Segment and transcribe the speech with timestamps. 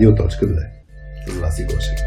[0.00, 0.66] Радио.2
[1.26, 1.98] с Васи Гошев.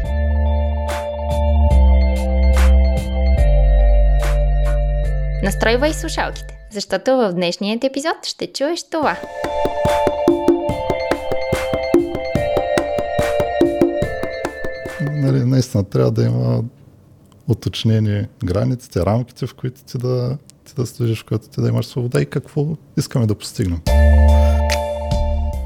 [5.42, 9.16] Настройвай слушалките, защото в днешният епизод ще чуеш това.
[15.00, 16.64] Нали, наистина трябва да има
[17.48, 21.86] уточнени границите, рамките, в които ти да, ти да служиш, в които ти да имаш
[21.86, 22.66] свобода и какво
[22.96, 23.80] искаме да постигнем.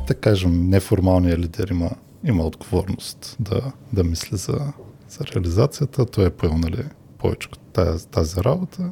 [0.08, 1.90] Да кажем, неформалният лидер има,
[2.24, 4.72] има отговорност да, да мисли за,
[5.08, 6.06] за реализацията.
[6.06, 6.84] Той е поел нали,
[7.18, 8.90] повече от тази, тази работа.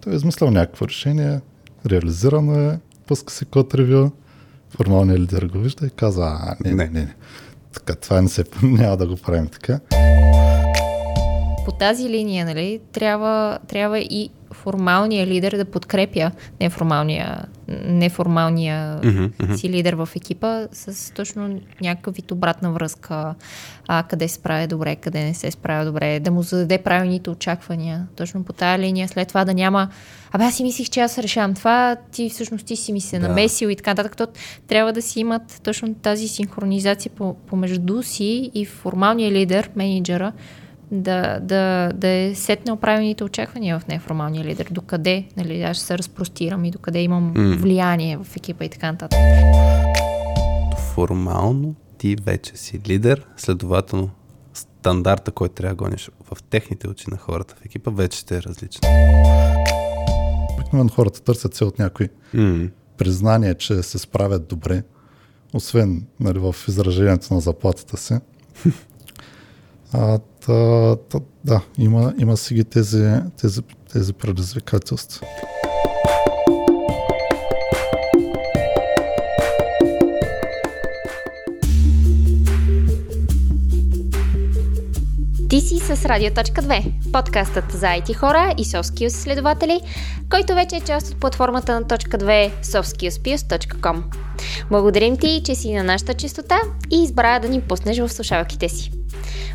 [0.00, 1.40] Той е измислял някакво решение,
[1.86, 4.10] реализирано е, пуска си код ревю,
[4.70, 7.14] формалният лидер го вижда и казва, а, не, не, не, не.
[7.72, 9.80] Така, това не се, няма да го правим така
[11.68, 14.30] по тази линия, нали, трябва, трябва и
[14.68, 17.44] формалния лидер да подкрепя неформалния,
[17.84, 19.54] неформалния mm-hmm.
[19.54, 23.34] си лидер в екипа с точно някакъв вид обратна връзка,
[23.88, 28.06] а, къде се справя добре, къде не се справя добре, да му зададе правилните очаквания.
[28.16, 29.88] Точно по тази линия, след това да няма
[30.32, 33.28] Абе, аз си мислих, че аз решавам това, ти всъщност ти си ми се да.
[33.28, 34.28] намесил и така нататък.
[34.66, 37.12] трябва да си имат точно тази синхронизация
[37.46, 40.32] помежду си и формалния лидер, менеджера,
[40.90, 44.68] да, да, да е сетнал правилните очаквания в неформалния лидер.
[44.70, 47.56] Докъде нали, аз ще се разпростирам и докъде имам mm.
[47.56, 49.18] влияние в екипа и така нататък.
[50.94, 54.10] Формално ти вече си лидер, следователно
[54.54, 58.42] стандарта, който трябва да гониш в техните очи на хората в екипа, вече ще е
[58.42, 58.80] различен.
[60.54, 62.70] Обикновено хората търсят се от някои mm.
[62.96, 64.82] признания, че се справят добре,
[65.54, 68.14] освен нали, в изражението на заплатата си.
[69.92, 73.10] А, та, та, да, има, има си ги тези,
[73.40, 73.60] тези,
[73.92, 75.26] тези предизвикателства.
[85.48, 89.80] Ти си с Радио.2, подкастът за IT хора и Soft Skills следователи,
[90.30, 94.02] който вече е част от платформата на .2 softskillspius.com.
[94.70, 96.58] Благодарим ти, че си на нашата частота
[96.90, 98.97] и избра да ни пуснеш в слушалките си.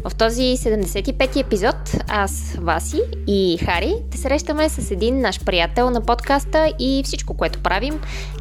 [0.03, 1.75] В този 75-ти епизод
[2.07, 7.59] аз, Васи и Хари те срещаме с един наш приятел на подкаста и всичко, което
[7.59, 8.00] правим,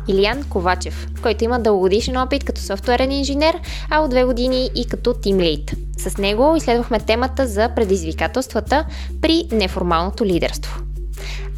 [0.09, 3.61] Илиан Ковачев, който има дългогодишен опит като софтуерен инженер,
[3.91, 5.75] а от две години и като тимлейт.
[5.97, 8.85] С него изследвахме темата за предизвикателствата
[9.21, 10.81] при неформалното лидерство.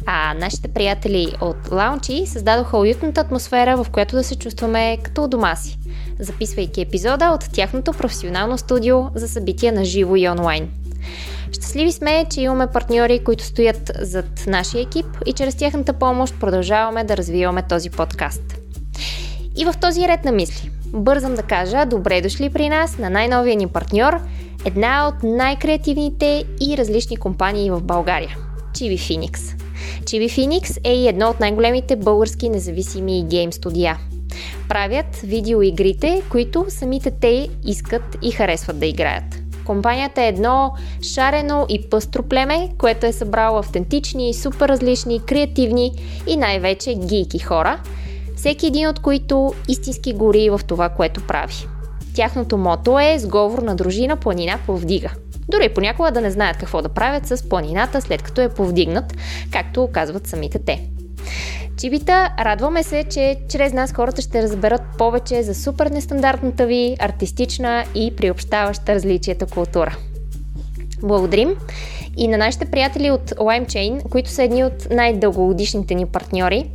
[0.05, 5.27] А нашите приятели от Лаунчи създадоха уютната атмосфера, в която да се чувстваме като у
[5.27, 5.77] дома си,
[6.19, 10.69] записвайки епизода от тяхното професионално студио за събития на живо и онлайн.
[11.51, 17.03] Щастливи сме, че имаме партньори, които стоят зад нашия екип и чрез тяхната помощ продължаваме
[17.03, 18.41] да развиваме този подкаст.
[19.57, 23.55] И в този ред на мисли, бързам да кажа добре дошли при нас на най-новия
[23.55, 24.19] ни партньор,
[24.65, 28.37] една от най-креативните и различни компании в България–
[28.75, 29.55] Chibi Phoenix.
[30.03, 33.97] Chibi Phoenix е и едно от най-големите български независими гейм студия.
[34.69, 39.23] Правят видеоигрите, които самите те искат и харесват да играят.
[39.65, 40.73] Компанията е едно
[41.13, 45.91] шарено и пъстро племе, което е събрало автентични, супер различни, креативни
[46.27, 47.79] и най-вече гийки хора,
[48.35, 51.67] всеки един от които истински гори в това, което прави.
[52.15, 55.11] Тяхното мото е сговор на дружина планина повдига–
[55.47, 59.13] дори понякога да не знаят какво да правят с планината след като е повдигнат,
[59.51, 60.81] както казват самите те.
[61.77, 67.85] Чибита, радваме се, че чрез нас хората ще разберат повече за супер нестандартната ви, артистична
[67.95, 69.97] и приобщаваща различията култура.
[71.03, 71.49] Благодарим
[72.17, 76.69] и на нашите приятели от LimeChain, които са едни от най-дългогодишните ни партньори.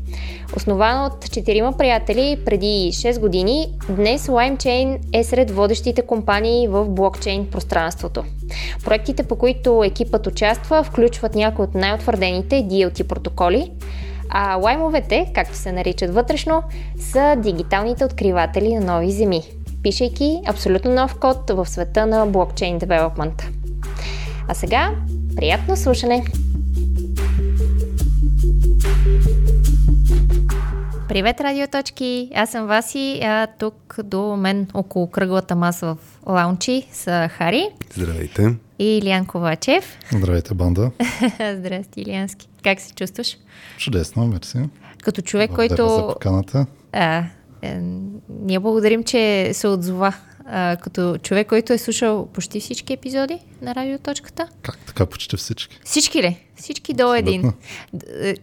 [0.56, 7.46] Основано от четирима приятели преди 6 години, днес LimeChain е сред водещите компании в блокчейн
[7.50, 8.24] пространството.
[8.84, 13.70] Проектите, по които екипът участва, включват някои от най-утвърдените DLT протоколи,
[14.30, 16.62] а лаймовете, както се наричат вътрешно,
[16.98, 19.42] са дигиталните откриватели на нови земи,
[19.82, 23.48] пишейки абсолютно нов код в света на блокчейн девелопмента.
[24.48, 24.90] А сега,
[25.36, 26.24] приятно слушане!
[31.08, 32.30] Привет, радиоточки!
[32.34, 35.96] Аз съм Васи, а тук до мен около кръглата маса в
[36.26, 37.68] лаунчи са Хари.
[37.94, 38.54] Здравейте!
[38.80, 39.98] И Илиан Ковачев.
[40.12, 40.90] Здравейте, банда!
[41.56, 42.48] Здрасти, Илиански.
[42.64, 43.36] Как се чувстваш?
[43.78, 44.58] Чудесно, мерси.
[45.02, 45.94] Като човек, Благодаря който...
[45.94, 46.66] за поканата.
[46.92, 47.24] А,
[47.62, 47.80] е,
[48.42, 50.14] ние благодарим, че се отзова
[50.46, 54.48] а, като човек, който е слушал почти всички епизоди на радиоточката.
[54.62, 55.80] Как така почти всички?
[55.84, 56.46] Всички ли?
[56.56, 57.52] Всички до един.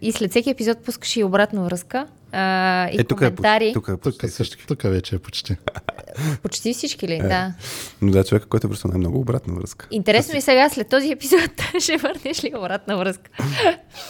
[0.01, 2.07] И след всеки епизод пускаш и обратно връзка.
[2.37, 3.63] А, и Е, тук е, коментари.
[3.65, 5.55] почти- тук е Тук, също, тук вече е почти.
[6.43, 7.09] Почти всички Е.
[7.09, 7.17] ли?
[7.19, 7.53] Да.
[8.01, 9.87] Но да, човека, който е просто най-много обратна връзка.
[9.91, 11.39] Интересно ми сега, след този епизод,
[11.79, 13.31] ще върнеш ли обратна връзка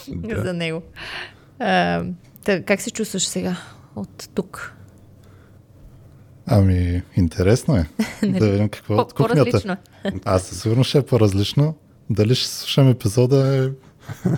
[0.07, 0.41] Да.
[0.41, 0.81] за него?
[1.59, 2.03] А,
[2.43, 3.55] та, как се чувстваш сега
[3.95, 4.73] от тук?
[6.45, 7.85] Ами, интересно е.
[8.23, 9.35] да видим какво е от кухнята.
[9.35, 10.11] по-различно е.
[10.25, 11.75] Аз със сигурност ще е по-различно.
[12.09, 13.69] Дали ще слушам епизода е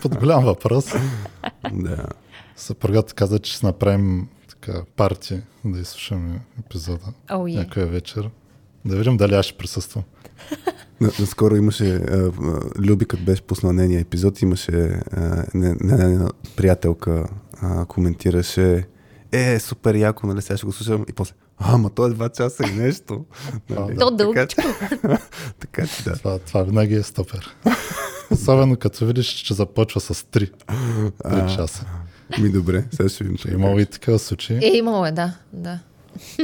[0.01, 0.85] под голям въпрос.
[1.71, 2.05] Да.
[2.59, 7.51] Съпругата каза, че ще направим така парти да изслушаме епизода О, е.
[7.51, 8.29] някоя вечер.
[8.85, 10.03] Да видим дали аз ще присъствам.
[11.01, 12.31] На- Наскоро имаше, а,
[12.79, 14.71] Люби, като беше пуснал нейния епизод, имаше
[15.11, 18.87] а, не, не, не, приятелка а, коментираше
[19.31, 22.29] е, супер яко, нали, сега ще го слушам и после, а, ма то е два
[22.29, 23.25] часа и нещо.
[23.69, 23.97] Нали?
[23.97, 24.11] То
[24.47, 24.57] че-
[25.59, 26.13] така че да.
[26.13, 27.55] Това, това винаги е стопер.
[28.31, 30.51] Особено като видиш, че започва с 3,
[31.25, 31.85] 3 часа.
[32.37, 33.37] Ми добре, сега ще видим.
[33.37, 34.57] Че имало и такива случаи.
[34.61, 35.33] Е, имало е, да.
[35.53, 35.79] да.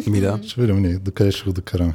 [0.07, 0.39] Ми да.
[0.43, 1.93] Ще видим ние докъде ще го докараме.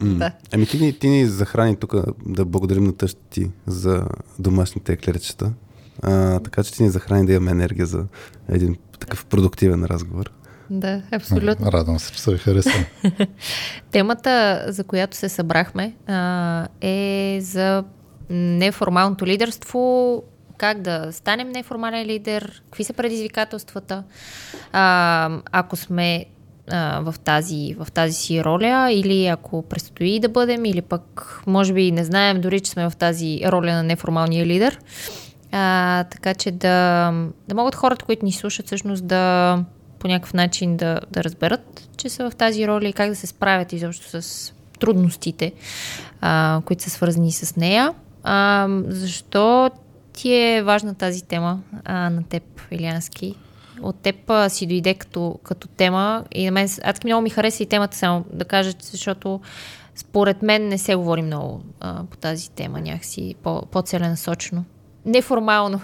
[0.00, 0.18] М.
[0.18, 0.32] Да.
[0.52, 1.94] Ами ти, ни- ти ни захрани тук
[2.26, 4.04] да благодарим на тъща ти за
[4.38, 5.52] домашните еклерчета.
[6.02, 8.04] А, така че ти ни захрани да имаме енергия за
[8.48, 10.30] един такъв продуктивен разговор.
[10.70, 11.72] Да, абсолютно.
[11.72, 12.84] Радвам се, че се ви харесва.
[13.90, 17.84] Темата, за която се събрахме, а, е за
[18.30, 20.22] неформалното лидерство,
[20.60, 24.04] как да станем неформален лидер, какви са предизвикателствата.
[24.72, 26.26] А, ако сме
[27.00, 31.92] в, тази, в тази си роля или ако предстои да бъдем, или пък може би
[31.92, 34.78] не знаем дори, че сме в тази роля на неформалния лидер.
[35.52, 37.12] А, така че да,
[37.48, 39.64] да могат хората, които ни слушат, всъщност да
[39.98, 43.26] по някакъв начин да, да разберат, че са в тази роля и как да се
[43.26, 45.52] справят изобщо с трудностите,
[46.20, 47.94] а, които са свързани с нея.
[48.22, 49.70] А, защо
[50.20, 53.34] ти е важна тази тема а, на теб, Илянски?
[53.82, 57.62] От теб а, си дойде като, като тема и на мен адски много ми хареса
[57.62, 59.40] и темата само да кажа, защото
[59.96, 64.64] според мен не се говори много а, по тази тема, някакси по, по-целенасочено.
[65.04, 65.80] Неформално.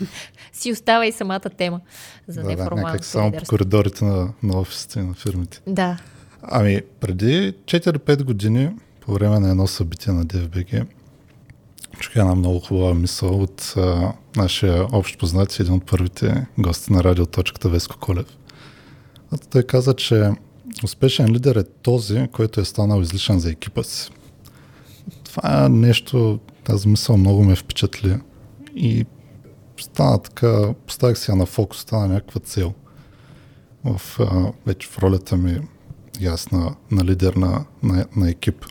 [0.52, 1.80] си остава и самата тема
[2.28, 5.60] за да, да, неформалното някак само по коридорите на, на офисите и на фирмите.
[5.66, 5.98] Да.
[6.42, 8.70] Ами, преди 4-5 години,
[9.00, 10.86] по време на едно събитие на DFBG,
[12.00, 17.04] чух една много хубава мисъл от а, нашия общ познат един от първите гости на
[17.04, 18.26] радиоточката Веско Колев.
[19.32, 20.30] А той каза, че
[20.84, 24.10] успешен лидер е този, който е станал излишен за екипа си.
[25.24, 28.18] Това е нещо, тази мисъл много ме впечатли
[28.76, 29.06] и
[29.80, 32.74] стана така, поставих си я на фокус, стана някаква цел
[33.84, 35.60] в, а, вече в ролята ми
[36.20, 38.64] и аз на, на лидер на, на, на екип.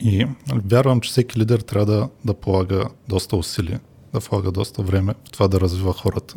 [0.00, 3.80] И вярвам, че всеки лидер трябва да, да полага доста усилия,
[4.14, 6.34] да полага доста време в това да развива хората.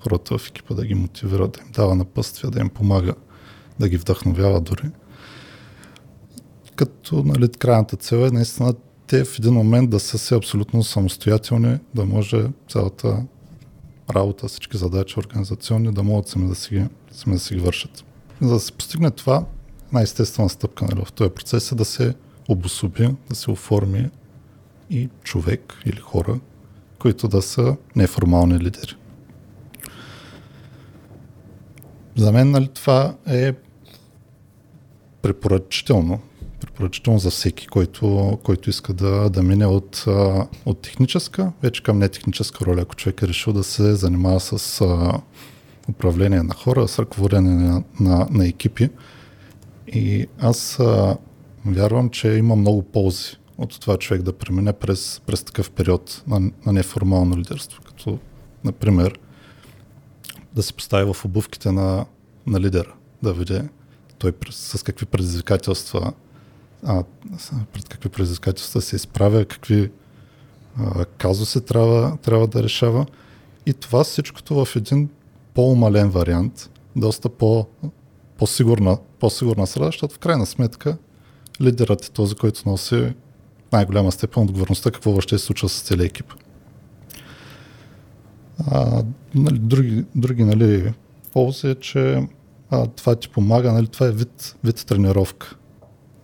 [0.00, 3.14] Хората в екипа да ги мотивира, да им дава напътствия, да им помага,
[3.80, 4.90] да ги вдъхновява дори.
[6.76, 8.74] Като нали, крайната цел е наистина
[9.06, 13.22] те в един момент да са си абсолютно самостоятелни, да може цялата
[14.14, 18.04] работа, всички задачи организационни, да могат сами да си ги, сами да си ги вършат.
[18.40, 19.44] За да се постигне това,
[19.92, 22.14] най-естествена стъпка нали, в този процес е да се
[22.50, 24.10] обособи, да се оформи
[24.90, 26.40] и човек или хора,
[26.98, 28.96] които да са неформални лидери.
[32.16, 33.52] За мен нали, това е
[35.22, 36.20] препоръчително.
[36.60, 40.04] Препоръчително за всеки, който, който иска да, да мине от,
[40.66, 45.20] от техническа, вече към нетехническа роля, ако човек е решил да се занимава с а,
[45.88, 48.90] управление на хора, с ръководене на, на, на екипи.
[49.86, 51.16] И аз а,
[51.66, 56.40] вярвам, че има много ползи от това човек да премине през, през такъв период на,
[56.66, 57.82] на неформално лидерство.
[57.82, 58.18] Като,
[58.64, 59.18] например,
[60.54, 62.06] да се постави в обувките на,
[62.46, 63.60] на лидера, да види
[64.18, 66.12] той през, с какви предизвикателства
[66.86, 67.04] а,
[67.72, 69.90] пред какви предизвикателства се изправя, какви
[70.78, 73.06] а, казуси трябва, трябва да решава.
[73.66, 75.08] И това всичкото в един
[75.54, 77.66] по-умален вариант, доста по,
[78.38, 80.96] по-сигурна, по-сигурна среда, защото в крайна сметка
[81.62, 83.12] лидерът е този, който носи
[83.72, 86.32] най-голяма степен отговорността какво въобще се случва с целия екип.
[88.70, 90.92] А, нали, други, други нали,
[91.32, 92.28] ползи е, че
[92.70, 95.56] а, това ти помага, нали, това е вид, вид тренировка.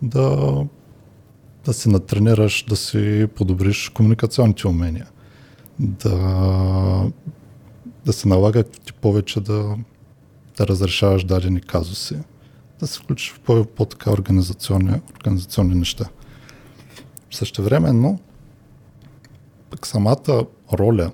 [0.01, 0.65] Да,
[1.65, 5.07] да си натренираш, да си подобриш комуникационните умения,
[5.79, 7.11] да,
[8.05, 9.75] да се налага ти повече да,
[10.57, 12.15] да разрешаваш дадени казуси,
[12.79, 16.05] да се включиш в по- по-така организационни, организационни неща.
[17.31, 18.19] Същевременно,
[19.69, 21.11] пък самата роля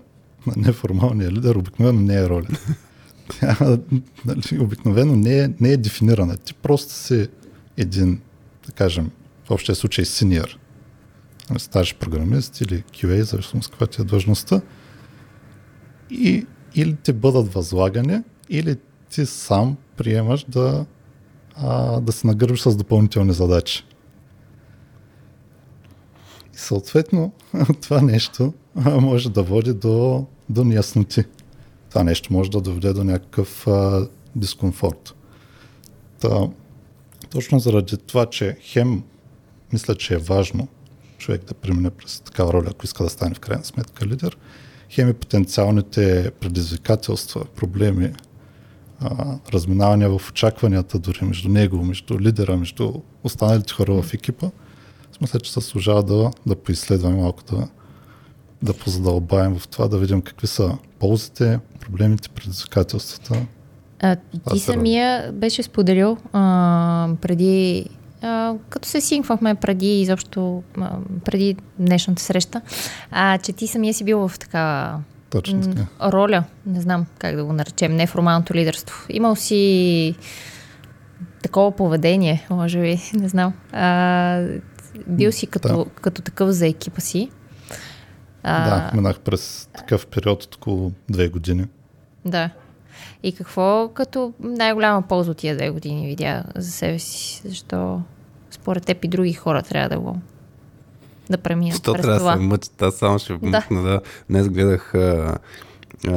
[0.48, 2.48] на неформалния лидер обикновено не е роля.
[3.40, 3.58] тя
[4.26, 6.38] нали, обикновено не е, не е дефинирана.
[6.38, 7.28] Ти просто си
[7.78, 8.22] един,
[8.66, 9.12] да кажем,
[9.48, 10.58] в общия случай синьор,
[11.50, 14.62] нали, стаж програмист или QA, зависимост каква ти е длъжността.
[16.10, 18.78] И или ти бъдат възлагани, или
[19.10, 20.86] ти сам приемаш да,
[21.56, 23.86] а, да се нагърбиш с допълнителни задачи.
[26.54, 27.32] И съответно
[27.82, 28.54] това нещо
[28.86, 31.24] може да води до, до неясноти.
[31.90, 35.16] Това нещо може да доведе до някакъв а, дискомфорт.
[36.20, 36.50] Та,
[37.30, 39.04] точно заради това, че хем
[39.74, 40.68] мисля, че е важно
[41.18, 44.38] човек да премине през такава роля, ако иска да стане в крайна сметка лидер,
[44.90, 48.14] хем и потенциалните предизвикателства, проблеми,
[49.04, 52.94] а, разминавания в очакванията дори между него, между лидера, между
[53.24, 54.48] останалите хора в екипа,
[55.22, 57.68] мисля, че се служава да, да поизследваме малко, да,
[58.62, 63.46] да позадълбаем в това, да видим какви са ползите, проблемите, предизвикателствата.
[64.02, 64.16] А,
[64.52, 67.90] ти самия беше споделил а, преди,
[68.22, 70.92] а, като се синквахме преди изобщо, а,
[71.26, 72.62] преди днешната среща,
[73.12, 75.00] а, че ти самия си бил в такава
[75.34, 76.12] Точно така.
[76.12, 79.06] роля, не знам как да го наречем, неформалното лидерство.
[79.10, 80.16] Имал си
[81.44, 83.54] такова поведение, може би, не знам.
[83.72, 84.48] А,
[85.08, 85.86] бил си като, да.
[86.02, 87.30] като такъв за екипа си.
[88.44, 91.66] А, да, минах през такъв период от около две години.
[92.26, 92.50] Да.
[93.24, 97.42] И какво като най-голяма полза от тия две години видя за себе си?
[97.46, 98.02] Защо
[98.52, 100.18] според теб и други хора трябва да го
[101.30, 102.36] да преминат Що през трябва това?
[102.36, 102.82] да се мъчат?
[102.82, 103.90] Аз само ще вмъкна, да.
[103.90, 104.02] да.
[104.30, 105.38] Днес гледах а,
[106.08, 106.12] а,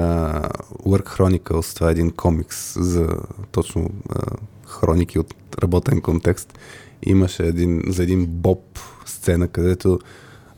[0.87, 3.09] Work Chronicles, това е един комикс за
[3.53, 4.23] точно а,
[4.67, 6.59] хроники от работен контекст.
[7.03, 9.99] Имаше един, за един боб сцена, където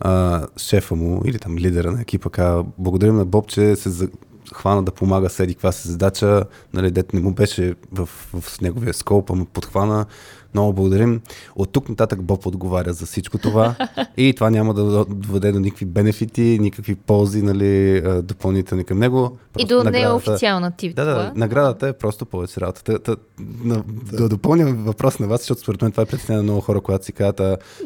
[0.00, 4.08] а, шефа му или там лидера на екипа казва, благодарим на Боб, че се за...
[4.54, 8.06] хвана да помага с еди каква се задача, нали, дете не му беше в,
[8.40, 10.06] в неговия скоп, ама подхвана.
[10.54, 11.20] Много благодарим.
[11.56, 13.74] От тук нататък Боб отговаря за всичко това
[14.16, 19.38] и това няма да доведе до никакви бенефити, никакви ползи, нали, допълнителни към него.
[19.58, 20.96] И до неофициална тип.
[20.96, 22.82] Да, да, наградата е просто повече работа.
[22.82, 23.16] Та, та,
[23.60, 24.16] на, да.
[24.16, 27.04] да допълня въпрос на вас, защото според мен това е притеснение на много хора, когато
[27.04, 27.36] си казват,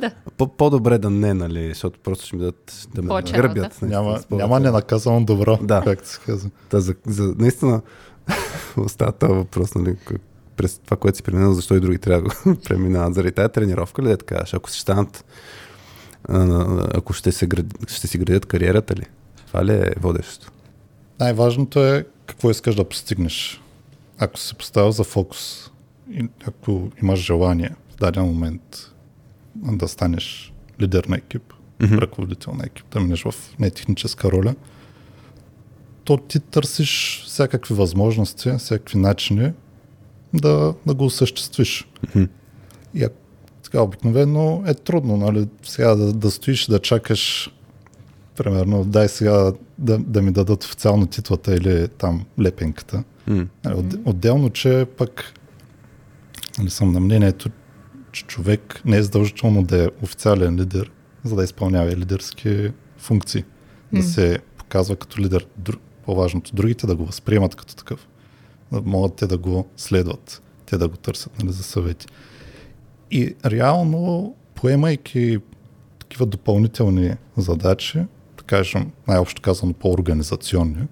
[0.00, 0.10] да.
[0.38, 3.78] по- по-добре да не, нали, защото просто ще ми дадат да ме гърбят.
[3.82, 5.82] нали, Няма, няма ненаказано добро, Да.
[5.84, 6.50] както се казва.
[6.68, 7.80] Та, за, за, наистина
[8.76, 10.18] остава този въпрос, нали, к-
[10.56, 13.14] през това, което си преминал, защо и други трябва да го преминават.
[13.14, 15.24] Заради тази тренировка ли да така, ако ще станат,
[16.94, 17.48] ако ще, се
[17.88, 19.06] ще си градят кариерата ли?
[19.46, 20.52] Това ли е водещото?
[21.20, 23.60] Най-важното е какво искаш да постигнеш.
[24.18, 25.70] Ако си поставил за фокус
[26.46, 28.90] ако имаш желание в даден момент
[29.54, 31.98] да станеш лидер на екип, Мгм.
[31.98, 34.54] ръководител на екип, да минеш в нетехническа роля,
[36.04, 39.52] то ти търсиш всякакви възможности, всякакви начини
[40.34, 41.88] да, да го осъществиш.
[42.08, 42.24] Мгм.
[42.94, 43.06] И
[43.62, 47.50] така обикновено е трудно, нали, сега да, да стоиш и да чакаш
[48.36, 53.04] примерно, дай сега да, да ми дадат официално титлата или там лепенката.
[53.26, 53.46] М.
[53.64, 55.34] Нали, От, отделно, че пък
[56.58, 57.50] нали, съм на мнението,
[58.12, 60.90] че човек не е задължително да е официален лидер,
[61.24, 63.44] за да изпълнява и лидерски функции.
[63.92, 64.02] Да М.
[64.02, 65.46] се показва като лидер.
[66.04, 68.08] По-важното, другите да го възприемат като такъв.
[68.72, 72.06] Могат те да го следват, те да го търсят нали, за съвети.
[73.10, 75.38] И реално, поемайки
[75.98, 77.98] такива допълнителни задачи,
[78.36, 80.86] да кажем, най-общо казано по-организационни,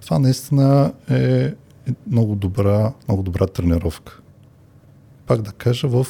[0.00, 1.52] това наистина е
[2.06, 4.20] много добра, много добра тренировка.
[5.26, 6.06] Пак да кажа в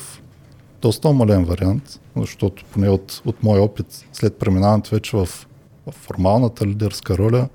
[0.82, 5.26] доста умален вариант, защото поне от, от мой опит, след преминаването вече в,
[5.86, 7.48] в формалната лидерска роля,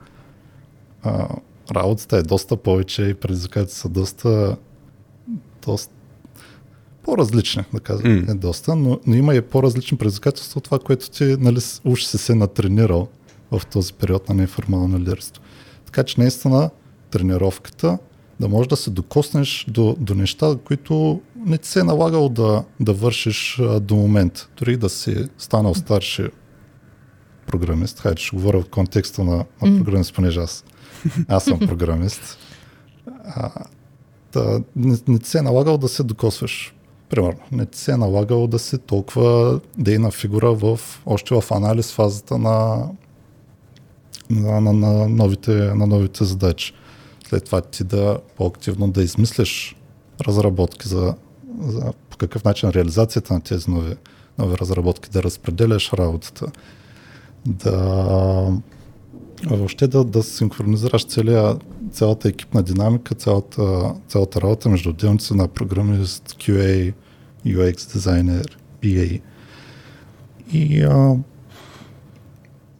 [1.03, 1.27] а,
[1.71, 4.57] работата е доста повече и предизвикателствата са доста,
[5.65, 5.93] доста
[7.03, 8.23] по-различни, да кажа, М.
[8.27, 12.17] не доста, но, но има и по-различни предизвикателства от това, което ти нали, уж си
[12.17, 13.07] се натренирал
[13.51, 15.43] в този период на неформално лидерство.
[15.85, 16.69] Така че наистина
[17.11, 17.97] тренировката
[18.39, 22.63] да можеш да се докоснеш до, до неща, които не ти се е налагало да,
[22.79, 24.49] да вършиш а, до момента.
[24.57, 26.23] Дори да си станал старши
[27.47, 30.65] програмист, хайде ще говоря в контекста на, на програмист, понеже аз,
[31.27, 32.37] аз съм програмист.
[33.25, 33.51] А,
[34.33, 36.73] да, не, не ти се е налагало да се докосваш.
[37.09, 41.91] Примерно, не ти се е налагало да си толкова дейна фигура в, още в анализ
[41.91, 42.87] фазата на,
[44.29, 46.73] на, на, на, новите, на новите задачи.
[47.29, 49.75] След това ти да по-активно да измисляш
[50.27, 51.15] разработки за,
[51.61, 53.95] за по какъв начин реализацията на тези нови,
[54.37, 56.45] нови разработки, да разпределяш работата,
[57.45, 58.51] да
[59.47, 61.57] Въобще да, да синхронизираш целия,
[61.91, 66.93] цялата екипна динамика, цялата, цялата работа между отделните са на програмист, QA,
[67.45, 69.21] UX дизайнер, BA.
[70.53, 71.15] И а,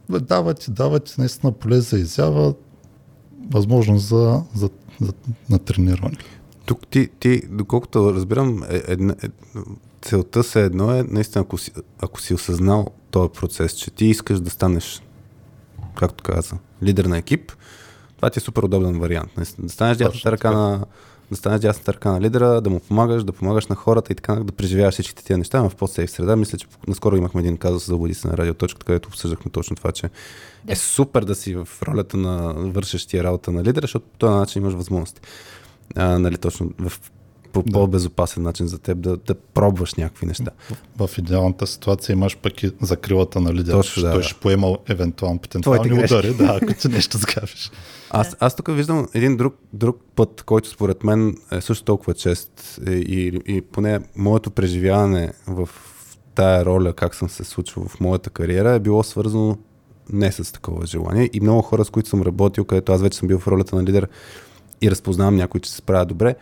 [0.08, 2.54] дава ти, дава ти наистина поле за изява,
[3.50, 5.12] възможност за, за, за
[5.50, 6.16] на трениране.
[6.66, 9.28] Тук ти, ти доколкото разбирам, е, една, е,
[10.02, 14.40] целта се едно е, наистина, ако си, ако си осъзнал този процес, че ти искаш
[14.40, 15.02] да станеш,
[15.96, 17.52] както каза, лидер на екип,
[18.16, 19.30] това ти е супер удобен вариант.
[19.58, 20.84] Да станеш дясната ръка на
[21.30, 24.34] да станеш дясната ръка на лидера, да му помагаш, да помагаш на хората и така
[24.34, 26.36] да преживяваш всичките тия неща, в по-сейф среда.
[26.36, 29.92] Мисля, че наскоро имахме един казус за води се на радиоточка, където обсъждахме точно това,
[29.92, 30.10] че
[30.64, 30.72] да.
[30.72, 34.62] е супер да си в ролята на вършещия работа на лидера, защото по този начин
[34.62, 35.20] имаш възможност.
[35.96, 36.92] А, нали, точно в
[37.52, 37.72] по да.
[37.72, 40.50] по-безопасен начин за теб да, да пробваш някакви неща.
[40.96, 43.76] В, в идеалната ситуация имаш пък и закрилата на лидера.
[43.76, 44.28] Точно, да, той да.
[44.28, 47.70] ще поема евентуално потенциални удари, да, ако ти нещо сгавиш.
[48.10, 52.80] Аз, аз тук виждам един друг, друг път, който според мен е също толкова чест
[52.86, 55.68] и, и поне моето преживяване в
[56.34, 59.58] тая роля, как съм се случвал в моята кариера, е било свързано
[60.12, 61.30] не с такова желание.
[61.32, 63.84] И много хора, с които съм работил, където аз вече съм бил в ролята на
[63.84, 64.08] лидер
[64.82, 66.34] и разпознавам някой, че се справя добре,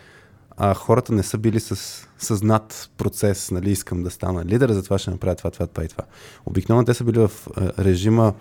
[0.60, 5.10] а хората не са били с съзнат процес, нали, искам да стана лидер, затова ще
[5.10, 6.04] направя това, това, това и това.
[6.46, 7.30] Обикновено те са били в
[7.78, 8.34] режима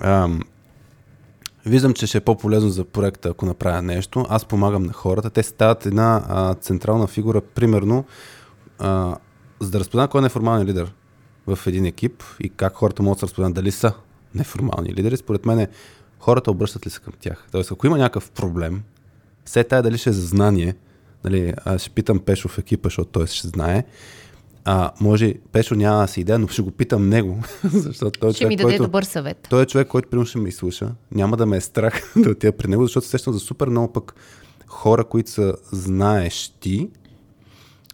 [0.00, 0.40] ам,
[1.66, 4.26] виждам, че ще е по-полезно за проекта, ако направя нещо.
[4.28, 5.30] Аз помагам на хората.
[5.30, 8.04] Те стават една а, централна фигура, примерно,
[8.78, 9.16] а,
[9.60, 10.92] за да разпознавам кой е неформален лидер
[11.46, 13.92] в един екип и как хората могат да разпознат дали са
[14.34, 15.16] неформални лидери.
[15.16, 15.66] Според мен
[16.18, 17.46] хората обръщат ли се към тях.
[17.52, 18.82] Тоест, ако има някакъв проблем,
[19.44, 20.74] все тая дали ще е за знание,
[21.24, 23.84] нали, аз ще питам Пешо в екипа, защото той ще знае,
[24.68, 28.32] а, може, Пешо няма да си идея, но ще го питам него, защото той е
[28.32, 29.46] ще човек, ми даде който, добър съвет.
[29.50, 32.52] Той е човек, който примерно ще ме изслуша, няма да ме е страх да отида
[32.52, 34.14] при него, защото сещам за супер много пък
[34.66, 36.88] хора, които са знаещи,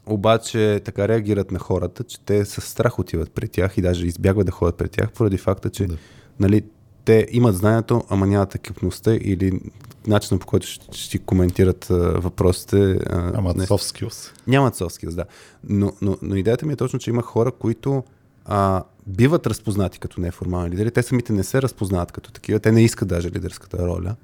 [0.07, 4.47] обаче така реагират на хората, че те с страх отиват при тях и даже избягват
[4.47, 5.97] да ходят при тях, поради факта, че да.
[6.41, 6.63] нали,
[7.05, 9.61] те имат знанието, ама нямат екипността или
[10.07, 12.77] начинът по който ще, ще коментират а, въпросите.
[12.77, 14.31] Нямат soft skills.
[14.47, 15.25] Нямат soft skills, да.
[15.69, 18.05] Но, но, но идеята ми е точно, че има хора, които
[18.45, 20.91] а, биват разпознати като неформални лидери.
[20.91, 22.59] Те самите не се разпознават като такива.
[22.59, 24.17] Те не искат даже лидерската роля.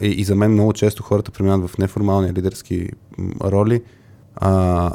[0.00, 2.88] И, и за мен много често хората преминават в неформални лидерски
[3.44, 3.82] роли.
[4.34, 4.92] А,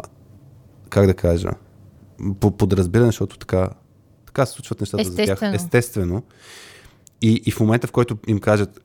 [0.90, 1.50] как да кажа?
[2.40, 3.70] По подразбиране, защото така,
[4.26, 5.36] така се случват нещата Естествено.
[5.36, 5.54] за тях.
[5.54, 6.24] Естествено.
[7.22, 8.82] И, и в момента, в който им кажат,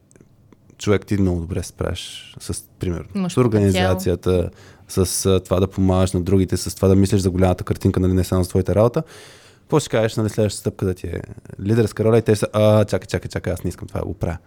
[0.79, 4.51] човек ти много добре справиш с, примерно, с организацията,
[4.88, 8.12] с а, това да помагаш на другите, с това да мислиш за голямата картинка, нали,
[8.12, 9.03] не само за твоята работа.
[9.61, 11.21] Какво ще кажеш, нали, следващата стъпка да ти е
[11.61, 14.14] лидерска роля и те са, а, чакай, чакай, чакай, аз не искам това да го
[14.14, 14.38] правя.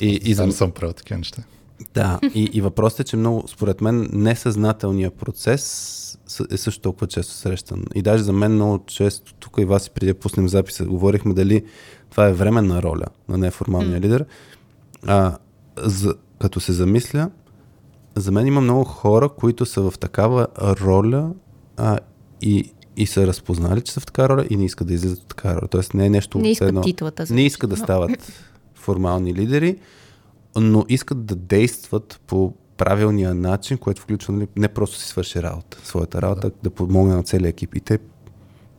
[0.00, 0.52] И, и за...
[0.52, 1.42] съм правил такива неща.
[1.94, 6.18] Да, и, и въпросът е, че много, според мен, несъзнателният процес
[6.50, 7.84] е също толкова често срещан.
[7.94, 11.34] И даже за мен много често, тук и вас и преди да пуснем записа, говорихме
[11.34, 11.64] дали
[12.16, 14.02] това е временна роля на неформалния mm.
[14.02, 14.24] лидер.
[15.06, 15.36] А,
[15.76, 17.30] за, като се замисля,
[18.14, 21.30] за мен има много хора, които са в такава роля
[21.76, 21.98] а,
[22.42, 25.28] и, и са разпознали, че са в такава роля и не искат да излизат от
[25.28, 25.68] такава роля.
[25.68, 26.38] Тоест не е нещо...
[26.38, 27.26] Не искат едно, титлата.
[27.30, 28.32] Не искат да стават
[28.74, 29.78] формални лидери,
[30.56, 35.78] но искат да действат по правилния начин, което включва нали, не просто си свърши работа,
[35.84, 37.74] своята работа, да, да помогне на целия екип.
[37.74, 37.98] И те,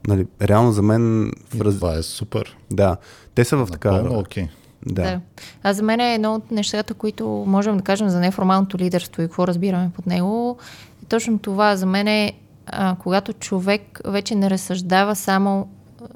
[0.07, 1.31] нали, реално за мен...
[1.53, 1.75] В раз...
[1.75, 2.57] Това е супер.
[2.71, 2.97] Да,
[3.35, 4.23] те са в такава роля.
[4.23, 4.47] Okay.
[4.85, 5.01] Да.
[5.01, 5.21] да.
[5.63, 9.25] А за мен е едно от нещата, които можем да кажем за неформалното лидерство и
[9.25, 10.57] какво разбираме под него.
[11.03, 11.75] Е точно това.
[11.75, 12.33] За мен е,
[12.65, 15.67] а, когато човек вече не разсъждава само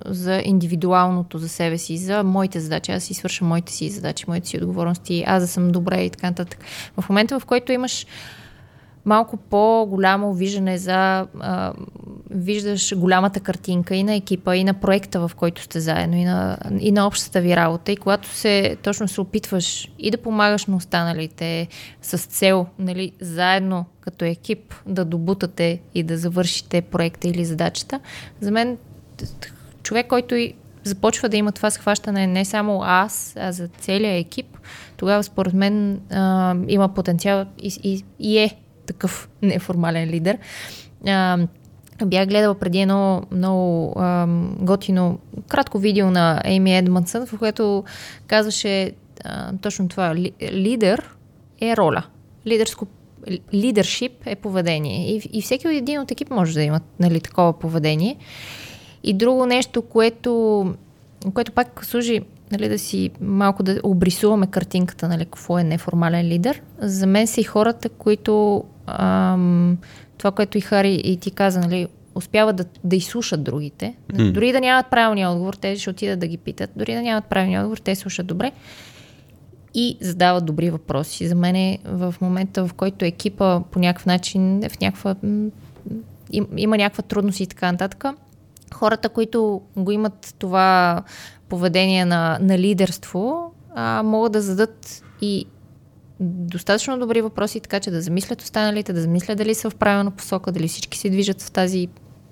[0.06, 2.92] за индивидуалното за себе си, за моите задачи.
[2.92, 6.28] Аз си свършам моите си задачи, моите си отговорности, аз да съм добре и така
[6.28, 6.60] нататък.
[7.02, 8.06] В момента, в който имаш
[9.06, 11.28] малко по-голямо виждане за...
[11.40, 11.74] А,
[12.30, 16.58] виждаш голямата картинка и на екипа, и на проекта, в който сте заедно, и на,
[16.80, 17.92] и на общата ви работа.
[17.92, 21.68] И когато се точно се опитваш и да помагаш на останалите
[22.02, 28.00] с цел, нали, заедно като екип да добутате и да завършите проекта или задачата,
[28.42, 28.78] за мен
[29.84, 34.58] човек, който и започва да има това схващане не само аз, а за целия екип,
[34.98, 40.38] тогава според мен а, има потенциал и, и, и е такъв неформален лидер.
[41.08, 41.38] А,
[42.06, 44.28] бях гледала преди едно много а,
[44.60, 47.84] готино кратко видео на Ейми Едмансън, в което
[48.28, 48.92] казваше
[49.24, 50.16] а, точно това.
[50.16, 51.10] Ли, лидер
[51.62, 52.04] е роля.
[52.48, 52.88] Лидерско
[53.54, 55.16] лидершип е поведение.
[55.16, 58.18] И, и всеки един от екип може да има нали, такова поведение.
[59.04, 60.74] И друго нещо, което,
[61.34, 66.62] което пак служи нали, да си малко да обрисуваме картинката, нали, какво е неформален лидер.
[66.80, 69.78] За мен са и хората, които ам,
[70.18, 73.96] това, което и Хари и ти каза, нали, успяват да, да изслушат другите.
[74.14, 74.32] М.
[74.32, 76.70] Дори да нямат правилния отговор, те ще отидат да ги питат.
[76.76, 78.52] Дори да нямат правилния отговор, те слушат добре
[79.74, 81.28] и задават добри въпроси.
[81.28, 85.16] За мен е в момента, в който екипа по някакъв начин е в някаква...
[86.32, 88.06] им, има някаква трудност и така нататък,
[88.74, 91.02] хората, които го имат това
[91.52, 95.46] поведение на, на лидерство, а, могат да зададат и
[96.20, 100.52] достатъчно добри въпроси, така че да замислят останалите, да замислят дали са в правилна посока,
[100.52, 101.88] дали всички се движат в тази,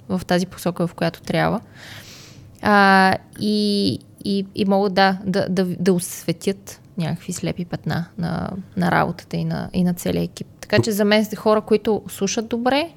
[0.09, 1.61] в тази посока, в която трябва.
[2.61, 8.91] А, и, и, и могат да, да, да, да осветят някакви слепи петна на, на
[8.91, 10.47] работата и на, и на целия екип.
[10.61, 12.89] Така че за мен са хора, които слушат добре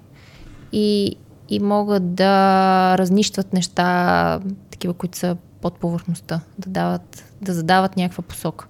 [0.73, 1.17] и,
[1.49, 8.23] и могат да разнищват неща, такива, които са под повърхността, да, дават, да задават някаква
[8.23, 8.67] посока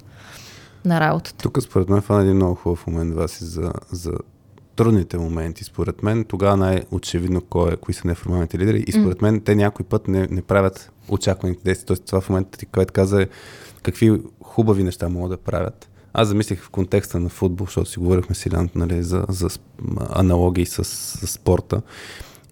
[0.85, 1.42] на работата.
[1.42, 4.12] Тук според мен това е един много хубав момент, Васи, за, за
[4.76, 5.64] трудните моменти.
[5.64, 9.87] Според мен тогава най-очевидно кой е, кои са неформалните лидери и според мен те някой
[9.87, 11.87] път не, не правят очакваните действия.
[11.87, 13.26] Тоест това в момента ти, което каза е
[13.83, 15.88] какви хубави неща могат да правят.
[16.12, 19.61] Аз замислих в контекста на футбол, защото си говорихме си нали, за, за с-
[20.11, 21.83] аналогии с, с спорта.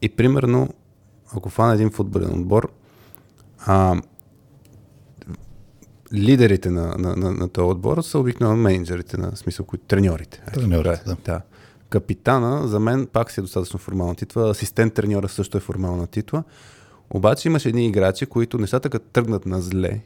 [0.02, 0.68] И примерно,
[1.36, 2.70] ако фана един футболен отбор,
[3.66, 4.00] а,
[6.14, 10.42] лидерите на, на, на, на този отбор са обикновено менеджерите, на смисъл, които треньорите.
[10.54, 11.16] Треньорите, да.
[11.24, 11.40] да.
[11.88, 14.50] Капитана, за мен пак си е достатъчно формална титла.
[14.50, 16.44] Асистент треньора също е формална титла.
[17.10, 20.00] Обаче имаше едни играчи, които нещата като тръгнат на зле,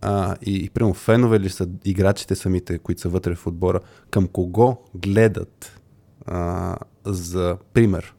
[0.00, 4.28] а, и, и примерно фенове ли са играчите самите, които са вътре в отбора, към
[4.28, 5.80] кого гледат
[6.26, 8.14] а, за пример,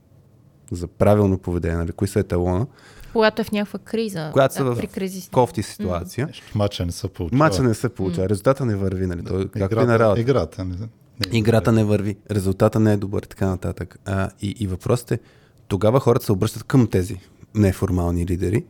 [0.71, 2.67] за правилно поведение, нали, кои са еталона,
[3.13, 4.29] Когато е в някаква криза.
[4.31, 5.29] Когато са да, в при кризи.
[5.29, 6.29] кофти ситуация.
[6.55, 7.37] Мача не се получава.
[7.37, 9.23] Мача не се получава, резултата не върви, нали?
[9.23, 10.21] Както и играта, на работа.
[10.21, 13.99] играта, не, не, Играта не върви, резултата не е добър така нататък.
[14.05, 15.19] А, и, и въпросът е,
[15.67, 17.19] тогава хората се обръщат към тези
[17.55, 18.65] неформални лидери,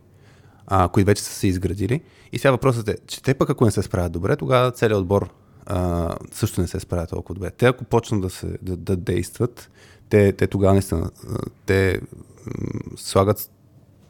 [0.68, 2.02] а, които вече са се изградили.
[2.32, 5.30] И сега въпросът е, че те пък ако не се справят добре, тогава целият отбор
[5.66, 7.52] а, също не се справя толкова добре.
[7.52, 9.70] Те ако почнат да, се, да, да действат,
[10.10, 12.02] те, те тогава наистина, а, те
[12.96, 13.50] слагат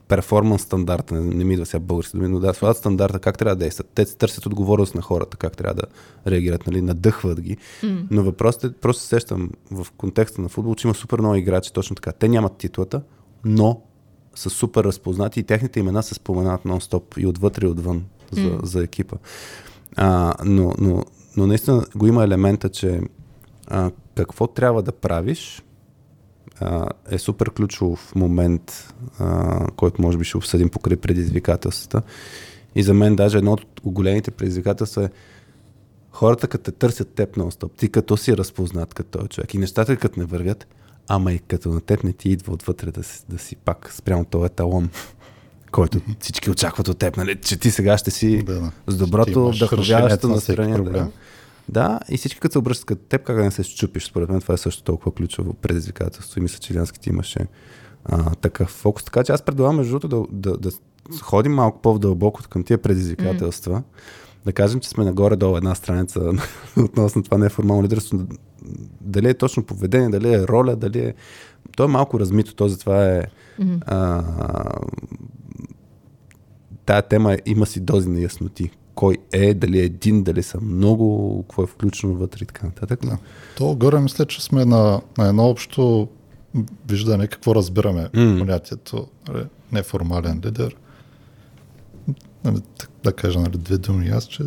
[0.09, 3.55] перформанс стандарта, не, не ми идва сега български думи, но да, слагат стандарта как трябва
[3.55, 3.87] да действат.
[3.95, 5.83] Те търсят отговорност на хората, как трябва да
[6.31, 7.57] реагират, нали, надъхват ги.
[7.83, 8.03] Mm.
[8.11, 11.73] Но въпросът е, просто се сещам в контекста на футбол, че има супер много играчи,
[11.73, 12.11] точно така.
[12.11, 13.01] Те нямат титлата,
[13.45, 13.81] но
[14.35, 18.65] са супер разпознати и техните имена се споменават нон-стоп и отвътре и отвън за, mm.
[18.65, 19.15] за екипа.
[19.95, 21.03] А, но, но,
[21.37, 23.01] но наистина го има елемента, че
[23.67, 25.63] а, какво трябва да правиш,
[27.11, 32.01] е супер ключов момент, а, който може би ще обсъдим покрай предизвикателствата.
[32.75, 35.09] И за мен даже едно от големите предизвикателства е
[36.11, 39.57] хората като те търсят теб на стоп, ти като си разпознат като този човек и
[39.57, 40.67] нещата като не вървят,
[41.07, 44.25] ама и като на теб не ти идва отвътре да си, да си пак спрямо
[44.25, 44.89] този еталон,
[45.71, 47.35] който всички очакват от теб, нали?
[47.41, 48.71] че ти сега ще си Да, да.
[48.87, 50.77] с доброто, вдъхновяващо настроение.
[50.77, 51.07] Да.
[51.69, 54.05] Да, и всички като се обръщат към теб, как да не се щупиш.
[54.05, 57.47] Според мен това е също толкова ключово предизвикателство и мисля, че Илянски имаше
[58.05, 59.03] а, такъв фокус.
[59.03, 60.71] Така че аз предлагам между другото да, да, да
[61.21, 63.73] ходим малко по-дълбоко към тия предизвикателства.
[63.73, 63.83] Mm.
[64.45, 66.31] Да кажем, че сме нагоре-долу една страница
[66.77, 68.19] относно това неформално лидерство.
[69.01, 71.13] Дали е точно поведение, дали е роля, дали е...
[71.77, 73.23] То е малко размито, то затова е...
[73.59, 73.81] Mm-hmm.
[73.85, 74.23] А,
[76.85, 78.71] тая тема има си дози на ясноти.
[78.99, 82.99] Кой е, дали е един, дали са много, какво е включено вътре и така нататък.
[83.05, 83.17] Да.
[83.57, 86.07] То горе мисля, че сме на, на едно общо
[86.89, 88.35] виждане какво разбираме М.
[88.39, 90.75] понятието нали, неформален лидер.
[92.43, 92.57] Нали,
[93.03, 94.43] да кажа нали, две думи аз, че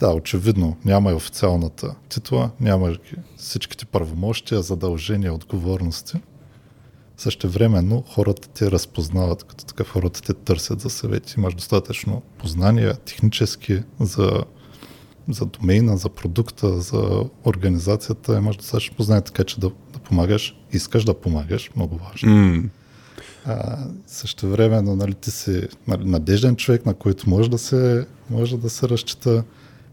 [0.00, 2.96] да, очевидно няма и официалната титла, няма
[3.36, 6.20] всичките правомощия, задължения, отговорности.
[7.16, 11.34] Същевременно хората те разпознават, като такъв хората те търсят за съвети.
[11.38, 14.44] Имаш достатъчно познания, технически, за,
[15.28, 18.36] за домейна, за продукта, за организацията.
[18.36, 20.56] Имаш достатъчно познания, така че да, да помагаш.
[20.72, 22.32] Искаш да помагаш, много важно.
[22.32, 22.62] М.
[23.44, 28.58] А, също времено, нали, ти си нали, надежден човек, на който може да се, може
[28.58, 29.44] да се разчита.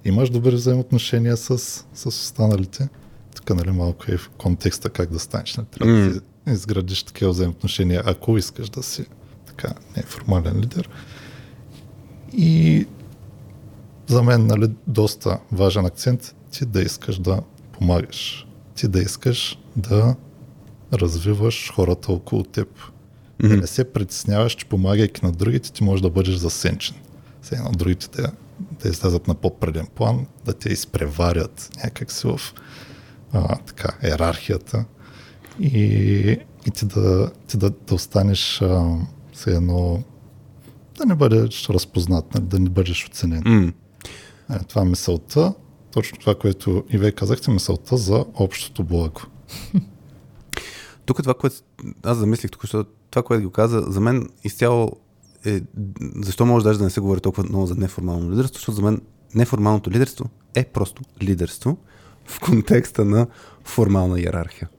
[0.05, 1.57] Имаш добри взаимоотношения с,
[1.93, 2.89] с останалите.
[3.35, 5.55] Тук нали, малко е в контекста как да станеш.
[5.55, 6.13] Нали, трябва М.
[6.13, 9.05] да изградиш такива взаимоотношения, ако искаш да си
[9.45, 10.89] така неформален лидер.
[12.33, 12.87] И
[14.07, 18.47] за мен нали, доста важен акцент ти да искаш да помагаш.
[18.75, 20.15] Ти да искаш да
[20.93, 22.67] развиваш хората около теб.
[23.39, 26.95] Да не се притесняваш, че помагайки на другите, ти можеш да бъдеш засенчен.
[27.41, 28.31] Все едно другите да,
[28.83, 32.39] да излезат на по-преден план, да те изпреварят някак си в
[33.33, 34.85] а, така, иерархията
[35.61, 38.97] и, и ти да, ти да, да останеш а,
[39.33, 40.03] все едно
[40.97, 43.43] да не бъдеш разпознат, нали, да не бъдеш оценен.
[43.45, 43.71] М.
[44.55, 45.53] Е, това е мисълта,
[45.91, 49.21] точно това, което и вие казахте, мисълта за общото благо.
[51.05, 51.55] Тук е това, което
[52.03, 54.91] аз замислих тук, защото това, което го каза, за мен изцяло
[55.45, 55.61] е,
[56.15, 59.01] защо може даже да не се говори толкова много за неформално лидерство, защото за мен
[59.35, 61.77] неформалното лидерство е просто лидерство
[62.25, 63.27] в контекста на
[63.63, 64.69] формална иерархия.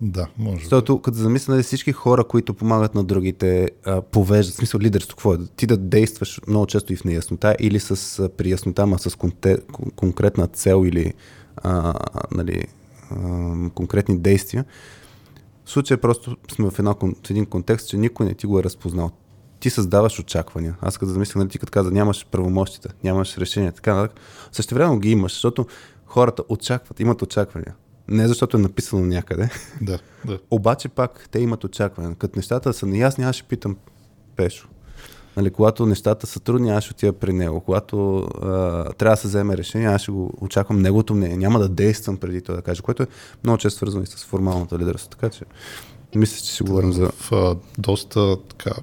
[0.00, 0.58] Да, може.
[0.58, 5.16] Защото като замисля, нали, всички хора, които помагат на другите, а, повеждат, в смисъл лидерство,
[5.16, 5.38] какво е?
[5.56, 9.16] Ти да действаш много често и в неяснота или с а, при яснота, ама с
[9.16, 11.14] конте, кон- конкретна цел или
[11.56, 11.94] а,
[12.32, 12.66] нали,
[13.10, 14.64] а, конкретни действия.
[15.64, 18.64] В случая просто сме в, една, в един контекст, че никой не ти го е
[18.64, 19.10] разпознал.
[19.60, 20.76] Ти създаваш очаквания.
[20.80, 24.20] Аз като замисля, нали, ти като каза, нямаш правомощите, нямаш решение, така нататък.
[24.52, 25.66] Също време ги имаш, защото
[26.06, 27.74] хората очакват, имат очаквания.
[28.10, 30.38] Не защото е написано някъде, Да, да.
[30.50, 32.14] обаче пак те имат очакване.
[32.14, 33.76] Като нещата са неясни, аз ще питам
[34.36, 34.68] Пешо.
[35.36, 37.60] Нали, когато нещата са трудни, аз ще отида при него.
[37.60, 41.36] Когато а, трябва да се вземе решение, аз ще го очаквам неговото мнение.
[41.36, 43.06] Няма да действам преди той да каже, което е
[43.44, 45.10] много често свързано и с формалното лидерство.
[45.10, 45.44] Така че,
[46.14, 47.08] мисля, че ще говорим за...
[47.08, 48.74] В а, доста така,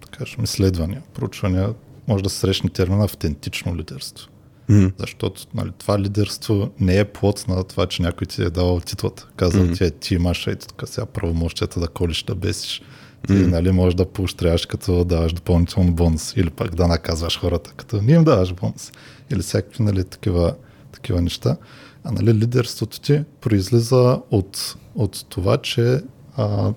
[0.00, 1.74] да кажем, изследвания, проучвания,
[2.08, 4.28] може да срещне термина автентично лидерство.
[4.68, 4.90] М.
[4.98, 9.26] Защото нали, това лидерство не е плод на това, че някой ти е дал титлата.
[9.36, 9.72] Казал Мгм.
[9.72, 12.82] ти е, ти имаш ето така сега правомощията да колиш, да бесиш.
[13.26, 18.02] Ти нали, можеш да поощряваш, като даваш допълнително бонус или пак да наказваш хората, като
[18.02, 18.92] не им даваш бонус.
[19.30, 20.54] Или всякакви нали, такива,
[20.92, 21.56] такива неща.
[22.04, 26.00] А нали, лидерството ти произлиза от, от това, че
[26.36, 26.72] а,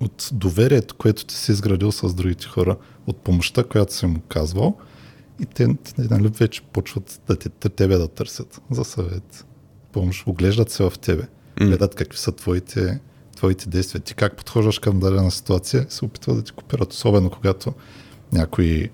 [0.00, 2.76] от доверието, което ти си изградил с другите хора,
[3.06, 4.76] от помощта, която си му казвал,
[5.40, 5.68] и те
[5.98, 9.46] нали, вече почват да те, те, тебе да търсят за съвет,
[9.92, 11.22] помощ, оглеждат се в тебе,
[11.60, 11.66] М.
[11.66, 13.00] гледат какви са твоите,
[13.36, 17.72] твоите действия, ти как подхождаш към дадена ситуация, се опитват да ти копират, особено когато
[18.32, 18.90] някой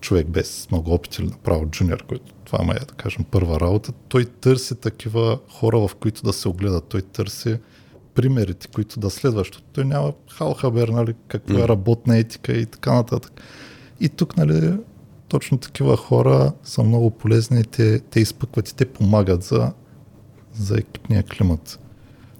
[0.00, 3.92] човек без много опит или направо джуниор, който това ма е, да кажем, първа работа,
[4.08, 6.84] той търси такива хора, в които да се огледат.
[6.84, 7.58] Той търси
[8.14, 12.94] примерите, които да следва, защото той няма халхабер, нали, какво е работна етика и така
[12.94, 13.40] нататък.
[14.00, 14.76] И тук, нали,
[15.34, 19.72] точно такива хора са много полезни и те, те изпъкват и те помагат за,
[20.54, 21.78] за екипния климат.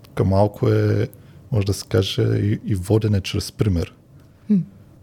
[0.02, 1.08] Тук малко е,
[1.52, 3.94] може да се каже, и, и водене чрез пример.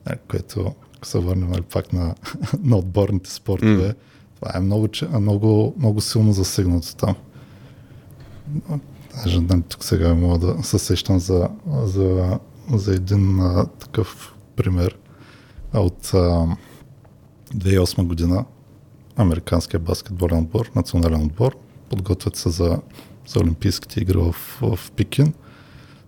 [0.10, 2.16] Е, което, ако се върнем нали, пак на,
[2.64, 3.94] на отборните спортове, М.
[4.36, 4.88] това е много,
[5.20, 7.16] много, много силно засегнато там.
[9.24, 11.50] Даже нали, тук сега мога да се сещам за,
[11.84, 12.40] за,
[12.74, 14.98] за един а, такъв пример
[15.74, 16.48] а, от а,
[17.56, 18.46] 2008 година.
[19.16, 21.56] Американския баскетболен отбор, национален отбор,
[21.90, 22.80] подготвят се за,
[23.28, 25.34] за Олимпийските игри в, в Пекин.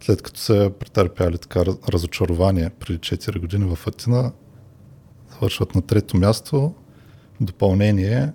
[0.01, 4.31] След като са претърпяли така раз- разочарование преди 4 години в Атина,
[5.31, 6.73] завършват на трето място.
[7.41, 8.33] Допълнение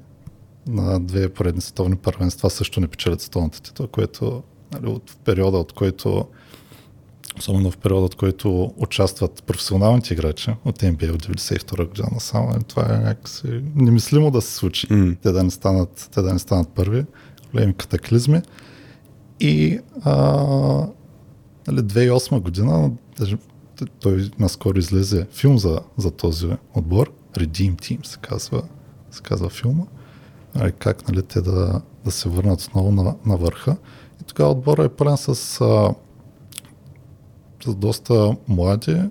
[0.66, 4.42] на две поредни световни първенства също не печелят световната титла, което
[4.72, 6.28] нали, от периода, от който
[7.38, 12.64] особено в периода, от който участват професионалните играчи от NBA от 92 година насам, нали,
[12.64, 14.86] това е някакси немислимо да се случи.
[14.90, 15.14] М.
[15.22, 17.04] Те да не станат, те да не станат първи,
[17.52, 18.42] големи катаклизми.
[19.40, 20.12] И а,
[21.66, 23.36] нали, 2008 година, даже
[24.00, 28.62] той наскоро излезе филм за, за този отбор, Redeem Team се казва,
[29.10, 29.84] се казва филма,
[30.54, 33.76] нали, как нали, те да, да се върнат отново на, на върха.
[34.20, 35.94] И тогава отбора е пълен с, а,
[37.68, 39.02] с доста млади,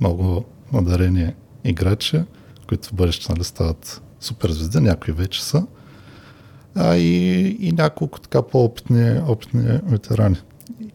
[0.00, 1.34] много надарени
[1.64, 2.22] играчи,
[2.68, 5.66] които в бъдеще нали, стават суперзвезди, някои вече са,
[6.74, 10.36] а и, и няколко така по-опитни опитни ветерани.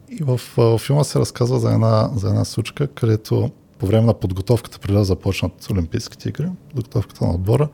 [0.09, 4.13] И в а, филма се разказва за една, за една случка, където по време на
[4.13, 7.69] подготовката, преди да започнат Олимпийските игри, подготовката на отбора,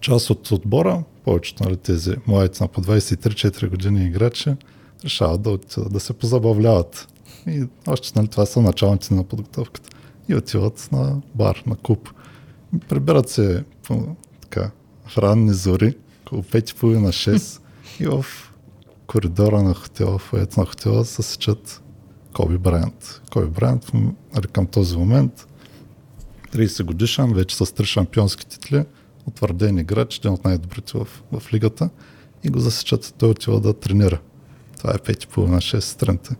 [0.00, 4.54] част от отбора, повечето нали, тези младите на по 23-4 години играчи,
[5.04, 5.58] решават да,
[5.90, 7.08] да се позабавляват.
[7.46, 9.90] И още нали, това са началните на подготовката.
[10.28, 12.10] И отиват на бар, на клуб.
[12.88, 14.70] Прибират се по, така,
[15.06, 17.60] в ранни зори, около 5.30-6
[18.00, 18.26] и в
[19.06, 21.82] коридора на хотела, в фоето на хотела се сечат
[22.32, 23.20] Коби Брайант.
[23.32, 23.92] Коби Брайант
[24.52, 25.46] към този момент
[26.52, 28.84] 30 годишен, вече с три шампионски титли,
[29.26, 31.90] утвърден играч, един от най-добрите в, в лигата
[32.44, 33.14] и го засечат.
[33.18, 34.20] Той отива да тренира.
[34.78, 36.36] Това е 5.30-6 сутринта.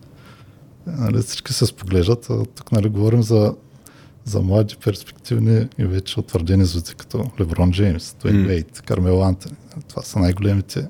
[0.87, 2.31] Нали, всички се споглеждат.
[2.31, 3.55] А тук нали, говорим за,
[4.25, 9.57] за млади, перспективни и вече утвърдени звезди, като Леброн Джеймс, Туейн Вейт, Кармел Антони.
[9.88, 10.88] Това са най-големите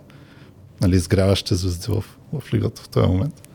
[0.81, 3.49] нали, изгряващи звезди в, в лигата в този момент.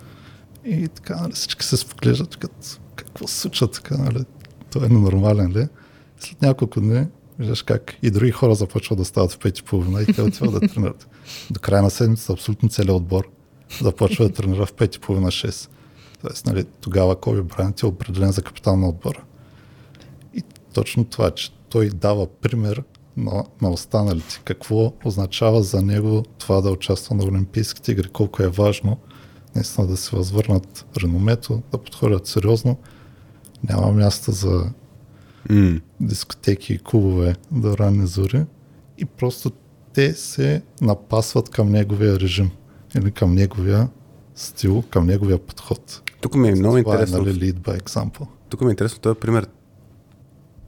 [0.65, 2.55] И така, нали, всички се споглеждат, като
[2.95, 4.23] какво се случва така, нали?
[4.69, 5.67] Това е ненормален ли?
[6.19, 7.07] След няколко дни
[7.39, 10.53] виждаш как и други хора започват да стават в пет и половина и те отиват
[10.53, 11.07] да тренират.
[11.51, 13.29] До края на седмицата абсолютно целият отбор
[13.81, 15.69] започва да тренира в пет и половина 6.
[16.21, 19.23] Тоест, нали, тогава Коби Брайант е определен за капитан на отбора.
[20.33, 22.83] И точно това, че той дава пример
[23.17, 24.41] на, на останалите.
[24.43, 28.97] Какво означава за него това да участва на Олимпийските игри, колко е важно
[29.55, 32.77] наистина да се възвърнат реномето, да подходят сериозно.
[33.63, 34.71] Няма място за
[35.49, 35.81] Mm.
[35.99, 38.45] дискотеки и клубове до ранни зори
[38.97, 39.51] и просто
[39.93, 42.51] те се напасват към неговия режим
[42.97, 43.89] или към неговия
[44.35, 46.06] стил, към неговия подход.
[46.21, 47.17] Тук ми е много Това интересно.
[47.17, 48.27] е нали, lead by example.
[48.49, 49.47] Тук ми е интересно този пример.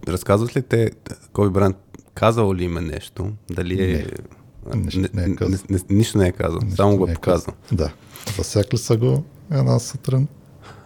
[0.08, 0.92] Разказват ли те,
[1.34, 1.78] Коби Бранд
[2.14, 3.32] казал ли има нещо?
[3.50, 3.88] Дали е...
[3.96, 4.06] Не.
[4.76, 5.60] Нищо не е казал.
[5.70, 7.54] не, не, нищо не е казал, Нищо само го е е показал.
[7.72, 7.94] Да.
[8.38, 10.28] Засякли са го една сутрин.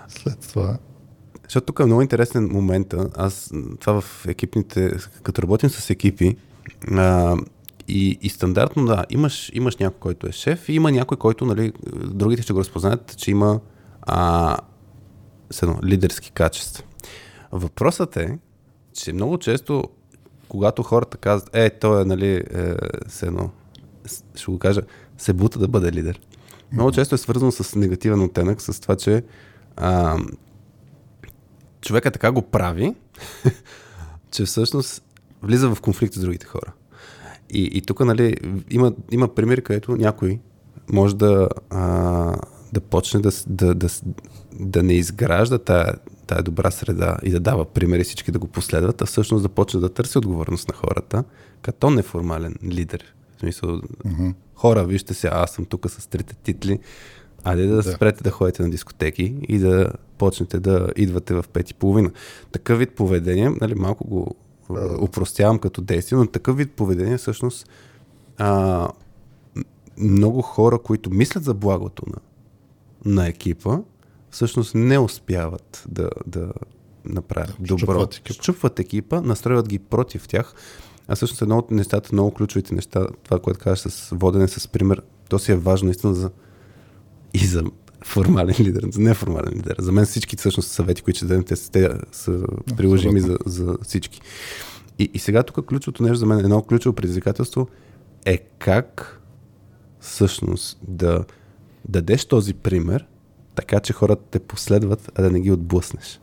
[0.07, 0.77] След това
[1.43, 2.93] Защото тук е много интересен момент.
[3.15, 4.91] Аз това в екипните,
[5.23, 6.35] като работим с екипи,
[6.91, 7.37] а,
[7.87, 11.73] и, и стандартно, да, имаш, имаш някой, който е шеф и има някой, който, нали,
[11.93, 13.59] другите ще го разпознаят, че има
[14.05, 14.57] а,
[15.51, 16.83] седно, лидерски качества.
[17.51, 18.37] Въпросът е,
[18.93, 19.83] че много често,
[20.47, 22.75] когато хората казват, е, той е, нали, е,
[24.05, 24.81] с- ще го кажа,
[25.17, 26.19] се бута да бъде лидер.
[26.71, 29.23] Много често е свързано с негативен оттенък, с това, че
[29.75, 30.17] а,
[31.81, 32.95] човека така го прави,
[34.31, 35.03] че всъщност
[35.41, 36.73] влиза в конфликт с другите хора.
[37.49, 38.35] И, и тук, нали,
[38.69, 40.39] има, има примери, където някой
[40.91, 42.35] може да, а,
[42.73, 43.87] да почне да, да, да,
[44.59, 45.93] да не изгражда тая,
[46.27, 49.79] тая добра среда и да дава примери всички да го последват, а всъщност да почне
[49.79, 51.23] да търси отговорност на хората,
[51.61, 53.15] като неформален лидер.
[53.37, 56.79] В смисъл, мгм, хора, вижте се, аз съм тук с трите титли,
[57.43, 57.83] айде да, Да.
[57.83, 62.11] спрете да ходите на дискотеки и да почнете да идвате в пет и половина.
[62.51, 64.35] Такъв вид поведение, нали, малко го
[64.99, 67.69] упростявам като действие, но такъв вид поведение всъщност
[68.37, 68.87] а,
[69.97, 72.15] много хора, които мислят за благото на,
[73.05, 73.77] на екипа,
[74.29, 76.53] всъщност не успяват да, да
[77.05, 77.77] направят добро.
[77.77, 78.43] Счупват екипа.
[78.43, 80.53] Счупват екипа, настройват ги против тях.
[81.07, 85.01] А всъщност едно от нещата, много ключовите неща, това, което казваш с водене с пример,
[85.29, 86.31] то си е важно наистина за
[87.33, 87.63] и за
[88.05, 89.75] формален лидер, за неформален лидер.
[89.79, 92.43] За мен всички всъщност съвети, които ще дадем, те, са- те са
[92.77, 94.21] приложими за, за всички.
[94.99, 97.67] И, и сега тук ключовото нещо за мен, едно ключово предизвикателство
[98.25, 99.21] е как
[99.99, 101.25] всъщност да
[101.89, 103.07] дадеш този пример,
[103.55, 106.19] така че хората те последват, а да не ги отблъснеш.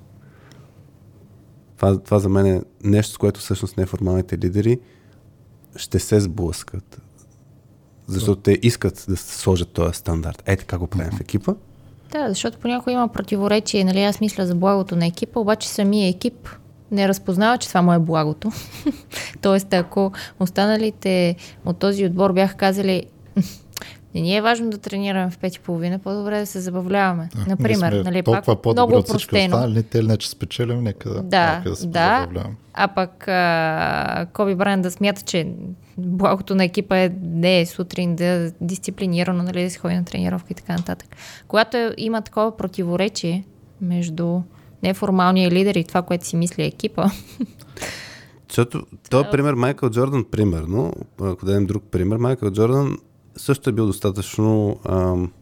[1.76, 4.78] Това, това за мен е нещо, с което всъщност неформалните лидери
[5.76, 7.02] ще се сблъскат.
[8.06, 10.42] Защото те искат да сложат този стандарт.
[10.46, 11.54] Е, така го правим в екипа.
[12.12, 13.84] Да, защото понякога има противоречие.
[13.84, 14.02] Нали?
[14.02, 16.48] Аз мисля за благото на екипа, обаче самия екип
[16.90, 18.52] не разпознава, че това му е благото.
[19.40, 23.06] Тоест, ако останалите от този отбор бяха казали
[24.14, 27.28] не ни е важно да тренираме в пет и половина, по-добре да се забавляваме.
[27.34, 29.56] да, Например, сме нали, толкова пак много от всички упростено.
[29.56, 32.28] останали, те не че спечелим, нека да, Да, нека да се да.
[32.74, 35.48] А пък а, Коби Брайан да смята, че
[35.98, 40.46] благото на екипа е не е сутрин да дисциплинирано, нали, да се ходи на тренировка
[40.50, 41.16] и така нататък.
[41.48, 43.44] Когато е, има такова противоречие
[43.80, 44.40] между
[44.82, 47.10] неформалния лидер и това, което си мисли екипа,
[48.48, 50.92] Защото този пример, Майкъл Джордан, примерно,
[51.22, 52.96] ако дадем друг пример, Майкъл Джордан
[53.40, 55.32] също е бил достатъчно, ам,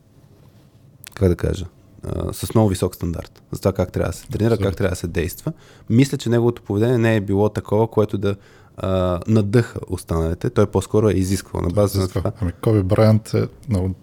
[1.14, 1.66] как да кажа,
[2.02, 4.96] а, с много висок стандарт за това как трябва да се тренира, как трябва да
[4.96, 5.52] се действа.
[5.90, 8.36] Мисля, че неговото поведение не е било такова, което да
[8.76, 10.50] а, надъха останалите.
[10.50, 12.32] Той по-скоро е изисквал на база на това.
[12.40, 13.94] Ами Коби Брайант е много...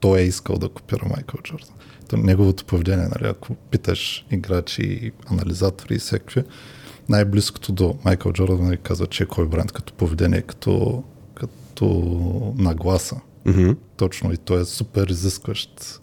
[0.00, 1.74] Той е искал да копира Майкъл Джордан.
[2.08, 6.42] То неговото поведение, нали, ако питаш играчи анализатори и всякакви,
[7.08, 11.86] най-близкото до Майкъл Джордан нали, казва, че е Коби Брайант като поведение, като, като
[12.58, 13.20] нагласа.
[13.46, 13.70] Мгм.
[13.96, 16.00] Точно и той е супер изискващ.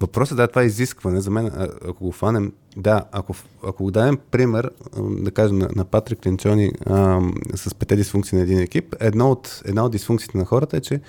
[0.00, 1.20] Въпросът е да, това е изискване.
[1.20, 5.68] За мен, а- ако го фанем, да, ако, ако го дадем пример, да кажем на,
[5.76, 10.38] на Патрик Линчони ам, с пете дисфункции на един екип, едно от, една от дисфункциите
[10.38, 11.00] на хората е, че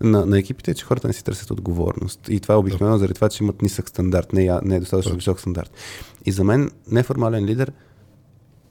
[0.00, 2.28] на, на екипите е, че хората не си търсят отговорност.
[2.28, 5.40] И това е обикновено заради това, че имат нисък стандарт, не, не е достатъчно висок
[5.40, 5.70] стандарт.
[6.26, 7.72] И за мен неформален лидер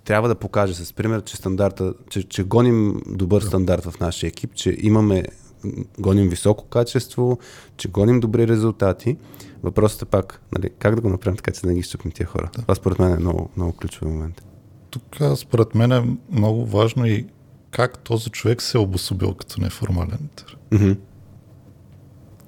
[0.06, 4.54] трябва да покаже с пример, че стандарта, че, че гоним добър стандарт в нашия екип,
[4.54, 5.26] че имаме,
[6.00, 7.40] гоним високо качество,
[7.78, 9.18] че гоним добри резултати.
[9.64, 12.28] Въпросът е пак, нали, как да го направим така, че да не ги щупнем тия
[12.28, 12.50] хора.
[12.54, 14.42] Това според мен е много, много ключов момент.
[14.90, 17.26] тук според мен е много важно и
[17.72, 20.58] как този човек се е обособил като неформален лидер.
[20.72, 20.92] Мгм.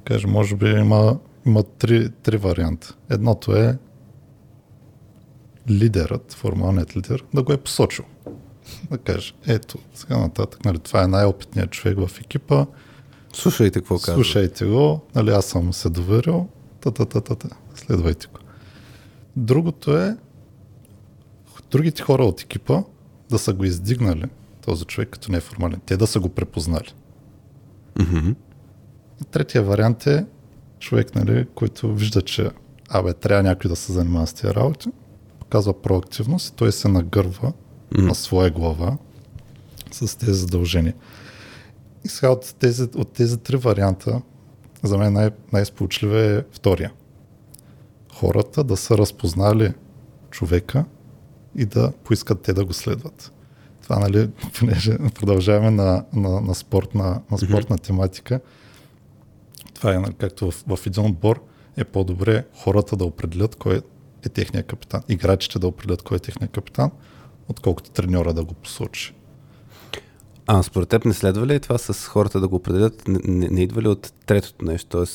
[0.03, 2.95] Каже, може би има, има три, три варианта.
[3.09, 3.77] Едното е
[5.69, 8.05] лидерът, формалният лидер, да го е посочил.
[8.91, 12.65] Да каже, ето, сега нататък, нали, това е най-опитният човек в екипа,
[13.33, 14.13] Слушайте какво казва.
[14.13, 16.47] слушайте го, нали, аз съм се доверил,
[16.81, 18.39] та-та-та-та-та, следвайте го.
[19.35, 20.17] Другото е
[21.71, 22.83] другите хора от екипа
[23.29, 24.25] да са го издигнали,
[24.65, 26.93] този човек като неформален, те да са го препознали.
[27.99, 28.29] Мгм.
[29.21, 30.25] И третия вариант е
[30.79, 32.49] човек, нали, който вижда, че
[32.89, 34.89] абе, трябва някой да се занимава с тези работи,
[35.39, 37.53] показва проактивност и той се нагърва
[37.97, 38.03] М.
[38.03, 38.97] на своя глава
[39.91, 40.93] с тези задължения.
[42.05, 44.21] И сега от тези, от тези три варианта,
[44.83, 46.93] за мен най- най-сполучлив е втория.
[48.13, 49.73] Хората да са разпознали
[50.31, 50.85] човека
[51.55, 53.31] и да поискат те да го следват.
[53.83, 54.29] Това, нали,
[54.59, 58.39] понеже продължаваме на, на, на, спортна, на спортна тематика,
[59.73, 61.43] това е нали, както в, в един отбор
[61.77, 63.81] е по-добре хората да определят кой
[64.25, 66.91] е техният капитан, играчите да определят кой е техният капитан,
[67.47, 69.13] отколкото треньора да го посочи.
[70.51, 73.07] А според теб не следва ли това с хората да го определят?
[73.07, 74.97] Не, не, не идва ли от третото нещо?
[74.97, 75.05] Т.е.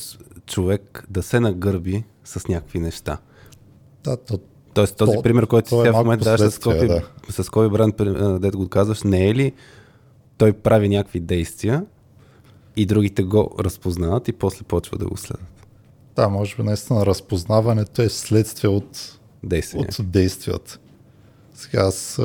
[0.46, 3.18] човек да се нагърби с някакви неща.
[4.04, 4.38] Да, то,
[4.74, 6.88] Тоест този То- пример, който то си е в момента даваш с Коби,
[7.30, 7.94] с Коби Бранд,
[8.40, 9.52] дето го казваш, не е ли
[10.38, 11.84] той прави някакви действия
[12.76, 15.66] и другите го разпознават и после почва да го следват.
[16.16, 19.80] да, може би наистина разпознаването е следствие от, Действия.
[19.82, 20.78] от действията.
[21.54, 22.20] Сега аз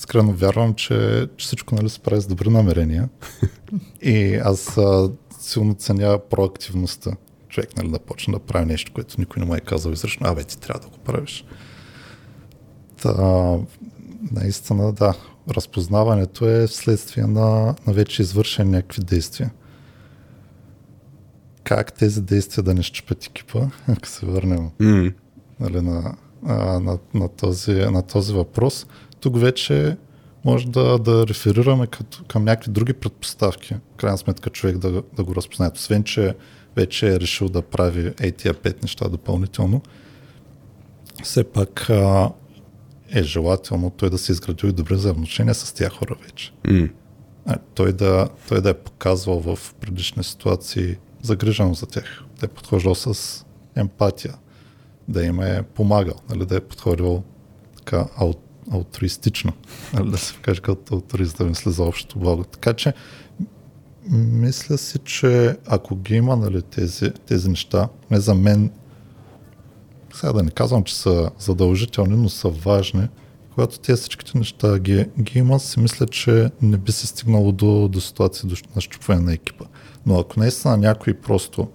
[0.00, 3.08] а, искрено вярвам, че, че всичко нали, се прави с добри намерения.
[4.02, 7.10] и аз а, силно ценя проактивността.
[7.48, 10.26] Човек нали, да почне да прави нещо, което никой не му е казал изрично.
[10.26, 11.44] Абе, ти трябва да го правиш.
[13.02, 13.56] Та,
[14.32, 15.14] наистина, да.
[15.50, 19.50] Разпознаването е вследствие на, на вече извършени някакви действия.
[21.64, 25.10] Как тези действия да не щупят екипа, ако се върнем М.
[25.60, 28.86] нали, на, а, на, на, този, на този въпрос.
[29.20, 29.96] Тук вече
[30.44, 33.74] може да, да реферираме като, към някакви други предпоставки.
[33.74, 35.70] В крайна сметка човек да, да го разпознае.
[35.74, 36.34] Освен, че
[36.76, 39.82] вече е решил да прави ей тия пет неща допълнително,
[41.22, 42.30] все пак а,
[43.08, 46.52] е желателно той да се изградил и добре взаимоотношения с тия хора вече.
[46.68, 46.88] М.
[47.46, 52.48] А, той, да, той да е показвал в предишни ситуации загриженост за тях, да е
[52.48, 53.44] подхождал с
[53.76, 54.34] емпатия,
[55.08, 57.22] да им е помагал, нали, да е подходил
[57.76, 58.34] така ау,
[58.70, 59.52] алтруистично,
[59.92, 62.44] нали, да се каже като алтруист да мисли за общото благо.
[62.44, 62.92] Така че
[64.10, 68.70] мисля си, че ако ги има нали, тези, тези неща, не за мен,
[70.14, 73.08] сега да не казвам, че са задължителни, но са важни,
[73.54, 77.88] когато тези всичките неща ги, ги има, си мисля, че не би се стигнало до,
[77.88, 79.64] до ситуация до, на щупване на екипа.
[80.06, 81.68] Но ако наистина някой просто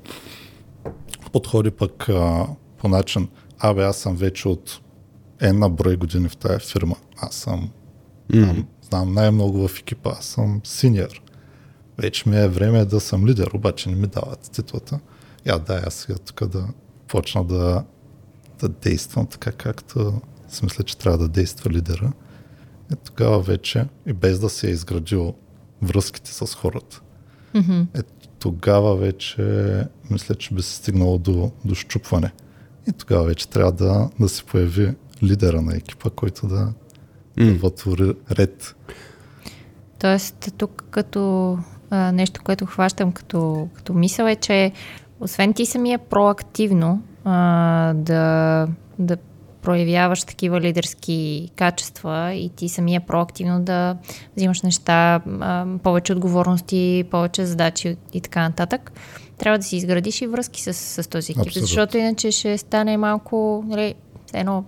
[1.31, 3.27] подходи пък а, по начин,
[3.59, 4.81] абе аз съм вече от
[5.39, 7.69] една брой години в тая фирма, аз съм,
[8.33, 11.21] знам, знам най-много в екипа, аз съм синьор.
[11.97, 14.99] Вече ми е време да съм лидер, обаче не ми дават титлата.
[15.45, 16.67] Я да, аз сега тук да
[17.07, 17.83] почна да,
[18.59, 22.11] да действам така, както си мисля, че трябва да действа лидера.
[22.93, 25.33] И тогава вече, и без да се е изградил
[25.81, 27.01] връзките с хората,
[27.53, 27.81] Мгм.
[27.93, 28.01] е,
[28.39, 29.43] тогава вече
[30.09, 32.31] мисля, че би се стигнало до, до щупване.
[32.87, 34.93] И тогава вече трябва да, да се появи
[35.23, 36.73] лидера на екипа, който да,
[37.37, 37.53] да М.
[37.61, 38.75] вътвори ред.
[39.99, 41.57] Тоест, тук като
[41.89, 44.71] а, нещо, което хващам като, като мисъл е, че
[45.19, 48.67] освен ти самия проактивно а, да,
[48.99, 49.17] да
[49.61, 53.97] проявяваш такива лидерски качества и ти самия проактивно да
[54.37, 58.91] взимаш неща, а, повече отговорности, повече задачи и така нататък,
[59.37, 61.67] трябва да си изградиш и връзки с, с този екип, Абсолютно.
[61.67, 63.95] защото иначе ще стане малко, нали,
[64.33, 64.65] едно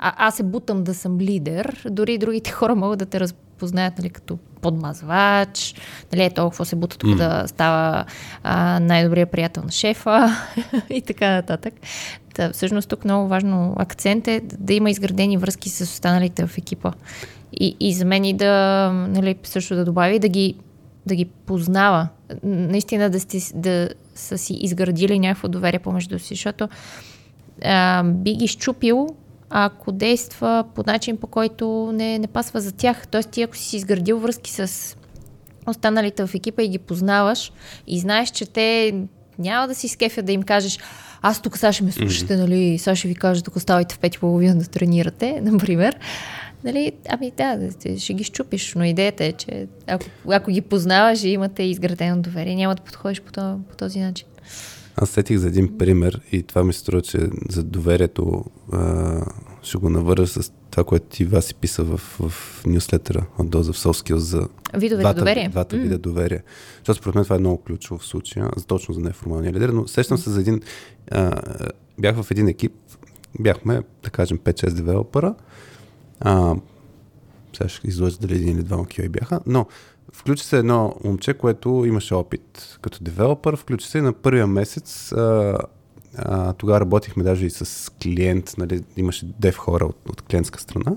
[0.00, 4.10] а, аз се бутам да съм лидер, дори другите хора могат да те разпознаят нали,
[4.10, 5.74] като подмазвач,
[6.12, 8.04] нали, е толкова се бута тук да става
[8.42, 10.36] а, най-добрият приятел на шефа
[10.90, 11.74] и така нататък.
[12.34, 16.92] Та, всъщност тук много важно акцент е да има изградени връзки с останалите в екипа.
[17.52, 20.54] И, и за мен и да, нали, също да добави, да ги,
[21.06, 22.08] да ги познава.
[22.42, 26.68] Наистина да, сте, да са си изградили някакво доверие помежду си, защото
[27.64, 29.08] а, би ги щупил,
[29.50, 33.08] ако действа по начин, по който не, не пасва за тях.
[33.08, 34.96] Тоест ти ако си изградил връзки с
[35.66, 37.52] останалите в екипа и ги познаваш
[37.86, 38.94] и знаеш, че те
[39.38, 40.78] няма да си скефят да им кажеш
[41.22, 44.14] аз тук сега ще ме слушате, нали, сега ще ви кажа, тук ставайте в пет
[44.14, 45.96] и половина да тренирате, например.
[46.64, 47.58] Нали, ами да,
[47.98, 52.54] ще ги щупиш, но идеята е, че ако, ако ги познаваш и имате изградено доверие,
[52.54, 54.26] няма да подходиш по, то, по този начин.
[55.02, 59.20] Аз сетих за един пример и това ми струва, че за доверието а,
[59.62, 63.76] ще го навържа с това, което ти Васи писа в, в нюслетера от Доза в
[63.76, 65.48] Skills за Видове двата, доверие.
[65.48, 66.42] двата вида доверие.
[66.78, 69.68] Защото според мен това е много ключово в случая, точно за неформалния лидер.
[69.68, 70.60] Но сещам се за един...
[71.10, 71.42] А,
[71.98, 72.72] бях в един екип,
[73.40, 75.34] бяхме, да кажем, 5-6 девелопера.
[76.20, 76.54] А,
[77.56, 79.66] сега ще излъжа дали един или двама QA бяха, но
[80.12, 85.58] включи се едно момче, което имаше опит като девелопър, включи се на първия месец а,
[86.16, 90.96] а, тогава работихме даже и с клиент, нали, имаше дев хора от, от клиентска страна.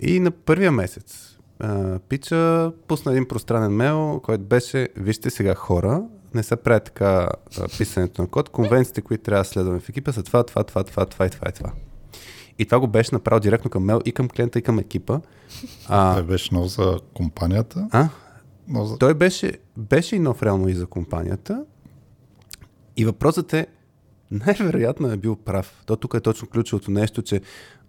[0.00, 6.02] И на първия месец а, Пича пусна един пространен мейл, който беше, вижте сега хора,
[6.34, 7.28] не се прави така
[7.58, 10.84] а, писането на код, конвенциите, които трябва да следваме в екипа са това, това, това,
[10.84, 11.72] това, това и това и това.
[12.58, 15.20] И това го беше направил директно към мейл и към клиента, и към екипа.
[15.88, 17.88] А, Той беше нов за компанията.
[17.90, 18.08] А?
[18.68, 18.98] Нов за...
[18.98, 21.64] Той беше, беше и нов реално и за компанията.
[22.96, 23.66] И въпросът е,
[24.30, 25.82] най-вероятно е бил прав.
[25.86, 27.40] То тук е точно ключовото нещо, че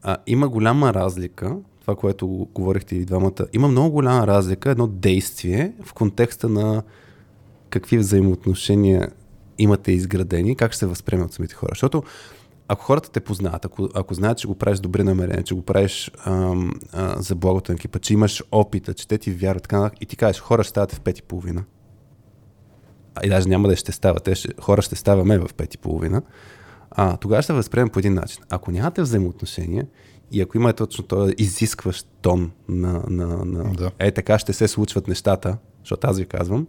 [0.03, 5.73] а, има голяма разлика, това, което говорихте и двамата, има много голяма разлика, едно действие
[5.83, 6.83] в контекста на
[7.69, 9.11] какви взаимоотношения
[9.57, 11.71] имате изградени, как ще се възприеме от самите хора.
[11.71, 12.03] Защото
[12.67, 16.11] ако хората те познават, ако, ако знаят, че го правиш добри намерения, че го правиш
[16.25, 20.05] ам, а, за благото на екипа, че имаш опита, че те ти вярват, така, и
[20.05, 21.63] ти кажеш, хора ще стават в пет и половина,
[23.23, 26.21] и даже няма да ще става, те ще, хора ще ставаме в пет и половина,
[26.91, 28.43] а, тогава ще възприемем по един начин.
[28.49, 29.87] Ако нямате взаимоотношения
[30.31, 33.91] и ако имате точно този изискващ тон на, на, на Да.
[33.99, 36.67] е така ще се случват нещата, защото аз ви казвам,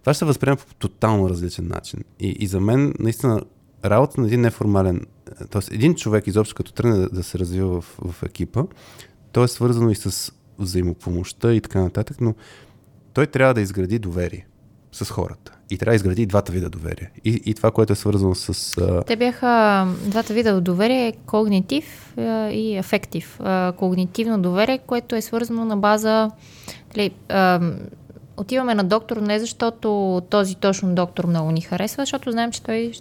[0.00, 2.04] това ще се възприема по тотално различен начин.
[2.20, 3.42] И, и за мен, наистина,
[3.84, 5.06] работа на един неформален,
[5.50, 5.74] т.е.
[5.74, 8.62] един човек изобщо като тръгне да, да се развива в, в екипа,
[9.32, 12.34] то е свързано и с взаимопомощта и така нататък, но
[13.12, 14.46] той трябва да изгради доверие
[14.92, 15.52] с хората.
[15.70, 17.10] И трябва да изгради и двата вида доверие.
[17.24, 18.78] И, и това, което е свързано с...
[18.78, 19.02] А...
[19.04, 23.40] Те бяха двата вида доверие, когнитив а, и ефектив.
[23.40, 26.30] А, когнитивно доверие, което е свързано на база...
[26.94, 27.60] Дали, а,
[28.38, 32.74] отиваме на доктор не защото този точно доктор много ни харесва, защото знаем, че той
[32.74, 32.92] е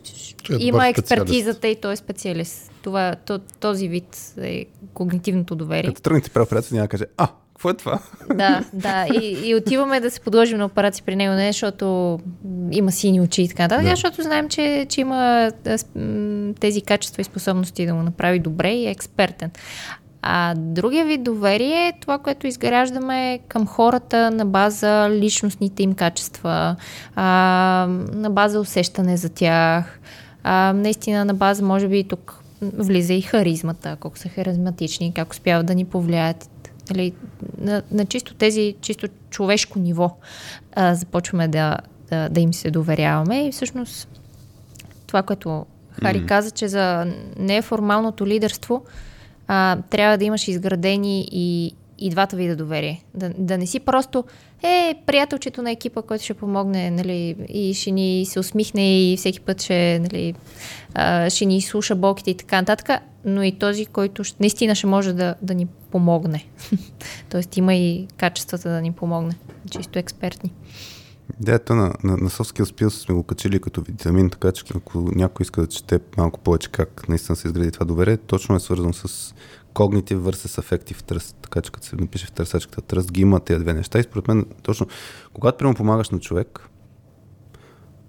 [0.59, 2.71] има експертизата и той е специалист.
[2.81, 5.89] Това, то, този вид е когнитивното доверие.
[5.89, 7.99] Като тръгнете при операция, няма да каже, а, какво е това?
[8.35, 9.05] Да, да.
[9.21, 12.19] И, и отиваме да се подложим на операция при него, не защото
[12.71, 13.89] има сини очи и така нататък, Да.
[13.89, 15.51] защото знаем, че, че има
[16.59, 19.51] тези качества и способности да го направи добре и е експертен.
[20.21, 26.75] А другия вид доверие е това, което изграждаме към хората на база личностните им качества,
[27.15, 29.99] а, на база усещане за тях,
[30.43, 35.65] а, наистина на база, може би тук влиза и харизмата, колко са харизматични, как успяват
[35.65, 36.49] да ни повлияят.
[36.89, 37.13] Нали,
[37.57, 40.15] на, на чисто тези, чисто човешко ниво
[40.75, 41.77] а, започваме да,
[42.09, 44.21] да, да им се доверяваме и всъщност
[45.07, 45.65] това, което
[46.01, 46.25] Хари mm.
[46.25, 48.83] каза, че за неформалното лидерство
[49.47, 53.03] а, трябва да имаш изградени и, и двата вида доверие.
[53.13, 54.23] Да, да не си просто
[54.63, 59.39] е приятелчето на екипа, който ще помогне нали, и ще ни се усмихне и всеки
[59.39, 60.33] път ще, нали,
[60.93, 64.87] а, ще ни слуша болките и така нататък, но и този, който ще, наистина ще
[64.87, 66.45] може да, да ни помогне.
[67.29, 69.35] Тоест има и качествата да ни помогне.
[69.71, 70.51] Чисто експертни.
[71.41, 75.43] Идеята на, на, на Soft Skills сме го качили като витамин, така че ако някой
[75.43, 79.33] иска да чете малко повече как наистина се изгради това доверие, точно е свързано с
[79.73, 81.35] Cognitive versus Affective Trust.
[81.41, 83.99] Така че като се напише в търсачката Trust, ги има тези две неща.
[83.99, 84.87] И според мен, точно,
[85.33, 86.69] когато прямо помагаш на човек,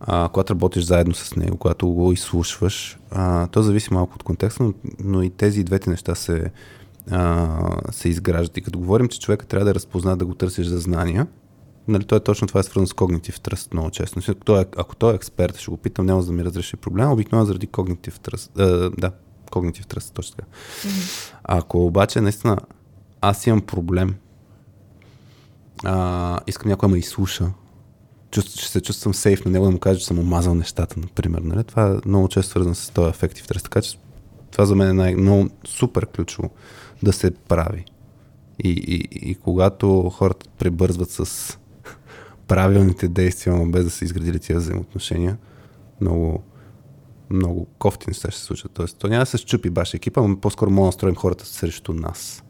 [0.00, 4.62] а, когато работиш заедно с него, когато го изслушваш, а, то зависи малко от контекста,
[4.62, 6.50] но, но и тези двете неща се,
[7.10, 7.58] а,
[7.90, 8.56] се изграждат.
[8.56, 11.26] И като говорим, че човека трябва да разпознае да го търсиш за знания,
[11.88, 14.20] нали, той е точно това е свързано с когнитив тръст, много често.
[14.28, 16.76] Ако той, е, ако той е експерт, ще го питам, няма за да ми разреши
[16.76, 18.58] проблема, обикновено заради когнитив тръст.
[18.58, 19.12] А, да,
[19.50, 20.48] когнитив тръст, точно така.
[21.44, 22.58] Ако обаче наистина
[23.20, 24.14] аз имам проблем,
[25.84, 27.50] а, искам някой да ме изслуша,
[28.30, 31.38] чувств, ще се чувствам сейф на него да му кажа, че съм омазал нещата, например.
[31.38, 31.64] Нали?
[31.64, 33.64] Това е много често свързано с този ефектив тръст.
[33.64, 33.98] Така че
[34.50, 36.50] това за мен е най- много супер ключово
[37.02, 37.84] да се прави.
[38.64, 41.58] И, и, и когато хората прибързват с
[42.48, 45.36] правилните действия, но без да са изградили тия взаимоотношения,
[46.00, 46.42] много,
[47.30, 48.72] много кофти неща ще се случат.
[48.74, 51.92] Тоест, то няма да се щупи баш екипа, но по-скоро мога да настроим хората срещу
[51.92, 52.44] нас.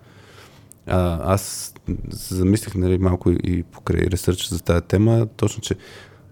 [0.86, 1.74] А, аз
[2.11, 5.76] замислих нали, малко и покрай ресърч за тази тема, точно, че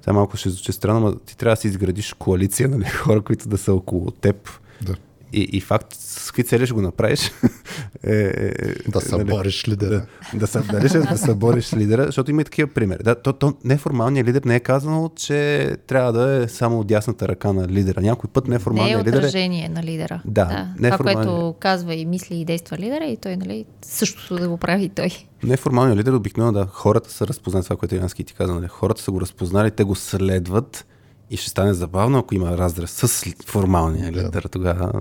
[0.00, 3.48] Сега малко ще звучи странно, но ти трябва да си изградиш коалиция, нали, хора, които
[3.48, 4.50] да са около теб.
[4.82, 4.94] Да.
[5.32, 7.30] И, и факт, с какви цели ще го направиш?
[8.04, 10.06] е, е, е, Да събориш лидера.
[10.34, 13.02] Да, да, дали ще да събориш лидера, защото има и такива примери.
[13.02, 17.52] Да, то, то неформалният лидер не е казано, че трябва да е само дясната ръка
[17.52, 18.00] на лидера.
[18.00, 19.18] Някой път Не е неформалният лидер е...
[19.18, 20.22] отражение на лидера.
[20.24, 24.48] Да, е Това, което казва и мисли и действа лидера, и той, нали, същото да
[24.48, 25.10] го прави и той.
[25.42, 28.68] Неформалният лидер обикновено да, хората са разпознали това, което Янски ти каза, нали?
[28.68, 30.86] хората са го разпознали, те го следват
[31.30, 34.40] и ще стане забавно, ако има разрез с формалния Да.
[34.40, 34.92] Тогава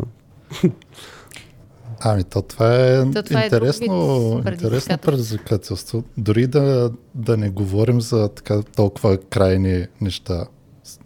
[1.99, 6.03] Ами то това е То това е интересно, вид интересно предизвикателство.
[6.17, 10.45] Дори да, да не говорим за така толкова крайни неща,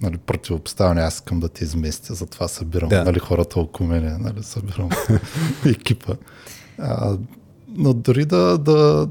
[0.01, 3.03] нали, противопоставяне, аз искам да те изместя, затова събирам Да.
[3.03, 4.89] нали, хората около мене, нали, събирам
[5.65, 6.13] екипа.
[6.77, 7.17] А,
[7.67, 9.09] но дори да, да,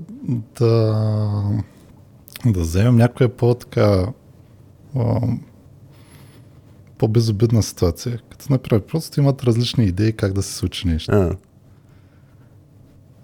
[0.60, 0.94] да,
[2.46, 4.06] да вземем някоя по-така
[6.98, 11.12] по-безобидна ситуация, като например просто имат различни идеи как да се случи нещо.
[11.14, 11.36] а,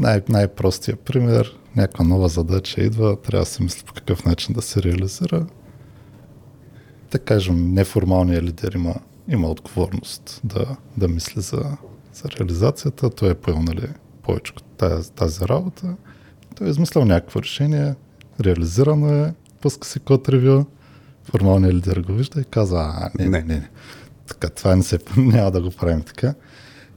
[0.00, 4.62] Най- най-простия пример, някаква нова задача идва, трябва да се мисли по какъв начин да
[4.62, 5.46] се реализира.
[7.10, 8.94] Да кажем, неформалният лидер има,
[9.28, 11.76] има отговорност да, да мисли за,
[12.12, 13.10] за реализацията.
[13.10, 13.88] Той е поел нали,
[14.22, 15.96] повече от тази, тази работа.
[16.56, 17.94] Той е измислял някакво решение,
[18.40, 20.64] реализирано е, пуска си код ревю,
[21.24, 23.70] формалният лидер го вижда и казва, а, не, не, не, не.
[24.26, 26.34] Така, това не се, няма да го правим така.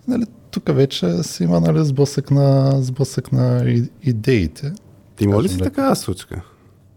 [0.07, 4.73] Нали, тук вече си има нали, сблъсък на, сблъсък на и, идеите.
[5.15, 5.63] ти има ли си леко.
[5.63, 6.41] такава случка?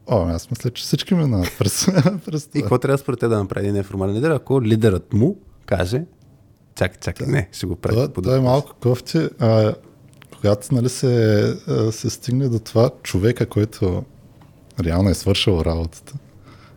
[0.07, 1.87] О, аз мисля, че всички минават през,
[2.26, 2.61] през И това.
[2.61, 6.05] какво трябва според те да направи един неформален лидер, ако лидерът му каже,
[6.74, 7.95] чакай, чакай, не, ще го прави.
[7.95, 9.28] Това, това е малко кофти.
[9.39, 9.74] А,
[10.37, 11.57] когато нали, се,
[11.91, 14.05] се стигне до това, човека, който
[14.85, 16.14] реално е свършил работата,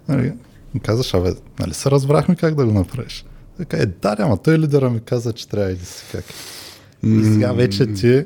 [0.08, 0.34] нали,
[0.74, 1.30] ми казваш, абе,
[1.60, 3.26] нали се разбрахме как да го направиш?
[3.58, 6.26] Така е, да, ама той лидера ми каза, че трябва и си как.
[7.04, 8.26] И сега вече ти,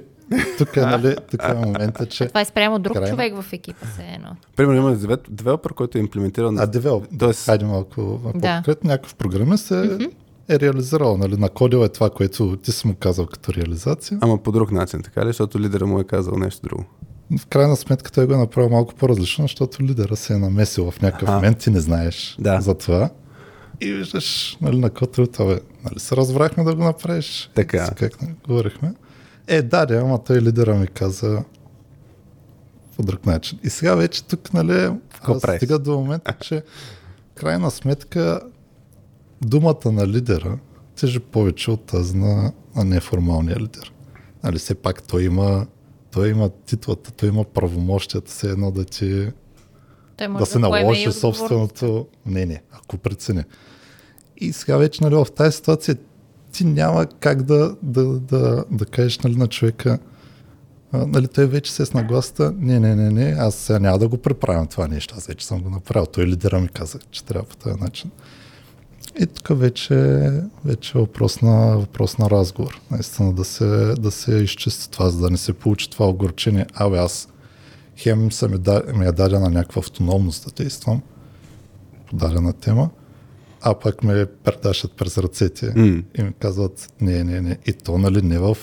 [0.57, 3.09] тук е, нали, тук е момента, че Това е спрямо друг Крайно.
[3.09, 4.29] човек в екипа се едно.
[4.55, 8.31] Примерно има девел- девелопер, който е имплементирал А, девел, Тоест- хайде малко Да.
[8.41, 10.09] по-конкретно, някакъв програмист е,
[10.49, 14.17] е реализирал, нали, накодил е това, което ти си му казал като реализация.
[14.21, 15.27] Ама по друг начин, така ли?
[15.27, 16.85] Защото лидера му е казал нещо друго.
[17.39, 21.01] В крайна сметка той го е направил малко по-различно, защото лидера се е намесил в
[21.01, 21.35] някакъв Аха.
[21.35, 22.61] момент, ти не знаеш Да.
[22.61, 23.09] за това.
[23.81, 27.51] И виждаш, нали, на котрото, бе, нали се разбрахме да го направиш.
[27.55, 27.85] Така.
[27.85, 28.93] С Как нали, говорихме.
[29.47, 31.43] Е, да, да, ама той лидера ми каза
[32.95, 33.59] по друг начин.
[33.63, 34.91] И сега вече тук, нали,
[35.55, 36.63] стига до момента, че
[37.35, 38.41] крайна сметка
[39.41, 40.57] думата на лидера
[40.99, 43.93] тежи повече от тази на, на неформалния лидер.
[44.43, 45.67] Нали, все пак той има,
[46.17, 49.27] той има титлата, той има правомощията, все едно да ти
[50.17, 53.43] Той може да се поеме и наложи собственото мнение, ако прецени.
[54.37, 55.97] И сега вече нали, в тази ситуация
[56.51, 59.99] ти няма как да, да, да, да кажеш нали, на човека,
[60.91, 63.99] а, нали, той вече се е с нагласата, не, не, не, не, аз сега няма
[63.99, 66.05] да го преправям това нещо, аз вече съм го направил.
[66.05, 68.11] Той лидера ми каза, че трябва по този начин.
[69.19, 70.29] И тук вече,
[70.65, 72.81] вече е въпрос на, въпрос на разговор.
[72.91, 73.65] Наистина да се,
[73.99, 76.65] да се изчисти това, за да не се получи това огорчение.
[76.73, 77.27] Абе, аз
[77.97, 81.01] хем са ми, да, ми е дадена някаква автономност да действам
[82.09, 82.89] по дадена тема,
[83.61, 86.03] а пък ме предашат през ръцете М.
[86.19, 87.57] и ми казват не, не, не.
[87.65, 88.57] И то нали не в,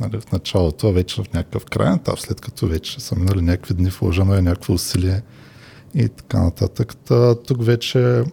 [0.00, 3.74] нали, в началото, а вече в някакъв крайен етап, след като вече са минали някакви
[3.74, 5.22] дни, вложено е някакво усилие
[5.94, 6.96] и така нататък.
[6.96, 8.24] Та, тук вече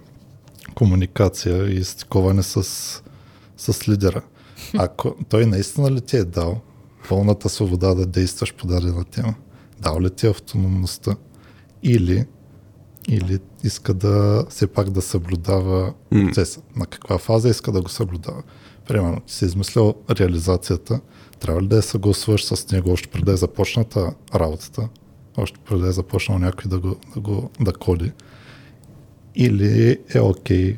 [0.78, 2.63] комуникация и стиковане с,
[3.57, 4.21] с лидера.
[4.78, 6.61] Ако той наистина ли ти е дал
[7.09, 9.36] пълната свобода да действаш по дадена тема,
[9.82, 11.15] дал ли ти автономността
[11.84, 12.25] или,
[13.07, 16.61] или иска да все пак да съблюдава процеса.
[16.75, 18.43] На каква фаза иска да го съблюдава.
[18.88, 20.99] Примерно, ти си измислял реализацията,
[21.39, 24.89] трябва ли да я съгласуваш с него още преди да е започната работата,
[25.38, 28.11] още преди да е започнал някой да го, да го да коди,
[29.38, 30.77] или е окей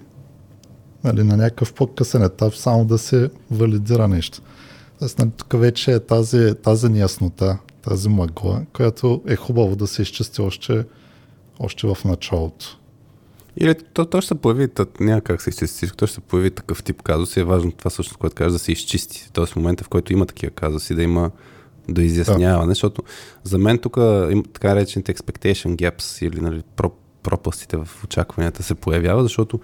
[1.03, 4.41] нали, на някакъв по-късен етап само да се валидира нещо.
[4.99, 10.01] Тоест, нали, тук вече е тази, тази неяснота, тази мъгла, която е хубаво да се
[10.01, 10.84] изчисти още,
[11.60, 12.80] още в началото.
[13.57, 14.68] Или то, то ще се появи,
[14.99, 17.72] няма как се изчисти всичко, то ще се появи такъв тип казус и е важно
[17.72, 19.30] това всъщност, което кажеш, да се изчисти.
[19.34, 21.32] Тоест в момента, в който има такива казуси, да има
[21.89, 23.03] до изясняване, защото
[23.43, 23.97] за мен тук
[24.32, 26.64] има така речените expectation gaps или нали,
[27.24, 29.59] пропастите в очакванията се появява, защото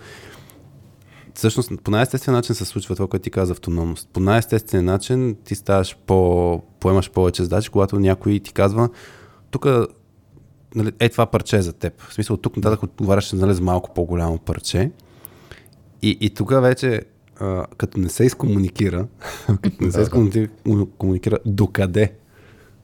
[1.34, 4.10] всъщност по най-естествен начин се случва това, което ти каза автономност.
[4.14, 8.90] По най-естествен начин ти ставаш по, поемаш повече задачи, когато някой ти казва,
[9.52, 9.68] тук
[10.76, 12.02] нали, е това парче е за теб.
[12.02, 14.92] В смисъл, тук нататък отговаряш нали, за малко по-голямо парче.
[16.02, 17.02] И, и тук вече,
[17.40, 19.08] а, като не се изкомуникира,
[19.62, 20.50] като не се изкомуникира
[20.98, 22.14] комуникира докъде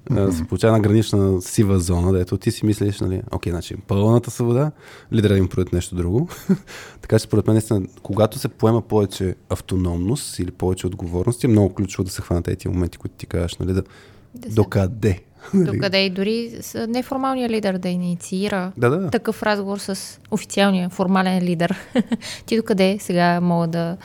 [0.10, 4.32] а, се получава една гранична сива зона, дето ти си мислиш, нали, окей, значи пълната
[4.32, 4.72] свобода,
[5.14, 6.30] лидера им проят нещо друго.
[7.02, 11.74] така че според мен, наистина, когато се поема повече автономност или повече отговорност, е много
[11.74, 13.84] ключово да се хванат тези моменти, които ти кажеш, нали, да,
[14.36, 15.20] Да докъде.
[15.54, 19.10] Докъде и дори с неформалният лидер да инициира Да, да.
[19.10, 21.76] такъв разговор с официалния формален лидер.
[22.46, 23.98] Ти докъде сега мога да...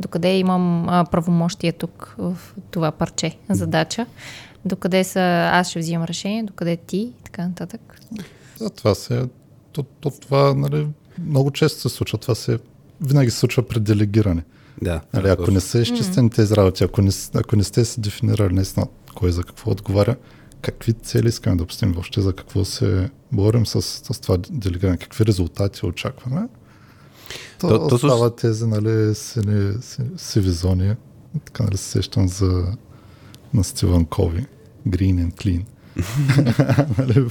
[0.00, 2.36] Докъде имам а, правомощие тук в
[2.70, 4.06] това парче задача?
[4.64, 8.00] Докъде са аз ще взимам решение, докъде ти и така нататък.
[8.58, 9.28] За това се...
[9.72, 10.88] То, то, това, нали,
[11.26, 12.18] много често се случва.
[12.18, 12.58] Това се
[13.00, 14.44] винаги се случва при делегиране.
[14.82, 15.00] Да.
[15.14, 18.86] Нали, ако не са изчистени тези работи, ако не, ако не сте се дефинирали наистина
[19.14, 20.16] кой за какво отговаря,
[20.60, 25.26] какви цели искаме да постигнем въобще, за какво се борим с, с това делегиране, какви
[25.26, 26.48] резултати очакваме,
[27.60, 30.94] то, То- то, остава тези нали, сини, си- сиви зони.
[31.44, 32.76] Така нали се сещам за
[33.54, 34.46] на Стивън Кови,
[34.88, 35.64] Green and Clean.
[36.98, 37.26] нали,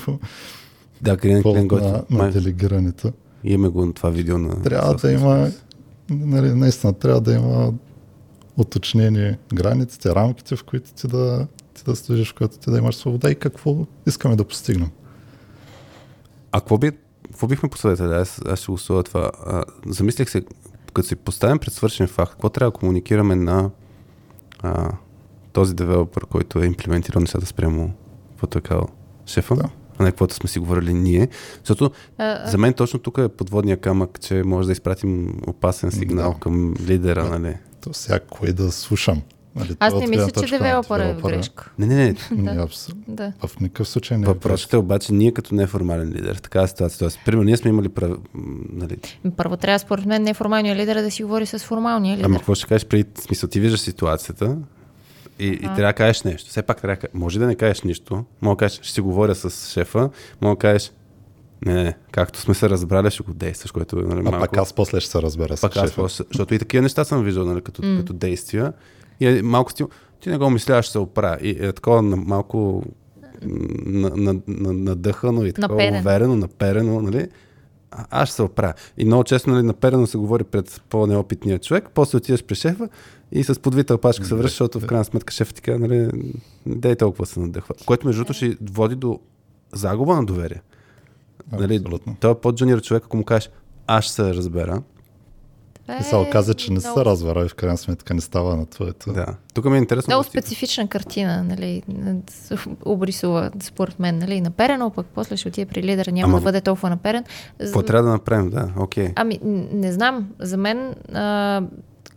[1.02, 2.18] Да, Green повод Clean на, готин.
[2.18, 3.12] на делегирането.
[3.44, 4.62] Имаме го на това видео на...
[4.62, 5.52] Трябва да има,
[6.10, 7.74] нали, наистина, трябва да има
[8.58, 12.96] уточнени границите, рамките, в които ти да, ти да служиш, в които ти да имаш
[12.96, 14.90] свобода и какво искаме да постигнем.
[16.52, 16.92] А какво, би,
[17.26, 18.14] какво бихме посъветвали?
[18.14, 19.32] Аз, аз ще го това.
[19.46, 20.44] А, замислих се,
[20.94, 23.70] като си поставим пред свършен факт, какво трябва да комуникираме на
[24.60, 24.92] а,
[25.54, 27.94] този девелопър, който е имплементирал нещата спрямо
[28.30, 28.88] каквото е казал
[29.26, 29.70] шефа, Да.
[29.98, 31.28] а не каквото сме си говорили ние.
[31.58, 36.32] Защото А, за мен точно тук е подводния камък, че може да изпратим опасен сигнал
[36.34, 36.40] Да.
[36.40, 37.58] към лидера, нали?
[37.82, 39.22] То всяко е да слушам.
[39.56, 41.72] Нали, аз не мисля, че девелопър е в грешка.
[41.80, 42.16] Не, не, не.
[42.32, 42.68] Не, Да.
[43.08, 43.34] Да.
[43.48, 47.00] В никакъв случай не е Въпросът е обаче ние като неформален лидер, в такава ситуация.
[47.00, 48.18] Тоест, примерно, ние сме имали прав...
[48.74, 48.98] нали,
[49.38, 52.26] Първо трябва, според мен, неформалният лидер да си говори с формалния лидер.
[52.26, 54.58] Ама какво ще кажеш преди, смисъл, ти виждаш ситуацията
[55.40, 56.50] и, и трябва да кажеш нещо.
[56.50, 59.72] Все пак трябва може да не кажеш нищо, мога да кажеш, ще си говоря с
[59.72, 60.10] шефа,
[60.42, 60.92] мога да кажеш,
[61.66, 64.40] не, не, както сме се разбрали, ще го действаш, което е нали, А малко...
[64.40, 66.02] пак аз после ще се разбера с пак аз шефа.
[66.02, 67.98] после, защото и такива неща съм виждал, нали, като, mm.
[67.98, 68.74] като действия.
[69.20, 71.38] И е малко стил, ти не го мисляваш, се оправя.
[71.42, 72.84] И е такова на, малко
[73.86, 76.00] на, на, на, надъхано и такова Наперен.
[76.00, 77.28] уверено, наперено, нали?
[77.96, 78.74] А, аз ще се оправя.
[78.98, 82.90] И много често, нали, наперено се говори пред по-неопитния човек, после отиваш при шефа
[83.32, 86.10] и с подвита опашка се връщаш, защото в крайна сметка шефът ти казва, нали,
[86.66, 87.76] дай толкова се надъхва.
[87.86, 89.20] Което между другото ще води до
[89.74, 90.62] загуба на доверие.
[91.52, 92.16] Нали, Абсолютно.
[92.20, 93.50] той е по-джуниор човек, ако му кажеш,
[93.88, 94.82] аз ще се разбера,
[95.84, 98.56] Това И се оказа, че не много- се разбира и в крайна сметка не става
[98.56, 99.14] на твоето.
[99.14, 99.26] Да.
[99.54, 100.12] Тук ми е интересно.
[100.12, 101.84] Много да специфична картина, нали,
[102.30, 106.44] се обрисува, според мен, нали, наперено, пък после ще отиде при лидера, няма Ама- да
[106.44, 107.24] бъде толкова наперен.
[107.60, 108.50] Какво трябва да направим?
[108.50, 109.10] Да, окей.
[109.16, 110.78] Ами, н- не знам, за мен
[111.14, 111.62] а,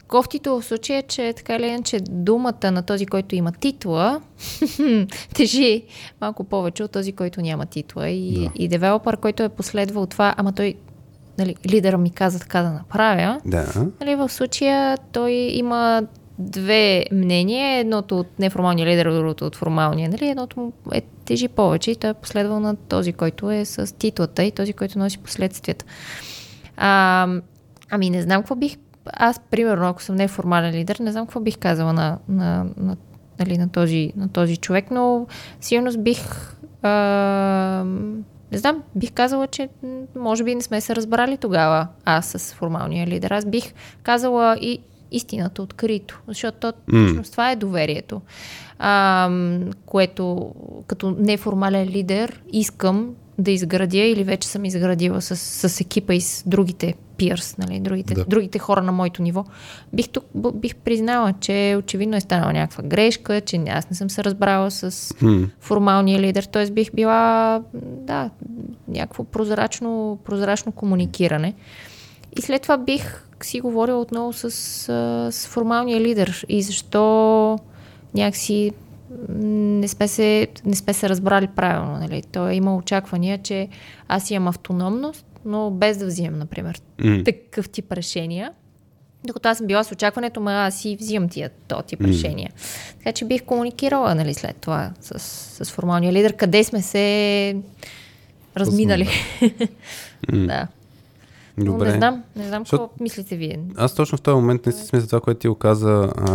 [0.09, 4.21] кофтито в случая е, че така или иначе думата на този, който има титла,
[5.35, 5.83] тежи
[6.21, 8.09] малко повече от този, който няма титла.
[8.09, 8.51] И, Да.
[8.55, 10.75] и девелопър, който е последвал това, ама той,
[11.39, 13.91] нали, лидера ми каза така да направя, Да.
[14.01, 16.03] Нали, в случая той има
[16.39, 17.79] две мнения.
[17.79, 20.09] Едното от неформалния лидер, другото от формалния.
[20.09, 20.29] Нали?
[20.29, 24.45] Едното му е тежи повече и той е последвал на този, който е с титлата
[24.45, 25.85] и този, който носи последствията.
[26.77, 27.29] А,
[27.91, 28.77] ами не знам какво бих...
[29.13, 32.97] Аз, примерно, ако съм неформален лидер, не знам какво бих казала на, на, на,
[33.39, 35.27] нали, на, този, на този човек, но
[35.61, 36.53] сигурно бих...
[36.83, 37.85] А,
[38.53, 39.69] не знам, бих казала, че
[40.17, 43.31] може би не сме се разбрали тогава аз с формалния лидер.
[43.31, 43.73] Аз бих
[44.03, 44.79] казала и
[45.11, 48.21] истината открито, защото то, всъщност това е доверието,
[48.79, 49.31] а,
[49.87, 50.55] което
[50.87, 56.43] като неформален лидер искам да изградя или вече съм изградила с, с екипа и с
[56.47, 58.25] другите пирс, нали, другите, Да.
[58.25, 59.45] другите хора на моето ниво.
[59.93, 64.25] Бих, тук, бих признала, че очевидно е станала някаква грешка, че аз не съм се
[64.25, 65.45] разбрала с Хм.
[65.61, 66.71] формалния лидер, т.е.
[66.71, 68.31] бих била, да,
[68.89, 71.55] някакво прозрачно, прозрачно комуникиране.
[72.39, 74.51] И след това бих си говорила отново с,
[75.33, 77.59] с формалния лидер и защо
[78.15, 78.73] някакси
[79.29, 81.99] не сме се, не сме се разбрали правилно.
[81.99, 82.23] Нали?
[82.33, 83.69] Той има очаквания, че
[84.09, 87.25] аз имам автономност, но без да взимам, например, М.
[87.25, 88.53] такъв тип решения.
[89.25, 92.51] Докато аз съм била с очакването, ма аз си взимам тия то тип решения.
[92.99, 95.19] Така че бих комуникирала нали, след това с,
[95.65, 97.57] с формалния лидер, къде сме се
[98.57, 99.09] разминали.
[100.33, 100.67] да.
[101.59, 101.89] Но Добре.
[101.91, 103.61] не знам, не знам Защото- какво мислите вие.
[103.77, 106.33] Аз точно в този момент не си смисля това, което ти го каза, а,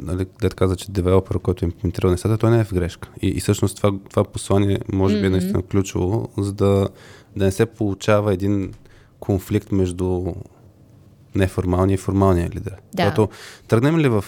[0.00, 3.08] нали, дед каза, че девелопер, който е имплементирал нещата, той не е в грешка.
[3.22, 6.88] И, и всъщност това, това послание може би е наистина ключово, за да,
[7.36, 8.72] да не се получава един
[9.20, 10.24] конфликт между
[11.34, 12.76] неформалния и формалния лидер.
[12.94, 13.04] Да.
[13.04, 13.28] Защото
[13.68, 14.24] тръгнем ли, в,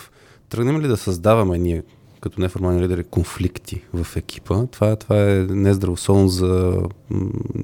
[0.49, 1.83] тръгнем ли да създаваме ние
[2.21, 6.83] като неформални лидери конфликти в екипа, това, това е нездравословно за,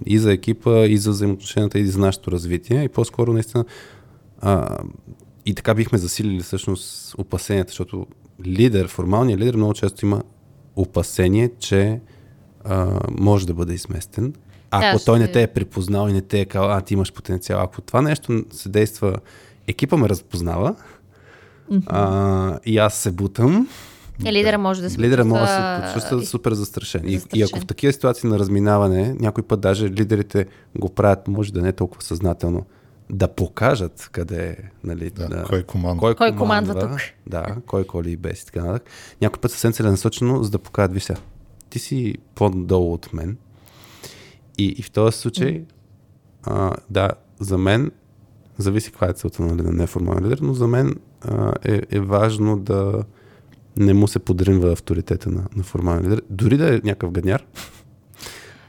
[0.07, 2.85] и за екипа, и за взаимоотношенията, и за нашето развитие.
[2.85, 3.65] И по-скоро наистина
[4.41, 4.79] а,
[5.47, 8.07] и така бихме засилили всъщност опасенията, защото
[8.47, 10.23] лидер, формалният лидер много често има
[10.77, 12.01] опасение, че
[12.65, 14.35] а, може да бъде изместен.
[14.75, 16.95] Ако Да, той не ще- те е припознал и не те е казал, а ти
[16.95, 17.63] имаш потенциал.
[17.63, 19.17] Ако това нещо се действа,
[19.67, 20.75] екипа ме разпознава
[21.87, 23.69] а, и аз се бутам,
[24.25, 25.47] Е, лидера може да се Лидера може да
[25.77, 27.03] почувства се почувства супер застрашен.
[27.05, 27.47] И, и застрашен.
[27.47, 30.47] ако в такива ситуации на разминаване, някой път даже лидерите
[30.79, 32.67] го правят, може да не е толкова съзнателно,
[33.11, 36.01] да покажат къде е, нали, Да, кой командва.
[36.01, 37.01] Кой, Кой командва тук.
[37.27, 38.89] Да, кой коли и без и така нататък.
[39.21, 41.19] Някой път съвсем целенасочено, за да покажат, виж сега,
[41.71, 43.37] ти си по-долу от мен.
[44.59, 45.65] И, и в този случай,
[46.43, 47.91] а, да, за мен,
[48.59, 52.59] зависи каква е целта нали, на неформален лидер, но за мен а, е, е важно
[52.59, 53.05] да
[53.77, 56.23] не му се подримва авторитета на, на формален лидер.
[56.31, 57.47] Дори да е някакъв гадняр.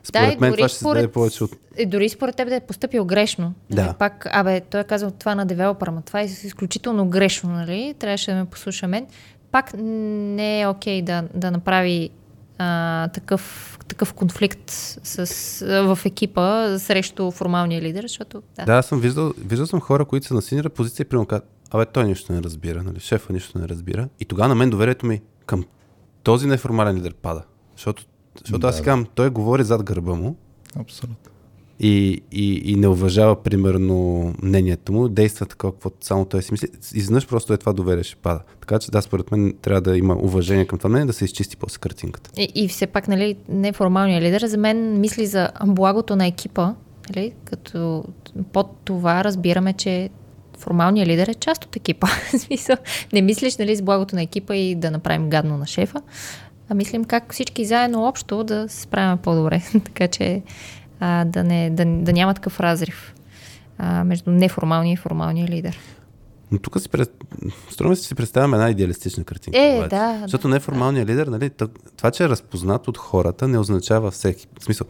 [0.03, 1.51] Според и мен това ще се даде според- повече от...
[1.77, 3.53] Е, дори според теб да е поступил грешно.
[3.69, 3.83] Да.
[3.85, 7.95] Нали, Пак, абе, той е казал това на девелопера, ма това е изключително грешно, нали?
[7.99, 9.07] Трябваше да ме послуша мен.
[9.51, 12.09] Пак не е окей да, да направи
[12.57, 14.71] а, такъв, такъв конфликт
[15.03, 15.17] с,
[15.61, 18.65] а, в екипа срещу формалния лидер, защото да.
[18.65, 21.49] Да, аз съм виждал, виждал съм хора, които са на синьора позиция и примерно казват,
[21.71, 22.99] абе той нищо не разбира, нали?
[22.99, 24.09] шефа нищо не разбира.
[24.19, 25.65] И тогава на мен доверието ми към
[26.23, 27.43] този неформален лидер пада.
[27.75, 28.03] Защото,
[28.39, 30.35] защото Да, аз си казвам, той говори зад гърба му
[30.79, 31.31] Абсолютно.
[31.79, 36.67] И, и, и не уважава примерно мнението му, действа така, каквото само той си мисли.
[36.93, 38.39] Изведнъж просто е това доверие ще пада.
[38.59, 41.57] Така че да, според мен трябва да има уважение към това мнение, да се изчисти
[41.57, 42.29] после картинката.
[42.37, 46.73] И, и все пак, нали, неформалният лидер за мен мисли за благото на екипа,
[47.15, 48.03] нали, като
[48.53, 50.09] под това разбираме, че
[50.57, 52.07] формалният лидер е част от екипа.
[52.37, 52.75] Смисъл,
[53.13, 56.01] не мислиш, нали, с благото на екипа и да направим гадно на шефа,
[56.69, 59.61] а мислим как всички заедно общо да се справяме по-добре.
[59.85, 60.41] така че
[60.99, 63.13] а, да, не, да, да няма такъв разрив
[63.77, 65.79] а, между неформалния и формалния лидер.
[66.51, 67.23] Но тук си, пред...
[67.69, 69.59] струва ми се, че си представяме една идеалистична картинка.
[69.59, 69.89] Е, обаче.
[69.89, 71.49] да, Защото да, неформалният лидер, нали,
[71.97, 74.47] това, че е разпознат от хората, не означава всеки.
[74.59, 74.87] В смисъл,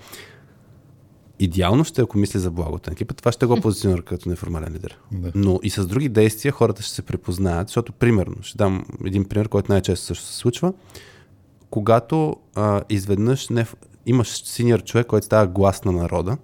[1.39, 4.97] идеално ще ако мисли за благото на екипа, това ще го позиционира като неформален лидер.
[5.11, 5.31] Да.
[5.35, 9.49] Но и с други действия хората ще се препознаят, защото, примерно, ще дам един пример,
[9.49, 10.73] който най-често също се случва.
[11.69, 13.65] Когато а, изведнъж не,
[14.05, 16.37] имаш синьор човек, който става глас на народа,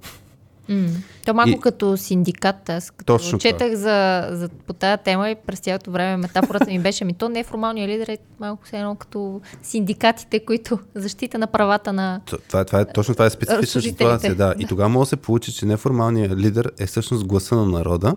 [0.69, 0.87] М.
[1.25, 5.35] То малко И- като синдикат, аз като Точно четах за, за, по тази тема и
[5.47, 9.41] през цялото време метафората ми беше ми то неформалният лидер е малко все едно като
[9.63, 12.21] синдикатите, които защита на правата на...
[12.47, 14.53] Това, е- това е, точно това е специфична ситуация, да.
[14.59, 18.15] И тогава може да се получи, че неформалният лидер е всъщност гласа на народа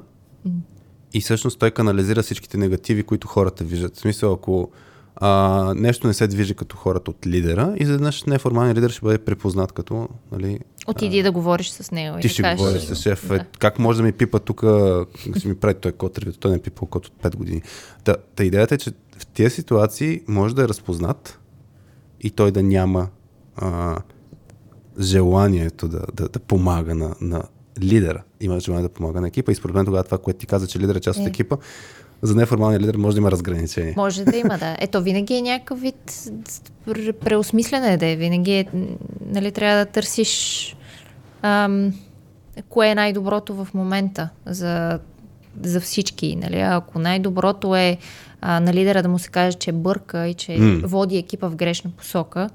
[1.15, 3.97] и всъщност той канализира всичките негативи, които хората виждат.
[3.97, 4.71] В смисъл, ако
[5.17, 9.73] а, нещо не се движи като хората от лидера, изведнъж неформалният лидер ще бъде препознат
[9.73, 12.19] като, нали, Отиди да говориш с него.
[12.19, 13.29] и ти да ще кажеш, говориш с шеф.
[13.29, 13.37] Да.
[13.37, 15.07] Е, как може да ми пипа тук, да
[15.39, 17.63] си ми прави той код той не е пипал код от 5 години.
[18.05, 21.39] Та, та идеята е, че в тези ситуации може да е разпознат
[22.21, 23.09] и той да няма
[23.57, 23.97] а,
[25.01, 27.43] желанието да, да, да помага на, на
[27.83, 28.23] лидера.
[28.41, 30.79] Има желание да помага на екипа и според мен тогава това, което ти каза, че
[30.79, 31.29] лидер е част от Е.
[31.29, 31.57] екипа,
[32.25, 33.95] за неформалния лидер може да има разграничение.
[33.97, 34.77] Може да има, да.
[34.79, 36.11] Ето, винаги е някакъв вид
[36.87, 38.17] пр- преосмислене да е.
[38.17, 38.67] Винаги е,
[39.27, 40.77] нали, трябва да търсиш
[41.43, 41.93] ам,
[42.69, 44.99] кое е най-доброто в момента за,
[45.63, 46.37] за всички.
[46.37, 46.61] Нали?
[46.61, 47.99] Ако най-доброто е
[48.41, 50.81] а, на лидера да му се каже, че бърка и че М.
[50.85, 52.51] води екипа в грешна посока,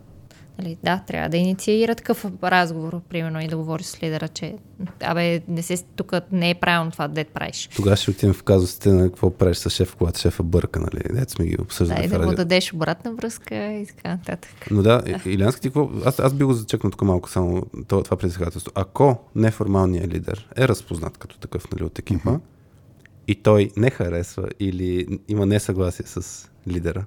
[0.61, 4.55] нали, да, трябва да инициира такъв разговор, примерно, и да говори с лидера, че
[5.01, 7.69] абе, не се, тук не е правилно това, дед правиш.
[7.75, 11.03] Тогава ще отидем в казусите на какво правиш с шеф, когато шефа бърка, нали?
[11.13, 14.51] Дето сме ги обсъждали Да, и да му дадеш обратна връзка и така нататък.
[14.71, 15.89] Но да, Илянски, ти какво?
[16.05, 18.71] Аз, аз би го зачекнал тук малко само това, това предизвикателство.
[18.75, 22.39] Ако неформалният лидер е разпознат като такъв нали, от екипа
[23.27, 27.05] и той не харесва или има несъгласие с лидера,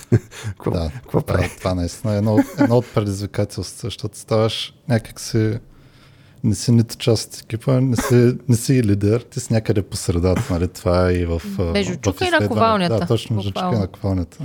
[0.46, 1.48] какво, Да, какво прави?
[1.48, 5.58] това, това наистина е едно, едно от предизвикателствата, защото ставаш някак си
[6.44, 9.82] не си нито част от екипа, не си, не си и лидер, ти си някъде
[9.82, 10.68] по средата, нали?
[10.68, 11.42] Това е и в...
[11.72, 12.40] Между в чука и изследвания.
[12.40, 12.98] наковалнята.
[12.98, 13.80] Да, точно, между чука и Буквално.
[13.80, 14.38] наковалнята.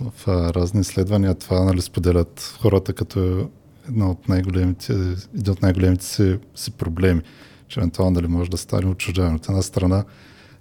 [0.00, 3.48] В, в а, разни изследвания това нали, споделят хората като
[3.88, 4.92] едно от най-големите,
[5.38, 7.22] един от най-големите си, си проблеми.
[7.68, 9.36] че евентуално нали, може да стане отчуждаване.
[9.36, 10.04] От една страна,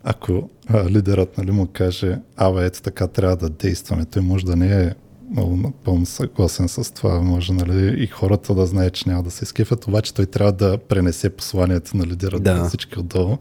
[0.03, 4.55] ако а, лидерът нали, му каже, абе, ето така трябва да действаме, той може да
[4.55, 4.93] не е
[5.31, 7.21] много напълно съгласен с това.
[7.21, 10.77] Може нали, и хората да знаят, че няма да се изкефят, обаче той трябва да
[10.77, 12.55] пренесе посланието на лидера Да.
[12.55, 13.37] на всички отдолу.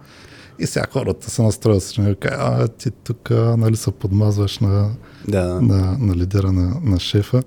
[0.59, 4.91] И сега хората се настроят с него, а ти тук нали, се подмазваш на,
[5.29, 5.61] Да.
[5.61, 7.43] на, на лидера на, на шефа.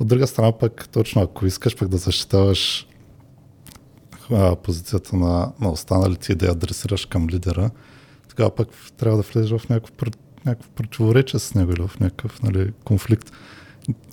[0.00, 2.86] От друга страна пък, точно ако искаш пък да защитаваш
[4.32, 7.70] а, позицията на, на останалите и да я адресираш към лидера,
[8.40, 9.94] тогава пък трябва да влезеш в някакво,
[10.46, 13.32] някакво противоречие с него или в някакъв нали, конфликт.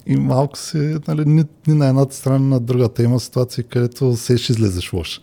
[0.06, 3.04] И малко си, нали, ни, ни на едната страна, ни на другата.
[3.04, 5.22] Има ситуации, където се ще излезеш лош.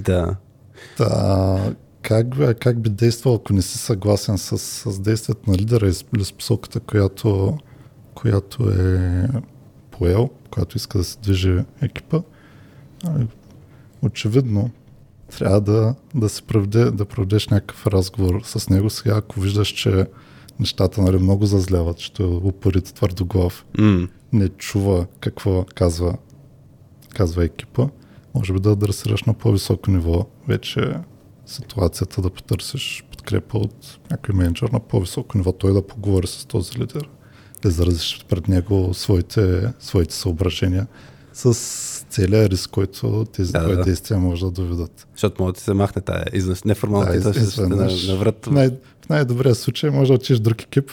[0.00, 0.36] Да.
[0.96, 5.86] Та, как, би, как би действал, ако не си съгласен с, с действието на лидера
[5.86, 7.58] или с посоката, която,
[8.14, 9.28] която е
[9.90, 12.20] поел, която иска да се движи екипа?
[13.04, 13.26] Ами,
[14.02, 14.70] Очевидно,
[15.38, 18.90] трябва да, да се проведе, да проведеш някакъв разговор с него.
[18.90, 20.06] Сега, ако виждаш, че
[20.60, 24.08] нещата нали, много зазляват, че е упорит твърдоглав, М.
[24.32, 26.16] не чува какво казва,
[27.14, 27.88] казва екипа,
[28.34, 30.94] може би да адресираш на по-високо ниво вече
[31.46, 36.78] ситуацията, да потърсиш подкрепа от някой менеджер на по-високо ниво, той да поговори с този
[36.78, 37.08] лидер,
[37.62, 40.86] да изразиш пред него своите, своите съображения
[41.32, 41.54] с
[42.14, 43.84] целият риск, който тези Да, да.
[43.84, 45.06] действия може да доведат.
[45.12, 48.06] Защото може да се махне тая изнес, неформалната Да, из- на, изведнъж.
[48.08, 48.46] на врат.
[48.46, 50.90] В, най- в най-добрия случай може да отидеш друг екип,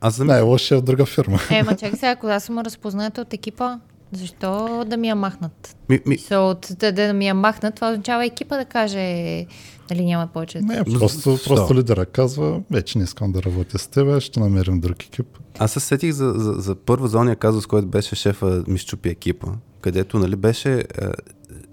[0.00, 1.38] Аз за най-лошия в друга фирма.
[1.50, 3.78] Е, ма чакай сега, ако аз съм разпозната от екипа,
[4.12, 5.76] защо да ми я махнат?
[5.88, 9.46] ми, ми, So, от да, да ми я махнат, това означава екипа да каже
[9.88, 10.60] дали няма повече.
[10.60, 11.44] Не, просто, Защо?
[11.46, 15.26] просто лидера казва, вече не искам да работя с теб, ще намерим друг екип.
[15.58, 19.08] Аз се сетих за, за, за първо за ония казус, който беше шефа ми щупи
[19.08, 19.46] екипа,
[19.80, 20.84] където нали, беше е,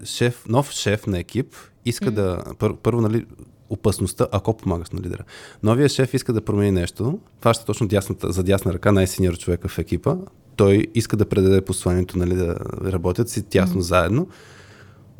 [0.04, 1.54] шеф, нов шеф на екип,
[1.84, 3.26] иска да, пър, първо, нали,
[3.70, 5.24] опасността, ако помагаш на лидера.
[5.62, 9.68] Новия шеф иска да промени нещо, това ще точно дясната, за дясна ръка, най-синьор човека
[9.68, 10.16] в екипа.
[10.56, 14.28] Той иска да предаде посланието, нали, да работят си тясно заедно.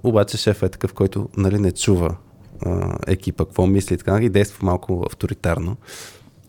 [0.02, 2.16] Обаче шефът е такъв, който нали, не чува
[2.66, 5.76] а, екипа, какво мисли и така, и действа малко авторитарно.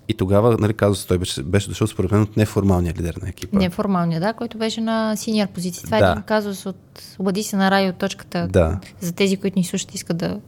[0.09, 3.57] И тогава, нали, казва той беше, беше дошъл според мен от неформалния лидер на екипа.
[3.57, 5.83] Неформалния, да, който беше на синьор позиция.
[5.83, 6.07] Това Да.
[6.07, 6.75] е един казус от
[7.19, 8.47] Обади се на радио точката.
[8.47, 8.79] Да.
[9.01, 10.39] За тези, които ни слушат, искат да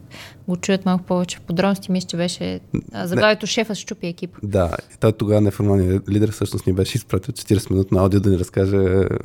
[0.48, 1.92] го чуят малко повече в подробности.
[1.92, 2.60] Мисля, че беше
[2.94, 4.36] заглавието шефа щупи екип.
[4.42, 8.30] Да, и той тогава неформалният лидер всъщност ни беше изпратил 40 минути на аудио да
[8.30, 8.76] ни разкаже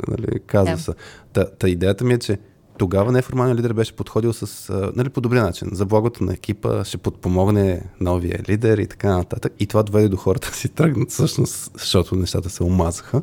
[0.08, 0.94] нали, казуса.
[1.34, 2.38] Та, та идеята ми е, че
[2.78, 5.70] тогава неформалният лидер беше подходил с нали, по добрия начин.
[5.72, 9.54] За благото на екипа ще подпомогне новия лидер и така нататък.
[9.60, 13.22] И това доведе до хората да си тръгнат всъщност, защото нещата се омазаха.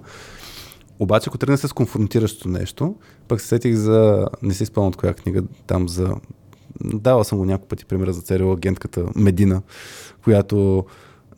[0.99, 2.95] Обаче, ако тръгне с конфронтиращо нещо,
[3.29, 6.15] пък се сетих за, не си спомням от коя книга, там за,
[6.81, 9.63] давал съм го няколко пъти, примера за царил агентката Медина,
[10.25, 10.85] която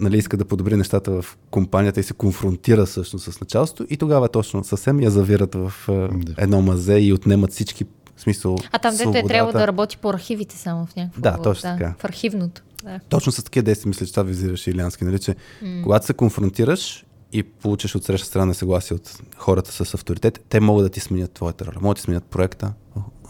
[0.01, 4.29] нали, иска да подобри нещата в компанията и се конфронтира всъщност с началството и тогава
[4.29, 6.35] точно съвсем я завират в Да.
[6.39, 7.85] едно мазе и отнемат всички,
[8.17, 9.29] в смисъл, А там, дето е свободата.
[9.29, 11.21] трябвало да работи по архивите само в някакво.
[11.21, 11.95] Да, точно така.
[11.99, 12.63] В архивното.
[12.85, 13.01] Да.
[13.09, 15.37] Точно с такива действия, мисля, че това визираше Илянски, нали, че
[15.83, 20.85] когато се конфронтираш и получиш от среща страна съгласие от хората с авторитет, те могат
[20.85, 21.75] да ти сменят твоята роля.
[21.81, 22.73] Могат да ти сменят проекта,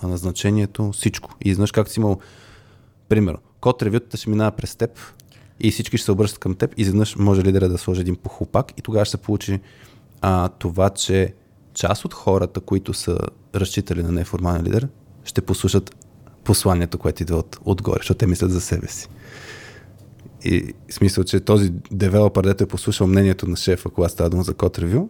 [0.03, 1.35] назначението, всичко.
[1.45, 2.19] И знаеш как си имал,
[3.09, 4.91] примерно, код ревютата ще минава през теб
[5.61, 8.73] и всички ще се обръщат към теб и изведнъж може лидера да сложи един похлопак
[8.77, 9.61] и тогава ще се получи
[10.21, 11.35] а, това, че
[11.75, 13.19] част от хората, които са
[13.61, 14.89] разчитали на неформален лидер,
[15.25, 15.97] ще послушат
[16.45, 19.09] посланието, което идва от, отгоре, защото те мислят за себе си.
[20.45, 24.43] И в смисъл, че този девелопър, дето е послушал мнението на шефа, когато става дума
[24.43, 25.09] за код ревю,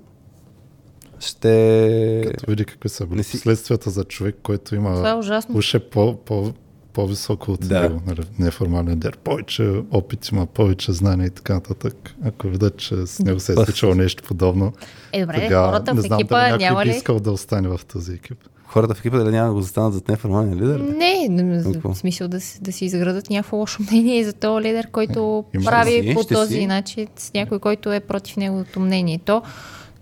[1.20, 2.24] ще...
[2.26, 5.56] Като види какви са Не си- последствията за човек, който има Това е ужасно.
[5.56, 6.52] уж е по, по,
[6.96, 7.80] по-високо от Да.
[7.80, 9.16] него, нали, неформален лидер.
[9.16, 12.14] Повече опит има, повече знания и така нататък.
[12.24, 14.72] Ако видят, че с него се е случило нещо подобно,
[15.12, 16.96] Е, добре, тогава хората не в знам екипа дали някой няма би ли...
[16.96, 18.38] искал да остане в този екип.
[18.66, 20.78] Хората в екипа дали няма да го застанат зад неформалния лидер?
[20.78, 20.82] ли?
[20.82, 25.44] Не, не, в смисъл да, да си изградат някакво лошо мнение за този лидер, който
[25.54, 26.66] Има- прави си, по този си.
[26.66, 29.18] начин с някой, който е против неговото мнение.
[29.18, 29.42] То,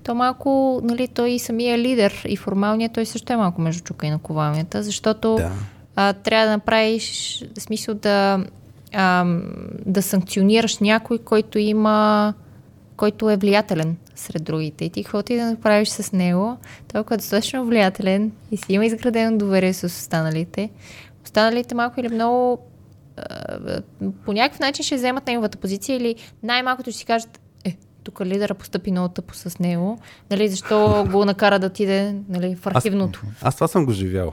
[0.03, 4.07] то малко, нали, той и самия лидер и формалният, той също е малко между чука
[4.07, 5.51] и наковалнята, защото Да.
[5.97, 8.45] А, трябва да направиш смисъл да,
[8.92, 9.24] а,
[9.86, 12.34] да санкционираш някой, който има
[12.97, 14.84] който е влиятелен сред другите.
[14.84, 16.57] И ти каквото и да направиш с него,
[16.92, 20.70] той ако е достатъчно влиятелен и си има изградено доверие с останалите,
[21.24, 22.59] останалите малко или много
[24.24, 28.55] по някакъв начин ще вземат неговата позиция или най-малкото ще си кажат, е, тук лидера
[28.55, 29.99] постъпи много тъпо с него,
[30.30, 33.22] нали, защо го накара да отиде нали, в архивното.
[33.42, 34.32] Аз това съм го живял.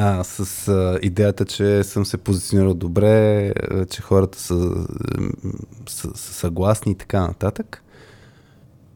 [0.00, 4.86] А, с а, идеята, че съм се позиционирал добре, а, че хората са,
[5.88, 7.82] са, са съгласни и така нататък.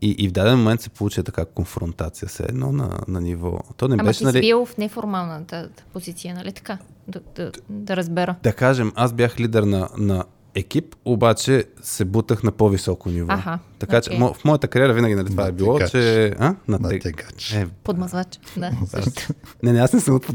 [0.03, 3.61] И, и в даден момент се получи така конфронтация, все едно на, на ниво.
[3.77, 6.79] То не Ама беше, ти нали, си бил в неформалната позиция, нали така?
[7.09, 8.37] Да, да, да разбера.
[8.43, 10.25] да кажем, аз бях лидер на, на
[10.55, 13.33] екип, обаче се бутах на по-високо ниво.
[13.33, 16.35] Аха, така че мо- в моята кариера винаги нали, това е било, че...
[16.39, 16.55] А?
[16.69, 17.53] На Натегач.
[17.53, 18.41] Е, Подмазвач.
[18.57, 19.33] Да, също.
[19.63, 20.27] не, не, аз не съм от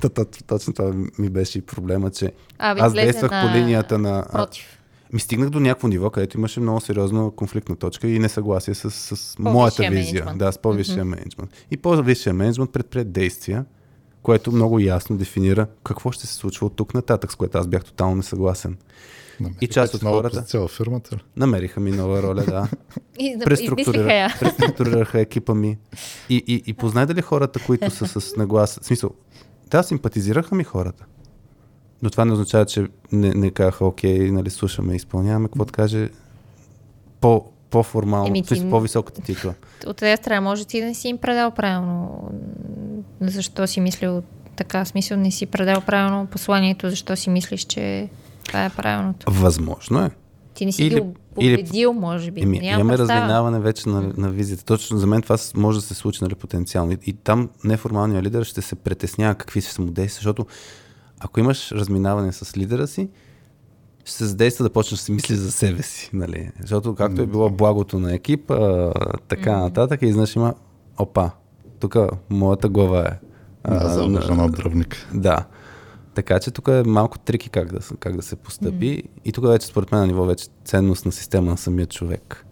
[0.00, 3.42] то, точно това ми беше и проблема, че А, аз действах на...
[3.42, 4.26] по линията на...
[4.32, 4.76] Против.
[5.12, 9.38] Ми стигнах до някакво ниво, където имаше много сериозна конфликтна точка и несъгласие с, с
[9.38, 9.90] моята визия.
[9.90, 10.38] мениджмънт.
[10.38, 11.50] Да, с по-висшия менеджмент.
[11.70, 13.64] И по-висшия менеджмент предприе действия,
[14.22, 17.84] което много ясно дефинира какво ще се случва от тук нататък, с което аз бях
[17.84, 18.76] тотално несъгласен.
[19.40, 21.20] Намерихте И част от хората- във фирмата ли?
[21.36, 22.68] Намериха ми нова роля, да.
[23.18, 24.34] И, измислиха Преструктурира, я.
[24.40, 25.78] преструктурираха екипа ми.
[26.28, 28.78] И, и, и познай дали хората, които са с наглас...
[28.78, 29.10] В смисъл,
[29.70, 31.04] да, симпатизираха ми хората.
[32.02, 35.72] Но това не означава, че не, не казаха, окей, нали, слушаме и изпълняваме, какво да
[35.72, 36.08] каже
[37.20, 39.54] по, по-формално, Еми, ти- по-високата титла.
[39.86, 42.28] От една страна, може ти да не си им предал правилно.
[43.20, 44.22] Защо си мислил
[44.56, 44.84] така?
[44.84, 48.08] В смисъл не си предал правилно посланието, защо си мислиш, че
[48.44, 49.26] това е правилното.
[49.32, 50.10] Възможно е.
[50.54, 52.42] Ти не си Или- бил или- победил, може би.
[52.42, 53.20] Еми, имаме представа.
[53.20, 54.64] разминаване вече на, на визията.
[54.64, 56.92] Точно за мен това може да се случи нали, потенциално.
[56.92, 60.46] И, и там неформалният лидер ще се притеснява какви ще са му действия, защото
[61.20, 63.08] ако имаш разминаване с лидера си,
[64.04, 66.10] ще се задейства да почнеш да си мисли за себе си.
[66.12, 66.50] Нали?
[66.60, 68.90] Защото както е било благото на екипа,
[69.28, 70.54] така нататък, и изнъж има,
[70.98, 71.30] опа,
[71.80, 71.96] тук
[72.30, 73.10] моята глава е.
[73.70, 75.08] Да, а, на- на дръвник.
[75.14, 75.44] да.
[76.14, 79.02] Така че тук е малко трики как да, се- как да се постъпи.
[79.24, 82.46] И тук вече според мен на ниво вече ценност на система на самия човек.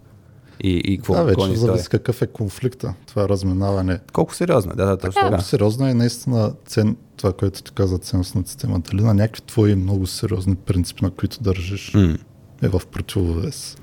[0.63, 2.93] И, и какво Да, вече зависи какъв е конфликта.
[3.07, 3.99] Това е разминаване.
[4.13, 5.43] Колко сериозно е, да, да, точно Колко така.
[5.43, 8.79] сериозно е наистина цен, това, което ти каза ценностна система.
[8.79, 12.17] Дали на някакви твои много сериозни принципи, на които държиш, М.
[12.61, 13.77] е в противовес.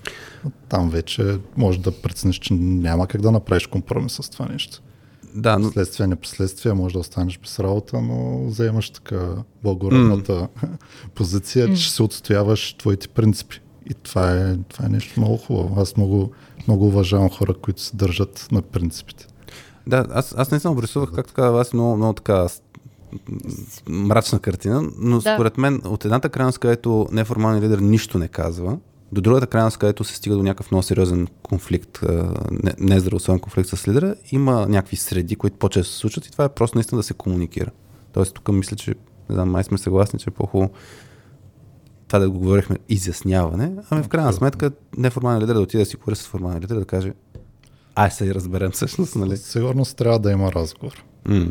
[0.68, 4.82] Там вече може да прецениш, че няма как да направиш компромис с това нещо.
[5.36, 9.28] Да, но Следствие, не последствие, може да останеш без работа, но вземаш така
[9.62, 10.48] благородната
[11.14, 13.60] позиция, че ще се отстояваш твоите принципи.
[13.90, 15.80] И това е, това е нещо много хубаво.
[15.80, 16.30] Аз много,
[16.68, 19.26] много уважавам хора, които се държат на принципите.
[19.86, 22.46] да, аз, аз не съм обрисувах, както казах, аз много, много така
[23.88, 25.34] мрачна картина, но Да.
[25.34, 28.78] според мен от едната крайност, където неформалният лидер нищо не казва,
[29.12, 33.68] до другата крайност, където се стига до някакъв много сериозен конфликт, а, не- нездравословен конфликт
[33.68, 37.02] с лидера, има някакви среди, които по-често се случват и това е просто наистина да
[37.02, 37.70] се комуникира.
[38.12, 38.90] Тоест тук мисля, че
[39.28, 40.70] не знам, май сме съгласни, че е по-хубаво
[42.08, 45.96] това да го говорихме изясняване, ами в крайна сметка неформалният лидер да отиде да си
[45.96, 47.12] говори с формалния лидер, да каже
[47.94, 49.36] ай се разберем всъщност, нали?
[49.36, 51.04] Сигурност трябва да има разговор.
[51.28, 51.46] М.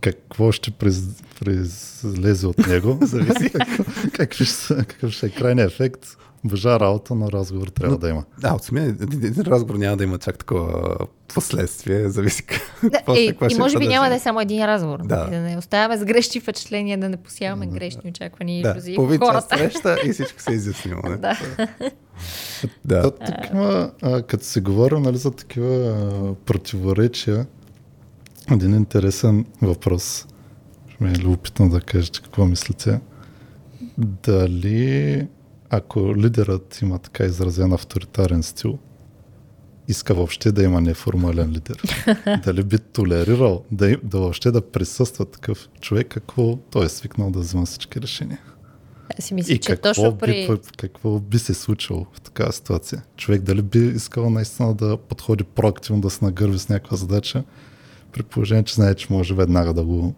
[0.00, 1.02] Какво ще приз,
[1.40, 3.52] призлезе от него, зависи
[4.12, 6.16] какви ще, какъв ще е крайният ефект.
[6.44, 8.24] Божа работа, но разговор трябва да има.
[8.40, 10.96] Да, от самия един един разговор няма да има чак такова
[11.34, 12.44] последствие, зависи
[12.82, 15.00] Да, и, какво и ще може би няма да е само един разговор.
[15.04, 15.24] Да.
[15.28, 18.94] И да не оставяме с грешни впечатления, да не посяваме грешни очаквания и Да, иллюзии
[18.94, 19.58] в половин час хората.
[19.58, 21.00] среща и всичко се е изяснило.
[21.04, 21.16] Не?
[21.16, 21.38] Да.
[22.84, 23.02] да.
[23.02, 27.46] То, тук има, а, като се говори нали, за такива а, противоречия,
[28.50, 30.26] един интересен въпрос.
[30.88, 33.00] Ще ми е любопитно да кажете какво мислите.
[33.98, 35.26] Дали
[35.70, 38.78] ако лидерът има така изразен авторитарен стил,
[39.88, 41.82] иска въобще да има неформален лидер.
[42.44, 47.38] Дали би толерирал да, да въобще да присъства такъв човек, какво той е свикнал да
[47.38, 48.40] взема всички решения?
[49.18, 50.58] Аз си мисля, И че какво, точно би, при...
[50.76, 53.02] какво би се случило в такава ситуация?
[53.16, 57.44] Човек дали би искал наистина да подходи проактивно, да се нагърви с някаква задача,
[58.12, 60.14] при положение, че знае, че може веднага да го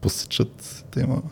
[0.00, 1.22] посечат, да има,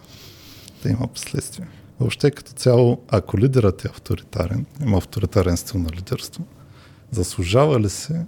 [0.83, 1.69] да има последствия.
[2.03, 6.45] Въобще като цяло, ако лидерът е авторитарен, има авторитарен стил на лидерство,
[7.11, 8.27] заслужава ли се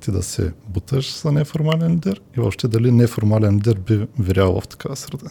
[0.00, 4.68] ти да се буташ за неформален лидер и въобще дали неформален лидер би вирял в
[4.68, 5.30] такава среда?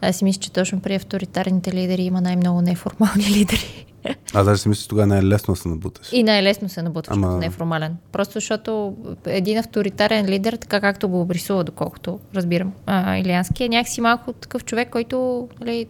[0.00, 3.86] Аз си мисля, че точно при авторитарните лидери има най-много неформални лидери.
[4.34, 6.12] Аз даже си мисля, че тогава най-лесно да се набуташ.
[6.12, 7.96] И най-лесно се набутваш Ама- като неформален.
[8.12, 8.96] Просто защото
[9.26, 14.64] един авторитарен лидер, така както го обрисува, доколкото разбирам, а, Илиански, е някакси малко такъв
[14.64, 15.86] човек, който, нали,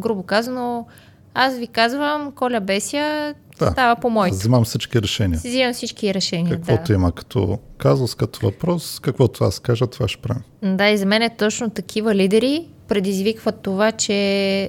[0.00, 0.86] грубо казано,
[1.34, 3.70] аз ви казвам, Коля Беся, Да.
[3.70, 4.36] става по моето.
[4.36, 5.40] Взимам всички решения.
[5.40, 6.54] Си взимам всички решения.
[6.56, 6.92] Каквото да.
[6.92, 10.42] има като казус, като въпрос, каквото аз кажа, това ще правим.
[10.62, 14.14] Да, и за мен е точно такива лидери предизвикват това, че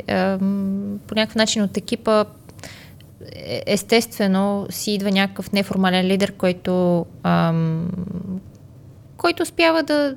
[0.08, 2.26] ем, по някакъв начин от екипа
[3.36, 7.90] е- естествено си идва някакъв неформален лидер, който, ам,
[9.18, 10.16] който успява да,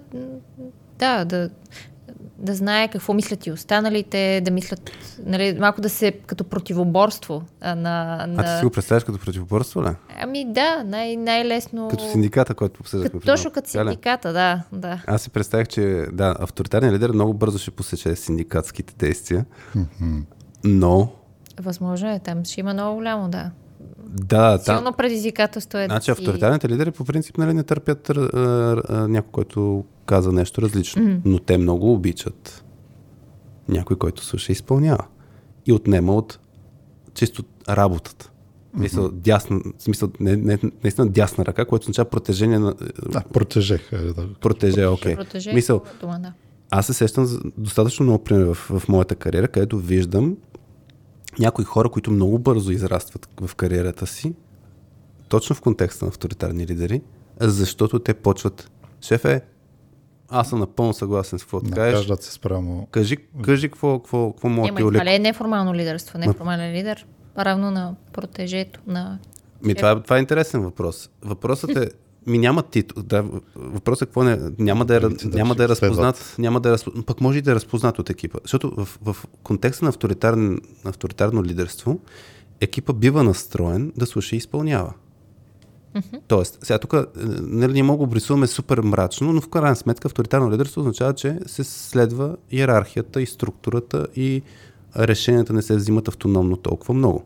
[0.98, 1.50] да, да,
[2.40, 4.90] да знае какво мислят и останалите, да мислят,
[5.24, 8.26] нали, малко да се като противоборство а, на...
[8.28, 8.42] на...
[8.42, 9.88] А ти си го представяш като противоборство, ли?
[10.20, 11.88] Ами да, най- най-лесно...
[11.88, 13.20] Като синдиката, който обсъждахме.
[13.20, 15.02] Като, точно като синдиката, да, да.
[15.06, 19.44] Аз си представях, че да, авторитарният лидер много бързо ще посече синдикатските действия,
[20.64, 21.08] но
[21.60, 23.50] Възможно е, там ще има много голямо, да.
[24.10, 28.12] Да, Силно предизвикателство е Значи авторитарните лидери по принцип нали, не търпят а,
[28.88, 31.20] а, някой, който каза нещо различно, mm-hmm.
[31.24, 32.64] но те много обичат
[33.68, 35.04] някой, който слуша и изпълнява.
[35.66, 36.38] И отнема от
[37.14, 38.24] чисто работата.
[38.24, 38.80] Mm-hmm.
[38.80, 42.74] Мисъл, дясна, смисъл, не, не, наистина дясна ръка, което означава протежение на...
[43.12, 43.92] Да, протежех.
[43.92, 44.26] е, Да.
[44.40, 45.16] Протеже, окей.
[45.16, 46.32] Протеже, Мисъл, дума, да.
[46.70, 50.36] аз се сещам за достатъчно много примери в, в моята кариера, където виждам
[51.38, 54.34] някои хора, които много бързо израстват в кариерата си,
[55.28, 57.02] точно в контекста на авторитарни лидери,
[57.40, 58.70] защото те почват,
[59.00, 59.42] шефе,
[60.28, 62.06] аз съм напълно съгласен с какво ти кажеш.
[62.20, 62.88] Се спрямо...
[62.90, 66.18] Кажи, кажи какво, какво, какво мога да ти това ли е неформално лидерство?
[66.18, 67.06] Неформален лидер,
[67.38, 69.18] равно на протежето, на...
[69.62, 71.10] Ми, това, е- това е интересен въпрос.
[71.22, 71.90] Въпросът е,
[72.26, 73.02] ми няма титул.
[73.02, 73.24] Да,
[73.56, 76.72] въпросът е какво не, няма да е, да няма да е разпознат, няма да е
[76.72, 78.38] разпознат, пък може и да е разпознат от екипа.
[78.42, 82.00] Защото в, в контекста на авторитарен, авторитарно лидерство,
[82.60, 84.92] екипа бива настроен да слуша и изпълнява.
[86.28, 87.04] Тоест, сега тук е,
[87.40, 91.38] нали, ние мога да обрисуваме супер мрачно, но в крайна сметка авторитарно лидерство означава, че
[91.46, 94.42] се следва иерархията и структурата и
[94.96, 97.24] решенията не се взимат автономно толкова много.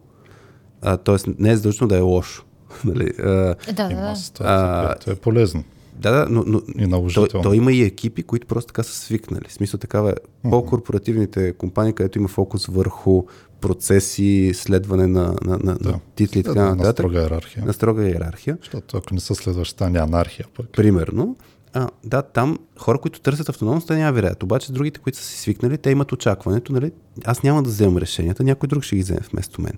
[0.82, 2.44] А, тоест, не е задължително да е лошо.
[2.84, 3.10] нали?
[3.18, 4.16] а, Да, да, Има да.
[4.16, 5.64] ситуация, А, която е полезно.
[5.94, 7.42] да, да, но, но И той, наложително.
[7.42, 9.44] той има и екипи, които просто така са свикнали.
[9.48, 10.14] В смисъл такава е
[10.50, 13.24] по-корпоративните компании, където има фокус върху
[13.60, 16.94] процеси, следване на, на, на, на титли и така Следва на нататък.
[16.96, 17.64] строга иерархия.
[17.64, 18.58] На строга иерархия.
[18.60, 20.66] Защото ако не са следващ, стане анархия пък.
[20.68, 21.36] Примерно,
[21.72, 24.42] а, да, там хора, които търсят автономност, те няма вирят.
[24.42, 26.92] Обаче другите, които са си свикнали, те имат очакването, нали,
[27.24, 29.72] аз няма да вземам решенията, някой друг ще ги вземе вместо мен.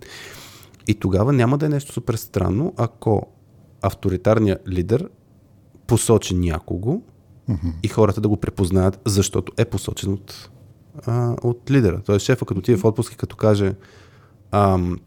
[0.86, 3.26] И тогава няма да е нещо супер странно, ако
[3.82, 5.08] авторитарният лидер
[5.86, 7.02] посочи някого
[7.82, 10.50] и хората да го препознаят, защото е посочен от,
[11.06, 12.02] а, от лидера.
[12.02, 13.74] Тоест шефа, като отиде в отпуск и като каже
[14.50, 14.98] ам,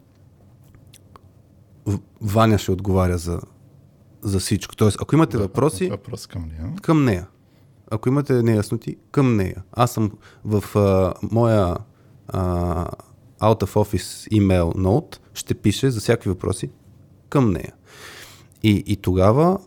[2.22, 3.42] Ваня ще отговаря за,
[4.22, 4.76] за всичко.
[4.76, 6.74] Тоест, ако имате въпроси, Въпрос към нея.
[6.82, 7.28] към нея.
[7.92, 9.64] Ако имате неясноти, към нея.
[9.72, 10.12] Аз съм
[10.46, 11.76] в а, моя
[12.28, 12.86] а,
[13.42, 16.70] out of office email note, ще пише за всякакви въпроси
[17.30, 17.74] към нея.
[18.64, 19.60] И, и тогава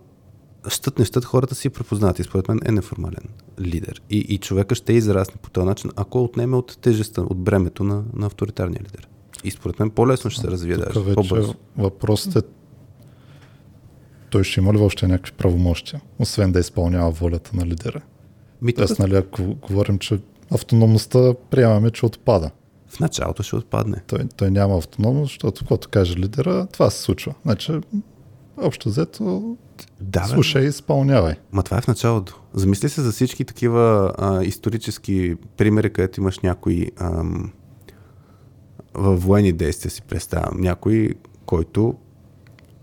[0.69, 3.29] щът не щът хората си препознат и според мен е неформален
[3.61, 4.03] лидер.
[4.11, 8.05] И, и човека ще израсне по този начин, ако отнеме от тежестта, от бремето на,
[8.15, 9.09] на авторитарния лидер.
[9.45, 11.55] И според мен по-лесно ще се развие даже, вече по-бързо.
[11.77, 12.49] въпросът е
[14.31, 18.01] той ще има ли въобще някакви правомощия, освен да изпълнява волята на лидера.
[18.63, 20.19] Ми, Тоест, нали, ако говорим, че
[20.51, 22.51] автономността приемаме, че отпада.
[22.93, 23.97] В началото ще отпадне.
[24.07, 27.35] Той, той няма автономност, защото каквото каже лидера, това се случва.
[27.43, 27.73] Значи,
[28.57, 29.57] общо взето,
[30.01, 31.35] Да, слушай и изпълнявай.
[31.53, 32.41] Ма това е в началото.
[32.55, 37.53] Замисли се за всички такива а, исторически примери, където имаш някой ам,
[38.95, 40.61] във военни действия си представям.
[40.61, 41.15] Някой,
[41.47, 41.95] който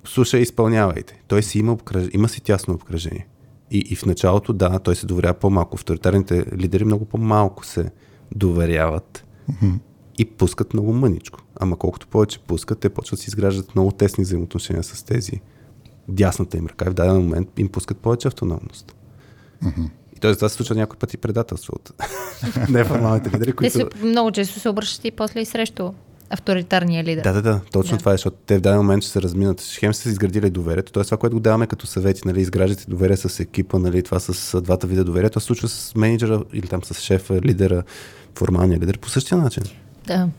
[0.05, 1.21] слуша и изпълнявайте.
[1.27, 2.07] Той си има, обкръж...
[2.13, 3.27] има си тясно обкръжение.
[3.71, 5.75] И, и в началото, да, той се доверява по-малко.
[5.75, 7.91] Авторитарните лидери много по-малко се
[8.35, 9.25] доверяват
[10.19, 11.39] и пускат много мъничко.
[11.59, 15.31] Ама колкото повече пускат, те почват да си изграждат много тесни взаимоотношения с тези
[16.07, 18.95] дясната им ръка и в даден момент им пускат повече автономност.
[20.15, 20.35] И т.е.
[20.35, 21.91] това се случва някой пъти предателство от
[22.69, 23.73] неформалните лидери, Те които...
[23.73, 25.91] се, много често се обръщат и после и срещу
[26.29, 27.23] авторитарния лидер.
[27.23, 27.99] Да, да, да, точно Да.
[27.99, 29.61] това е, защото те в даден момент ще се разминат.
[29.79, 30.91] Хем са изградили доверието.
[30.91, 31.03] Т.е.
[31.03, 34.87] това, което го даваме като съвети, нали, изграждате доверие с екипа, нали, това с двата
[34.87, 37.83] вида доверие, това се случва с менеджера или там с шефа, лидера,
[38.35, 39.63] формалния лидер по същия начин.
[40.09, 40.29] Да.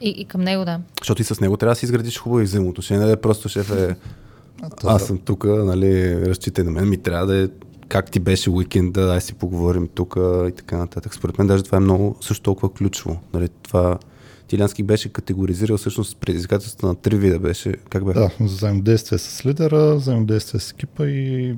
[0.00, 0.80] И, и към него, да.
[1.00, 3.96] Защото и с него трябва да си изградиш хубави взаимоотношения, да е просто шеф е
[4.84, 7.48] аз съм тук, нали, разчитай на мен, ми трябва да е
[7.88, 10.16] как ти беше уикенда, дай си поговорим тук
[10.48, 11.14] и така нататък.
[11.14, 13.20] Според мен даже това е много също толкова ключово.
[13.34, 13.98] Нали, това
[14.48, 18.12] Тилянски беше категоризирал всъщност предизвикателството на три вида беше, как бе?
[18.12, 21.56] Да, взаимодействие с лидера, взаимодействие с екипа и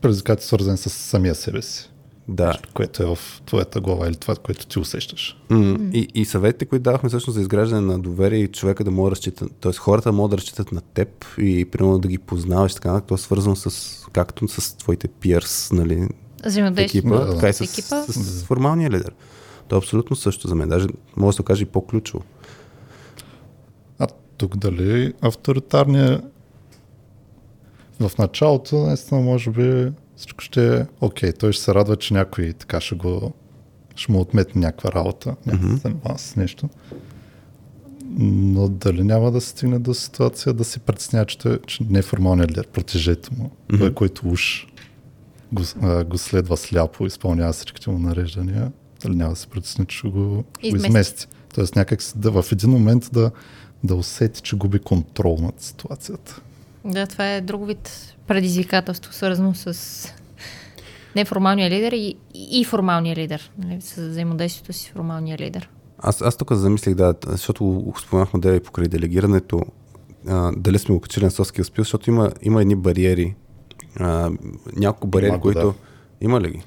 [0.00, 1.90] предизвикателство свързан с самия себе си.
[2.28, 2.58] Да.
[2.74, 5.36] Което е в твоята глава или това, което ти усещаш.
[5.48, 9.08] М- и, и съветите, които давахме всъщност за изграждане на доверие и човека да може
[9.08, 9.72] да разчита, т.е.
[9.72, 13.18] хората могат да разчитат на теб и примерно да ги познаваш, така, нататък, то е
[13.18, 16.08] свързано с, както с твоите пиърс, нали,
[16.76, 17.34] екипа, Да, да.
[17.34, 18.02] така и с, екипа.
[18.02, 19.12] с, с, с формалния лидер.
[19.68, 20.68] То е абсолютно също за мен.
[20.68, 20.86] Даже
[21.16, 22.24] може да се окаже и по-ключово.
[23.98, 24.06] А
[24.36, 26.22] тук дали авторитарния
[28.00, 31.32] в началото, наистина, може би всичко ще е окей.
[31.32, 33.32] Той ще се радва, че някой така ще го
[33.96, 35.82] ще му отметне някаква работа, някаква mm-hmm.
[35.82, 36.68] занимава с нещо.
[38.18, 42.50] Но дали няма да се стигне до ситуация да си притеснява, че, той, че неформалният
[42.50, 43.78] лидер, протежето му, mm-hmm.
[43.78, 44.66] той, който уж
[45.52, 48.72] го, а, го следва сляпо, изпълнява всичките му нареждания,
[49.02, 50.88] дали няма да се притесни, че ще го, ще го Измести.
[50.88, 51.26] измести.
[51.54, 53.30] Тоест някак си да, в един момент да,
[53.84, 56.40] да усети, че губи контрол над ситуацията.
[56.84, 60.08] Да, това е друг вид предизвикателство, свързано с
[61.16, 63.50] неформалния лидер и, и формалния лидер.
[63.58, 65.68] Нали, с взаимодействието си с формалния лидер.
[65.98, 69.60] Аз, аз тук замислих, да, защото го споменах модела и покрай делегирането,
[70.28, 73.34] а, дали сме го качили на Skills Pills, защото има, има едни бариери,
[74.00, 74.30] а,
[74.76, 75.60] няколко бариери, го, които...
[75.60, 75.74] да.
[76.20, 76.62] Има ли ги?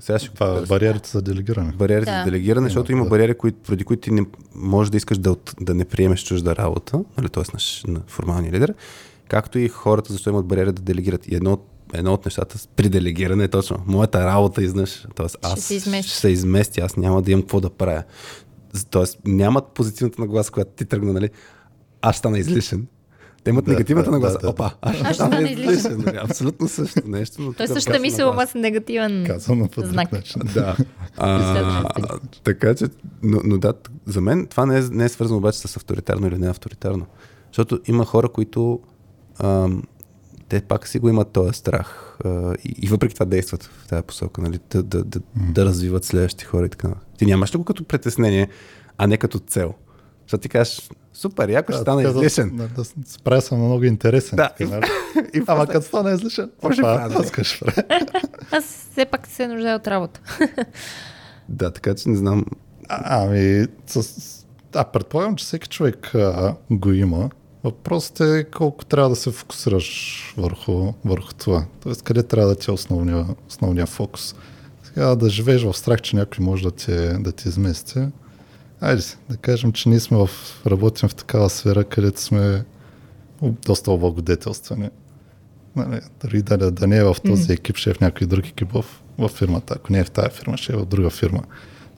[0.00, 1.72] Сега ще Това е бариерите за делегиране.
[1.72, 2.18] бариерите Да.
[2.18, 3.10] за делегиране, Има, защото има да.
[3.10, 4.22] бариери, които, преди които ти не
[4.54, 7.42] можеш да искаш да, да не приемеш чужда работа, нали, т.е.
[7.54, 8.74] На, на формалния лидер,
[9.28, 11.28] както и хората, защо имат бариери да делегират.
[11.28, 15.06] И едно, от- едно от нещата при делегиране е точно моята работа изнъж.
[15.14, 16.10] Тоест, аз се измести.
[16.10, 18.02] ще се измести, аз няма да имам какво да правя.
[18.90, 21.30] Тоест, нямат позитивната нагласа, която ти тръгна, нали?
[22.02, 22.86] Аз стана излишен.
[23.44, 24.34] Те имат Да, негативната да, нагласа.
[24.34, 24.48] да, да.
[24.48, 26.02] Опа, аз Аз ще ще стана излишен.
[26.06, 26.18] нали?
[26.18, 27.42] Абсолютно също нещо.
[27.42, 30.12] Но Той същата мисъл, ама с негативен Казано по знак.
[30.12, 30.42] начин.
[30.54, 30.76] да.
[31.16, 32.84] А, така че,
[33.22, 33.72] но, но да,
[34.06, 37.06] за мен това не е, не е свързано обаче с авторитарно или не авторитарно.
[37.46, 38.80] Защото има хора, които
[40.48, 42.18] те пак си го имат този страх.
[42.24, 45.20] А, и, и въпреки това действат в тази посока, нали, да, да, да,
[45.52, 46.88] да развиват следващите хора и така.
[47.18, 48.48] Ти нямаш ли го като притеснение,
[48.98, 49.74] а не като цел?
[50.22, 52.56] Защото ти кажеш, супер, яко ще да- излишен.
[52.56, 52.94] Да, да, се
[53.24, 54.36] правя съм много интересен.
[54.36, 54.86] Да, така, и- нали?
[55.34, 57.24] и Ама като стана излишен, опа, правя?
[58.50, 60.20] аз все пак се нуждая от работа.
[61.48, 62.44] Да, така че не знам.
[62.88, 64.46] А, Ами, с...
[64.72, 67.30] да, предполагам, че всеки човек а, го има.
[67.66, 71.64] Въпросът е колко трябва да се фокусираш върху, върху това.
[71.82, 74.34] Тоест, къде трябва да ти е основния, основния фокус.
[74.82, 77.98] Сега да живееш в страх, че някой може да ти, да ти измести.
[78.80, 80.30] Айде, да кажем, че ние сме в,
[80.66, 82.64] работим в такава сфера, където сме
[83.42, 84.90] доста облагодетелствани.
[85.76, 88.72] Нали, дори да, да не е в този екип, ще е в някой друг екип
[88.72, 88.84] в,
[89.18, 89.74] в фирмата.
[89.76, 91.42] Ако не е в тази фирма, ще е в друга фирма.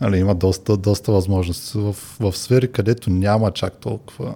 [0.00, 4.34] Нали, има доста, доста възможности в, в сфери, където няма чак толкова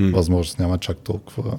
[0.00, 0.10] М.
[0.16, 1.58] възможност, няма чак толкова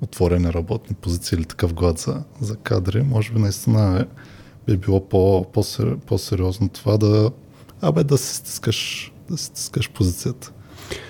[0.00, 3.02] отворени работни позиции или такъв глад за, за кадри.
[3.02, 4.06] Може би наистина е,
[4.66, 7.30] би било по, по-сер, по-сериозно това да,
[7.80, 10.52] абе, да се стискаш, да се стискаш позицията.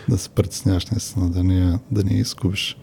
[0.08, 2.78] Да се притесняваш наистина, да не, да не изгубиш.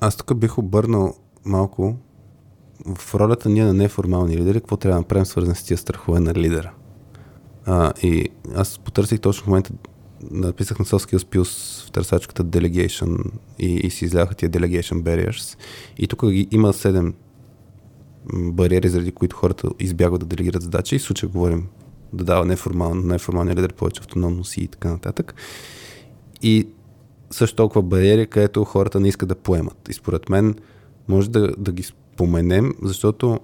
[0.00, 1.14] Аз тук бих обърнал
[1.44, 1.96] малко
[2.96, 6.34] в ролята ние на неформални лидери, какво трябва да направим свързан с тия страхове на
[6.34, 6.72] лидера.
[7.66, 9.70] А, и аз потърсих точно в момента,
[10.30, 13.24] написах на Soft Skills Pills в търсачката Delegation
[13.58, 15.58] и, и си изляха тия Delegation Barriers.
[15.98, 17.14] И тук има седем
[18.34, 20.96] бариери, заради които хората избягват да делегират задачи.
[20.96, 21.66] И в случая говорим
[22.12, 25.34] да дава неформално, неформалния лидер повече автономност и така нататък.
[26.42, 26.68] И
[27.30, 29.88] също толкова бариери, където хората не искат да поемат.
[29.88, 30.54] И според мен
[31.08, 33.40] може да, да ги споменем, защото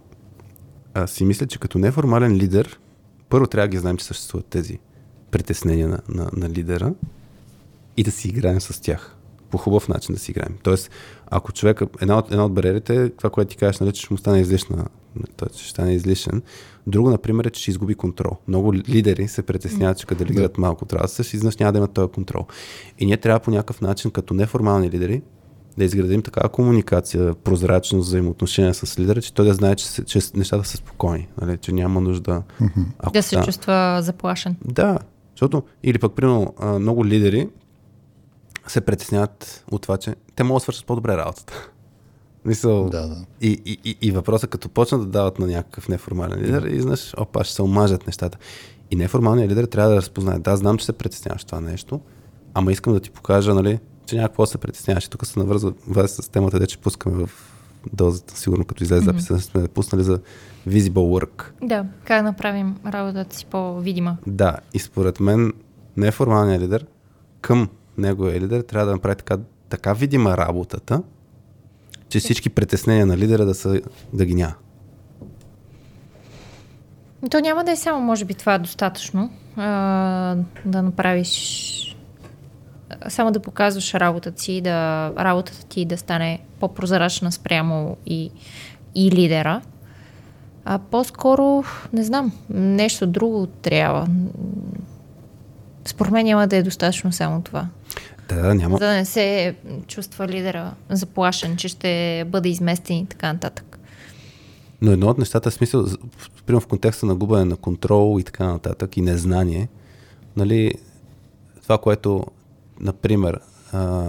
[0.95, 2.81] аз си мисля, че като неформален лидер,
[3.29, 4.79] първо трябва да ги знаем, че съществуват тези
[5.31, 6.95] притеснения на, на, на лидера
[7.97, 9.17] и да си играем с тях.
[9.51, 10.57] По хубав начин да си играем.
[10.63, 10.91] Тоест,
[11.27, 14.15] ако човек, една от, една от бариерите е това, което ти кажеш, нали, че ще
[14.15, 14.85] му стане излишна,
[15.37, 16.43] той ще стане излишен.
[16.87, 18.37] Друго, например, е, че ще изгуби контрол.
[18.49, 21.93] Много лидери се притесняват, че като делегират малко трябва да се изнъж няма да имат
[21.93, 22.47] този контрол.
[22.99, 25.23] И ние трябва по някакъв начин, като неформални лидери,
[25.79, 30.65] да изградим такава комуникация, прозрачност, взаимоотношения с лидера, че той да знае, че, че нещата
[30.65, 31.59] са спокойни, нали?
[31.59, 32.43] че няма нужда.
[32.99, 34.57] Ако да се стане- чувства заплашен.
[34.65, 34.99] да,
[35.37, 37.49] защото, или пък, примерно, много лидери
[38.67, 41.71] се притесняват от това, че те могат да свършат по-добре работата.
[42.45, 43.25] Мисъл, Да, да.
[43.41, 47.15] И, и, и, и въпросът, като почнат да дават на някакъв неформален лидер, и знаеш,
[47.17, 48.39] опа, ще се омажат нещата.
[48.91, 50.39] И неформалният лидер трябва да разпознае.
[50.39, 52.01] Да, знам, че се притесняваш това нещо,
[52.55, 55.05] ама искам да ти покажа, нали, че някакво се притесняваш.
[55.05, 57.31] И тук се навързва вас с темата, де че пускаме в
[57.93, 60.21] дозата, сигурно като излезе записа, сме пуснали за
[60.69, 61.45] visible work.
[61.63, 64.17] Да, как направим работата си по-видима.
[64.27, 65.53] Да, и според мен
[65.97, 66.87] неформалният лидер
[67.41, 67.69] към
[67.99, 69.39] неговия лидер трябва да направи така,
[69.69, 71.03] така видима работата,
[72.09, 73.81] че всички притеснения на лидера да, са,
[74.13, 74.55] да ги няма.
[77.31, 79.31] То няма да е само, може би, това достатъчно.
[79.57, 81.97] А, да направиш.
[83.09, 88.31] Само да показваш работата си, да работата ти да стане по-прозрачна спрямо и,
[88.95, 89.63] и лидера.
[90.69, 94.09] А по-скоро, не знам, нещо друго трябва.
[95.85, 97.69] Според мен няма да е достатъчно само това.
[98.29, 98.79] Да, няма.
[98.79, 99.55] За да не се
[99.87, 103.79] чувства лидера заплашен, че ще бъде изместен и така нататък.
[104.83, 105.87] Но едно от нещата, в смисъл,
[106.47, 109.69] примерно в контекста на губене на контрол и така нататък, и незнание,
[110.37, 110.73] нали,
[111.63, 112.25] това, което,
[112.81, 113.41] например,
[113.73, 114.05] а,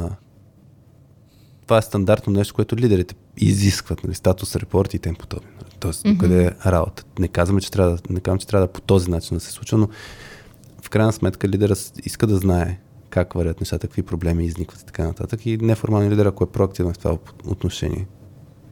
[1.64, 5.50] това е стандартно нещо, което лидерите изискват, нали, статус репорти и тем подобни.
[5.80, 6.18] Тоест, mm-hmm.
[6.18, 7.04] къде е работа.
[7.20, 9.78] Не казваме, че трябва, не казвам, че трябва да по този начин да се случва,
[9.78, 9.88] но
[10.82, 11.74] в крайна сметка лидера
[12.04, 12.80] иска да знае
[13.10, 15.46] как вървят нещата, какви проблеми изникват и така нататък.
[15.46, 17.18] И неформалният лидер, ако е проактивен в това
[17.48, 18.08] отношение,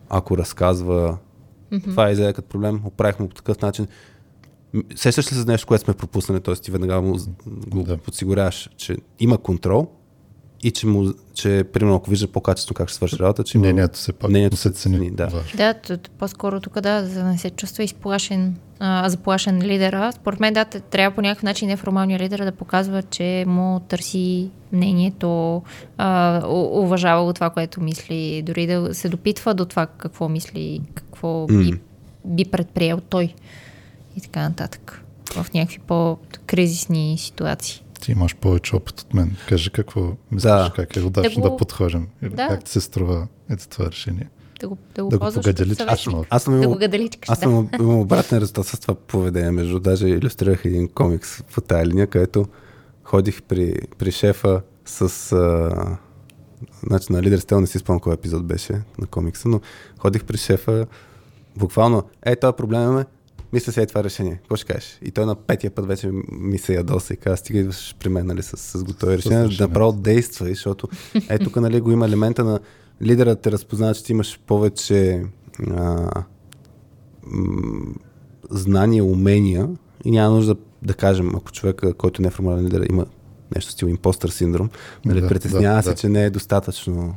[0.10, 1.18] ако разказва
[1.72, 1.84] mm-hmm.
[1.84, 3.88] това е изяде като проблем, оправихме по такъв начин,
[4.96, 6.56] Сещаш ли се за нещо, което сме пропуснали, т.е.
[6.56, 7.18] ти веднага му,
[7.68, 7.98] го да.
[7.98, 9.88] подсигуряваш, че има контрол
[10.66, 14.14] и че, му, че примерно, ако вижда по-качествено как ще свърши работа, че Мнението се
[14.14, 14.98] пак мнението се се цени.
[14.98, 15.44] цени, да.
[15.58, 20.12] Да, по-скоро тук да, за да не се чувства изплашен, а, заплашен лидера.
[20.12, 25.62] Според мен да, трябва по някакъв начин неформалният лидер да показва, че му търси мнението,
[25.98, 31.48] а, уважава го това, което мисли, дори да се допитва до това какво мисли, какво
[31.48, 31.78] би, М.
[32.26, 33.34] би предприел той
[34.18, 35.04] и така нататък
[35.36, 37.85] в някакви по-кризисни ситуации.
[37.96, 39.36] Ти имаш повече опит от мен.
[39.50, 40.02] Кажи какво
[40.32, 40.72] мислиш, Да.
[40.76, 42.08] как е удачно Да да, го- подходим.
[42.22, 42.48] Или Да.
[42.48, 44.30] как ти се струва ето това решение.
[44.60, 45.98] Да го, да го, Да го ползваш като погадели съветник.
[45.98, 46.26] точно.
[46.30, 47.44] Аз съм Да имал, го гаделичкаш, аз да.
[47.44, 49.52] съм имал обратен резултат с това поведение.
[49.52, 52.46] Между даже иллюстрирах един комикс по тая линия, където
[53.04, 55.02] ходих при, при шефа с...
[55.32, 55.98] А,
[56.84, 59.62] значи на лидер Стел не си спомням кой епизод беше на комикса, но
[59.98, 60.88] ходих при шефа
[61.56, 63.06] буквално, е, този проблем имаме,
[63.54, 64.36] мисля е това решение.
[64.36, 65.00] Какво ще кажеш?
[65.02, 68.26] И той на петия път вече ми се ядоса и каза, стига идваш при мен
[68.26, 70.88] нали, с, с готови решения, да направо действай, защото
[71.30, 72.60] е тук нали, го има елемента на
[73.02, 75.24] лидерът те разпознава, че ти имаш повече
[75.72, 76.10] а,
[77.26, 77.94] м,
[78.50, 79.70] знания, умения
[80.06, 83.06] и няма нужда да кажем, ако човека, който не е формален лидер, има
[83.56, 84.70] нещо стил импостър синдром,
[85.06, 85.96] нали, Да, притеснява да, се, да.
[85.96, 87.16] че не е достатъчно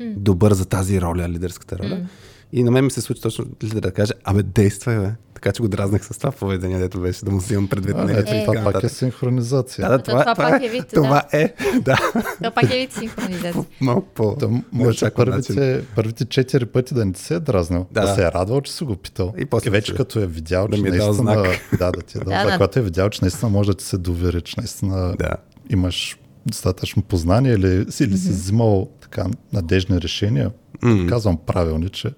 [0.00, 2.06] добър за тази роля, лидерската роля.
[2.52, 5.10] И на мен ми се случи точно да каже, абе действай, бе.
[5.34, 7.96] Така че го дразнах с това поведение, дето беше да му взимам предвид.
[7.98, 9.88] А, него ето и това пак е синхронизация.
[9.88, 10.88] Да, да, Това това, това, пак е, е вид, да.
[10.94, 11.96] това е, да,
[12.36, 13.64] Това пак е вид синхронизация.
[13.80, 18.00] малко по Та, може първите, първите четири пъти да не ти се е дразнил, да,
[18.00, 18.06] Да.
[18.06, 19.34] да се е радвал, че си го питал.
[19.38, 21.14] И после и вече да- като е видял, да че е дал наистина...
[21.34, 21.48] знак.
[21.78, 22.52] Да, да ти е дал Да, да.
[22.52, 25.30] Когато е видял, че наистина може да ти се довери, че наистина Да.
[25.70, 26.16] имаш
[26.46, 30.50] достатъчно познание или, си- или си взимал така надежни решения.
[30.82, 31.06] М.
[31.08, 32.10] Казвам правилни, че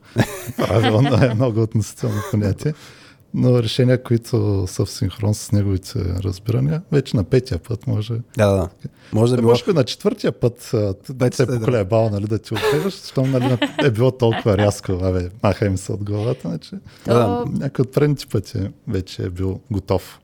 [0.56, 2.74] правилно е много относително понятие.
[3.34, 8.46] Но решения, които са в синхрон с неговите разбирания, вече на петия път може Да,
[8.46, 8.68] да, да.
[9.12, 9.50] Може да да, било...
[9.52, 11.58] може би на четвъртия път а, т- Вече се е да.
[11.58, 15.92] поколебал нали, да ти отпеваш, защото нали, е било толкова рязко, абе, маха им се
[15.92, 16.70] от главата, значи
[17.04, 18.58] То, някой от предните пъти
[18.88, 20.20] вече е бил готов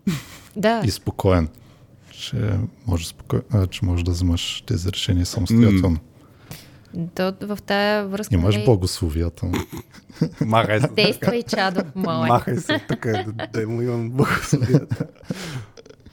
[0.56, 1.48] да, и спокоен,
[2.10, 2.50] че
[2.86, 3.36] може, споко...
[3.50, 5.98] а, че може да взимаш тези решения самостоятелно.
[7.14, 9.46] То в тая връзка Имаш нали, благословията.
[10.40, 10.88] Махай се.
[10.88, 12.28] действай, чадо, малък.
[12.28, 15.06] Махай се тук, да, да му имам благословията.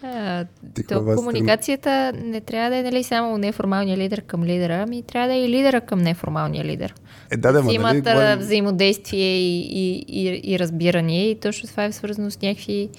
[0.03, 0.45] А,
[0.89, 5.33] то комуникацията не трябва да е нали, само неформалния лидер към лидера, ами трябва да
[5.33, 6.93] е и лидера към неформалния лидер.
[7.31, 11.69] Е, да, да, нали, имат а, говорим- взаимодействие и, и, и, и разбиране и точно
[11.69, 12.89] това е свързано с някакви...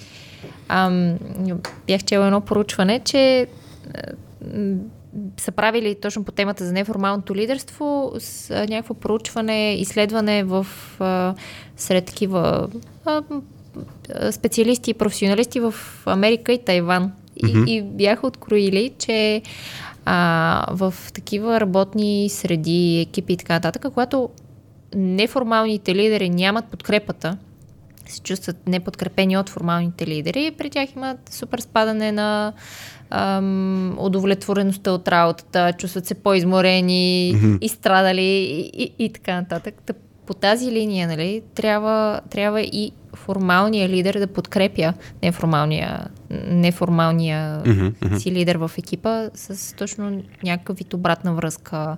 [0.69, 1.19] Ам,
[1.86, 3.47] бях чела едно поручване, че
[5.36, 10.66] са правили точно по темата за неформалното лидерство с а, някакво проучване, изследване в
[11.01, 11.34] а,
[11.76, 12.68] сред такива
[13.05, 13.22] а,
[14.30, 15.74] специалисти и професионалисти в
[16.06, 17.12] Америка и Тайван.
[17.47, 19.43] И, и бяха откроили, че
[20.05, 24.30] а, в такива работни среди, екипи и така нататък, когато
[24.94, 27.38] неформалните лидери нямат подкрепата,
[28.06, 32.52] се чувстват неподкрепени от формалните лидери, при тях имат супер спадане на
[33.11, 37.59] ам, удовлетвореността от работата, чувстват се по-изморени, mm-hmm.
[37.61, 39.74] изстрадали и, и, и така нататък.
[39.87, 39.93] Та,
[40.27, 44.93] по тази линия нали, трябва, трябва и формалния лидер да подкрепя
[45.23, 46.07] неформалния,
[46.47, 48.16] неформалния мгм.
[48.19, 51.97] си лидер в екипа с точно някакъв вид обратна връзка,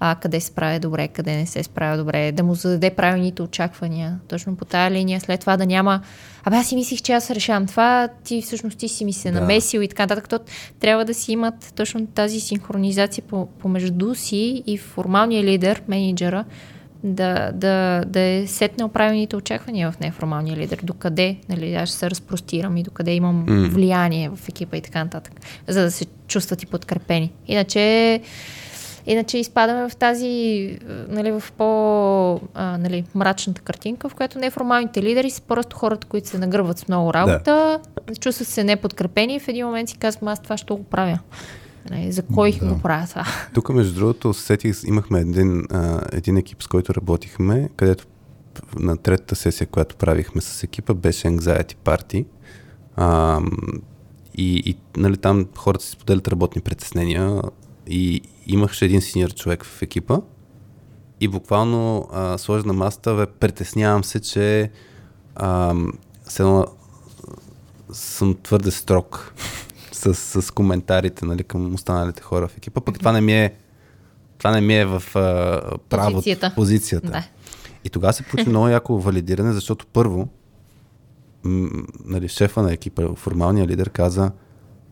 [0.00, 4.18] а, къде се справя добре, къде не се справя добре, да му зададе правилните очаквания.
[4.28, 6.00] Точно по тая линия, след това да няма
[6.44, 9.40] Абе, аз си мислих, че аз решавам това, ти всъщност ти си ми се Да.
[9.40, 10.28] намесил и така нататък.
[10.28, 10.38] То
[10.80, 16.44] трябва да си имат точно тази синхронизация по, помежду си и формалния лидер, менеджера,
[17.04, 20.80] да, да, да е сетнал правилните очаквания в неформалния лидер.
[20.82, 25.32] Докъде, нали, аз ще се разпростирам и докъде имам влияние в екипа и така нататък,
[25.66, 27.32] за да се чувстват и подкрепени.
[27.46, 28.20] Иначе,
[29.06, 30.78] иначе изпадаме в тази,
[31.08, 36.28] нали, в по, а, нали, мрачната картинка, в която неформалните лидери са просто хората, които
[36.28, 37.80] се нагърват с много работа,
[38.20, 41.18] чувстват се неподкрепени и в един момент си казвам, аз това ще го правя.
[41.90, 42.66] Нали, за кой Да.
[42.66, 43.24] го правя това?
[43.54, 48.04] Тук, между другото, сетих, имахме един, а, един екип, с който работихме, където
[48.78, 52.24] на третата сесия, която правихме с екипа, беше Anxiety Party.
[52.96, 53.40] А,
[54.34, 57.42] и, и нали, там хората си споделят работни притеснения
[57.86, 60.18] и имаше един синьор човек в екипа
[61.20, 64.70] и буквално а, сложи на масата, бе, притеснявам се, че
[65.34, 65.74] а,
[66.28, 66.66] все едно,
[67.92, 69.34] съм твърде строг
[69.96, 72.80] с, с коментарите нали, към останалите хора в екипа.
[72.80, 73.54] Пък това не ми е,
[74.38, 76.52] това не ми е в а, правото, Позицията.
[76.54, 77.10] позицията.
[77.10, 77.24] Да.
[77.84, 80.28] И тогава се получи много яко валидиране, защото първо,
[81.44, 81.70] м-
[82.04, 84.30] нали, шефа на екипа, формалният лидер каза,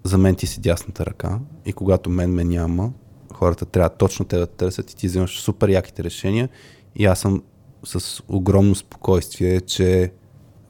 [0.05, 2.93] за мен ти си дясната ръка и когато мен ме няма,
[3.35, 6.49] хората трябва точно те да търсят и ти вземаш супер яките решения
[6.95, 7.43] и аз съм
[7.85, 10.13] с огромно спокойствие, че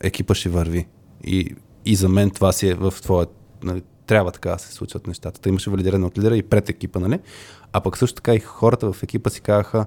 [0.00, 0.86] екипа ще върви.
[1.24, 1.54] И,
[1.84, 3.26] и за мен това си е в твоя...
[3.62, 5.40] Нали, трябва така да се случват нещата.
[5.40, 7.20] Та имаше валидиране от лидера и пред екипа, нали?
[7.72, 9.86] А пък също така и хората в екипа си казаха,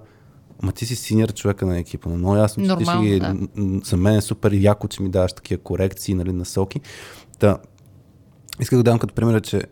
[0.62, 3.20] Ма ти си синьор човека на екипа, но много ясно, че ти ще Нормално, ги,
[3.20, 3.36] да.
[3.86, 6.82] за мен е супер яко, че ми даваш такива корекции, нали, насоки.
[7.40, 7.58] Та,
[8.60, 9.64] исках да дам като пример, че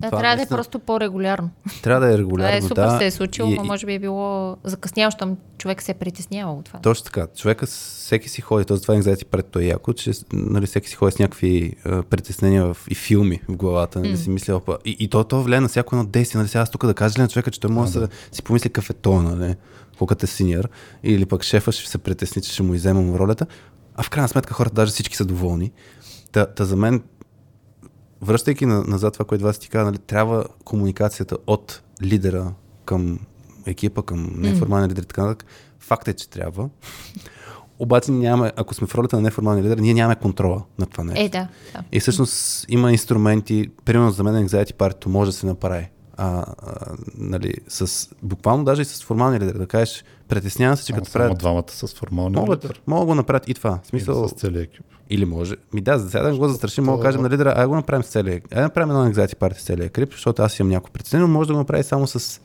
[0.00, 1.50] Да, това трябва да е просто по-регулярно.
[1.82, 2.56] трябва да е Това регулярно.
[2.56, 5.82] е супер да, се е случило, и- но може би е било закъсняло, щом човек
[5.82, 6.78] се е притеснявал от това.
[6.78, 7.26] Точно така.
[7.36, 8.76] Човека, всеки си ходи, т.е.
[8.76, 12.66] това anxiety пред той е яко, че нали, всеки си ходи с някакви а, притеснения
[12.66, 14.78] в, и филми в главата, нали, си мисля, опа.
[14.84, 17.18] И, и то, то влияе на всяко едно действие, нали, сега аз тук да кажа
[17.18, 19.54] ли на човека, че той може да си помисли какъв е то, нали,
[19.98, 20.68] колкото е синьор,
[21.02, 23.46] или пък шефа ще се притесни, че ще му иземам ролята,
[23.94, 25.72] а в крайна сметка хората даже всички са доволни.
[26.32, 27.02] Та, та за мен,
[28.22, 32.52] връщайки на, назад това, което вас ти каза, нали, трябва комуникацията от лидера
[32.84, 33.18] към
[33.66, 35.48] екипа, към неформалния лидер и така нататък.
[35.78, 36.68] Факт е, че трябва.
[37.78, 41.24] Обаче нямаме, ако сме в ролята на неформалния лидер, ние нямаме контрола на това нещо.
[41.24, 41.48] Е, да.
[41.74, 41.84] да.
[41.92, 45.88] И всъщност има инструменти, примерно за мен Anxiety Party може да се направи.
[46.16, 46.44] А, а,
[47.14, 51.10] нали, с, буквално даже и с формалния лидер, да кажеш, притеснявам се, че Само, като
[51.10, 51.38] само правят...
[51.38, 52.80] двамата с формалния Могат, лидер.
[52.86, 53.78] могат да го направят и това.
[53.82, 54.84] В смисъл, Или с целия екип.
[55.10, 55.54] или може.
[55.72, 58.02] Ми да, за сега да го застрашим, мога да кажем на лидера, ай го направим
[58.02, 58.40] с целия.
[58.54, 61.46] Ай направим едно anxiety party с целия екип, защото аз имам някакво притеснение, но може
[61.46, 62.40] да го направи само с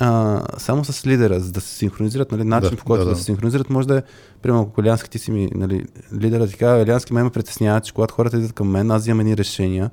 [0.00, 3.10] а, само с лидера, за да се синхронизират, нали, начин Да, по който да, да,
[3.10, 3.16] да.
[3.16, 4.02] се синхронизират, може да е,
[4.42, 5.84] примерно, ако Елянски ти си ми, нали,
[6.20, 9.20] лидера ти казва, Елянски ме ме притеснява, че когато хората идват към мен, аз взимам
[9.20, 9.90] едни решения,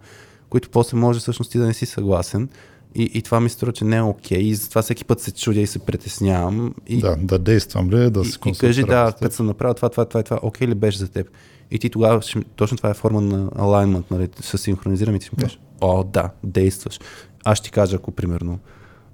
[0.50, 2.50] които после може всъщност ти да не си съгласен.
[2.96, 4.42] И, и това ми струва, че не е окей.
[4.42, 6.74] И затова всеки път се чудя и се притеснявам.
[6.88, 10.06] И, Да, да действам ли, да се и кажи, да, като съм направил това, това,
[10.06, 11.28] това, това, окей ли беше за теб?
[11.72, 15.26] И ти тогава, ще, точно това е форма на alignment, нали, се синхронизираме и ти
[15.26, 17.00] ще ми кажеш, о, да, действаш.
[17.46, 18.60] Аз ще ти кажа, ако примерно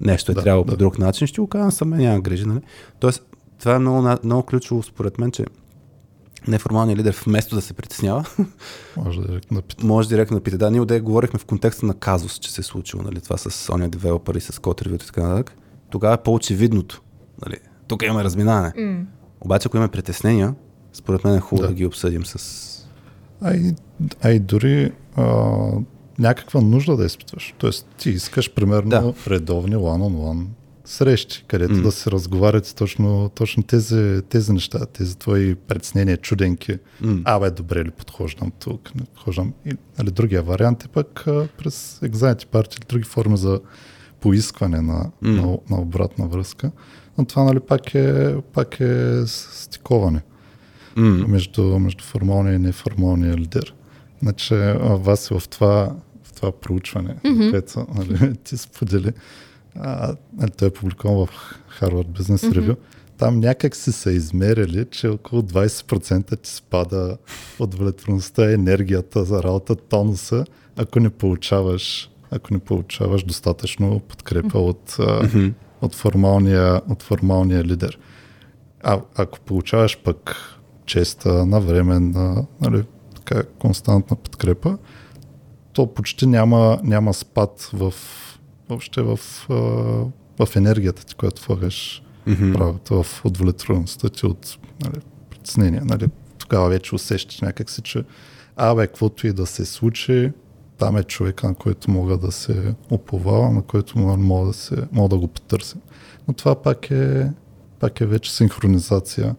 [0.02, 0.72] нещо е Да, трябвало да.
[0.72, 2.60] по друг начин, ще го казвам саме, няма грижи, нали?
[3.00, 3.24] Тоест,
[3.60, 5.46] това е много, много ключово според мен, че
[6.48, 8.26] неформалният лидер вместо да се притеснява,
[8.98, 9.88] Може да напитам.
[9.88, 10.58] може директно да пита.
[10.58, 13.74] Да, ние отде говорихме в контекста на казус, че се е случило, нали, това с
[13.74, 15.58] ония девелопър и с код ревюто и така нататък.
[15.90, 17.02] Тогава е по-очевидното.
[17.46, 17.58] Нали.
[17.88, 18.74] Тук имаме разминаване.
[18.78, 19.06] М.
[19.42, 20.56] Обаче, ако имаме притеснения,
[20.94, 21.74] според мен е хубаво да, Да.
[21.74, 22.68] ги обсъдим с...
[23.42, 23.76] А и,
[24.22, 25.24] а и дори а,
[26.20, 27.54] някаква нужда да изпитваш.
[27.58, 29.14] Тоест, ти искаш примерно да.
[29.28, 30.46] редовни one-on-one
[30.86, 31.82] срещи, където М.
[31.82, 36.78] да се разговарят точно, точно тези, тези неща, тези твои предснения, чуденки.
[37.02, 37.22] М.
[37.26, 39.54] Абе, добре ли подхождам тук, не подхождам.
[39.66, 43.60] И, нали, другия вариант е пък а, през Anxiety Party или други форми за
[44.20, 45.32] поискване на, М.
[45.32, 46.72] на, на обратна връзка.
[47.18, 50.22] Но това нали, пак, е, пак е стиковане
[50.96, 51.28] М.
[51.28, 53.74] между, между формалния и неформалния лидер.
[54.22, 57.50] Значи, вас в това, в това проучване, mm-hmm.
[57.52, 59.12] което нали, ти сподели,
[59.80, 60.16] а,
[60.58, 61.30] той е публикуван в
[61.80, 63.18] Harvard Business Review, mm-hmm.
[63.18, 67.18] там някак си са измерили, че около 20% ти спада
[67.60, 70.46] удовлетвореността, енергията за работа, тонуса,
[70.78, 75.30] ако не получаваш, ако не получаваш достатъчно подкрепа от, а,
[75.82, 78.00] от, формалния, от формалния лидер.
[78.84, 80.36] А, ако получаваш пък
[80.86, 82.84] честа, навременна, нали,
[83.16, 84.78] така, константна подкрепа,
[85.74, 87.94] то почти няма, няма спад в,
[88.72, 89.20] въобще в,
[90.40, 95.82] в енергията ти, която влагаш в работа, в удовлетвореността ти от нали, притеснения.
[95.86, 96.08] Нали,
[96.38, 98.04] тогава вече усещаш някакси, че
[98.56, 100.32] абе, каквото и да се случи,
[100.78, 105.10] там е човека, на който мога да се оповавам, на който мога, да, се, мога
[105.10, 105.78] да го потърся.
[106.28, 107.32] Но това пак е,
[107.80, 109.36] пак е вече синхронизация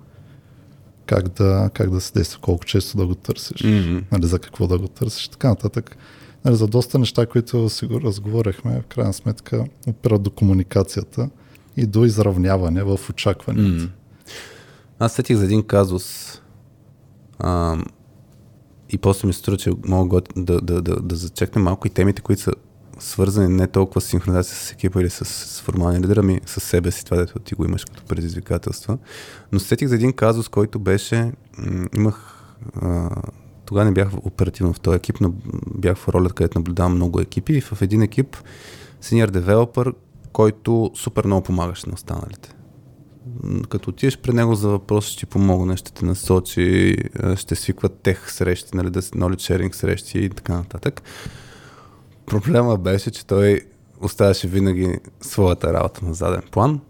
[1.06, 3.98] как да, как да се действа, колко често да го търсиш, Мгм.
[4.12, 5.96] нали, за какво да го търсиш, така нататък.
[6.44, 11.30] За доста неща, които си го разговорихме, в крайна сметка опират до комуникацията
[11.76, 13.82] и до изравняване в очакванията.
[13.82, 13.88] М.
[14.98, 16.38] Аз сетих за един казус
[17.38, 17.78] а,
[18.90, 22.42] и после ми струва, че мога да, да, да, да зачекнем малко и темите, които
[22.42, 22.52] са
[22.98, 26.90] свързани не толкова с синхронизация с екипа или с, с формалния лидер, ами с себе
[26.90, 28.98] си, това дето ти го имаш като предизвикателства.
[29.52, 31.32] Но се сетих за един казус, който беше,
[31.96, 32.44] имах,
[33.72, 35.34] тогава не бях оперативно в този екип, но
[35.74, 38.36] бях в ролята, където наблюдавам много екипи и в един екип
[39.02, 39.94] senior developer,
[40.32, 42.54] който супер много помагаше на останалите.
[43.68, 46.96] Като отидеш при него за въпрос, ще ти помогне, ще те насочи,
[47.36, 51.02] ще свикват тех срещи, нали, да, с- knowledge sharing срещи и така нататък.
[52.26, 53.60] Проблема беше, че той
[54.00, 56.80] оставяше винаги своята работа на заден план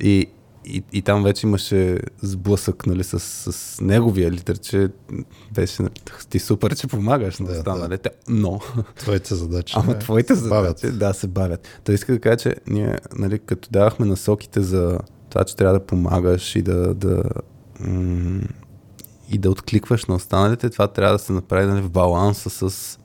[0.00, 0.26] и,
[0.66, 4.88] и, и там вече имаше сблъсък нали, с, с неговия лидер, че
[5.54, 5.92] беше нали,
[6.30, 7.58] ти супер, че помагаш на Да, да.
[7.58, 8.60] останалите, но
[8.96, 9.74] Твоите задачи.
[9.76, 10.78] Ама не, твоите се бавят.
[10.78, 11.68] задачи, да, се бавят.
[11.84, 14.98] Той иска да кажа, че ние, нали, като давахме насоките за
[15.30, 17.22] това, че трябва да помагаш и да, да,
[17.80, 18.40] м-
[19.30, 22.98] и да откликваш на останалите, това трябва да се направи нали, в баланса с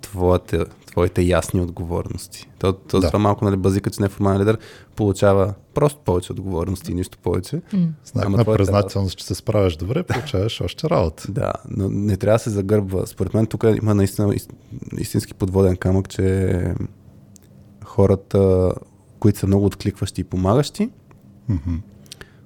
[0.00, 2.48] твоите, твоите ясни отговорности.
[2.58, 3.06] То, то Да.
[3.06, 4.58] това малко нали, базика, че неформален лидер
[4.96, 7.62] получава просто повече отговорности и нищо повече.
[8.04, 11.24] Знак Ама на признателност, че се справяш добре, получаваш още работа.
[11.28, 13.06] Да, но не трябва да се загърбва.
[13.06, 14.50] Според мен тук има наистина ис-
[14.98, 16.74] истински подводен камък, че
[17.84, 18.72] хората,
[19.18, 20.90] които са много откликващи и помагащи,
[21.48, 21.74] Мгм.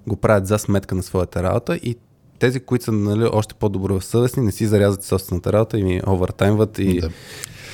[0.07, 1.97] го правят за сметка на своята работа и
[2.39, 7.01] тези, които са нали, още по-добросъвестни, не си зарязват собствената работа и ми овертаймват и,
[7.01, 7.11] Да.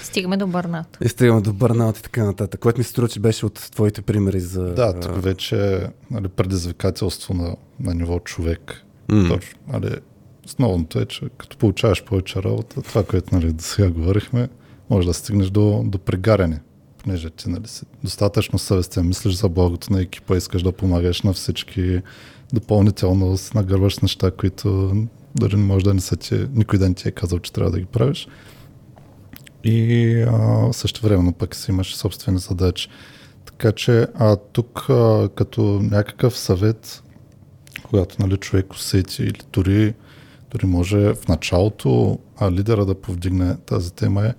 [0.03, 0.99] Стигаме до бърнат.
[1.05, 2.61] и стигаме до бърнаут и така нататък.
[2.61, 4.75] Което ми се струва, че беше от твоите примери за...
[4.75, 8.83] Да, тук вече е нали, предизвикателство на, на ниво човек.
[9.09, 9.29] М.
[9.29, 9.61] Точно.
[9.69, 9.97] Нали,
[10.47, 14.49] основното е, че като получаваш повече работа, това, което нали, до сега говорихме,
[14.91, 16.61] може да стигнеш до, до прегаряне.
[17.05, 21.33] Понеже ти нали, си достатъчно съвестен, мислиш за благото на екипа, искаш да помагаш на
[21.33, 22.01] всички,
[22.53, 24.97] допълнително се нагърваш неща, които
[25.35, 27.79] дори не може да не са ти, никой ден ти е казал, че трябва да
[27.79, 28.29] ги правиш.
[29.65, 32.89] И а, също пък си имаш собствени задачи.
[33.45, 37.03] Така че а, тук а, като някакъв съвет,
[37.83, 39.95] когато нали, човек усети или дори,
[40.51, 44.35] дори може в началото а, лидера да повдигне тази тема е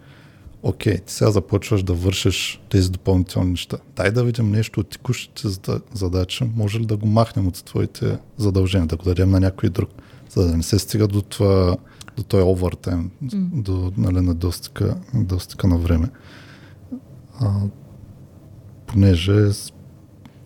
[0.63, 3.77] окей, ти сега започваш да вършиш тези допълнителни неща.
[3.95, 8.17] Дай да видим нещо от текущите зада- задачи, може ли да го махнем от твоите
[8.37, 9.89] задължения, да го дадем на някой друг,
[10.29, 11.77] за да не се стига до това,
[12.17, 13.11] до този овертайм,
[13.53, 16.09] до нали, недостига, недостига на време.
[17.39, 17.61] А,
[18.87, 19.49] понеже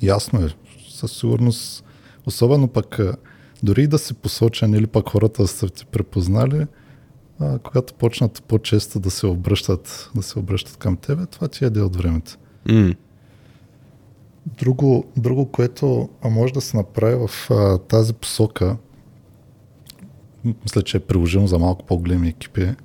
[0.02, 0.50] ясно е,
[0.90, 1.84] със сигурност,
[2.26, 3.00] особено пък
[3.64, 6.68] дори и да си посочен или пък хората да са те препознали,
[7.40, 11.82] а, когато почнат по-често да се обръщат, да се обръщат към тебе, това ти яде
[11.82, 12.38] от времето.
[12.70, 12.94] М.
[14.46, 18.78] Друго, друго което а, може да се направи в а, тази посока,
[20.46, 22.76] мисля, че е приложимо за малко по-големи екипи,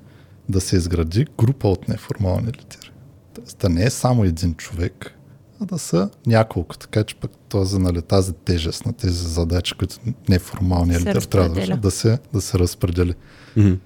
[0.49, 2.91] да се изгради група от неформални лидери.
[3.35, 5.13] Тоест да не е само един човек,
[5.61, 9.95] а да са няколко, така че пък този, нали, тази тежест на тези задачи, които
[10.29, 11.75] неформалният лидер трябва да, разпределя.
[11.75, 13.13] върши, да, се, да се разпредели.
[13.55, 13.77] М.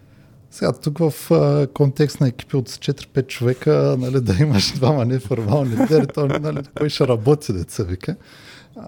[0.52, 5.78] Сега тук в а, контекст на екипи от 4-5 човека, нали, да имаш двама неформални
[5.78, 8.16] лидери, то нали, кой ще работи, деца вика.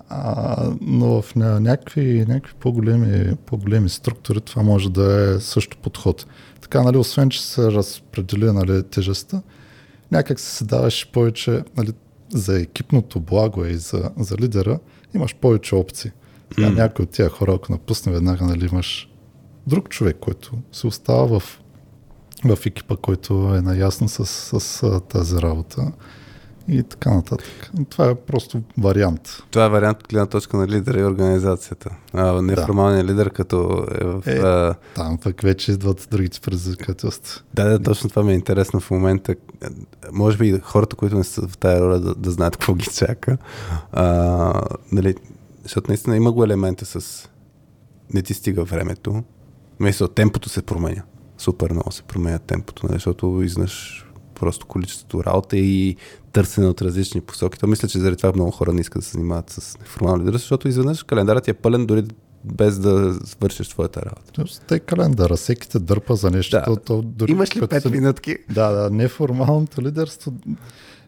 [0.10, 6.26] А, но в ня- някакви, някакви по-големи, по-големи структури това може да е също подход.
[6.62, 9.42] Така, нали, освен, че се разпредели нали, тежестта,
[10.12, 11.92] някак се даваш повече нали,
[12.34, 14.80] за екипното благо и за, за лидера,
[15.16, 16.12] имаш повече опции.
[16.56, 19.10] Сега някой от тия хора, ако напусне веднага, нали, имаш
[19.68, 21.60] друг човек, който се остава в,
[22.46, 25.92] в екипа, който е наясно с, с, с тази работа
[26.70, 27.72] и така нататък.
[27.90, 29.44] Това е просто вариант.
[29.52, 31.90] Това е вариант от гледна точка на лидера и организацията.
[32.14, 34.24] А, неформалният лидер, като е в...
[34.26, 34.38] Е.
[34.38, 37.42] А, Там пък вече идват другите предизвикателства.
[37.54, 39.36] да, да, точно това ми е интересно в момента.
[40.12, 42.86] Може би и хората, които не са в тая роля, да, да знаят какво ги
[42.86, 43.38] чака.
[43.92, 45.16] А, нали,
[45.64, 47.30] защото наистина има го елемента с
[48.14, 49.24] не ти стига времето.
[49.80, 51.02] Мисля, темпото се променя.
[51.38, 54.06] Супер много се променя темпото, нали, защото изнаш
[54.40, 55.96] просто количеството работа и
[56.32, 57.60] търсене от различни посоки.
[57.60, 60.34] То мисля, че заради това много хора не искат да се занимават с неформални лидери,
[60.34, 62.04] защото изведнъж календарът е пълен дори
[62.46, 64.32] без да свършиш твоята работа.
[64.34, 66.58] Тоест, те календара, всеки те дърпа за нещо.
[66.58, 66.64] Да.
[66.64, 68.38] То, то, дори Имаш ли като 5 се- минутки?
[68.52, 70.34] Да, да, неформалното лидерство.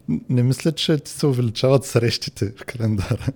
[0.08, 3.26] Не мисля, че ти се увеличават срещите в календара.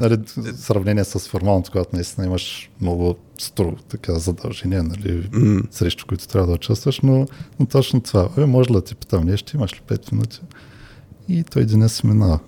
[0.00, 5.62] нали, в сравнение с формалното, когато наистина имаш много строго така задължения, нали, М.
[5.70, 7.26] срещу които трябва да участваш, но,
[7.60, 8.28] но точно това.
[8.38, 10.40] Е, може ли да ти питам нещо, имаш ли 5 минути?
[11.28, 12.38] И той деня се минава.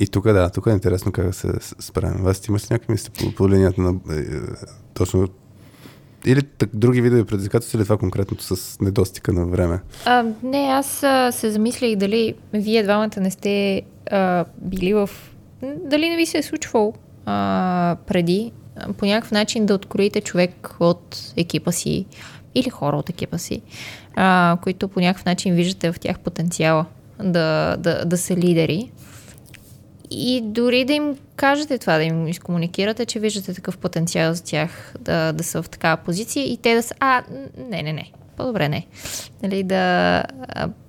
[0.00, 2.22] И тук да, тук е интересно как да се справим.
[2.22, 4.24] Вас ти имаш някакви мисли по, по линията на е,
[4.94, 5.28] точно
[6.26, 9.80] или так, други видове предизвикателства или това конкретното с недостига на време?
[10.04, 15.10] А, не, аз а, се замислих дали вие двамата не сте а, били в...
[15.62, 16.94] Дали не ви се е случвало
[17.26, 22.06] а, преди а, по някакъв начин да откроите човек от екипа си
[22.54, 23.62] или хора от екипа си,
[24.16, 26.86] а, които по някакъв начин виждате в тях потенциала
[27.22, 28.90] да, да, да са лидери.
[30.16, 34.94] И дори да им кажете това, да им изкомуникирате, че виждате такъв потенциал за тях
[35.00, 37.22] да, да са в такава позиция и те да са, а,
[37.70, 38.86] не, не, не, по-добре не.
[39.42, 40.22] Нали, да,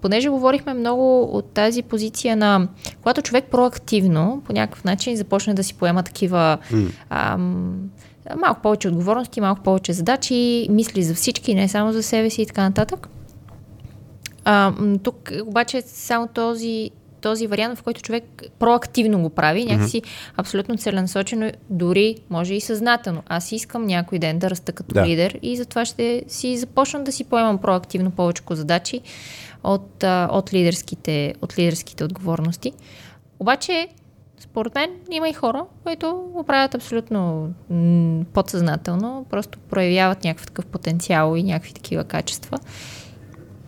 [0.01, 2.67] понеже говорихме много от тази позиция на,
[3.01, 6.87] когато човек проактивно по някакъв начин започне да си поема такива М.
[7.09, 7.89] ам,
[8.37, 12.45] малко повече отговорности, малко повече задачи, мисли за всички, не само за себе си и
[12.45, 13.09] така нататък.
[14.45, 14.73] А,
[15.03, 16.91] тук обаче само този,
[17.25, 20.01] този вариант, в който човек проактивно го прави, някакси
[20.37, 23.23] абсолютно целенасочено, дори може и съзнателно.
[23.27, 25.07] Аз искам някой ден да раста като Да.
[25.07, 29.01] лидер и затова ще си започна да си поемам проактивно повече задачи
[29.63, 32.71] от, от, лидерските, от лидерските отговорности.
[33.39, 33.87] Обаче,
[34.39, 37.49] според мен, има и хора, които го правят абсолютно
[38.33, 42.59] подсъзнателно, просто проявяват някакъв такъв потенциал и някакви такива качества.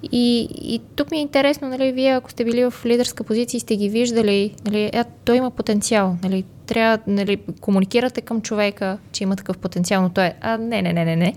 [0.03, 3.61] И, и тук ми е интересно, нали, вие ако сте били в лидерска позиция и
[3.61, 9.23] сте ги виждали, нали, е, той има потенциал, нали, трябва, нали, комуникирате към човека, че
[9.23, 11.33] има такъв потенциал, но той е, а не, не, не, не, не.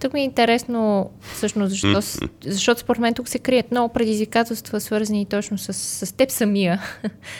[0.00, 5.26] Тук ми е интересно, всъщност, защо, защото според мен тук се крият много предизвикателства, свързани
[5.26, 6.82] точно с, с теб самия.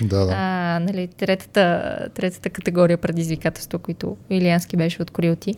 [0.01, 0.33] Да, да.
[0.37, 5.55] А, нали, третата, третата категория предизвикателства, които Илиански беше открил ти.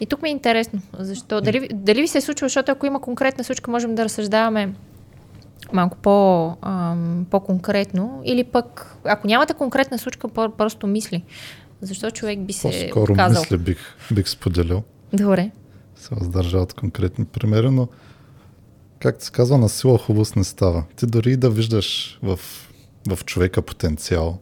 [0.00, 3.00] И тук ми е интересно, защо, дали, дали ви се е случва, защото ако има
[3.00, 4.74] конкретна случка, можем да разсъждаваме
[5.72, 11.22] малко по, ам, по-конкретно, или пък, ако нямате конкретна случка, просто мисли.
[11.80, 13.42] Защо човек би се По-скоро отказал?
[13.42, 13.78] мисля бих,
[14.12, 14.82] бих споделил.
[15.12, 15.50] Добре.
[15.96, 17.88] се въздържа от конкретни примери, но
[18.98, 20.84] както се казва, на сила хубост не става.
[20.96, 22.38] Ти дори и да виждаш в,
[23.08, 24.38] в човека потенциал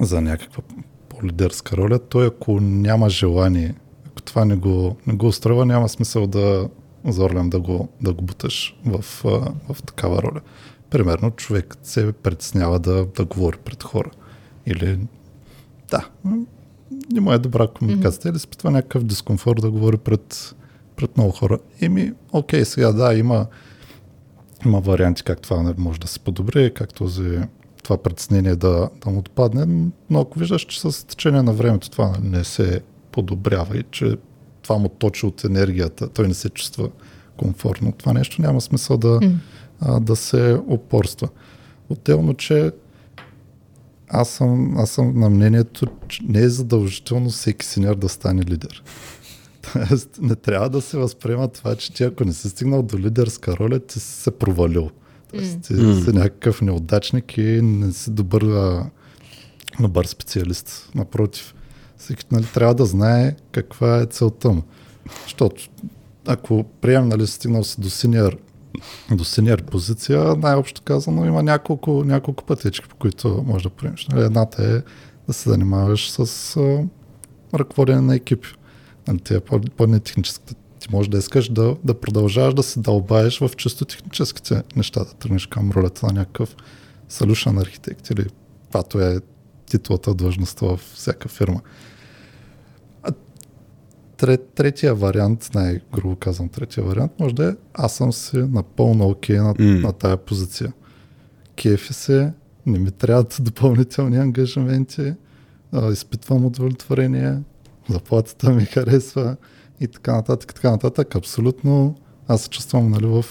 [0.00, 0.62] за някаква
[1.08, 3.74] по-лидерска роля, той ако няма желание,
[4.28, 6.68] това не го, не го устройва, няма смисъл да
[7.04, 9.04] зорлям да го, да го буташ в,
[9.68, 10.40] в такава роля.
[10.90, 14.10] Примерно човек се притеснява да, да говори пред хора.
[14.66, 14.98] Или
[15.90, 16.08] да,
[17.12, 20.54] не му е добра комуникацията или изпитва някакъв дискомфорт да говори пред,
[20.96, 21.58] пред много хора.
[21.80, 23.46] Еми, окей, сега да, има,
[24.66, 27.38] има варианти как това може да се подобри, как този,
[27.82, 32.12] това притеснение да, да му отпадне, но ако виждаш, че с течение на времето това
[32.22, 32.80] не се
[33.18, 34.16] подобрява и че
[34.62, 36.90] това му точи от енергията, той не се чувства
[37.36, 39.20] комфортно, това нещо няма смисъл да,
[39.80, 41.28] а, да се опорства.
[41.88, 42.72] Отделно, че
[44.08, 48.82] аз съм, аз съм на мнението, че не е задължително всеки сеньор да стане лидер.
[49.72, 53.56] Тоест, не трябва да се възприема това, че ти ако не си стигнал до лидерска
[53.56, 54.90] роля, ти си се провалил.
[55.30, 55.94] Тоест, ти М.
[55.94, 58.90] си някакъв неудачник и не си добър, а,
[59.80, 60.90] добър специалист.
[60.94, 61.54] Напротив,
[61.98, 64.62] всеки нали, трябва да знае каква е целта му.
[65.22, 65.62] Защото
[66.26, 68.38] ако приемем, нали, стигнал си до синьор
[69.10, 74.06] до синьор позиция, най-общо казано има няколко, няколко пътечки, по които може да приемеш.
[74.06, 74.82] Нали, едната е
[75.26, 76.84] да се занимаваш с а,
[77.58, 78.48] ръководене на екипи.
[79.08, 80.54] Нали, тя е по- по-нетехническата.
[80.78, 85.14] Ти можеш да искаш да, да продължаваш да се дълбаеш в чисто техническите неща, да
[85.14, 86.56] тръгнеш към ролята на някакъв
[87.10, 88.26] solution архитект или
[88.62, 89.20] каквато е
[89.66, 91.60] титлата, длъжността във всяка фирма.
[94.18, 99.38] Трет, третия вариант, най-грубо казвам третия вариант, може да е аз съм си напълно окей
[99.38, 99.80] на, М.
[99.80, 100.72] на тая позиция.
[101.56, 102.32] Кефи се,
[102.66, 105.14] не ми трябват допълнителни ангажименти,
[105.72, 107.38] а, изпитвам удовлетворение,
[107.88, 109.36] заплатата ми харесва
[109.80, 111.14] и така нататък, така нататък.
[111.14, 111.94] Абсолютно
[112.28, 113.24] аз се чувствам нали, в,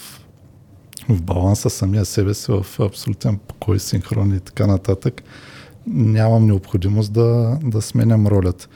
[1.09, 5.23] в баланса самия себе си, в абсолютен покой, синхрон и така нататък.
[5.87, 8.67] Нямам необходимост да, да сменям ролята.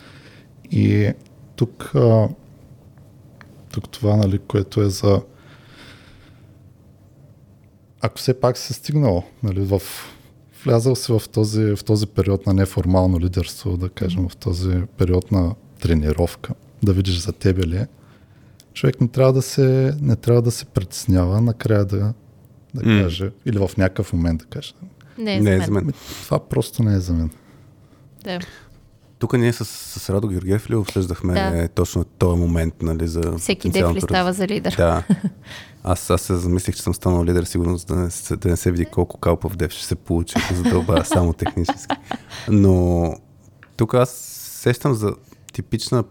[0.71, 1.13] И
[1.61, 2.29] тук, а,
[3.71, 5.21] тук това, нали, което е за
[8.01, 9.81] ако все пак си стигнал, нали, в,
[10.63, 15.31] влязал си в този, в този период на неформално лидерство, да кажем, в този период
[15.31, 17.87] на тренировка, да видиш за тебе ли е,
[18.73, 22.13] човек не трябва да се, не трябва да се притеснява накрая да,
[22.73, 23.03] да М.
[23.03, 24.73] каже, или в някакъв момент да каже.
[25.17, 25.83] Не, Не е за мен.
[25.83, 25.93] Ами,
[26.23, 27.29] Това просто не е за мен.
[28.23, 28.39] Да.
[29.21, 31.67] Тук ние с, с Радо Георгиев ли обсъждахме Да.
[31.67, 34.75] точно този момент, нали, за Всеки дев ли става за лидер?
[34.77, 35.03] Да.
[35.83, 38.57] Аз, аз се замислих, че съм станал лидер, сигурно, за да не, се, да не
[38.57, 41.95] се види колко калпав дев ще се получи, ако задълбая само технически.
[42.49, 43.15] Но
[43.77, 44.09] тук аз
[44.61, 45.13] сещам за
[45.53, 46.03] типична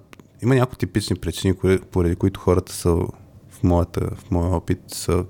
[0.42, 1.54] има някои типични причини,
[1.90, 2.90] поради които хората са
[3.50, 5.24] в, моята, в моя опит са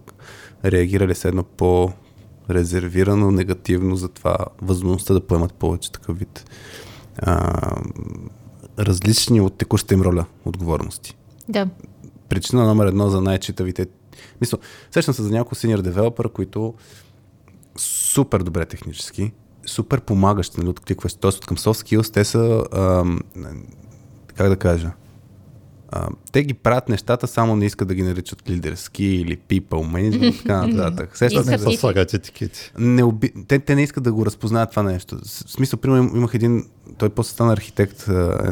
[0.65, 1.93] реагирали с едно по
[2.51, 6.45] резервирано, негативно за това възможността да поемат повече такъв вид
[7.23, 7.77] а,
[8.79, 11.17] различни от текущата им роля отговорности.
[11.49, 11.69] Да.
[12.29, 13.87] Причина номер едно за най-читавите.
[14.41, 14.59] Мисля,
[14.91, 16.75] сещам се за няколко senior девелопера, които
[17.79, 19.33] супер добре технически,
[19.67, 21.21] супер помагащи, нали, откликващи.
[21.21, 23.21] Тоест към soft skills, те са, ам,
[24.35, 24.93] как да кажа,
[25.93, 30.35] а, те ги правят нещата, само не искат да ги наричат лидерски или people management
[30.35, 31.17] и така нататък.
[31.17, 32.73] Сещам се Искат за- Не са слагат етикети.
[32.79, 33.33] не оби...
[33.49, 35.19] те, те не искат да го разпознаят това нещо.
[35.19, 36.65] В смисъл, примерно, им- имах един,
[36.99, 38.09] той после стана архитект,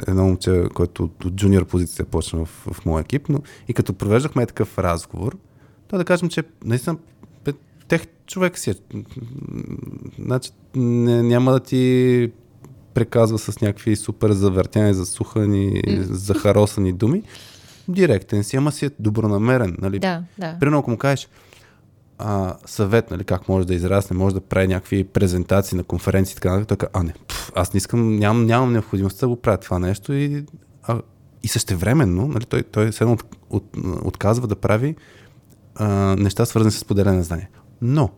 [0.06, 3.38] едно момче, който от, от джуниор позиция почна в, в моя екип, но
[3.68, 5.36] и като провеждахме такъв разговор,
[5.88, 6.96] той да кажем, че наистина
[7.88, 8.74] тех човек си е.
[10.18, 12.30] Значи, не, няма да ти
[12.98, 17.22] преказва с някакви супер завъртяни, засухани, захаросани думи.
[17.88, 19.76] Директен си, ама си е добронамерен.
[19.80, 19.98] Нали?
[19.98, 20.56] Да, да.
[20.60, 21.28] Примерно, ако му кажеш
[22.18, 26.34] а, съвет, нали, как може да израсне, може да прави някакви презентации на конференции и
[26.34, 29.36] така нататък, той казва, а не, пф, аз не искам, нямам, нямам необходимостта да го
[29.36, 30.44] правя това нещо и,
[30.82, 31.00] а,
[31.42, 33.64] и същевременно, нали, той, той се от, от,
[34.02, 34.96] отказва да прави
[35.74, 35.86] а,
[36.18, 37.48] неща свързани с поделяне на знания.
[37.82, 38.10] Но,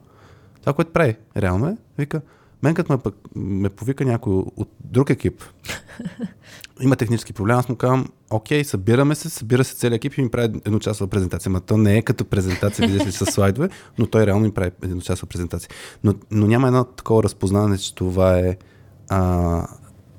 [0.60, 2.20] това, което прави, реално е, вика,
[2.62, 5.42] мен като ме, пък, ме повика някой от друг екип,
[6.80, 10.30] има технически проблем, аз му казвам, окей, събираме се, събира се целият екип и ми
[10.30, 11.52] прави едночасова презентация.
[11.52, 13.68] Ма то не е като презентация, видиш ли, с слайдове,
[13.98, 15.70] но той реално ми прави едночасова презентация.
[16.04, 18.56] Но, но няма едно такова разпознаване, че това е
[19.08, 19.66] а,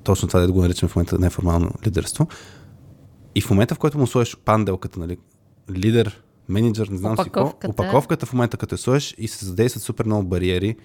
[0.04, 2.28] точно това, да го наричам в момента неформално лидерство.
[3.36, 5.18] И в момента, в който му сложиш панделката, нали,
[5.76, 7.70] лидер, менеджер, не знам си какво, Опаковката.
[7.70, 10.76] опаковката в момента, като я сложиш и се задействат супер много бариери,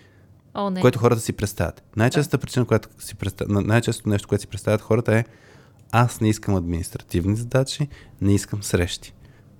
[0.57, 0.81] О, не.
[0.81, 1.83] което хората си представят.
[1.97, 5.24] Най-честата причина, която си представят, най-честото нещо, което си представят хората е
[5.93, 7.89] аз не искам административни задачи,
[8.20, 9.15] не искам срещи.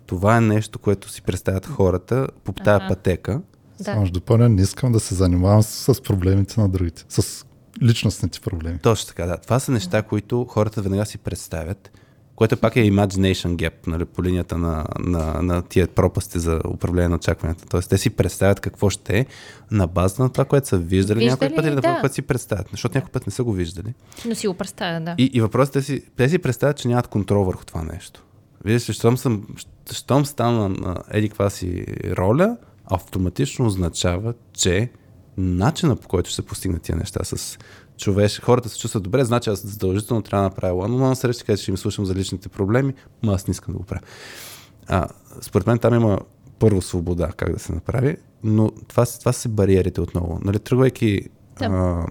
[0.06, 2.89] Това е нещо, което си представят хората по тая Аха.
[2.89, 3.40] пътека.
[3.78, 3.85] Да.
[3.85, 7.05] Само ще допълня, не искам да се занимавам с, с проблемите на другите.
[7.09, 7.47] С
[7.82, 8.78] личностните проблеми.
[8.78, 9.36] Точно така, да.
[9.36, 11.90] Това са неща, които хората веднага си представят,
[12.36, 17.08] което пак е imagination gap, нали, по линията на, на, на тия пропасти за управление
[17.08, 17.66] на очакванията.
[17.66, 19.26] Тоест, те си представят какво ще е
[19.70, 21.98] на база на това, което са виждали, Виждали, някой път или на да.
[22.00, 22.66] което си представят.
[22.70, 23.94] Защото някой път не са го виждали.
[24.26, 25.14] Но си го представя, да.
[25.18, 28.24] И, и въпросът е си, те си представят, че нямат контрол върху това нещо.
[28.64, 29.46] Виждаш, щом, съм,
[29.92, 34.90] щом стана на еди каква си роля, автоматично означава, че
[35.36, 37.58] начина по който ще се постигнат тия неща с
[37.97, 41.62] човеш, хората се чувстват добре, значи аз задължително трябва да направя one на среща, където
[41.62, 44.01] ще им слушам за личните проблеми, но аз не искам да го правя.
[44.89, 45.09] А,
[45.40, 46.18] според мен там има
[46.59, 50.40] първо свобода как да се направи, но това, това са бариерите отново.
[50.44, 51.20] Нали, тръгвайки
[51.59, 51.64] Да.
[51.64, 52.06] а,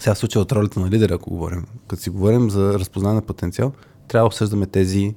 [0.00, 3.26] сега в случая от ролята на лидера, ако говорим, като си говорим за разпознаване на
[3.26, 3.72] потенциал,
[4.08, 5.14] трябва да обсъждаме тези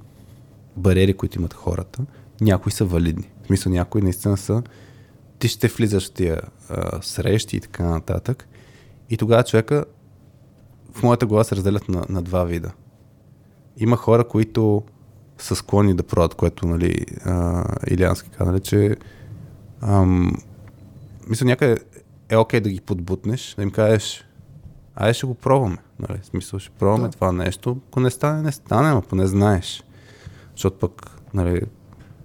[0.76, 2.02] бариери, които имат хората.
[2.42, 3.30] Някои са валидни.
[3.44, 4.64] В смисъл, някои наистина са
[5.40, 8.48] ти ще влизаш в тия а, срещи и така нататък.
[9.10, 9.86] И тогава човека
[10.94, 12.72] в моята глава се разделят на, на два вида.
[13.78, 14.84] Има хора, които
[15.38, 18.96] са склонни да продат, което нали, а, Илиански каза, нали, че
[19.82, 20.34] ам,
[21.30, 21.78] мисля някъде
[22.30, 24.28] е окей да ги подбутнеш, да им кажеш
[24.98, 25.78] айде ще го пробваме.
[26.00, 26.20] Нали?
[26.22, 27.14] В смисъл ще пробваме да.
[27.14, 27.78] това нещо.
[27.88, 29.84] Ако не стане, не стане, но поне знаеш.
[30.52, 31.62] Защото пък нали,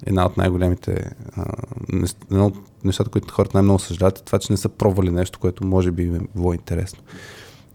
[0.07, 1.45] една от най-големите а,
[1.93, 5.39] нещ- едно от нещата, които хората най-много съжаляват е това, че не са пробвали нещо,
[5.39, 7.03] което може би им е било интересно.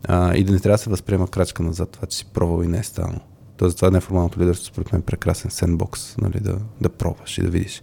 [0.03, 2.67] А, и да не трябва да се възприема крачка назад, това, че си пробвал и
[2.67, 3.19] не е станало.
[3.57, 7.49] Тоест, това неформалното лидерство, според мен, е прекрасен сендбокс, нали, да, да пробваш и да
[7.49, 7.81] видиш.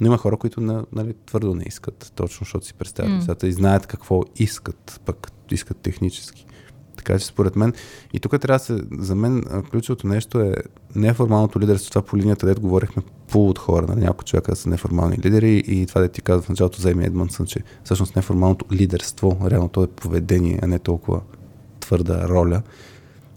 [0.00, 3.16] Но има хора, които на, нали, твърдо не искат, точно защото си представят М.
[3.16, 6.46] нещата и знаят какво искат, пък искат технически.
[6.96, 7.72] Така че според мен,
[8.12, 10.54] и тук трябва да се, за мен ключовото нещо е
[10.94, 15.18] неформалното лидерство, това по линията, дето говорихме пул от хора, нали, няколко човека са неформални
[15.24, 19.38] лидери и това да ти казва в началото за Еми Едмонсън, че всъщност неформалното лидерство,
[19.46, 21.20] реално то е поведение, а не толкова
[21.80, 22.62] твърда роля.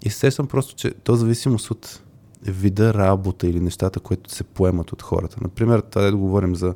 [0.03, 2.01] И се сещам просто, че то зависимост от
[2.41, 5.37] вида работа или нещата, които се поемат от хората.
[5.41, 6.73] Например, това да говорим за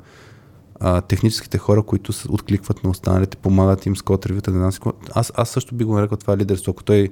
[0.83, 4.93] а, техническите хора, които се откликват на останалите, помагат им с код ревюта, какво.
[5.13, 7.09] Аз, аз също би го нарекал това лидерство, ако той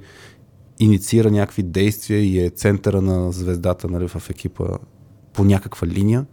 [0.80, 4.66] инициира някакви действия и е центъра на звездата нали, в екипа
[5.34, 6.26] по някаква линия,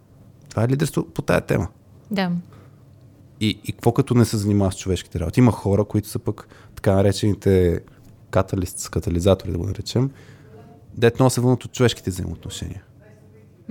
[0.50, 1.68] това е лидерство по тая тема.
[2.10, 2.30] Да.
[3.40, 5.40] И, и какво като не се занимава с човешките работи?
[5.40, 7.80] Има хора, които са пък така наречените
[8.30, 10.10] каталист, катализатори, да го наречем,
[10.94, 12.82] дет много се вълнат от човешките взаимоотношения.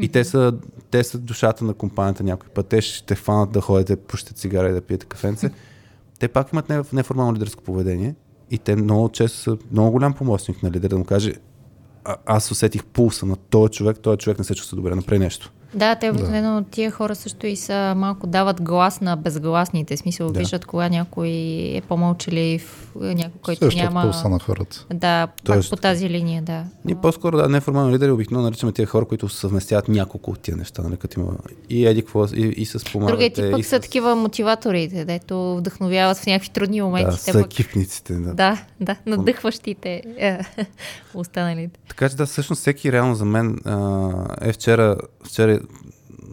[0.01, 0.53] И те са,
[0.91, 2.67] те са душата на компанията някой път.
[2.67, 5.51] Те ще фанат да ходите, пушите цигара и да пиете кафенце.
[6.19, 8.15] Те пак имат не- неформално лидерско поведение
[8.51, 11.33] и те много често са много голям помощник на лидера да му каже
[12.03, 15.51] а, аз усетих пулса на този човек, този човек не се чувства добре, направи нещо.
[15.75, 16.69] Да, те обикновено да.
[16.69, 19.97] тия хора също и са малко дават глас на безгласните.
[19.97, 20.39] Смисъл, Да.
[20.39, 21.29] виждат кога някой
[21.73, 24.01] е по-мълчалив, някой, който Също няма...
[24.01, 24.85] пулса на хората.
[24.93, 26.63] Да, пак Тоест- по тази линия, да.
[26.85, 30.81] Ние по-скоро, да, неформални лидери обикновено наричаме тия хора, които съвместяват няколко от тия неща,
[30.81, 31.31] нали, като има
[31.69, 33.11] и еди какво, и, и с помагате.
[33.11, 33.67] Другия тип пък с...
[33.67, 37.05] са такива мотиваторите, дето вдъхновяват в някакви трудни моменти.
[37.05, 38.33] Да, са пък- екипниците, да.
[38.33, 40.39] Да, да, надъхващите е,
[41.13, 41.79] останалите.
[41.89, 44.09] Така че да, всъщност всеки реално за мен а,
[44.41, 44.95] е вчера,
[45.25, 45.59] вчера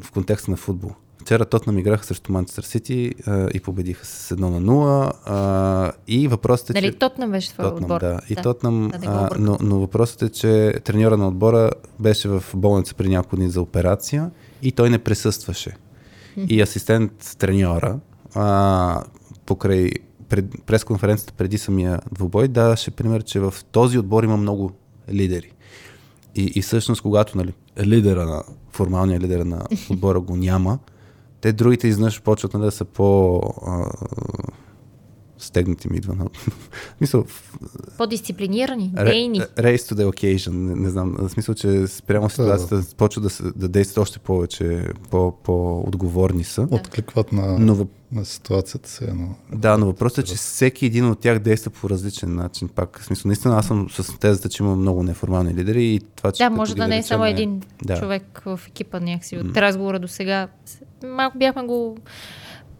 [0.02, 0.90] в контекста на футбол.
[1.20, 3.14] Вчера Тотнам играха срещу Манчестър Сити
[3.54, 5.12] и победиха с 1 на 0.
[5.24, 6.98] А, и въпросът е, Нали, че...
[6.98, 8.00] Тотнам беше твой Тотнам, отбор.
[8.00, 8.20] да.
[8.30, 11.70] И Тотнам, да не го а, но, но въпросът е, че треньора на отбора
[12.00, 14.30] беше в болница при няколко дни за операция
[14.62, 15.76] и той не присъстваше.
[16.48, 17.98] И асистент треньора
[18.34, 19.02] а,
[19.46, 19.90] покрай
[20.28, 24.72] пред, пресконференцията преди самия двубой даваше пример, че в този отбор има много
[25.12, 25.52] лидери.
[26.34, 28.42] И, и всъщност, когато нали, лидера на,
[28.72, 30.78] формалния лидер на отбора го няма,
[31.40, 33.40] те другите изнъж почват нали, да са по
[35.42, 36.26] стегнати ми идва на...
[37.00, 37.24] Мисъл,
[37.98, 39.40] По-дисциплинирани, дейни.
[39.40, 43.42] Race to the occasion, не, не знам, в смисъл, че спрямо ситуацията почва да, се,
[43.42, 46.68] да действат още повече, по, по-отговорни са.
[46.70, 49.04] Откликват на, Но, въп- на ситуацията си.
[49.14, 49.34] Но...
[49.58, 52.68] да, но въпросът е, че всеки един от тях действа по различен начин.
[52.68, 56.32] Пак, в смисъл, наистина аз съм с тезата, че има много неформални лидери и това,
[56.32, 58.00] че Да, може да не е само един да.
[58.00, 59.36] човек в екипа някакси.
[59.36, 60.48] От разговора до сега
[61.04, 61.96] малко бяхме го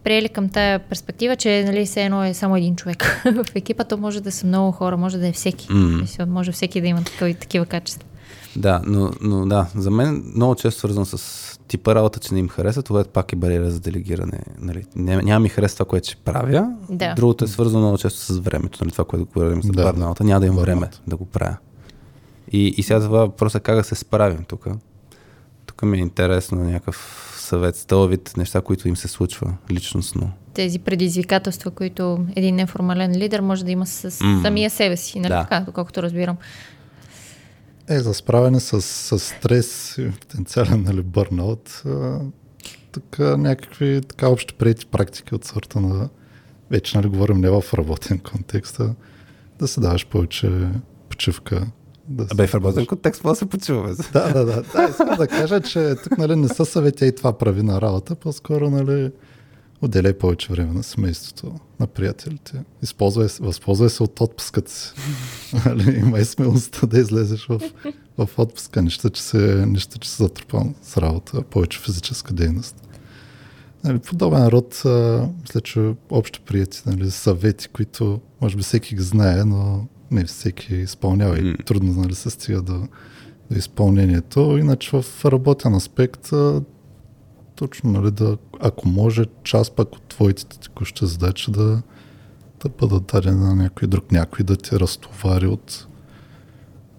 [0.03, 3.21] приели към тая перспектива, че нали, все едно е само един човек.
[3.25, 5.67] в екипа то може да са много хора, може да е всеки.
[5.73, 5.97] М.
[6.01, 8.07] Мисля, Може всеки да има такива, такива качества.
[8.55, 12.49] Да, но, но да, за мен много често свързано с типа работа, че не им
[12.49, 14.39] хареса, това пак е бариера за делегиране.
[14.59, 14.85] Нали.
[14.95, 16.73] Няма, ми хареса това, което ще правя.
[16.89, 17.13] Да.
[17.15, 20.23] Другото е свързано много често с времето, нали, това, което говорим за Да, барналата.
[20.23, 21.57] Няма да имам време да го правя.
[22.51, 24.67] И, и сега това въпросът е как да се справим тук.
[25.65, 30.31] Тук ми е интересно някакъв съвет с този вид неща, които им се случва личностно.
[30.53, 34.41] Тези предизвикателства, които един неформален лидер може да има с М.
[34.41, 35.41] самия себе си, нали Да.
[35.43, 36.37] така, доколкото разбирам.
[37.89, 41.83] Е, за справяне с, с стрес и потенциален нали, бърнаут,
[42.91, 46.09] така някакви така общо приети практики от сорта на
[46.71, 48.93] вече нали говорим не в работен контекст, а
[49.59, 50.51] да се даваш повече
[51.09, 51.67] почивка.
[52.07, 53.95] Да Абе, в работен контекст, какво да се почуваме?
[54.13, 54.61] Да, да, да.
[54.61, 58.15] Да, искам да кажа, че тук нали, не са съвети и това прави на работа,
[58.15, 59.11] по-скоро нали,
[59.81, 62.63] отделяй повече време на семейството, на приятелите.
[62.81, 64.93] Използвай, възползвай се от отпуската си.
[65.65, 67.61] нали, имай смелостта да излезеш в,
[68.17, 68.81] в отпуска.
[68.81, 72.75] Нищо, че се, нищо, че се затрупан с работа, повече физическа дейност.
[73.83, 79.01] Нали, подобен род, а, мисля, че общо прияти нали, съвети, които може би всеки ги
[79.01, 81.55] знае, но не всеки изпълнява и М.
[81.65, 82.87] трудно нали, се стига до,
[83.51, 84.57] до изпълнението.
[84.57, 86.29] Иначе в работен аспект,
[87.55, 91.81] точно нали, да, ако може, част пък от твоите текущи задачи да,
[92.63, 95.87] да бъдат дадени на някой друг, някой да те разтовари от,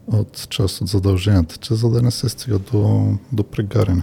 [0.07, 4.03] от част от задълженията, че за да не се стига до, до прегаряне.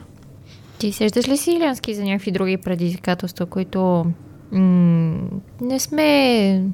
[0.79, 4.05] Ти сещаш ли си, Илянски, за някакви други предизвикателства, които
[4.51, 5.21] м-
[5.61, 6.65] не сме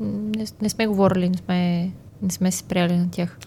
[0.00, 1.90] не, не сме говорили, не сме,
[2.22, 3.38] не сме се спряли на тях.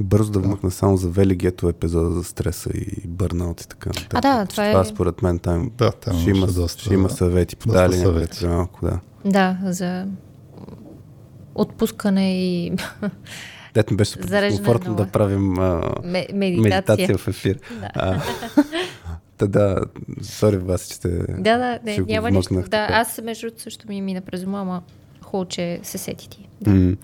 [0.00, 3.88] Бързо да вмъкна само за Велигето епизода за стреса и бърнаут и така.
[3.88, 4.08] нататък.
[4.14, 7.10] А, да, това е- Това според мен там Да, там ще, има, доста- ще има
[7.10, 7.56] съвети.
[7.56, 8.46] доста Подали съвети.
[8.46, 9.00] Малко, да.
[9.24, 10.06] Да, за
[11.54, 12.72] отпускане и
[13.74, 16.60] Дет ми беше супер комфортно да правим а, ме- медитация.
[16.62, 17.58] медитация в ефир.
[17.80, 17.90] Да.
[17.94, 18.22] А,
[19.36, 19.76] Та да,
[20.22, 21.08] сори вас, че сте...
[21.18, 22.54] Да, да, не, няма нищо.
[22.60, 24.82] Да, аз между другото също ми мина през ума,
[25.30, 26.48] хубаво, че се сети ти.
[26.60, 26.96] Да.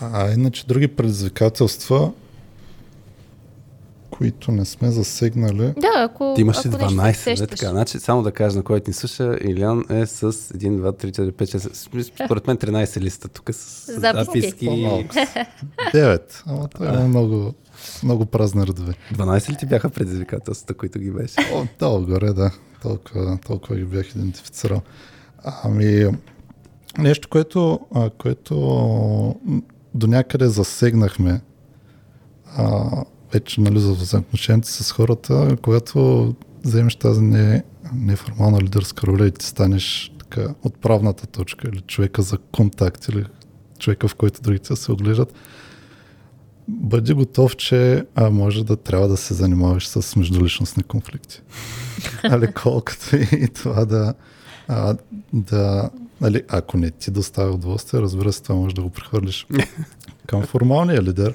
[0.00, 2.12] А иначе други предизвикателства,
[4.10, 5.74] които не сме засегнали.
[5.78, 6.32] Да, ако.
[6.36, 7.70] Ти имаш ли ако нещо 12, се не така?
[7.70, 11.32] Значи, само да кажа на който ни слуша, Илян е с 1, 2, 3, 4,
[11.32, 11.58] 5,
[12.02, 14.40] 6, според мен 13 листа тук с Записки.
[14.40, 14.66] записки.
[14.66, 15.14] По-малко.
[15.92, 16.42] Девет.
[16.46, 17.54] Ама той има много,
[18.02, 18.94] много празни редове.
[19.14, 21.34] 12 ли ти бяха предизвикателствата, които ги беше?
[21.54, 22.50] О, долу горе, да.
[22.82, 24.82] Толкова, толкова ги бях идентифицирал.
[25.44, 26.06] Ами,
[26.98, 28.56] нещо, което, а, което
[29.94, 31.40] до някъде засегнахме
[32.56, 32.90] а,
[33.32, 37.62] вече нали, за взаимоотношенията с хората, когато вземеш тази не,
[37.94, 43.24] неформална лидерска роля и ти станеш така отправната точка или човека за контакт или
[43.78, 45.34] човека, в който другите се оглеждат,
[46.68, 51.42] бъди готов, че а, може да трябва да се занимаваш с междуличностни конфликти.
[52.22, 54.14] Али, колкото и това да,
[54.68, 54.96] а,
[55.32, 55.90] да
[56.20, 59.46] нали, ако не ти доставя удоволствие, разбира се, това може да го прехвърлиш
[60.26, 61.34] към формалния лидер,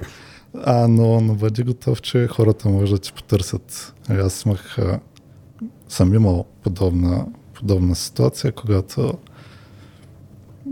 [0.64, 3.94] А, но, но бъди готов, че хората може да ти потърсят.
[4.10, 4.78] Аз имах,
[5.90, 9.14] съм имал подобна, подобна ситуация, когато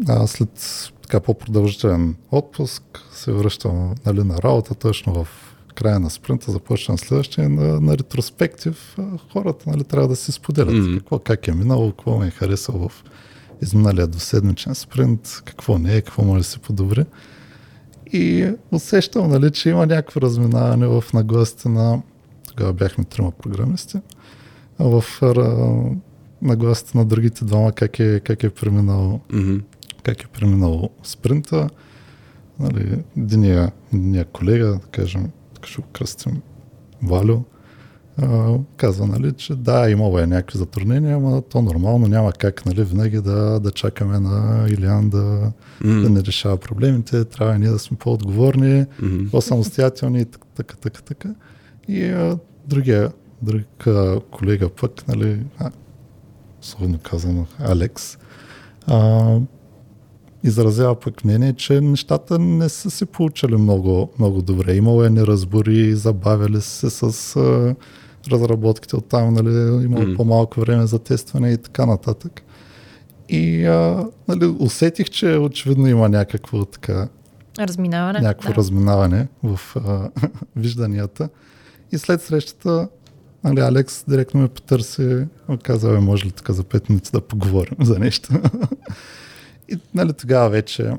[0.07, 0.49] а, след
[1.01, 5.27] така по-продължителен отпуск се връщам нали, на работа, точно в
[5.75, 8.97] края на спринта, започвам следващия на, на ретроспектив.
[9.33, 10.97] Хората нали, трябва да си споделят Мгм.
[10.97, 13.03] какво, как е минало, какво ме е харесало в
[13.61, 17.05] изминалия двуседмичен спринт, какво не е, какво може да се подобри.
[18.13, 22.01] И усещам, нали, че има някакво разминаване в нагласите на...
[22.47, 23.97] Тогава бяхме трима програмисти.
[24.79, 25.03] В
[26.41, 29.57] нагласите на другите двама как е, как е преминал Мгм.
[30.03, 31.69] как е преминал спринта.
[32.59, 36.41] Нали, единия, единия колега, да кажем, така ще го кръстим,
[37.03, 37.43] Валю,
[38.77, 43.21] казва, нали, че да, имало е някакви затруднения, ама то нормално няма как нали, винаги
[43.21, 45.51] да, да чакаме на Илян да,
[45.81, 46.01] М.
[46.01, 49.25] да не решава проблемите, трябва ние да сме по-отговорни, Мгм.
[49.31, 51.29] по-самостоятелни и така, така, така, така.
[51.87, 52.37] И а,
[52.67, 55.71] другия, друг а, колега пък, нали, а,
[56.61, 58.17] словно казано, Алекс,
[58.87, 59.37] а,
[60.43, 64.75] изразява пък мнение, че нещата не са се получили много, много добре.
[64.75, 67.75] Имало е неразбори, забавяли се с а,
[68.31, 70.15] разработките от там, нали, имало Мгм.
[70.15, 72.41] по-малко време за тестване и така нататък.
[73.29, 77.09] И а, нали, усетих, че очевидно има някакво така
[77.59, 78.19] Разминаване.
[78.19, 78.55] някакво да.
[78.55, 80.09] разминаване в а,
[80.55, 81.29] вижданията.
[81.91, 82.89] И след срещата,
[83.43, 85.25] нали, Алекс директно ме потърси,
[85.63, 88.29] каза, бе, може ли така за 5 минути да поговорим за нещо.
[89.69, 90.91] и нали, тогава вече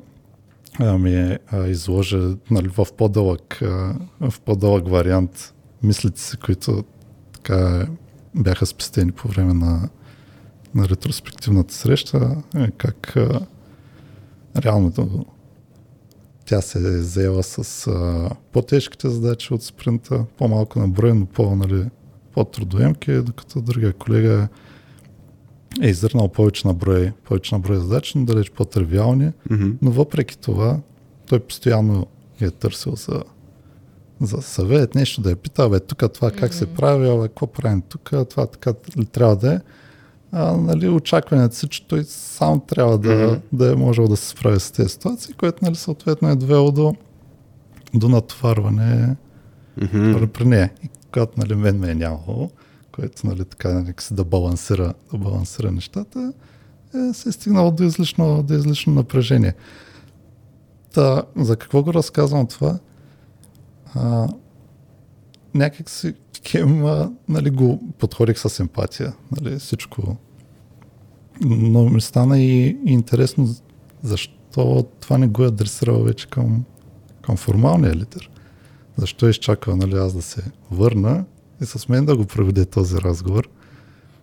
[0.81, 3.95] а, ми а, изложа нали, в по-дълъг, а,
[4.31, 6.85] в по-дълъг вариант мислите си, които
[7.43, 7.87] така
[8.35, 9.89] бяха спестени по време на,
[10.75, 13.47] на ретроспективната среща, е, как а,
[14.57, 15.27] реално
[16.45, 21.57] тя се е заела с а, по-тежките задачи от спринта, по-малко на брой, но по,
[21.57, 21.85] нали,
[22.33, 24.49] по-трудоемки, докато другия колега
[25.83, 29.33] е изърнал повече на брой, повече на брой задачи, но далеч по-тривиални.
[29.51, 29.71] Мгм.
[29.83, 30.81] Но въпреки това,
[31.27, 32.07] той постоянно
[32.41, 33.23] е търсил за,
[34.21, 37.83] за съвет, нещо да я пита, бе, тук това как се прави, бе, какво правим
[37.89, 39.61] тук, това така ли трябва да е.
[40.33, 43.35] А, нали, очакването си, че той сам трябва да, Мгм.
[43.53, 46.95] да е можел да се справи с тези ситуации, което нали, съответно е довело до,
[47.95, 49.17] до натоварване
[49.77, 49.97] Мгм.
[49.97, 50.27] mm.
[50.27, 50.71] при нея.
[50.85, 52.51] И когато нали, мен ме е нямало,
[52.93, 56.33] което нали, така нека си да балансира, да балансира нещата,
[56.95, 59.55] е, се е стигнало до излишно, до излишно напрежение.
[60.95, 62.79] Та, за какво го разказвам това?
[63.95, 64.29] А,
[65.55, 66.15] някак си
[66.47, 69.13] хем, а, нали, го подходих с емпатия.
[69.41, 70.17] Нали, всичко.
[71.41, 73.49] Но ми стана и, и интересно
[74.03, 76.65] защо това не го е адресирал вече към,
[77.23, 78.31] към формалния лидер.
[78.97, 81.25] Защо е изчакал нали, аз да се върна
[81.63, 83.49] и с мен да го проведе този разговор.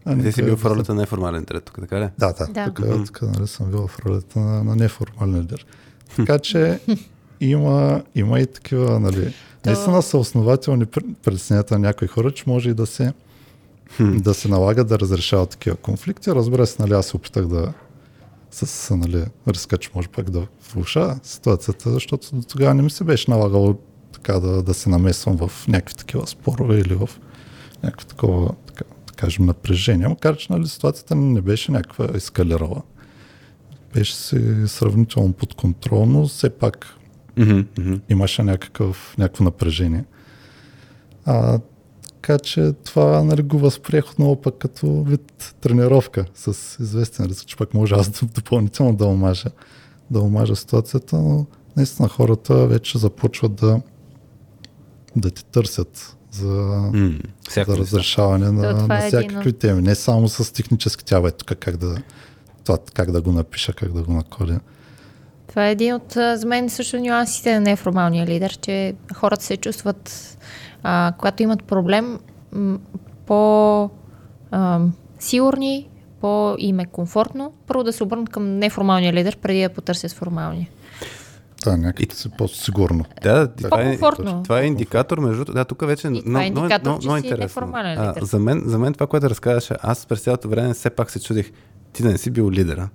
[0.06, 2.10] А не Ти си бил в ролята на неформален трет, тук, така ли?
[2.20, 2.48] да, да.
[2.48, 2.66] Да.
[2.66, 3.06] Тук, Мгм.
[3.06, 5.66] тук нали, съм бил в ролята на, на неформален лидер.
[6.16, 6.80] Така че
[7.40, 9.34] има, има и такива, нали,
[9.68, 13.14] наистина са основателни пр- притесненията на някои хора, че може и да се,
[13.96, 14.18] Хм.
[14.18, 16.32] да се налага да разрешават такива конфликти.
[16.32, 17.74] Разбира се, нали, аз се опитах да
[18.52, 23.04] с нали, риска, че може пък да влуша ситуацията, защото до тогава не ми се
[23.04, 23.78] беше налагало
[24.14, 27.10] така да, да се намесвам в някакви такива спорове или в
[27.84, 30.08] някакво такова, така, да кажем, напрежение.
[30.08, 32.82] Макар, че нали, ситуацията не беше някаква ескалирала.
[33.94, 36.97] Беше си сравнително подконтролно, все пак
[37.38, 37.94] Мгм.
[38.10, 40.06] имаше някакъв, някакво напрежение.
[41.26, 41.60] А,
[42.22, 47.58] така че това нали, го възприех отново пък като вид тренировка с известен риск, че
[47.58, 49.50] пък може аз допълнително да омажа,
[50.12, 51.46] да омажа ситуацията, но
[51.78, 53.82] наистина хората вече започват да,
[55.16, 56.82] да ти търсят за,
[57.50, 59.82] всяко за разрешаване на, То на е всякакви теми.
[59.82, 61.96] Не само с технически тя, тук как да,
[62.64, 64.60] това, как да го напиша, как да го накодя.
[65.58, 70.38] Това е един от, за мен също нюансите на неформалния лидер, че хората се чувстват,
[70.84, 72.20] а, когато имат проблем,
[72.52, 72.80] м,
[73.26, 73.90] по
[74.52, 74.80] а,
[75.20, 75.90] сигурни,
[76.22, 80.70] по им е комфортно, първо да се обърнат към неформалния лидер, преди да потърсят формалния.
[81.64, 83.06] Да, някак си по-сигурно.
[83.24, 84.44] Да, това е, По-комфортно.
[84.44, 85.54] това е индикатор, между другото.
[85.54, 87.72] Да, тук вече И това е много, индикатор, че много си интересно.
[87.74, 91.20] А, за, мен, за мен това, което разказваше, аз през цялото време все пак се
[91.20, 91.52] чудих,
[91.94, 92.90] ти да не си бил лидера.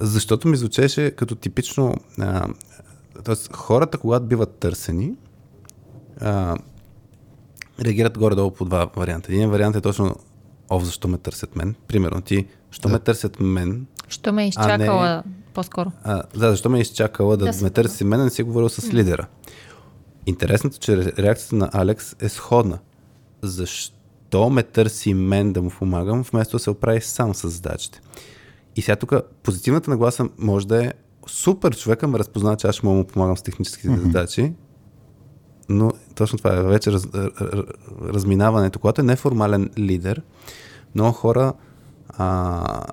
[0.00, 1.94] Защото ми звучеше като типично...
[2.18, 2.48] А,
[3.24, 5.12] тоест, хората, когато биват търсени,
[6.20, 6.56] а,
[7.80, 9.32] реагират горе-долу по два варианта.
[9.32, 10.16] Един вариант е точно,
[10.70, 11.74] о, защо ме търсят мен?
[11.88, 13.86] Примерно, ти, що ме търсят мен?
[14.08, 15.22] Що ме е изчакала
[15.54, 15.92] по-скоро.
[16.04, 18.42] А, да, защо ме е изчакала да, Да да ме търси мен, а не си
[18.42, 19.26] е говорил с лидера.
[20.26, 22.78] Интересното, че ре- реакцията на Алекс е сходна.
[23.42, 28.00] Защо ме търси мен да му помагам, вместо да се оправи сам с задачите?
[28.76, 29.12] И сега тук
[29.42, 30.92] позитивната нагласа може да е
[31.26, 34.02] супер човека ме разпознава, че аз ще мога да му помагам с техническите mm-hmm.
[34.02, 34.52] задачи,
[35.68, 37.06] но точно това е вече раз,
[38.02, 38.78] разминаването.
[38.78, 40.22] Когато е неформален лидер,
[40.94, 41.52] много хора
[42.08, 42.84] а,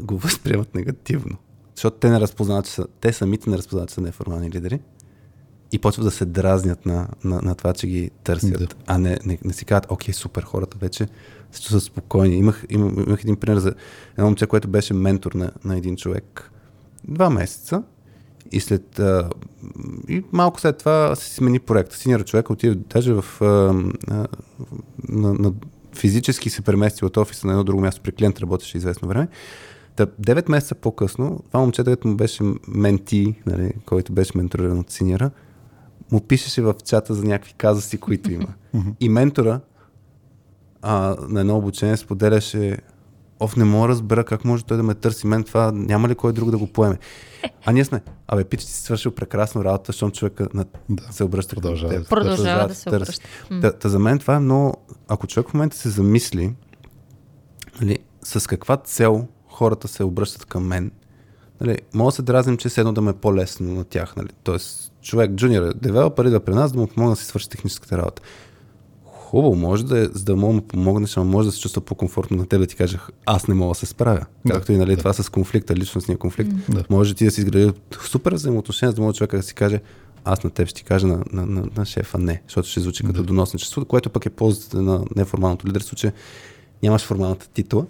[0.00, 1.36] го възприемат негативно.
[1.74, 4.80] Защото те не разпознават, че са, те самите не разпознават, че са неформални лидери
[5.72, 8.66] и почват да се дразнят на, на, на това, че ги търсят, Да.
[8.86, 11.08] а не, не, не си казват, окей, супер, хората вече
[11.52, 12.36] се чувстват спокойни.
[12.36, 13.74] Имах, имах, имах един пример за
[14.12, 16.50] едно момче, което беше ментор на, на един човек
[17.08, 17.82] два месеца
[18.52, 19.30] и след а,
[20.08, 21.96] и малко след това се смени проекта.
[21.96, 23.44] Синьор човек отиде даже в а,
[24.10, 24.26] а,
[25.08, 25.52] на, на,
[25.94, 29.28] физически се премести от офиса на едно друго място при клиент, работеше известно време.
[29.96, 34.90] Та, 9 месеца по-късно, това момче, което му беше менти, нали, който беше менториран от
[34.90, 35.30] синьора,
[36.12, 38.48] му пишеше в чата за някакви казуси, които има.
[39.00, 39.60] И ментора
[40.82, 42.78] а, на едно обучение споделяше
[43.42, 46.14] Оф, не мога да разбера как може той да ме търси мен, това няма ли
[46.14, 46.98] кой друг да го поеме.
[47.66, 50.64] А ние сме, абе, пич, ти си свършил прекрасно работа, защото човека на...
[50.88, 52.02] Да, се обръща към продължава теб.
[52.02, 53.20] да- Продължава да се търси.
[53.46, 53.70] обръща.
[53.72, 54.74] Та, та за мен това е много...
[55.08, 56.54] Ако човек в момента се замисли,
[57.80, 60.90] нали, с каква цел хората се обръщат към мен,
[61.60, 64.16] нали, мога да се дразним, че все едно да ме е по-лесно на тях.
[64.16, 64.28] Нали.
[64.42, 68.22] Тоест, човек, джуниор, девелопър идва при нас да му помогна да си свърши техническата работа.
[69.30, 72.36] Хубаво, може да, е, за да мога да помогнеш, ама може да се чувства по-комфортно
[72.36, 74.26] на теб да ти кажа, аз не мога да се справя.
[74.46, 74.96] Да, Както и нали, да.
[74.96, 76.50] това с конфликта, личностния конфликт.
[76.68, 76.84] Да.
[76.90, 79.80] Може ти да си изгради супер взаимоотношения, за да може човека да си каже,
[80.24, 83.02] аз на теб ще ти кажа на, на, на, на шефа не, защото ще звучи
[83.02, 83.22] като Да.
[83.22, 86.12] доносничество, което пък е ползата на неформалното лидерство, че
[86.82, 87.86] нямаш формалната титла.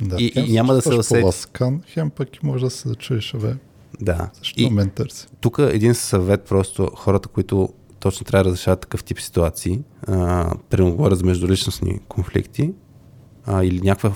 [0.00, 1.20] Да, И- и няма да се усети.
[1.20, 3.54] по-ласкан, хем пък и може да се чуеш, бе,
[4.00, 4.30] Да.
[4.38, 5.26] защо И мен търси.
[5.40, 7.68] тук един съвет просто хората, които
[8.02, 9.82] точно трябва да разрешават такъв тип ситуации,
[10.70, 12.74] примерно говоря за междуличностни конфликти
[13.46, 14.14] а, или, някаква,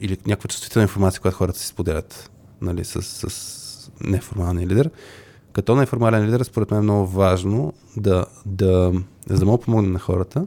[0.00, 2.30] или някаква чувствителна информация, която хората си споделят
[2.60, 4.90] нали, с, с неформалния лидер.
[5.52, 8.92] Като неформален лидер, според мен е много важно да, да,
[9.28, 10.46] за да мога да помогнем на хората,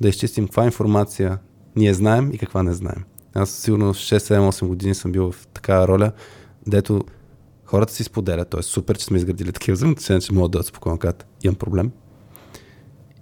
[0.00, 1.38] да изчистим каква информация
[1.76, 3.04] ние знаем и каква не знаем.
[3.34, 6.12] Аз сигурно 6-7-8 години съм бил в такава роля,
[6.66, 7.04] дето
[7.64, 8.62] хората си споделят, т.е.
[8.62, 11.90] супер, че сме изградили такива взаимоотношения, че могат да спокойно кажат, имам проблем.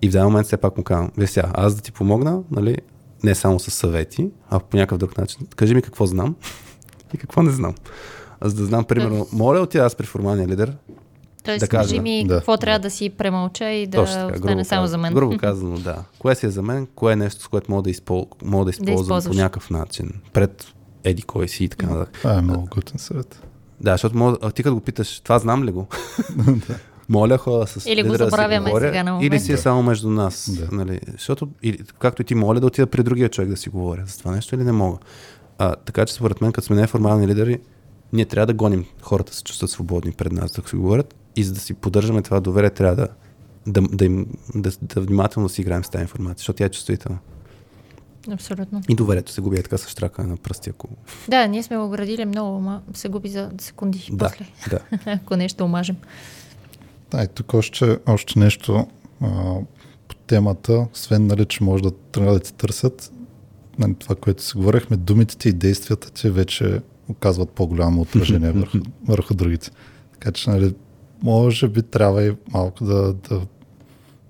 [0.02, 2.76] И в даден момент все пак му казвам, виж сега, аз да ти помогна, нали,
[3.24, 5.46] не само с съвети, а по някакъв друг начин.
[5.56, 6.36] Кажи ми какво знам
[7.14, 7.74] и какво не знам.
[8.42, 10.76] За да знам, примерно, моля да отида аз при формалния лидер,
[11.44, 12.34] Тоест, Да да кажи ми Да.
[12.34, 15.14] какво трябва да си премълча и да точно така, остане грубо, само за мен.
[15.14, 16.04] грубо казано, да.
[16.18, 18.26] Кое си е за мен, кое е нещо, с което мога да, изпол...
[18.44, 19.36] мога да използвам по използваш.
[19.36, 20.66] някакъв начин, пред
[21.04, 22.14] еди кой си и така нататък.
[22.14, 23.42] Това е много готин съвет.
[23.80, 25.86] Да, защото мога, ти като го питаш, това знам ли го?
[27.10, 29.44] Моля хора с Или го лидера да си забравяме говоря, сега на Или момента.
[29.44, 30.50] си е само между нас.
[30.60, 30.76] Да.
[30.76, 31.00] Нали?
[31.12, 34.18] Защото, или, както и ти моля да отида при другия човек да си говоря за
[34.18, 34.98] това нещо или не мога.
[35.58, 37.58] А, така че според мен, като сме неформални лидери,
[38.12, 41.44] ние трябва да гоним хората да се чувстват свободни пред нас да си говорят и
[41.44, 43.08] за да си поддържаме това доверие, трябва да,
[43.66, 47.18] да, да, им, да, да внимателно си играем с тази информация, защото тя е чувствителна.
[48.32, 48.80] Абсолютно.
[48.88, 50.88] И доверието се губи е така с штракане на пръсти, ако...
[51.28, 54.78] Да, ние сме го градили много, ама се губи за секунди Да, после, да.
[55.12, 55.96] ако нещо омажем.
[57.10, 58.86] Да, и тук още, още нещо
[59.20, 59.54] а,
[60.08, 63.12] по темата, освен нали, че може да тръгнат да ти търсят,
[63.78, 68.78] нали, това, което си говорихме, думите ти и действията ти вече оказват по-голямо отражение върху,
[69.06, 69.70] върху другите.
[70.12, 70.74] Така че, нали,
[71.22, 73.40] може би трябва и малко да, да,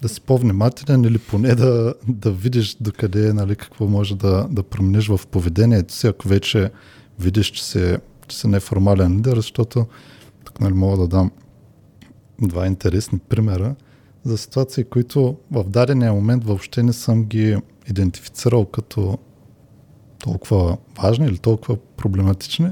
[0.02, 5.08] да си по-внимателен или поне да, да видиш докъде, нали, какво може да, да промениш
[5.08, 6.70] в поведението си, ако вече
[7.18, 7.96] видиш, че си,
[8.28, 9.86] че си неформален лидер, защото
[10.44, 11.30] тук нали, мога да дам
[12.40, 13.74] два интересни примера
[14.24, 17.56] за ситуации, които в дадения момент въобще не съм ги
[17.88, 19.18] идентифицирал като
[20.18, 22.70] толкова важни или толкова проблематични,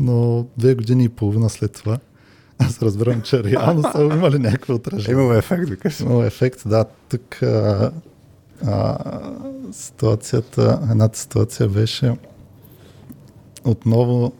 [0.00, 1.98] но две години и половина след това
[2.58, 5.20] аз разбирам, че реално са имали някакво отражение.
[5.20, 6.00] Имаме ефект, викаш.
[6.00, 6.84] Имало ефект, да.
[7.08, 7.92] Тук а,
[8.66, 8.98] а,
[9.72, 12.16] ситуацията, едната ситуация беше
[13.64, 14.32] отново,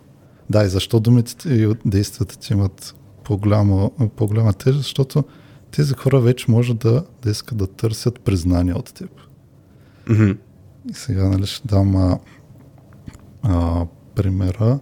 [0.50, 2.94] да, и защо думите и действията ти имат
[3.30, 5.24] по-голяма, по-голяма тежест, защото
[5.70, 9.10] тези хора вече може да, да искат да търсят признание от теб.
[10.08, 10.30] Мгм.
[10.90, 12.18] И сега нали, ще дам а,
[13.42, 14.78] а, примера.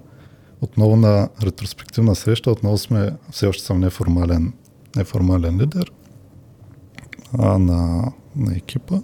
[0.60, 4.52] Отново на ретроспективна среща, отново сме, все още съм неформален,
[4.96, 5.92] неформален лидер
[7.38, 9.00] а, на, на екипа.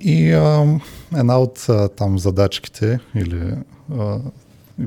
[0.00, 0.78] И а,
[1.16, 3.56] една от а, там задачките, или,
[3.98, 4.20] а,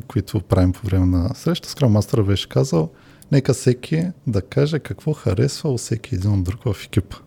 [0.07, 2.89] които правим по време на среща, Scrum Master беше казал,
[3.31, 7.17] нека всеки да каже какво харесва у всеки един от друг в екипа.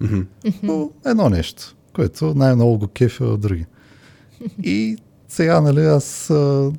[0.00, 0.20] Мгм.
[0.62, 3.66] Но едно нещо, което най-много го кефи от други.
[4.62, 4.96] И
[5.28, 6.72] сега, нали, аз а,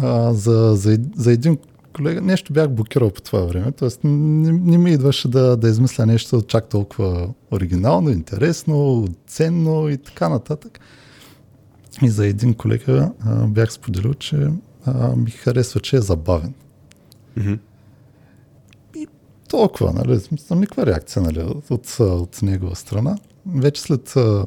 [0.00, 1.58] а, за, за, за един
[1.92, 4.06] колега нещо бях блокирал по това време, т.е.
[4.06, 10.28] не, не ми идваше да, да измисля нещо чак толкова оригинално, интересно, ценно и така
[10.28, 10.80] нататък.
[12.02, 14.48] И за един колега а, бях споделил, че
[14.84, 16.54] а, ми харесва, че е забавен.
[17.36, 17.54] Мгм.
[19.48, 23.18] Толкова, нали, смисъл, никаква реакция нали, от, от, от негова страна.
[23.46, 24.46] Вече след а,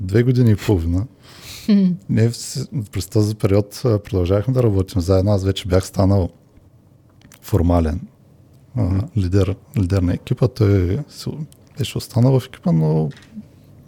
[0.00, 1.06] две години и половина,
[2.08, 5.30] ние вс- през този период а, продължавахме да работим заедно.
[5.32, 6.28] Аз вече бях станал
[7.40, 8.00] формален
[8.76, 10.48] а, лидер, лидер на екипа.
[10.48, 11.30] Той се-
[11.78, 13.10] беше останал в екипа, но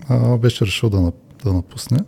[0.09, 1.13] а, беше решил да,
[1.45, 1.99] да напусне.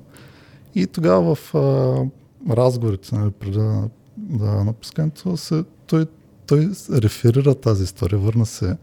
[0.74, 2.04] И тогава в а,
[2.50, 6.06] разговорите нали, преди да, да напускането, се, той,
[6.46, 8.76] той реферира тази история, върна се,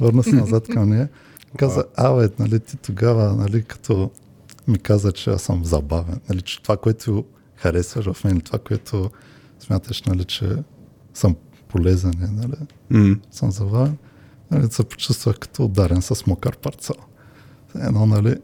[0.00, 1.08] върна се назад към нея.
[1.56, 4.10] Каза, абе, нали, ти тогава, нали, като
[4.68, 7.24] ми каза, че аз съм забавен, нали, че това, което
[7.54, 9.10] харесваш в мен, това, което
[9.60, 10.56] смяташ, нали, че
[11.14, 11.36] съм
[11.68, 12.54] полезен, е, нали,
[12.90, 13.16] М.
[13.30, 13.96] съм забавен,
[14.50, 16.94] нали, се почувствах като ударен с мокър парцел.
[17.74, 18.36] Едно, нали,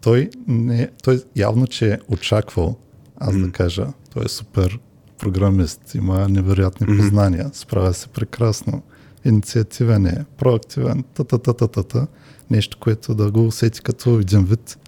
[0.00, 2.76] той, не, той явно, че е очаквал
[3.20, 4.78] аз да кажа, той е супер
[5.18, 8.82] програмист, има невероятни познания, справя се прекрасно,
[9.24, 12.06] инициативен е, проактивен, та-та-та-та-та,
[12.50, 14.78] нещо, което да го усети като един вид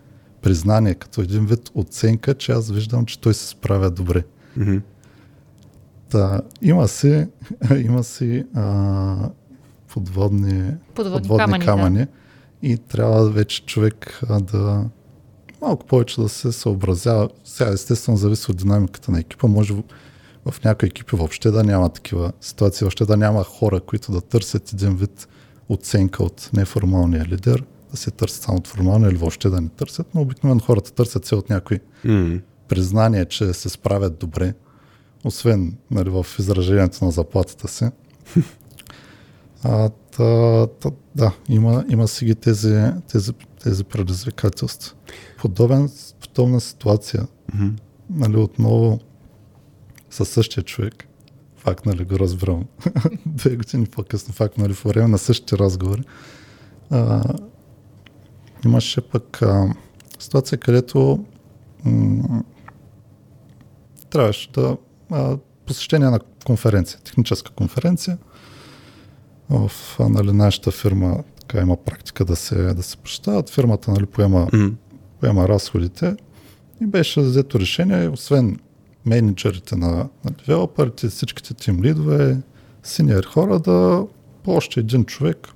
[0.43, 4.25] признание, като един вид оценка, че аз виждам, че той се справя добре.
[4.57, 4.77] Мгм.
[6.11, 7.27] Та, има си,
[7.79, 9.31] има си а,
[9.89, 11.65] подводни, Подводни камъни, да.
[11.65, 12.07] камъни
[12.63, 14.85] и трябва вече човек а, да
[15.63, 17.29] малко повече да се съобразява.
[17.45, 19.47] Сега естествено зависи от динамиката на екипа.
[19.47, 19.75] Може
[20.45, 24.73] в, някои екипи въобще да няма такива ситуации, въобще да няма хора, които да търсят
[24.73, 25.29] един вид
[25.69, 30.07] оценка от неформалния лидер, да се търсят само от формалния или въобще да не търсят,
[30.15, 32.39] но обикновено хората търсят се от някой М.
[32.69, 34.55] признание, че се справят добре,
[35.25, 37.85] освен нали, в изражението на заплатата си.
[39.65, 42.83] А, та, та, да, има, има си ги тези,
[43.13, 43.33] тези,
[43.63, 44.97] тези предизвикателства.
[45.39, 45.91] Подобен,
[46.21, 47.69] подобна ситуация, Мгм.
[48.11, 49.01] нали, отново
[50.11, 51.09] със същия човек,
[51.57, 52.65] факт, нали, го разбирам,
[53.27, 56.03] две години по-късно, факт, нали, по време на същите разговори,
[56.91, 57.23] а,
[58.65, 59.75] имаше пък а,
[60.19, 61.25] ситуация, където
[61.85, 62.43] м-
[64.11, 64.77] трябваше да
[65.11, 65.37] а,
[65.67, 68.19] посещение на конференция, техническа конференция.
[69.51, 69.71] В
[70.01, 73.51] нали, нашата фирма така има практика да се, да се посещават.
[73.51, 74.71] Фирмата нали, поема, М.
[75.21, 76.17] поема разходите
[76.83, 78.59] и беше взето решение, освен
[79.07, 82.41] менеджерите на, на девелоперите, всичките тим лидове,
[82.83, 84.07] синьор хора, да
[84.43, 85.49] по още един човек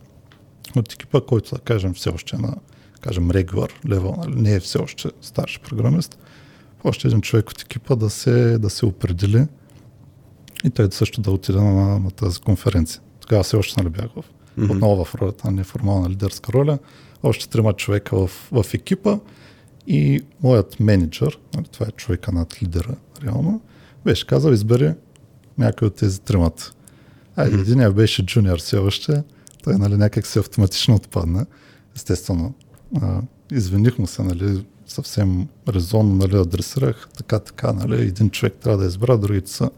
[0.77, 2.55] от екипа, който да кажем все още на
[3.01, 6.19] кажем левел, нали, не е все още старши програмист,
[6.85, 9.47] още един човек от екипа да се, да се определи
[10.65, 13.03] и той също да отиде на, на тази конференция.
[13.21, 14.25] Тогава все още нали бях в,
[14.57, 14.71] Мгм.
[14.71, 16.79] отново в ролята на неформална лидерска роля,
[17.23, 19.19] още трима човека в, в екипа
[19.87, 23.61] и моят менеджер, нали, това е човека над лидера реално,
[24.05, 24.95] беше казал, избери
[25.59, 26.73] някой от тези тримата.
[27.37, 29.23] Айде, единия беше джуниор все още,
[29.65, 31.47] той нали, някак се автоматично отпадна.
[31.97, 32.55] Естествено,
[33.03, 33.21] а,
[33.53, 38.87] извиних му се, нали, съвсем резонно нали, адресирах, така, така, нали, един човек трябва да
[38.87, 39.71] избра, другите са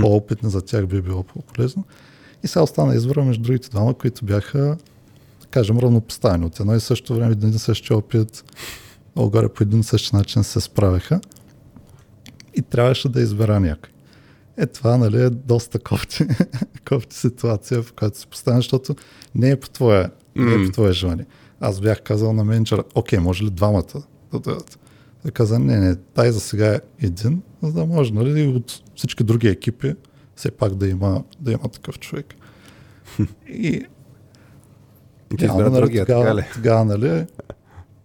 [0.00, 1.84] по-опитни, за тях би било по-полезно.
[2.46, 4.58] И сега остана избора между другите двама, които бяха,
[5.40, 6.44] да кажем, равнопоставени.
[6.44, 8.44] От едно и също време, един и същи опит,
[9.16, 11.20] отгоре по един и същи начин се справяха.
[12.54, 13.90] И трябваше да избера някой.
[14.56, 16.26] Е, това нали, е доста кофти,
[16.88, 18.96] кофти ситуация, в която се поставя, защото
[19.34, 21.26] не е по твое, не е по твое желание.
[21.60, 24.02] Аз бях казал на менеджера, окей, може ли двамата
[24.32, 24.78] да дойдат?
[25.22, 29.24] Той каза, не, не, дай за сега е един, за да може, нали, от всички
[29.24, 29.94] други екипи
[30.36, 32.34] все пак да има, да има такъв човек.
[33.48, 33.86] И
[35.38, 36.44] ти избра нали, другия, тогава, така ли?
[36.54, 37.26] Тогава, нали,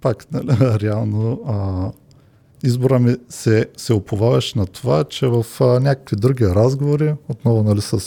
[0.01, 1.91] пак, нали, реално а,
[2.63, 7.81] избора ми се, се оповаваше на това, че в а, някакви други разговори, отново нали,
[7.81, 7.99] с,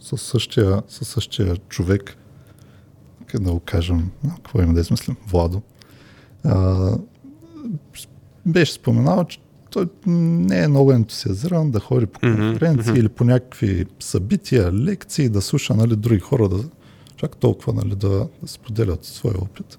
[0.00, 2.16] с, същия, с същия човек,
[3.34, 5.62] да го кажем, какво има да измислим, Владо,
[6.44, 6.90] а,
[8.46, 9.38] беше споменал, че
[9.74, 13.00] той не е много ентусиазиран да ходи по конференции мгм.
[13.00, 16.64] или по някакви събития, лекции, да слуша нали, други хора, да,
[17.16, 19.78] чак толкова нали, да, да споделят своя опит.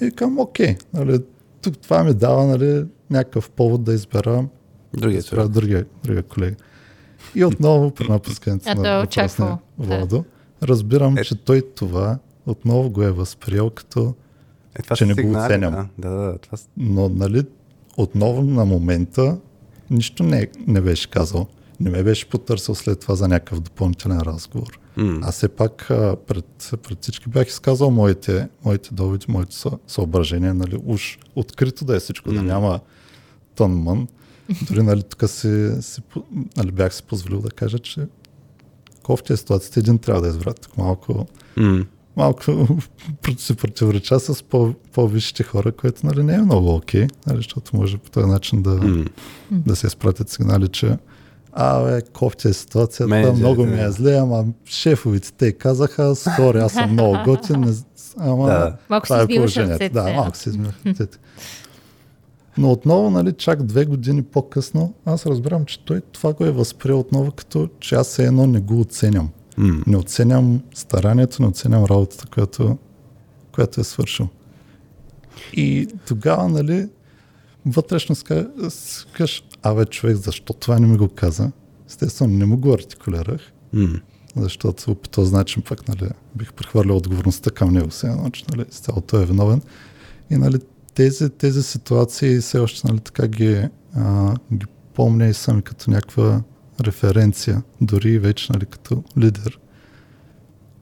[0.00, 1.20] И към, окей, нали,
[1.62, 6.56] тук това ми дава нали, някакъв повод да избера, да Другия избера другия, другия колега.
[7.34, 9.86] И отново при напускането А на въпросния да.
[9.86, 10.24] Владо,
[10.62, 11.24] разбирам, Е.
[11.24, 14.14] че той това отново го е възприел като
[14.78, 15.88] Е, това Че не го оценям.
[15.98, 16.38] Да, да, да.
[16.38, 17.44] Това, Но, нали,
[17.96, 19.38] отново на момента
[19.90, 21.46] нищо не, не беше казал.
[21.80, 24.78] Не ме беше потърсил след това за някакъв допълнителен разговор.
[24.96, 26.44] м, Аз все пак а, пред,
[26.82, 32.00] пред всички бях изказал моите, моите доводи, моите съ- съображения, нали, уж открито да е
[32.00, 32.42] всичко, да М.
[32.42, 32.80] няма
[33.54, 34.08] тън мън.
[34.62, 36.00] Дори нали, тук си, си,
[36.56, 38.06] нали, бях си позволил да кажа, че
[39.02, 40.60] кофти е ситуацията, един трябва да избрат.
[40.60, 41.84] Тук малко, м,
[42.16, 42.42] малко
[43.38, 47.98] се противореча с по, по-висшите хора, което нали, не е много окей, нали, защото може
[47.98, 49.04] по този начин да, м.
[49.50, 50.96] да се изпратят сигнали, че
[51.52, 56.58] а, бе, кофти е ситуацията, Менеджерите, много ми е зле, ама шефовите те казаха, сори,
[56.58, 57.72] аз съм много готин, не,
[58.18, 58.76] ама Да.
[58.88, 59.88] Малко това е положението.
[59.92, 61.18] Да, малко си измиваш ръцете.
[62.58, 67.00] Но отново, нали, чак две години по-късно, аз разбирам, че той това го е възприел
[67.00, 69.30] отново като, че аз едно не го оценям.
[69.58, 69.82] М.
[69.86, 72.78] Не оценям старанието, не оценям работата, която,
[73.52, 74.28] която е свършил.
[75.52, 76.88] И тогава, нали,
[77.66, 81.52] вътрешно ска- си кажеш, абе човек, защо това не ми го каза?
[81.88, 83.40] Естествено, не му го артикулирах,
[83.72, 84.00] М.
[84.36, 88.64] защото по този начин пък нали, бих прехвърлял отговорността към него все едно, че нали,
[88.70, 89.62] с цяло той е виновен.
[90.30, 90.58] И нали,
[90.94, 96.42] тези, тези ситуации все още нали, така ги, а, ги помня и сами като някаква
[96.80, 99.58] референция, дори вече нали, като лидер.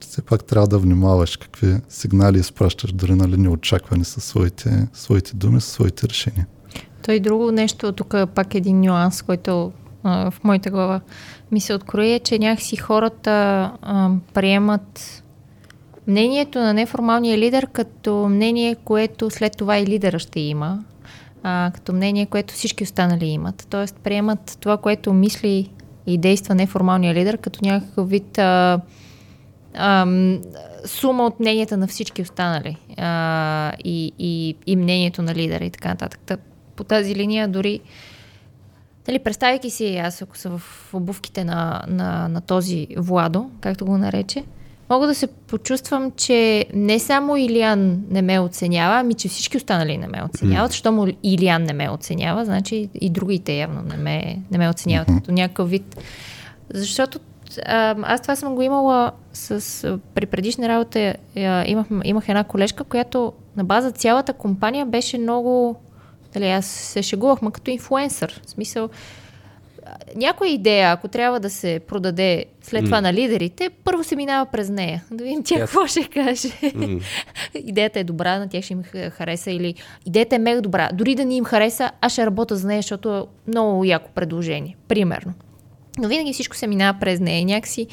[0.00, 5.60] Все пак трябва да внимаваш какви сигнали изпращаш, дори нали, неочаквани със своите, своите думи,
[5.60, 6.46] със своите решения.
[7.02, 9.72] Той друго нещо, тук пак един нюанс, който
[10.02, 11.00] а, в моята глава
[11.52, 13.30] ми се открои, е, че някакси хората
[13.82, 15.22] а, приемат
[16.06, 20.84] мнението на неформалния лидер като мнение, което след това и лидера ще има,
[21.42, 23.66] а, като мнение, което всички останали имат.
[23.70, 25.70] Тоест приемат това, което мисли
[26.06, 28.80] и действа неформалния лидер, като някакъв вид а,
[29.74, 30.40] ам,
[30.84, 35.88] сума от мненията на всички останали а, и, и, и мнението на лидера и така
[35.88, 36.20] нататък.
[36.26, 36.36] Та,
[36.76, 37.80] по тази линия дори
[39.08, 43.98] Нали, представяйки си аз, ако са в обувките на, на, на този Владо, както го
[43.98, 44.44] нарече,
[44.90, 49.96] мога да се почувствам, че не само Илиан не ме оценява, ами че всички останали
[49.96, 50.72] не ме оценяват.
[50.72, 55.08] Що му Илиан не ме оценява, значи и другите явно не ме, не ме оценяват
[55.08, 55.96] като някакъв вид.
[56.74, 57.18] Защото
[57.66, 61.14] а, аз това съм го имала с, при предишна работа.
[61.36, 65.76] а, Имах, имах една колежка, която на база цялата компания беше много...
[66.34, 68.40] Дали, аз се шегувах, ма като инфлуенсър.
[68.46, 68.88] В смисъл,
[70.16, 74.68] някоя идея, ако трябва да се продаде след това на лидерите, първо се минава през
[74.68, 75.04] нея.
[75.10, 76.48] Да видим тя какво ще каже.
[76.74, 77.00] М.
[77.54, 79.74] идеята е добра, на тях ще им хареса или
[80.06, 80.88] идеята е мега добра.
[80.92, 84.76] Дори да не им хареса, аз ще работя за нея, защото е много яко предложение.
[84.88, 85.32] Примерно.
[85.98, 87.44] Но винаги всичко се минава през нея.
[87.44, 87.86] Някакси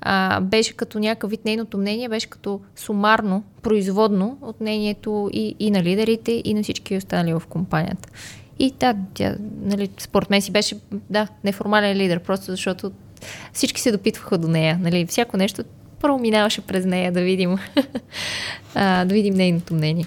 [0.00, 5.70] а, беше като някакъв вид нейното мнение, беше като сумарно, производно от мнението и, и
[5.70, 8.08] на лидерите, и на всички останали в компанията.
[8.62, 10.80] И да, тя, нали, според мен си беше,
[11.10, 12.92] да, неформален лидер, просто защото
[13.52, 14.78] всички се допитваха до нея.
[14.82, 15.64] Нали, всяко нещо
[16.00, 17.58] първо минаваше през нея да видим,
[18.74, 20.06] а, да видим нейното мнение.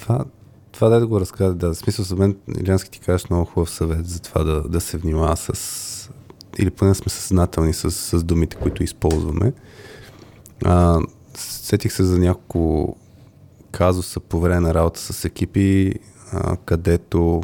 [0.00, 0.24] Това,
[0.72, 4.08] това да го разказа, да, в смисъл за мен, Илянски ти кажеш много хубав съвет
[4.08, 6.10] за това да, да се внимава с,
[6.58, 9.52] или поне сме съзнателни с, с думите, които използваме.
[10.64, 11.00] А,
[11.34, 12.96] сетих се за няколко
[13.70, 15.94] казуса по време на работа с екипи,
[16.32, 17.42] а, където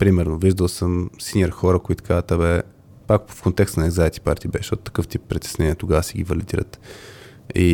[0.00, 2.62] примерно виждал съм синьор хора, които казват, абе,
[3.06, 6.80] пак в контекста на anxiety party беше, защото такъв тип притеснения тогава си ги валидират.
[7.54, 7.66] И,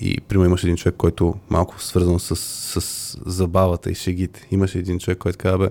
[0.00, 4.48] и примерно имаше един човек, който малко свързан с, с забавата и шегите.
[4.50, 5.68] Имаше един човек, който каза, бе,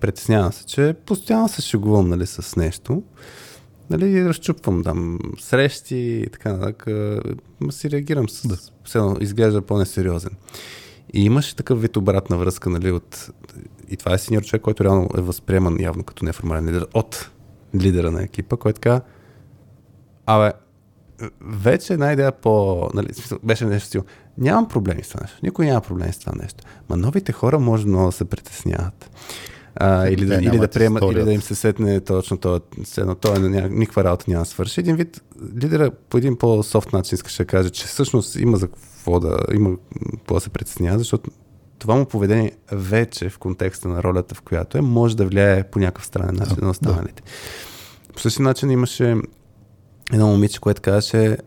[0.00, 3.02] притеснявам се, че постоянно се шегувам нали, с нещо.
[3.90, 6.86] Нали, разчупвам там срещи и така нататък.
[7.70, 8.48] Си реагирам с...
[8.48, 8.56] Да.
[8.84, 10.32] Все едно изглежда по-несериозен.
[11.12, 13.30] И имаше такъв вид обратна връзка, нали, от...
[13.88, 17.30] И това е синьор човек, който реално е възприеман явно като неформален лидер от
[17.74, 19.00] лидера на екипа, който каза,
[20.26, 20.52] абе,
[21.40, 22.86] вече една идея по...
[22.94, 23.08] Нали,
[23.42, 24.04] беше нещо стил.
[24.38, 25.38] Нямам проблеми с това нещо.
[25.42, 26.64] Никой няма проблеми с това нещо.
[26.88, 29.10] Ма новите хора може много да се притесняват.
[29.76, 32.60] А, или, да, Те или, да приемат, или да им се сетне точно това,
[32.98, 34.80] едно, той ня, никаква работа няма да свърши.
[34.80, 35.22] Един вид,
[35.62, 39.76] лидера по един по-софт начин искаше да каже, че всъщност има за какво да, има
[40.10, 41.30] какво да се притеснява, защото
[41.78, 45.78] това му поведение вече в контекста на ролята, в която е, може да влияе по
[45.78, 47.22] някакъв странен начин Да, на останалите.
[48.14, 49.16] По същия начин имаше
[50.12, 51.38] едно момиче, което казаше,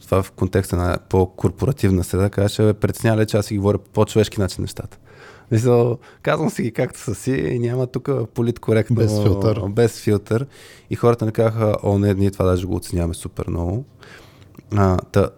[0.00, 3.90] това в контекста на по-корпоративна среда, казаше, бе, притеснява ли, че аз си говоря по
[3.90, 4.98] по-човешки начин нещата.
[5.50, 8.96] Мисъл, казвам си ги както са си и няма тук политкоректно.
[8.96, 9.60] Без филтър.
[9.68, 10.46] Без филтър.
[10.90, 13.84] И хората не казаха, о, не, ние това даже го оценяваме супер много.
[14.76, 15.30] А, та,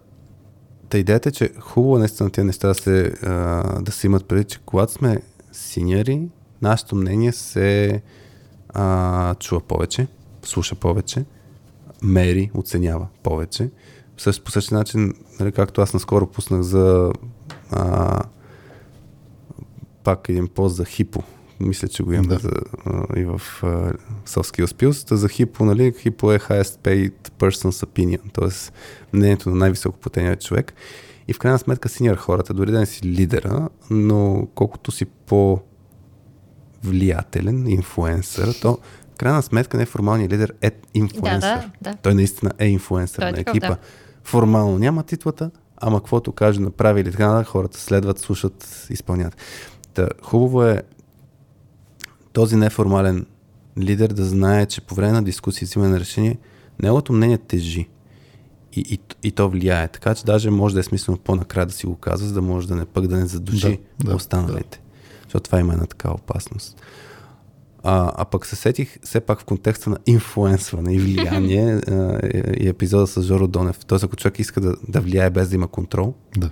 [0.88, 4.44] та идеята е, че хубаво е наистина тези неща се, а, да се имат преди,
[4.44, 5.22] че когато сме
[5.52, 6.28] синьори,
[6.62, 8.02] нашето мнение се
[8.68, 10.06] а, чува повече,
[10.42, 11.24] слуша повече,
[12.02, 13.70] мери, оценява повече.
[14.18, 17.12] Също, по същия начин, нали, както аз наскоро пуснах за
[17.70, 18.20] а,
[20.08, 21.22] пак един пост за хипо.
[21.60, 22.38] Мисля, че го имаме Да.
[22.38, 22.50] за,
[22.86, 23.40] а, и в
[24.26, 25.14] Soft Skills Pills.
[25.14, 28.72] За хипо, нали, хипо е highest paid person's opinion, т.е.
[29.16, 30.72] мнението на най-високо платения човек.
[31.28, 35.60] И в крайна сметка синьор хората, дори да не си лидера, но колкото си по
[36.84, 38.78] влиятелен инфуенсър, то
[39.14, 41.40] в крайна сметка неформалният лидер е инфуенсър.
[41.40, 41.96] Да, да, да.
[42.02, 43.68] Той наистина е инфуенсър Той на такъв, екипа.
[43.68, 43.76] да.
[44.24, 49.36] Формално няма титлата, ама каквото каже, направи или така, хората следват, слушат, изпълняват.
[49.98, 50.82] Та, хубаво е
[52.32, 53.26] този неформален
[53.78, 56.38] лидер да знае, че по време на дискусии и взимане на решение,
[56.82, 57.88] неговото мнение тежи.
[58.72, 59.88] И, и, и то влияе.
[59.88, 62.68] Така че даже може да е смислено по-накрая да си го казва, за да може
[62.68, 64.80] да не пък да не задуши Да, да, останалите.
[65.22, 66.82] Защото това има една такава опасност.
[67.82, 72.64] А, а пък се сетих все пак в контекста на инфлуенсване и влияние а, и,
[72.64, 73.78] и епизода с Жоро Донев.
[73.86, 76.50] Тоест, ако човек иска да, да влияе без да има контрол, Да.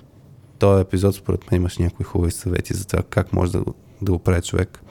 [0.59, 3.65] Този епизод според мен имаш някои хубави съвети за това как може да,
[4.03, 4.83] да го прави човек.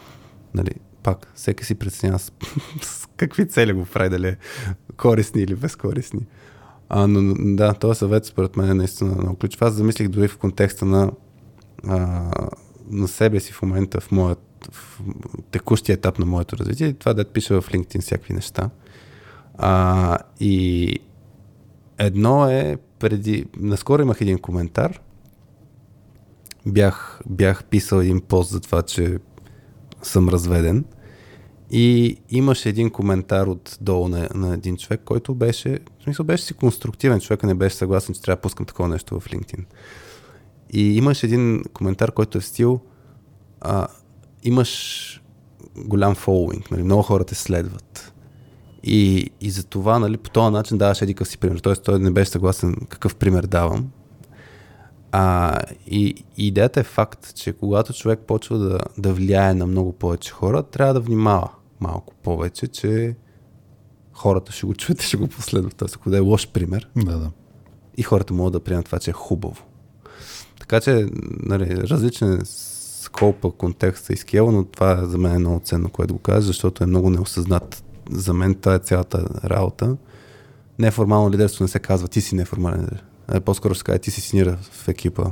[0.53, 0.71] Нали,
[1.03, 2.31] пак, всеки си преценява с,
[2.81, 4.37] с какви цели го прави, дали е
[4.97, 6.25] корисни или безкорисни.
[6.89, 9.61] А, но, да, този съвет според мен е наистина много ключов.
[9.61, 11.11] Аз замислих дори в контекста на,
[11.87, 12.31] а,
[12.89, 14.99] на себе си в момента, в моят в
[15.51, 16.93] текущия етап на моето развитие.
[16.93, 18.69] Това да пише в LinkedIn всякакви неща.
[19.57, 20.89] А, и
[21.97, 23.45] едно е преди...
[23.57, 24.99] Наскоро имах един коментар.
[26.65, 29.19] Бях, бях писал един пост за това, че
[30.01, 30.85] съм разведен.
[31.71, 36.43] И имаше един коментар от долу на, на един човек, който беше, в смисъл беше
[36.43, 37.19] си конструктивен.
[37.19, 39.65] Човека не беше съгласен, че трябва да пускам такова нещо в LinkedIn.
[40.73, 42.79] И имаше един коментар, който е в стил
[43.61, 43.87] а,
[44.43, 45.21] имаш
[45.77, 48.13] голям фолуинг, нали, много хора те следват.
[48.83, 51.57] И, и за това, нали, по този начин даваш един си пример.
[51.57, 53.91] Тоест, той не беше съгласен какъв пример давам.
[55.11, 59.93] А, и, и идеята е факт, че когато човек почва да, да влияе на много
[59.93, 61.49] повече хора, трябва да внимава
[61.79, 63.15] малко повече, че
[64.13, 65.75] хората ще го чуят и ще го последват.
[65.75, 67.31] Тоест, ако да е лош пример, Да, да.
[67.97, 69.63] и хората могат да приемат това, че е хубаво.
[70.59, 71.07] Така че,
[71.43, 76.13] нали, различен е скопа, контекста и скела, но това за мен е много ценно, което
[76.13, 77.83] го кажа, защото е много неосъзнат.
[78.11, 79.97] За мен това е цялата работа.
[80.79, 83.03] Неформално лидерство не се казва ти си неформален лидер.
[83.27, 85.23] А по-скоро ще ти си синьора в екипа.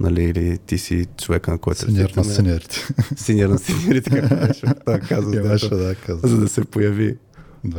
[0.00, 2.88] Нали, или ти си човека, на който Синьор на синьорите.
[3.16, 4.60] Синьор на синьорите, както беше.
[4.86, 6.28] Това казва, Имаше дето, да казва.
[6.28, 7.16] за да се появи.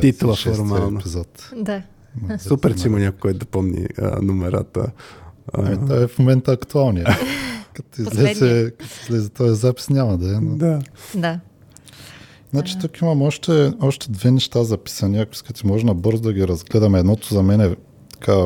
[0.00, 0.98] Титла 26-ти формално.
[0.98, 1.50] епизод.
[1.56, 1.82] Да.
[2.38, 4.86] Супер, че има някой, който да помни а, номерата.
[5.52, 7.06] А, Ами, той е в момента актуалния.
[7.74, 10.40] Като излезе, като излезе този запис няма да е.
[10.40, 10.56] Но...
[10.56, 10.82] да.
[11.14, 11.40] Да.
[12.50, 15.20] Значи тук имам още, още две неща записани.
[15.20, 16.98] Ако искате, може на бързо да ги разгледаме.
[16.98, 17.76] Едното за мен е
[18.12, 18.36] така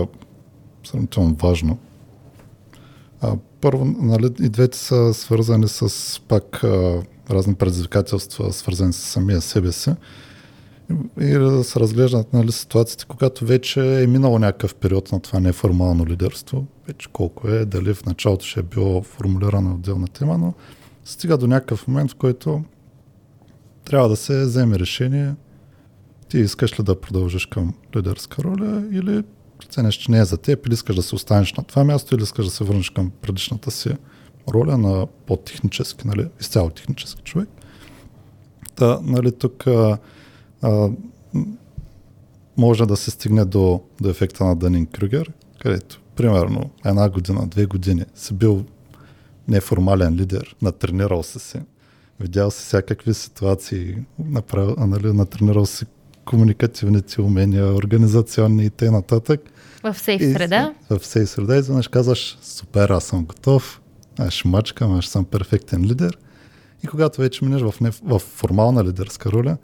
[0.84, 1.78] сравнително важно.
[3.20, 9.40] А, първо, нали, и двете са свързани с пак а, разни предизвикателства, свързани с самия
[9.40, 9.94] себе си.
[11.20, 16.06] И, да се разглеждат нали, ситуациите, когато вече е минало някакъв период на това неформално
[16.06, 16.66] лидерство.
[16.86, 20.54] Вече колко е, дали в началото ще е било формулирана отделна тема, но
[21.04, 22.62] стига до някакъв момент, в който
[23.84, 25.34] трябва да се вземе решение
[26.28, 29.22] ти искаш ли да продължиш към лидерска роля или
[29.58, 32.22] преценяш, че не е за теб или искаш да се останеш на това място или
[32.22, 33.96] искаш да се върнеш към предишната си
[34.48, 37.48] роля на по-технически, нали, изцяло технически човек.
[38.74, 39.98] Та, нали, тук а,
[40.62, 40.88] а,
[42.56, 47.66] може да се стигне до, до ефекта на Данин Крюгер, където примерно една година, две
[47.66, 48.64] години си бил
[49.48, 51.62] неформален лидер, натренирал си се,
[52.20, 55.84] видял си всякакви ситуации, направил, нали, натренирал си
[56.24, 59.02] комуникативните умения, организационни и т.н.
[59.82, 60.74] В сейф И среда.
[60.90, 63.80] В сейф среда изведнъж казваш, супер, аз съм готов,
[64.18, 66.18] аз ще мачкам, аз съм перфектен лидер.
[66.84, 69.56] И когато вече минеш в, не, в формална лидерска роля,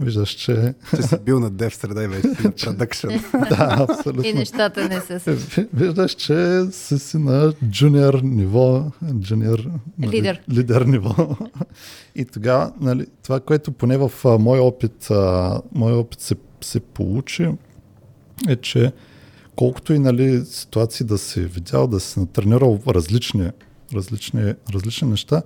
[0.00, 3.08] виждаш, че Че си бил на дев среда и вече си на продъкшн.
[3.32, 4.26] да, абсолютно.
[4.26, 5.66] И нещата не са с...
[5.74, 8.84] Виждаш, че си си на джуниор ниво,
[9.14, 10.42] джуниор нали, Лидер.
[10.52, 11.36] лидер ниво.
[12.14, 16.80] И тогава, нали, това, което поне в а, мой опит, а, мой опит се, се
[16.80, 17.48] получи,
[18.48, 18.92] е, че
[19.56, 23.50] колкото и нали, ситуации да си видял, да си натренирал различни,
[23.94, 25.42] различни, различни неща,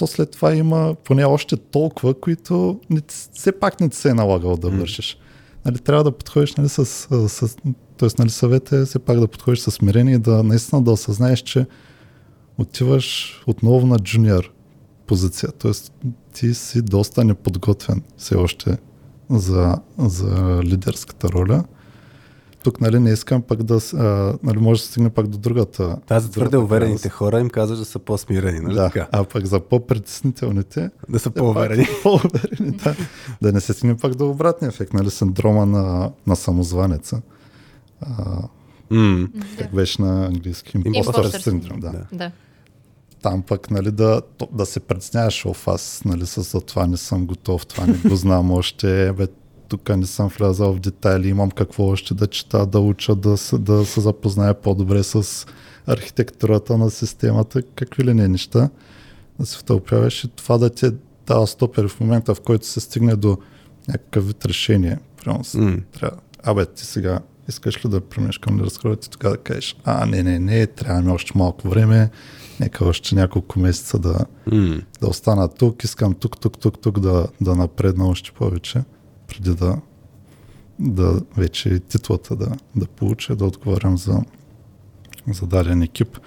[0.00, 3.00] то след това има поне още толкова, които не,
[3.32, 5.18] все пак не ти се е налагало да вършиш.
[5.64, 6.86] Нали, трябва да подходиш нали, с,
[7.28, 7.56] с,
[7.96, 8.08] т.е.
[8.18, 11.66] Нали, съвет е все пак да подходиш с смирение и да наистина да осъзнаеш, че
[12.58, 14.52] отиваш отново на джуниор
[15.06, 15.52] позиция.
[15.52, 15.72] Т.е.
[16.32, 18.78] ти си доста неподготвен все още
[19.30, 21.64] за, за лидерската роля.
[22.64, 23.78] Тук нали, не искам пък да...
[23.94, 25.96] А, нали, може да стигне пак до другата.
[26.06, 27.16] Тази за твърде уверените крайност.
[27.16, 29.08] хора им казваш да са по-смирени, нали Да, така?
[29.12, 31.84] а пък за по-притеснителните Да са по-уверени.
[31.84, 32.94] пак По-уверени, да.
[33.42, 37.22] Да не се стигне пак до обратния ефект, нали, синдрома на, на самозванеца.
[38.00, 38.42] А,
[38.90, 39.28] М.
[39.58, 40.78] как беше на английски?
[40.78, 41.40] Syndrome.
[41.40, 41.90] syndrome, да.
[41.90, 42.04] Да.
[42.12, 42.30] Да.
[43.22, 44.22] Там пък, нали, да,
[44.52, 48.16] да се притесняваш, оф, аз, нали, с за това не съм готов, това не го
[48.16, 49.26] знам още, бе,
[49.70, 53.58] тук не съм влязал в детайли, имам какво още да чета, да уча, да се,
[53.58, 55.46] да се запозная по-добре с
[55.86, 58.70] архитектурата на системата, какви ли не неща.
[59.38, 60.86] Да се втълпяваш и това да ти
[61.26, 63.38] дава стопер в момента, в който се стигне до
[63.88, 64.98] някакъв вид решение.
[65.16, 65.76] Примерно, с- М.
[65.92, 67.18] трябва, абе, ти сега
[67.48, 71.02] искаш ли да преминеш към лидерската и тогава да кажеш, а, не, не, не, трябва
[71.02, 72.10] ми още малко време,
[72.60, 74.80] нека още няколко месеца да, М.
[75.00, 78.82] да остана тук, искам тук, тук, тук, тук да, да напредна още повече,
[79.30, 79.76] преди да,
[80.78, 84.20] да вече титлата да, да получа, да отговарям за,
[85.32, 86.18] за даден екип.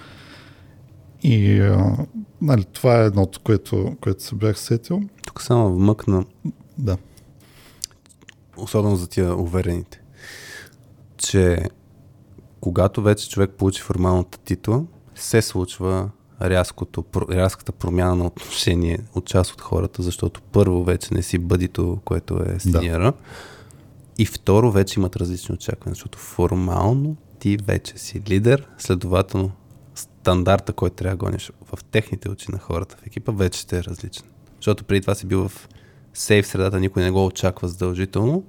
[1.22, 1.96] И а,
[2.40, 5.02] нали, това е едното, което, което се бях сетил.
[5.26, 6.24] Тук само вмъкна,
[6.78, 6.96] Да.
[8.56, 10.02] особено за тия уверените,
[11.16, 11.58] че
[12.60, 16.10] когато вече човек получи формалната титла, се случва
[16.42, 21.98] рязкото, рязката промяна на отношение от част от хората, защото първо вече не си бъдито,
[22.04, 23.12] което е синьора,
[24.18, 29.50] и второ вече имат различни очаквания, защото формално ти вече си лидер, следователно
[29.94, 33.84] стандарта, който трябва да гониш в техните очи на хората в екипа, вече ще е
[33.84, 34.24] различен.
[34.56, 35.68] Защото преди това си бил в
[36.14, 38.44] сейф средата, никой не го очаква задължително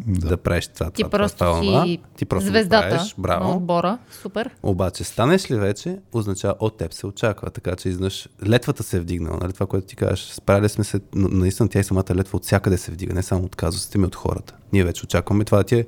[0.00, 1.86] да, да правиш това, Ти това, това, просто това, си това.
[2.16, 3.52] Ти просто звездата правиш, на браво.
[3.52, 3.98] отбора.
[4.12, 4.50] Супер.
[4.62, 7.50] Обаче станеш ли вече, означава от теб се очаква.
[7.50, 9.38] Така че изнъж летвата се е вдигнала.
[9.40, 9.52] Нали?
[9.52, 12.78] Това, което ти кажеш, справили сме се, но наистина тя и самата летва от всякъде
[12.78, 14.54] се вдига, не само от казусите ми, от хората.
[14.72, 15.86] Ние вече очакваме това да ти е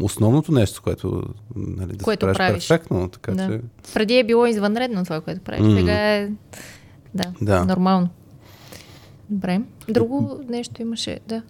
[0.00, 1.22] основното нещо, което,
[1.56, 2.68] нали, да Което правиш правиш.
[2.68, 3.08] перфектно.
[3.08, 3.46] Така Да.
[3.48, 3.60] че,
[3.94, 5.62] Преди е било извънредно това, което правиш.
[5.64, 5.76] М.
[5.76, 6.28] Сега е
[7.14, 7.64] да, Да.
[7.64, 8.08] нормално.
[9.30, 9.60] Добре.
[9.88, 11.42] Друго нещо имаше, да.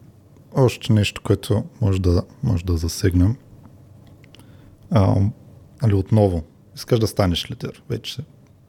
[0.54, 3.36] Още нещо, което може да, може да засегнем.
[4.90, 5.14] А,
[5.82, 6.42] нали, отново,
[6.76, 8.22] искаш да станеш лидер, вече се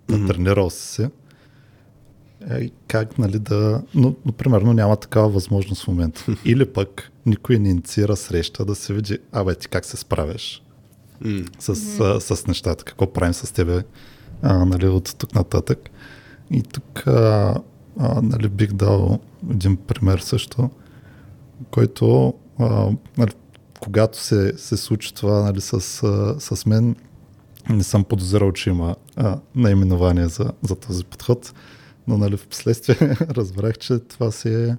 [0.10, 1.10] натренирал си се.
[2.50, 3.82] Е, и как, нали, да...
[3.96, 6.26] Но, но, примерно, няма такава възможност в момента.
[6.46, 10.64] Или пък никой не инициира среща да се види, абе, ти как се справяш
[11.60, 13.84] с, а, с нещата, какво правим с тебе
[14.42, 15.90] а, нали, от тук нататък.
[16.52, 17.56] И тук а,
[18.00, 19.20] а, нали, бих дал
[19.52, 20.70] един пример също,
[21.72, 23.32] който а, нали,
[23.80, 25.82] когато се, се случи това нали, с,
[26.40, 26.96] с мен,
[27.70, 31.54] не съм подозирал, че има а, наименование за, за този подход,
[32.08, 34.78] но нали, в последствие разбрах, че това си е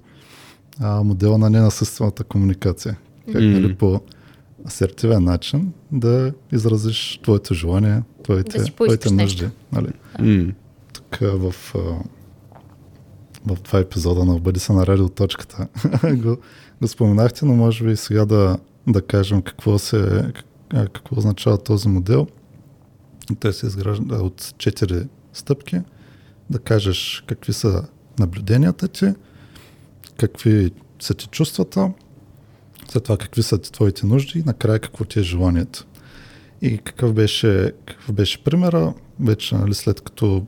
[0.79, 2.97] а, модела на ненасилствената комуникация.
[3.25, 3.47] Как М.
[3.47, 4.01] нали, по
[4.67, 9.49] асертивен начин да изразиш твоето желание, твоите, Да твоите нужди.
[9.71, 9.87] Нали?
[10.19, 10.51] м,
[10.93, 11.55] Тук в,
[13.45, 15.67] в два епизода на Бъди се на радиоточката
[16.15, 16.37] го,
[16.81, 20.31] го споменахте, но може би сега да, да кажем какво, се,
[20.69, 22.27] какво означава този модел.
[23.39, 25.03] Той се изгражда от четири
[25.33, 25.81] стъпки.
[26.49, 27.87] Да кажеш какви са
[28.19, 29.13] наблюденията ти,
[30.17, 31.91] какви са ти чувствата,
[32.89, 35.87] след това какви са ти твоите нужди и накрая какво ти е желанието.
[36.61, 38.93] И какъв беше, какъв беше примера?
[39.19, 40.45] Вече нали, след като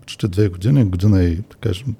[0.00, 1.94] почти две години, година и да кажем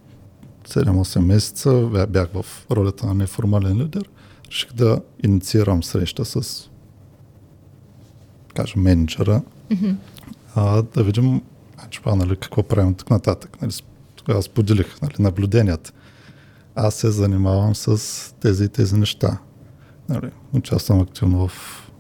[0.70, 4.10] 7-8 месеца бя- бях в ролята на неформален лидер,
[4.50, 6.70] реших да инициирам среща с
[8.54, 9.42] кажем, менеджера,
[10.54, 11.42] а, да видим
[11.80, 13.62] значи, това, нали, какво правим тук нататък.
[13.62, 13.72] Нали,
[14.16, 15.92] тогава споделих нали, наблюденията.
[16.74, 19.38] Аз се занимавам с тези и тези неща.
[20.08, 21.52] Нали, участвам активно в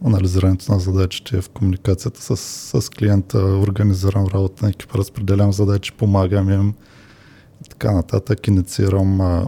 [0.04, 2.36] анализирането на задачите, в комуникацията с,
[2.82, 6.74] с клиента, организирам работа на екипа, разпределям задачи, помагам им
[7.80, 8.46] така нататък.
[8.46, 9.46] Инициирам а,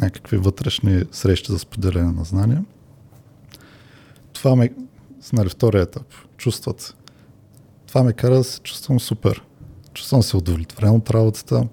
[0.00, 2.64] някакви вътрешни срещи за споделяне на знания.
[4.32, 4.72] Това ме,
[5.32, 6.94] нали, втория етап, чувствата.
[7.86, 9.42] Това ме кара да се чувствам супер.
[9.94, 11.68] Чувствам се удовлетворен от работата,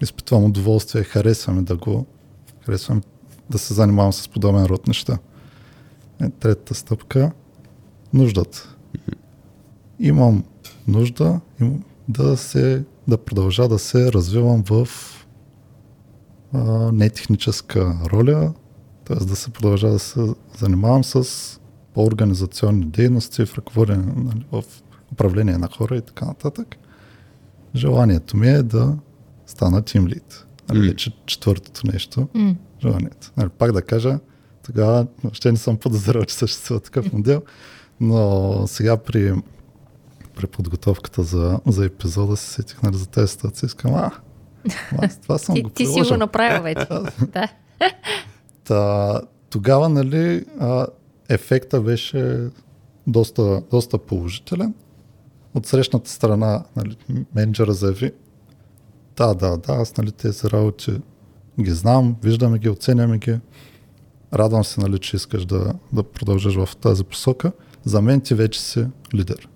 [0.00, 2.06] изпитвам удоволствие, харесвам да го,
[2.60, 3.02] харесвам
[3.50, 5.18] да се занимавам с подобен род неща.
[6.20, 7.32] Е, третата стъпка
[8.12, 8.76] нуждата.
[10.00, 10.44] Имам
[10.86, 11.40] нужда
[12.08, 14.88] да се да продължа да се развивам в
[16.92, 18.52] нетехническа роля,
[19.04, 19.24] т.е.
[19.24, 21.24] да се продължа да се занимавам с
[21.94, 24.64] по-организационни дейности в ръководене, нали, в
[25.12, 26.76] управление на хора и така нататък.
[27.74, 28.96] Желанието ми е да
[29.46, 30.46] стана тим лид.
[30.68, 30.84] Нали, М.
[30.84, 32.28] вече четвъртото нещо.
[32.34, 32.54] М.
[32.82, 33.32] Желанието.
[33.36, 34.18] Нали, пак да кажа,
[34.66, 37.42] тогава въобще не съм подозирал, че съществува такъв модел,
[38.00, 39.34] но сега при,
[40.36, 44.10] при подготовката за, за епизода се сетих нали, за тази ситуация и искам, а,
[44.98, 46.14] аз това съм Ти, го ти си приложил.
[46.14, 46.86] го направил вече.
[47.32, 47.48] да.
[48.64, 50.86] Та, тогава, нали, а,
[51.28, 52.48] ефекта беше
[53.06, 54.74] доста, доста положителен.
[55.54, 56.96] От срещната страна, нали,
[57.34, 58.12] менеджера заяви,
[59.16, 61.00] да, да, да, аз нали, тези работи
[61.60, 63.38] ги знам, виждаме ги, оценяме ги.
[64.34, 67.52] Радвам се, нали, че искаш да, да продължиш в тази посока.
[67.84, 69.48] За мен ти вече си лидер.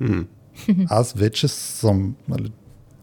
[0.00, 0.24] М.
[0.88, 2.52] Аз вече съм нали,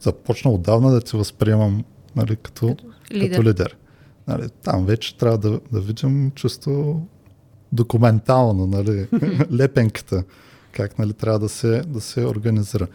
[0.05, 1.83] започнал отдавна да те възприемам
[2.15, 3.29] нали, като, като лидер.
[3.29, 3.77] Като лидер.
[4.27, 7.01] Нали, там вече трябва да, да видим чисто
[7.71, 9.07] документално нали,
[9.57, 10.23] лепенката,
[10.71, 12.87] как нали, трябва да се, да се организира.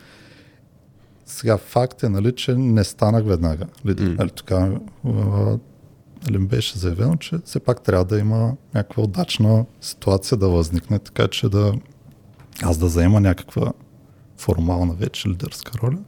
[1.27, 4.09] Сега факт е, нали, че не станах веднага лидер.
[4.09, 4.15] М.
[4.19, 4.81] Нали, тогава
[6.25, 11.29] нали, беше заявено, че все пак трябва да има някаква удачна ситуация да възникне, така
[11.29, 11.73] че да
[12.63, 13.73] аз да заема някаква
[14.37, 15.99] формална вече лидерска роля.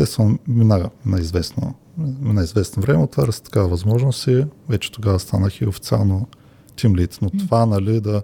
[0.00, 1.74] Естествено, мина на известно,
[2.20, 6.28] на известно време, отваря се такава възможност и вече тогава станах и официално
[6.76, 7.18] тим лид.
[7.22, 8.22] Но това, нали, да...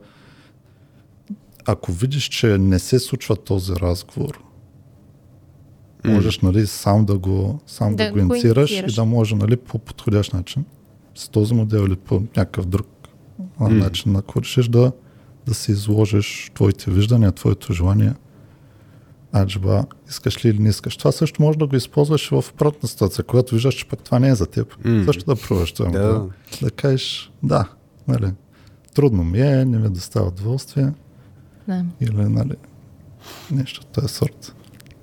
[1.66, 4.40] Ако видиш, че не се случва този разговор,
[6.04, 6.12] М.
[6.12, 9.78] можеш, нали, сам да го, сам да, Да го инициираш и да може, нали, по
[9.78, 10.64] подходящ начин,
[11.14, 12.86] с този модел или по някакъв друг
[13.60, 13.68] М.
[13.68, 14.92] начин, ако решиш да,
[15.46, 18.12] да се изложиш твоите виждания, твоето желание,
[19.36, 20.96] аджба, искаш ли или не искаш.
[20.96, 24.28] Това също може да го използваш в обратна ситуация, когато виждаш, че пък това не
[24.28, 24.84] е за теб.
[24.84, 25.04] М.
[25.04, 25.90] Също да пробваш това.
[25.90, 25.98] Да.
[25.98, 26.28] Да.
[26.62, 27.68] да кажеш, да,
[28.08, 28.32] нали,
[28.94, 30.92] трудно ми е, не ми доставя удоволствие
[31.68, 31.84] Да.
[32.00, 32.54] или нали,
[33.50, 34.54] нещо от този сорт.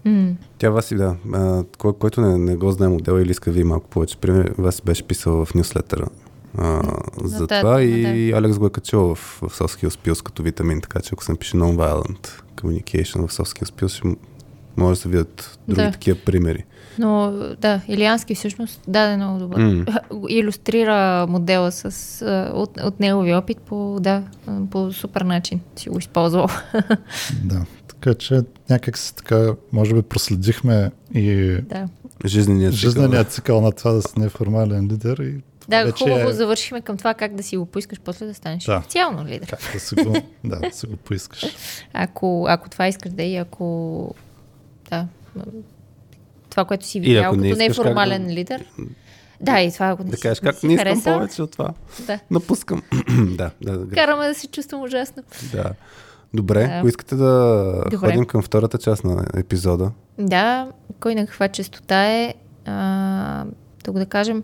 [0.06, 0.36] М.
[0.58, 3.64] Тя Васи, да, а, кой, който не, не го знае модела или иска да ви
[3.64, 6.08] малко повече, пример, Васи беше писал в нюслетъра
[6.58, 6.82] а,
[7.24, 10.44] за тази това тема, и Алекс го е качил в, в Soft Skills Pills като
[10.44, 14.16] витамин, така че ако се напише Non-Violent Communication в Soft Skills ще м-
[14.78, 15.92] може да се видят други Да.
[15.92, 16.64] такива примери.
[17.00, 17.32] Но
[17.62, 19.60] да, Илиански всъщност даде много добър.
[19.60, 19.86] М.
[20.30, 21.86] Иллюстрира модела с,
[22.54, 24.24] от, от неговия опит по, да,
[24.72, 26.48] по супер начин си го използвал.
[27.44, 27.66] Да.
[27.88, 31.88] Така че някак си така, може би проследихме и да.
[32.26, 32.90] Жизненият цикъл.
[32.92, 36.98] жизненият цикъл на това да си неформален лидер и Да, вече хубаво е завършихме към
[36.98, 38.78] това как да си го поискаш после да станеш Да.
[38.78, 39.48] официално лидер.
[39.50, 41.46] как да си го, да, да си го поискаш.
[41.94, 44.16] Ако, ако това искаш да е и ако
[44.90, 45.08] да,
[46.50, 48.66] това, което си видял ако като не неформален да- лидер.
[49.42, 51.74] Да, и това ако не Да си, кажеш, как не искам харесал, повече от това.
[52.00, 52.20] Да.
[52.32, 52.84] Напускам.
[53.28, 55.24] да, да, да, Караме да се чувствам ужасно.
[55.54, 55.72] да.
[56.34, 56.74] Добре, Да.
[56.74, 57.98] ако искате да Добре.
[57.98, 60.68] ходим към втората част на епизода, Да,
[61.00, 62.34] кой на каква частота е,
[62.66, 63.46] а,
[63.84, 64.44] тук да кажем,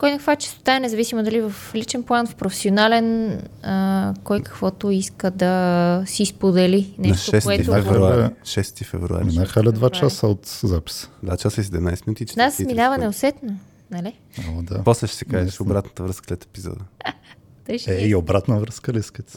[0.00, 4.90] кой на каква частота е, независимо дали в личен план, в професионален, а, кой каквото
[4.90, 6.94] иска да си сподели.
[6.98, 7.64] Нещо, на 6 което...
[7.64, 7.84] февруари.
[7.84, 8.34] февруари.
[8.42, 9.24] 6 февруари.
[9.24, 9.98] Минаха ли два Добре.
[9.98, 11.08] часа от записа?
[11.24, 12.26] 2 часа и 17 минути.
[12.26, 13.58] С нас 43 минава неусетно,
[13.90, 14.14] нали?
[14.38, 14.84] О, да.
[14.84, 16.84] После ще си кажеш обратната връзка след епизода.
[17.78, 18.06] Ще Е, е.
[18.08, 19.32] и обратна връзка ли искате?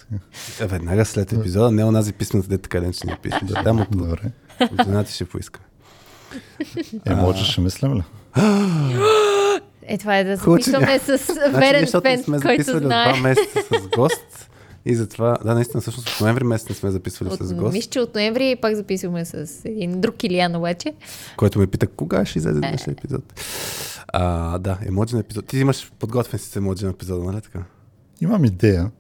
[0.61, 3.40] Е, веднага след епизода, не онази писмената, де така ден ще ни пише.
[3.43, 4.32] Да, там от, Добре.
[5.01, 5.59] от ще поиска.
[7.06, 8.03] Е, може, ще мислим ли?
[9.87, 13.13] Е, това е да записваме с Значи, верен не фен, сме който знае.
[13.13, 14.49] два месеца с гост.
[14.85, 17.89] И затова, да, наистина, всъщност от ноември месец не сме записвали От, с гост, мисля,
[17.89, 20.93] че от ноември пак записваме с един друг Илиан обаче.
[21.37, 23.23] който ме пита кога ще излезе днешния епизод.
[24.07, 25.45] А, да, емоджи на епизод.
[25.47, 27.59] Ти имаш подготвен си с емоджи на епизода, нали така?
[28.21, 28.91] Имам идея.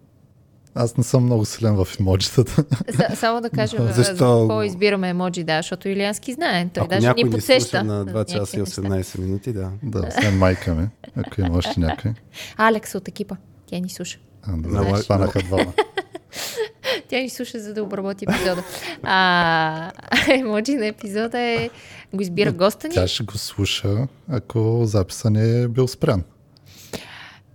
[0.75, 2.63] Аз не съм много силен в емоджитата.
[2.95, 4.03] Са, само да кажем Защо?
[4.03, 6.69] за какво избираме емоджи, да, защото Илиански знае.
[6.73, 7.83] Той Ако даже някой ни подсеща.
[7.83, 8.81] на 2 някакви часа и неща.
[8.81, 9.69] 18 минути, да.
[9.83, 12.13] да, освен майка ми, ако има още някой.
[12.57, 13.35] Алекс от екипа.
[13.65, 14.19] Тя ни слуша.
[14.43, 14.99] А, да, Знаеш.
[14.99, 15.73] станаха двама.
[17.09, 18.63] Тя ни слуша, за да обработи епизода.
[19.03, 19.91] А,
[20.29, 21.69] емоджи на епизода е...
[22.13, 22.93] Го избира госта ни.
[22.93, 26.23] Тя ще го слуша, ако записа не е бил спрян.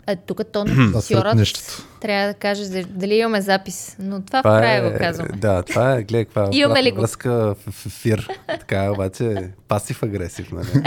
[0.08, 1.82] А, тук то на нищото.
[2.00, 3.96] трябва да каже дали- имаме запис.
[3.98, 5.30] Но това, Това в края е, го казваме.
[5.30, 8.28] да, това е, гледай, каква Имаме обратна ли връзка в, в ефир.
[8.48, 9.24] Така, обаче,
[9.68, 10.66] пасив-агресив, нали?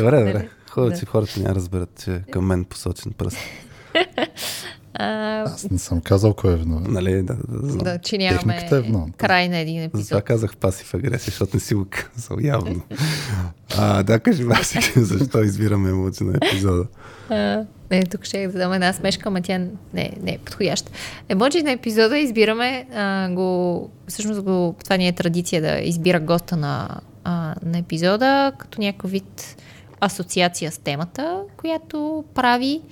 [0.00, 0.48] добре, добре.
[0.70, 0.98] Хубаво, Да.
[0.98, 3.38] че хората няма разберат, че е към мен посочен пръст.
[4.98, 6.92] А, Аз не съм казал кой е виновен.
[6.92, 7.76] Нали, да, да, да.
[7.84, 9.12] да, че нямаме Техниката е виновна.
[9.16, 10.24] край на един Затова епизод.
[10.24, 12.82] казах пасив-агресия, защото не си го казал явно.
[13.78, 16.84] А, да, кажи Васи, защо избираме емоци на епизода.
[17.28, 19.70] А, не, тук ще да дам една смешка, ама тя не,
[20.22, 20.92] не е подходяща.
[21.28, 26.56] Емоджи на епизода избираме а, го, всъщност го, това ни е традиция да избира госта
[26.56, 26.88] на,
[27.24, 29.56] а, на епизода, като някакъв вид
[30.00, 32.82] асоциация с темата, която прави.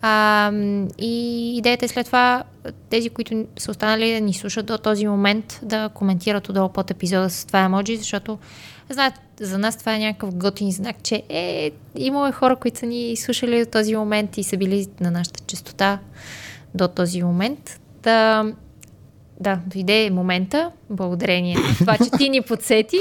[0.00, 0.52] А,
[0.98, 2.42] и идеята е след това
[2.90, 7.30] тези, които са останали да ни слушат до този момент, да коментират отдолу под епизода
[7.30, 8.38] с това емоджи, защото
[8.90, 12.86] знаят, за нас това е някакъв готин знак, че е, имало е хора, които са
[12.86, 15.98] ни слушали до този момент и са били на нашата частота
[16.74, 17.80] до този момент.
[18.02, 18.52] Да,
[19.40, 22.96] да, дойде момента, благодарение на това, че ти ни подсети.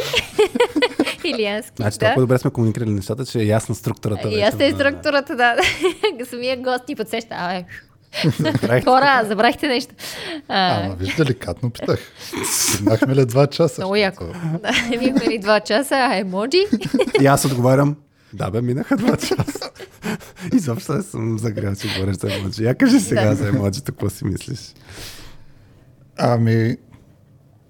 [1.26, 2.06] Илиански, Значи да.
[2.06, 4.30] толкова добре сме комуникирали нещата, че е ясна структурата.
[4.30, 5.56] И аз вече те на- структурата, да.
[6.26, 7.30] Самия гост ни подсеща.
[7.32, 7.66] Абе,
[8.32, 8.82] Забравихте.
[8.82, 9.96] хора, забравихте нещо.
[10.48, 12.00] А, Ама виж, деликатно питах.
[12.46, 13.82] Стигнахме ли два часа?
[13.82, 14.26] много яко.
[14.62, 16.66] Да, бихме ли два часа, а емоджи?
[17.22, 17.96] И аз отговарям,
[18.34, 19.70] да бе, минаха два часа.
[20.54, 22.64] Изобщо не съм загрял, че говориш за емоджи.
[22.64, 23.36] Я кажи сега Да.
[23.36, 24.60] за емоджито, какво си мислиш?
[26.20, 26.78] Ами,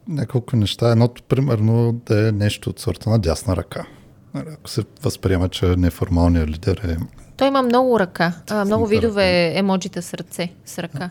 [0.08, 0.92] няколко неща.
[0.92, 3.86] Едното, примерно, да е нещо от сорта на дясна ръка.
[4.34, 6.98] Нали, Ако се възприема, че неформалният лидер е...
[7.38, 8.34] Той има много ръка.
[8.50, 11.10] А, много видове емоджита с ръце, с ръка.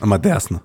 [0.00, 0.60] Ама дясна,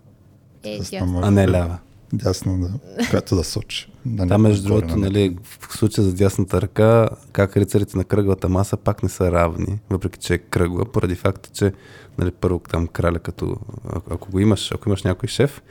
[0.64, 1.78] Е, дясна, а не би лява.
[2.14, 2.70] Дясна, да,
[3.10, 3.92] която да сочи.
[4.06, 8.78] Да не между другото, нали, в случая за дясната ръка, как рицарите на кръглата маса
[8.78, 11.74] пак не са равни, въпреки че е кръгла, поради факта, че
[12.18, 13.58] нали, първо там краля, като
[13.90, 15.62] ако, ако го имаш, ако имаш някой шеф,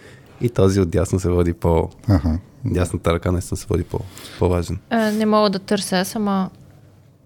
[0.43, 1.89] и този от дясно се води по...
[2.09, 2.39] Аха.
[2.65, 4.01] Дясната ръка наистина се води по,
[4.39, 4.79] по-важен.
[4.91, 6.51] А, не мога да търся, аз ама...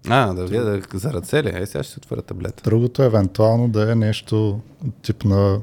[0.09, 1.51] А, да видя да, за ръце ли?
[1.53, 2.63] Е, сега ще си отворя таблета.
[2.63, 4.59] Другото евентуално да е нещо
[5.01, 5.59] тип на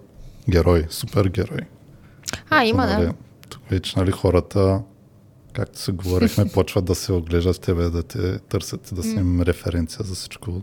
[0.51, 1.61] герой, супергерой.
[2.51, 3.13] А, има, нали, да.
[3.49, 4.83] Тук вече нали, хората,
[5.53, 9.43] както се говорихме, почват да се оглеждат в тебе, да те търсят, да си им
[9.43, 10.63] референция за всичко.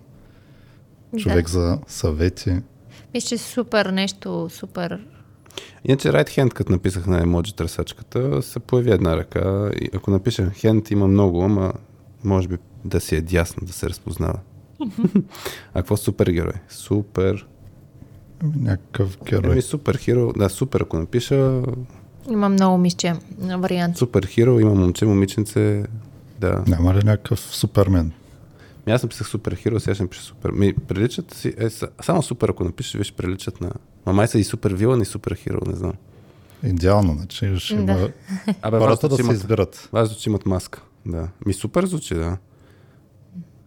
[1.17, 1.51] Човек Да.
[1.51, 2.61] за съвети.
[3.13, 4.99] Мисля, че супер нещо, супер...
[5.85, 9.71] Иначе right hand, като написах на емоджи търсачката, се появи една ръка.
[9.75, 11.73] И ако напиша hand, има много, ама
[12.23, 14.39] може би да си е дясно, да се разпознава.
[15.13, 15.23] а
[15.73, 16.53] какво супергерой?
[16.69, 17.47] Супер.
[18.39, 19.51] Ами, Някакъв герой.
[19.51, 20.33] Еми супер хиро.
[20.33, 21.61] Да, супер, ако напиша
[22.30, 23.13] Има много, мисля, че,
[23.57, 23.97] варианти.
[23.97, 25.83] супер хиро, има момче, момиченце.
[26.39, 26.63] Да.
[26.67, 28.11] Няма ли някакъв супермен?
[28.88, 30.51] Ми аз написах супер хиро, сега ще напиша супер.
[30.51, 33.71] Ми, приличат си, е, са- само супер, ако напишеш, виж, приличат на...
[34.05, 35.93] Ма май са и супер вилан и супер хиро, не знам.
[36.63, 37.81] Идеално, значи ще Да.
[37.81, 38.09] има
[38.61, 39.89] Абе, хората да че се имат, избират.
[39.93, 40.81] важното, че имат маска.
[41.05, 41.27] Да.
[41.45, 42.38] Ми супер звучи, да.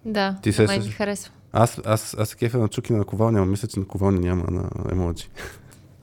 [0.04, 1.32] Да, Ти се май ми харесва.
[1.52, 4.68] Аз, аз, аз се кефя на чуки на наковалня, но мисля, че наковалня няма на
[4.90, 5.28] емоджи.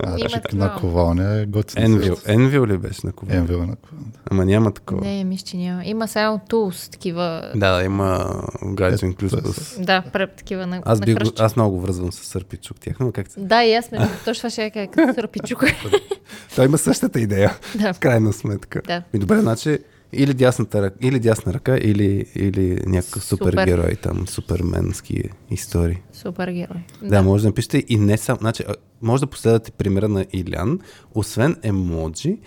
[0.04, 0.66] А, Има значи такова.
[0.66, 2.02] наковалня е готин.
[2.28, 3.40] Енвил ли беше наковалня?
[3.40, 4.06] Енвил е наковалня.
[4.32, 5.02] Ама няма такова.
[5.02, 5.86] Не, мисля, че няма.
[5.86, 7.52] Има само tools, такива...
[7.56, 8.18] Да, да, има
[8.64, 9.84] Guides Plus това Plus.
[9.86, 12.80] Да, преп такива на, Аз, на би, го- аз много го връзвам с сърпи чук
[12.80, 13.28] тях, но как.
[13.38, 15.64] Да, и аз ме точно ще кажа, като сърпичук.
[16.56, 17.94] Той има същата идея, да.
[17.94, 18.82] в крайна сметка.
[18.88, 19.04] Да.
[19.14, 19.80] И добре, значи
[20.14, 23.46] или, дясната ръка, или дясна ръка, или, или някакъв Супер.
[23.46, 25.98] супергерой там, суперменски истории.
[26.22, 26.83] Супер герой.
[27.01, 28.40] Да, да, може да напишете и не само.
[28.40, 30.80] Значи, а, може да последвате примера на Илян,
[31.16, 32.38] освен емоджи,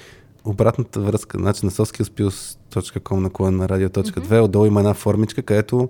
[0.44, 5.88] обратната връзка, значи на soskillspills.com на колен на radio.2, отдолу има една формичка, където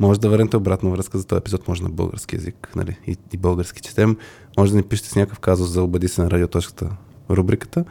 [0.00, 3.36] може да върнете обратна връзка за този епизод, може на български язик, нали, и, и
[3.36, 4.16] български четем.
[4.58, 6.90] Може да ни пишете с някакъв казус за обади се на радиоточката
[7.30, 7.84] рубриката.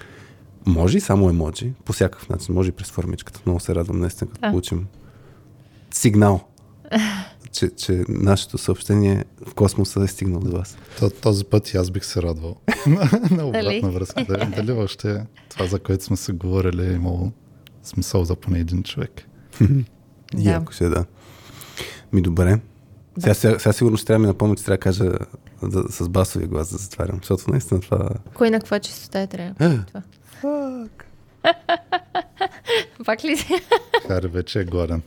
[0.65, 3.41] Може и само емоджи, по всякакъв начин, може и през формичката.
[3.45, 4.49] Много се радвам наистина, като Да.
[4.49, 4.87] получим
[5.93, 6.41] сигнал,
[7.51, 10.77] че, че нашето съобщение в космоса е стигнал до вас.
[10.99, 12.55] То, този път и аз бих се радвал
[13.31, 14.25] на, обратна връзка.
[14.25, 17.31] Дали, дали въобще това, за което сме се говорили, е имало
[17.83, 19.11] смисъл за поне един човек.
[20.38, 20.49] И Да.
[20.51, 21.05] ако ще да.
[22.13, 22.59] Ми добре.
[23.19, 25.11] Сега, сега, сега сигурно ще трябва да ми напомня, че трябва да кажа
[25.63, 28.09] да, с басови глас да затварям, защото наистина това...
[28.33, 29.65] Кой на каква частота е трябва?
[29.65, 30.01] Е, Това.
[33.05, 33.53] Пак ли си?
[34.07, 35.01] Хари вече е гладен.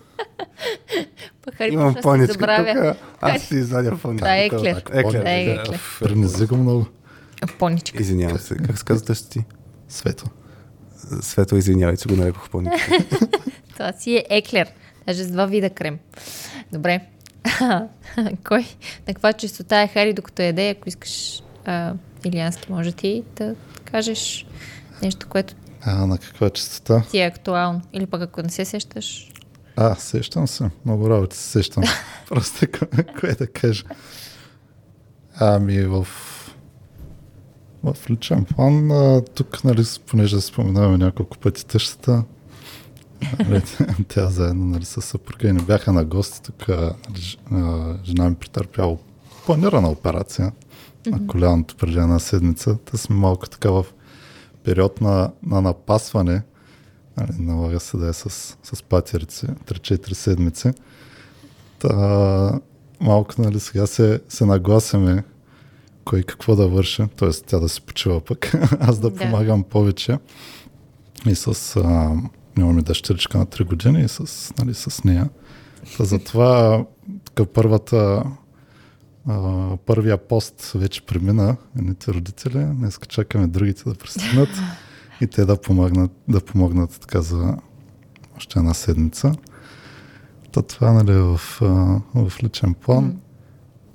[1.45, 2.95] Пахари имам забравя.
[2.95, 3.03] тук.
[3.21, 4.29] Аз си извадя поничка.
[4.29, 4.83] Да, еклер.
[4.93, 5.23] Еклер.
[5.23, 5.69] Да, еклер.
[5.69, 6.87] Оф, Принизи го много.
[7.59, 8.03] Поничка.
[8.03, 8.57] Извинявам се.
[8.57, 9.45] Как се казва ти?
[9.89, 10.25] Свето.
[11.21, 12.99] Светло, извинявай, че го нарекох поничка.
[13.73, 14.69] Това си е еклер.
[15.07, 15.99] Даже с два вида крем.
[16.73, 17.01] Добре.
[18.45, 18.67] Кой?
[19.09, 23.55] На каква частота е Хари, докато яде, ако искаш а, Илиански, може ти да
[23.85, 24.47] кажеш
[25.03, 25.55] нещо, което
[25.87, 27.03] А, на каква частота?
[27.11, 27.83] ти е актуално.
[27.93, 29.31] Или пък ако не се сещаш.
[29.77, 30.71] А, сещам се.
[30.85, 31.85] Много работи се сещам.
[32.29, 33.85] Просто ко- кое да кажа.
[35.37, 36.07] Ами в,
[37.85, 42.25] в личен план, а, тук, нали, понеже споменаваме няколко пъти тъщата,
[43.39, 43.63] Нали,
[44.09, 46.43] Тя заедно нали, с съпруга и не бяха на гости.
[46.43, 46.95] Тук а,
[48.05, 48.97] жена ми претърпяла
[49.47, 50.53] планирана операция
[51.07, 52.79] на коляното преди една седмица.
[52.85, 53.87] Та сме малко така в
[54.65, 56.43] период на, на напасване.
[57.17, 58.31] Нали, налага се да е с,
[58.63, 60.71] с патерици 3-4 седмици.
[61.79, 62.61] Та,
[63.01, 65.25] малко нали, сега се, се нагласяме
[66.05, 67.31] кой какво да върши, т.е.
[67.47, 69.17] тя да се почива пък, аз да, Да.
[69.17, 70.19] помагам повече.
[71.27, 71.77] И с...
[71.77, 72.17] А,
[72.59, 75.29] имаме дъщеричка на 3 години и с, нали, с нея.
[75.97, 76.85] Та затова
[77.55, 78.25] първата
[79.29, 82.65] а, първия пост вече премина, едните родители.
[82.65, 84.49] Днес чакаме другите да пристигнат
[85.21, 87.57] и те да помогнат, да помогнат така за
[88.37, 89.33] още една седмица.
[90.53, 91.41] Та това нали, е в,
[92.15, 93.21] в личен план.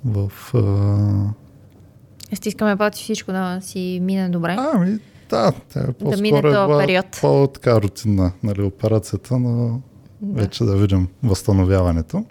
[0.04, 4.56] В, а, Ще искаме пати всичко да си мине добре.
[4.58, 4.98] ами,
[5.30, 6.42] да, тя е по-скоро мине е
[6.86, 7.18] период.
[7.20, 9.80] по-така рутинна нали, операцията, но
[10.20, 10.40] Да.
[10.40, 12.24] вече да видим възстановяването.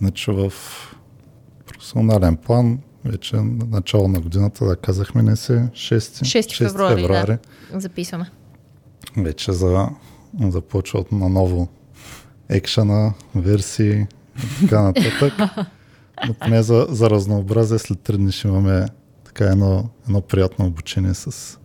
[0.00, 0.52] Иначе в
[1.84, 7.38] професионален план, вече на начало на годината, да казахме, не се 6, 6 февруари, да.
[7.80, 8.30] Записваме.
[9.16, 9.88] Вече за,
[10.40, 11.68] започват на ново
[12.48, 14.06] екшена, версии
[14.36, 15.32] и така нататък.
[16.26, 18.86] Но поне за, за разнообразие след 3 дни ще имаме
[19.24, 21.58] така едно, едно приятно обучение с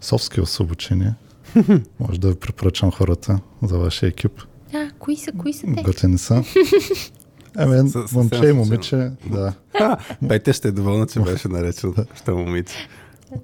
[0.00, 1.14] софски обучение.
[2.00, 4.42] Може да ви препоръчам хората за вашия екип.
[4.74, 5.82] А, кои са, кои са те?
[5.82, 6.44] Готини са.
[7.56, 9.52] Ами, момче и момиче, да.
[10.28, 12.88] Петя ще е доволна, че беше наречен що момиче.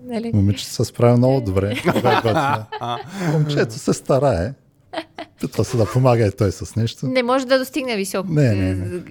[0.05, 0.31] Нали?
[0.35, 1.75] Момичето се справя много добре.
[1.87, 3.33] Това е.
[3.33, 4.55] Момчето се старае.
[5.41, 7.07] Питва се да помага и той с нещо.
[7.07, 9.03] Не може да достигне високо Не, не, не.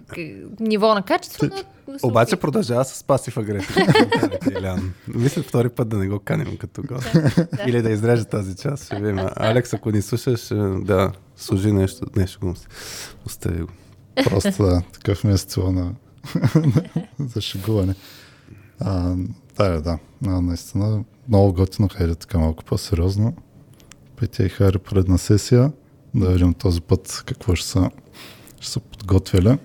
[0.60, 1.48] ниво на качество,
[1.88, 3.88] но, Обаче продължава с пасив агресия.
[5.08, 7.18] Мисля втори път да не го каним като гост.
[7.66, 8.86] Или да изрежа тази част.
[8.86, 9.20] Ще видим.
[9.36, 12.06] Алекс, ако ни слушаш, е, да, служи нещо.
[12.16, 12.54] Нещо го
[13.26, 13.68] остави го.
[14.24, 15.94] Просто да, такъв ми е стила на
[17.20, 17.96] за шегуване.
[18.80, 19.16] А,
[19.58, 20.00] да, да.
[20.26, 23.34] А, наистина, много готино, хайде така малко по-сериозно.
[24.16, 25.72] Петя и Хари предна сесия.
[26.16, 27.90] Да видим този път какво ще са,
[28.60, 29.58] ще са подготвили.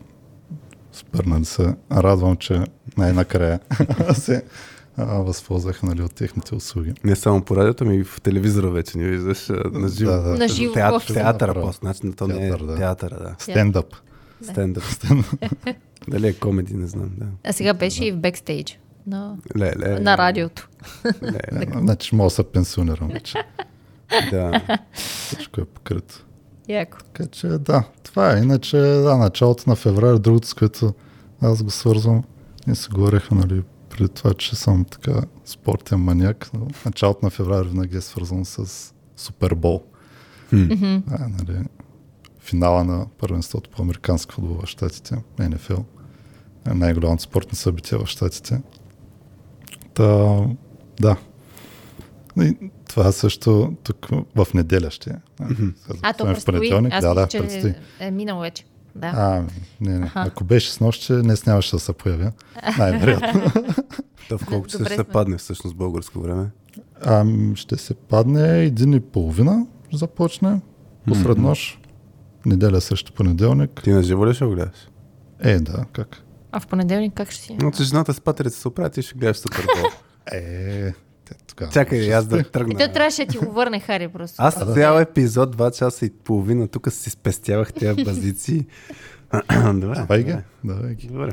[0.92, 2.64] Супер, нали се радвам, че
[2.96, 3.60] най-накрая
[4.14, 4.44] се
[4.96, 6.92] а, възползвах нали, от техните услуги.
[7.04, 10.12] Не само по радиото, ми и в телевизора вече ни виждаш а, на живо.
[10.12, 10.34] Да, да.
[10.34, 11.66] На живо Театър, театъра, Направо.
[11.66, 12.76] по значи то не е Театър, да.
[12.76, 13.34] театъра, да.
[13.38, 13.94] Стендъп.
[14.42, 14.84] Стендъп.
[16.08, 17.26] Дали е комеди, не знам, да.
[17.44, 20.68] А сега беше и в бекстейдж на, Ле, ле, на радиото.
[21.22, 23.38] Ле, ле, Значи мога да се пенсионирам вече.
[24.30, 24.60] да.
[24.94, 26.26] Всичко е покрито.
[26.68, 26.98] Яко.
[27.12, 28.38] Така че да, това е.
[28.38, 30.94] Иначе, да, началото на феврари, другото, с което
[31.42, 32.24] аз го свързвам,
[32.66, 36.50] ние си говорихме, нали, преди това, че съм така спортен маняк.
[36.54, 39.82] но Началото на феврари винаги е свързано с Супербол.
[40.48, 40.72] Хм.
[41.10, 41.58] А, нали,
[42.42, 45.80] финала на първенството по американски футбол в Штатите, НФЛ.
[46.70, 48.60] Е най-голямото спортно събитие в Штатите.
[49.94, 50.38] Та,
[51.00, 51.16] да.
[52.40, 52.56] И
[52.88, 55.14] това също тук в неделя ще е.
[56.02, 56.54] А, то в предстои.
[56.54, 56.92] понеделник.
[56.92, 57.74] Аз да, да, че предстои.
[58.00, 58.64] е минало вече.
[58.94, 59.06] Да.
[59.06, 59.44] А,
[59.80, 60.06] не, не.
[60.06, 60.24] Аха.
[60.26, 62.32] Ако беше с нощ, днес нямаше да се появя.
[62.78, 63.42] Най-вероятно.
[64.28, 66.50] То в колко часа ще се падне всъщност българско време?
[67.00, 70.60] Ам, ще се падне един и половина, започне.
[71.06, 71.81] Посред нощ.
[72.46, 73.80] Неделя срещу понеделник.
[73.84, 74.88] Ти на живо ли ще го гледаш?
[75.40, 76.22] Е, да, как?
[76.52, 77.56] А в понеделник как ще си?
[77.60, 79.90] Значи жената с патерица се оправя, ти ще гледаш Супербол.
[80.32, 80.92] Е,
[81.24, 81.72] те тогава.
[81.72, 82.78] Чакай, аз да И тръгна.
[82.78, 84.36] той трябваше да ти го върне, Хари, просто.
[84.38, 88.66] Аз цял епизод, 2 часа и половина, тук си спестявах тези базици.
[89.74, 89.94] Добре.
[89.94, 90.30] Давай ги.
[90.30, 90.44] добре.
[90.64, 91.06] Давай ги.
[91.06, 91.32] Добре.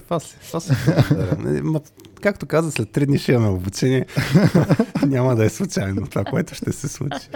[1.12, 1.82] Да, не, ма,
[2.22, 4.06] Както каза, след 3 дни ще имаме обучение.
[5.08, 7.30] Няма да е случайно това, което ще се случи.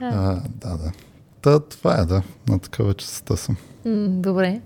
[0.00, 0.92] А, да, да.
[1.46, 2.22] Та, това е, да.
[2.48, 3.56] На такава частота съм.
[4.22, 4.60] Добре.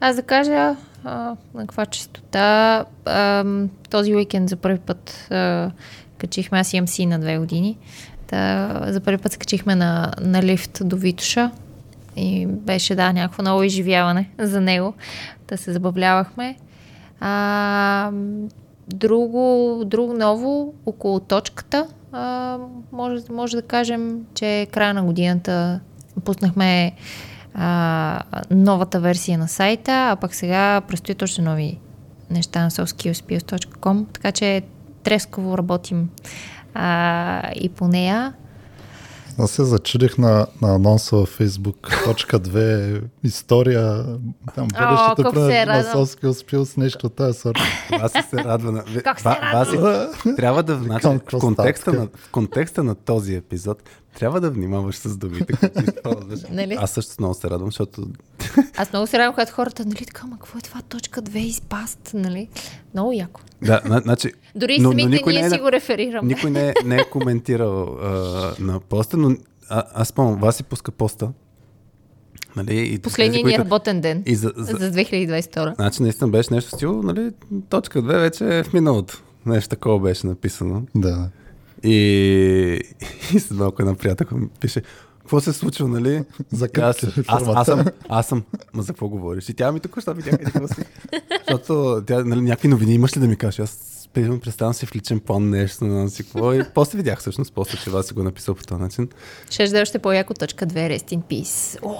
[0.00, 2.84] Аз да кажа а, на каква частота.
[3.04, 3.44] А,
[3.90, 5.70] този уикенд за първи път а,
[6.18, 7.78] качихме, аз имам си на две години.
[8.26, 11.50] Та, за първи път се качихме на, на лифт до Витуша
[12.16, 14.94] и беше, да, някакво ново изживяване за него.
[15.48, 16.56] Да се забавлявахме.
[17.20, 18.10] А,
[18.88, 21.86] друго, друго ново около точката.
[22.12, 22.58] А,
[22.92, 25.80] може, може да кажем, че края на годината
[26.24, 26.92] пуснахме
[27.54, 31.78] а, новата версия на сайта, а пък сега предстоят още нови
[32.30, 34.62] неща на softskillspills.com, така че
[35.02, 36.08] трескаво работим
[36.74, 38.32] а, и по нея.
[39.38, 44.04] Аз се зачудих на, на анонса във Facebook, точка 2, история,
[44.54, 45.92] там бъдещето при на радвам.
[45.92, 47.60] Соски успил с нещо тази сорта.
[48.00, 48.84] Васи се радва на...
[49.04, 49.28] Как се?
[49.52, 49.76] Васи,
[50.36, 50.74] трябва да...
[50.74, 53.82] Значи, в, контекста на, в контекста на този епизод
[54.16, 56.40] трябва да внимаваш с думите, които използваш.
[56.50, 56.74] Нали?
[56.74, 58.06] Аз също много се радвам, защото
[58.76, 62.10] Аз много се радвам, когато хората, нали така, ма какво е това точка 2 изпаст,
[62.14, 62.48] нали?
[62.94, 63.40] Много яко.
[63.62, 66.28] Да, на- значи, Дори Но- но, но самите никой ние не е си го реферираме.
[66.28, 68.08] никой не, е- не е коментирал а,
[68.58, 69.36] на поста, но
[69.68, 71.28] а, аз спомням, вас си пуска поста.
[72.56, 75.74] Нали, и Последният ни които- работен ден И за, за, за 2022.
[75.74, 77.30] Значи наистина беше нещо в стил, нали,
[77.68, 79.22] точка 2 вече е в миналото.
[79.46, 80.82] Нещо такова беше написано.
[80.94, 81.28] Да.
[81.86, 82.80] И,
[83.34, 84.82] и след малко една приятелка ми пише,
[85.18, 86.22] какво се е случило, нали?
[86.82, 87.60] Аз, се аз, формата.
[87.60, 89.48] аз, съм, аз съм, ма за какво говориш?
[89.48, 90.84] И тя ми току-що видях еди какво си.
[91.48, 93.58] Защото тя, нали, някакви новини имаш ли да ми кажеш?
[93.60, 96.52] Аз примерно представям си в личен план нещо, не знам си какво.
[96.52, 99.08] И после видях всъщност, после, че вас си го написал по този начин.
[99.50, 101.78] Ще да е още по-яко точка 2, Rest in Peace.
[101.82, 101.96] О!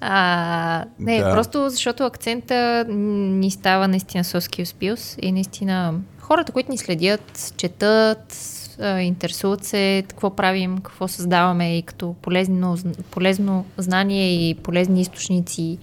[0.00, 1.32] А, не, да.
[1.32, 8.55] просто защото акцента ни става наистина соски успилс и наистина хората, които ни следят, четат,
[8.80, 12.78] а, интересуват се какво правим, какво създаваме и като полезно,
[13.10, 15.78] полезно знание и полезни източници,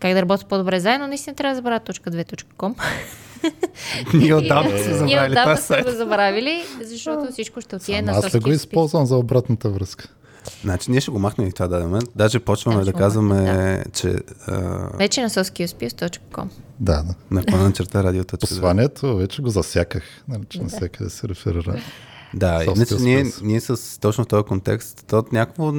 [0.00, 2.74] как да работят по-добре заедно, наистина трябва да забравят точка 2.com.
[4.14, 8.38] Ние отдавна Ние забравили отдавна тази сме го забравили, защото всичко ще отиде на аз
[8.38, 10.08] го използвам за обратната връзка?
[10.62, 12.08] Значи ние ще го махнем и това даден момент.
[12.16, 14.16] Даже почваме Да, да казваме, че
[14.46, 14.52] а,
[14.96, 16.48] Вече на soskiuspills.com.
[16.80, 17.14] Да, да.
[17.30, 18.38] на клана черта радиото.
[18.38, 20.58] Посланието вече го засяках, нали, че
[21.00, 21.76] да се реферира.
[22.34, 25.72] Да, иначе ние, ние с точно в този контекст, то от някакво...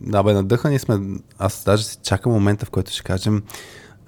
[0.00, 1.00] Да, бе, надъхани сме.
[1.38, 3.42] Аз даже си чакам момента, в който ще кажем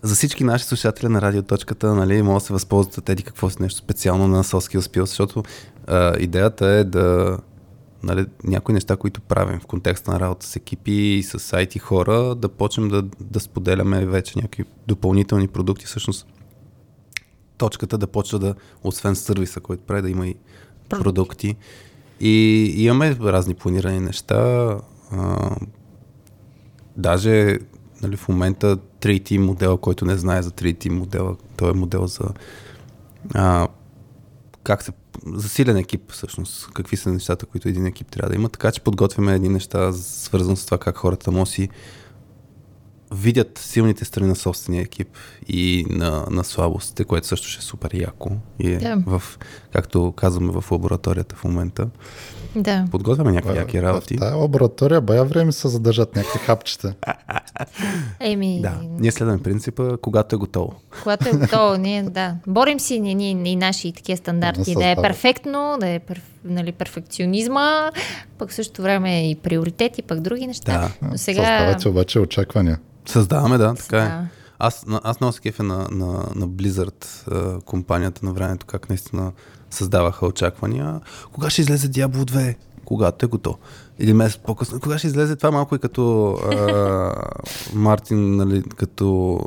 [0.02, 3.56] за всички наши слушатели на радиоточката, нали, могат да се възползват от еди какво си
[3.60, 5.42] нещо специално на Soft Skills Pills, защото
[5.86, 7.38] а, идеята е да
[8.07, 12.35] нали, някои неща, които правим в контекста на работа с екипи и с IT хора,
[12.35, 15.86] да почнем да, да споделяме вече някакви допълнителни продукти.
[15.86, 16.26] Всъщност,
[17.59, 18.55] точката да почва да,
[18.85, 20.35] освен сервиса, който прави, да има и
[20.89, 21.57] продукти.
[22.20, 24.70] И имаме разни планирани неща.
[25.10, 25.57] А,
[26.97, 27.59] даже
[28.02, 32.25] нали, в момента 3T модела, който не знае за 3T модела, той е модел за
[33.35, 33.68] а,
[34.62, 34.93] как се
[35.26, 39.34] засилен екип всъщност, какви са нещата, които един екип трябва да има, така че подготвяме
[39.34, 41.68] едни неща, свързано с това как хората да си
[43.12, 45.08] видят силните страни на собствения екип
[45.48, 48.30] и на, на слабостите, което също ще е супер яко.
[48.58, 49.02] И е Да.
[49.06, 49.22] в,
[49.72, 51.88] както казваме в лабораторията в момента.
[52.57, 52.85] Да.
[52.91, 54.17] Подготвяме някакви яки работи.
[54.17, 56.94] В тази лаборатория бая време се задържат някакви хапчета.
[58.20, 60.73] Еми, Да, ние следваме принципа, когато е готово.
[61.02, 62.35] когато е готово, ние, да.
[62.47, 66.23] Борим си ние, ние, и наши такива стандарти, Да, да е перфектно, да е перф,
[66.44, 67.91] нали, перфекционизма,
[68.39, 70.78] пък в същото време и приоритети, пък други неща.
[70.81, 71.09] Да.
[71.10, 71.43] Но сега...
[71.43, 72.78] Създавате обаче очаквания.
[73.07, 74.09] Създаваме, да, така е.
[74.09, 74.26] Да.
[74.59, 77.05] Аз, аз много се кефя на, на, на Blizzard,
[77.60, 79.33] компанията на времето, как наистина
[79.70, 81.00] създаваха очаквания.
[81.32, 82.54] Кога ще излезе Diablo 2?
[82.84, 83.58] Когато е готово.
[83.98, 84.80] Един месец по-късно.
[84.80, 87.12] Кога ще излезе това малко и като а,
[87.74, 89.40] Мартин, нали, като...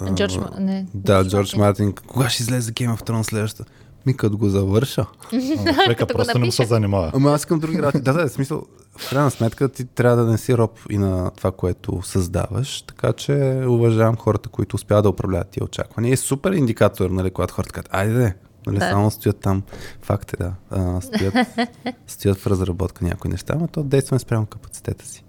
[0.00, 1.92] а, Джордж не, Да, Джордж Джордж Мартин.
[2.06, 3.70] Кога ще излезе Game of Thrones следващата?
[4.06, 5.06] Ми като го завърша.
[6.00, 7.10] Го просто не му се занимава.
[7.14, 8.00] Ама аз искам други работи.
[8.00, 8.62] Да, да, в смисъл,
[8.98, 13.12] в крайна сметка ти трябва да не си роб и на това, което създаваш, така
[13.12, 16.10] че уважавам хората, които успяват да управляват тия очаквания.
[16.10, 18.34] И е супер индикатор, нали, когато хората казват, айде, де,
[18.66, 18.90] нали, Да.
[18.90, 19.62] само стоят там.
[20.02, 20.52] Факт е, да.
[20.70, 21.34] А, стоят,
[22.06, 25.24] стоят в разработка някои неща, но то действаме спрямо капацитета си.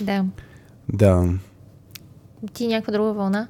[0.00, 0.24] Да.
[0.92, 1.28] Да.
[2.52, 3.48] Ти някаква друга вълна?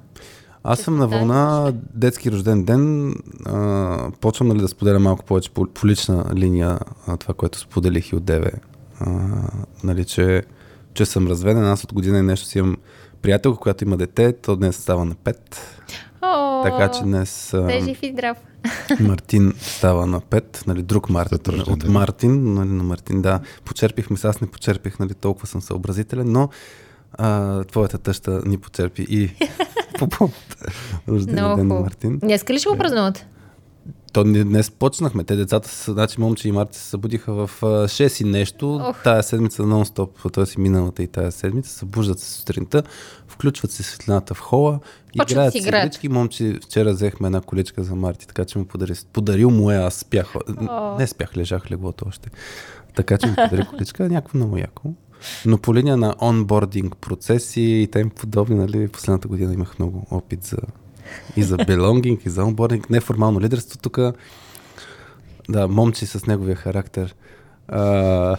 [0.67, 3.15] Аз съм на вълна детски рожден ден.
[3.47, 8.13] А, почвам нали, да споделя малко повече по, по лична линия а, това, което споделих
[8.13, 8.53] и от Деве.
[9.01, 9.11] А,
[9.85, 10.43] нали, че,
[10.95, 11.65] че съм разведен.
[11.65, 12.77] Аз от година и нещо си имам
[13.23, 14.33] приятелка, която има дете.
[14.33, 15.37] То днес става на 5.
[16.25, 18.37] О, Така че днес Да е жив и здрав.
[19.01, 20.67] Мартин става на 5.
[20.67, 21.61] Нали, друг Мартин.
[21.67, 21.93] От ден.
[21.93, 22.55] Мартин.
[22.55, 23.41] Нали, на Мартин, да.
[23.65, 24.27] Почерпихме се.
[24.27, 24.99] Аз не почерпих.
[24.99, 26.49] Нали, толкова съм съобразителен, но
[27.13, 29.31] а, твоята тъща ни почерпи и
[29.99, 30.57] по повод
[31.09, 31.81] рождения ден на.
[31.81, 32.19] Мартин.
[32.19, 33.27] Днеска ли ще го празнуват?
[34.13, 35.25] То днес почнахме.
[35.25, 38.81] Те децата, са, значи момче и Марти се събудиха в а, 6 и нещо.
[38.83, 39.03] Ох.
[39.03, 40.45] Тая седмица нон-стоп, т.е.
[40.59, 42.83] и миналата и тая седмица, събуждат се сутринта,
[43.29, 44.81] включват се светлината в хола,
[45.19, 45.85] Почват играят си си играят.
[45.85, 46.09] колички.
[46.09, 48.93] Момче, вчера взехме една количка за Марти, така че му подари.
[49.13, 50.35] Подарил му е, аз спях.
[50.71, 50.97] О.
[50.99, 52.31] Не спях, лежах леглото още.
[52.95, 54.93] Така че му подари количка, някакво много яко.
[55.47, 60.45] Но по линия на онбординг процеси и тем подобни, нали, последната година имах много опит
[60.45, 60.57] за
[61.37, 63.99] и за belonging, и за онбординг, неформално лидерство тук.
[65.49, 67.15] Да, момче с неговия характер.
[67.69, 68.37] А,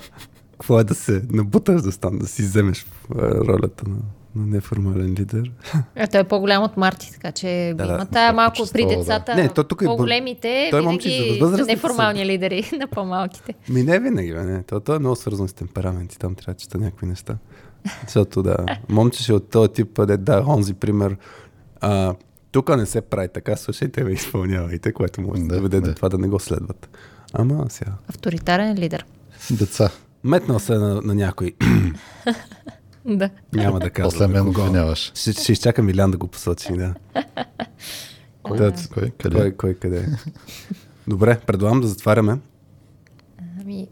[0.52, 2.86] какво е да се набуташ да стан, да си вземеш
[3.20, 3.96] ролята на,
[4.36, 5.52] на неформален лидер?
[5.96, 7.94] А, той е по-голям от Марти, така че Да, да, да.
[7.94, 8.88] има тая малко при да.
[8.88, 9.36] децата.
[9.36, 13.54] Не, то тук е по-големите той е винаги за са възрастните неформални лидери на по-малките.
[13.70, 14.64] Ми не винаги, не.
[14.64, 17.38] То, то е много свързано с темперамент и там трябва да чета някакви неща.
[18.04, 18.58] Защото да,
[18.90, 21.18] момче ще е от този тип, де, да, онзи пример.
[21.82, 22.14] А,
[22.56, 25.96] тук не се прави така, слушайте ме, изпълнявайте, което може да Да, доведе до да.
[25.96, 26.90] това да не го следват.
[27.34, 27.92] Ама сега.
[28.10, 29.06] Авторитарен лидер.
[29.52, 29.90] Деца.
[30.24, 31.54] Метнал се на, на някой.
[33.06, 33.30] Да.
[33.54, 34.12] Няма да казвам.
[34.12, 35.12] После мен обвиняваш.
[35.16, 36.94] Ще, ще изчакам Илян да го посочи, да.
[38.58, 39.12] Да, Кой?
[39.12, 39.40] Къде?
[39.40, 40.08] Кой, кой къде?
[41.08, 42.38] Добре, предлагам да затваряме
[43.62, 43.88] Ами,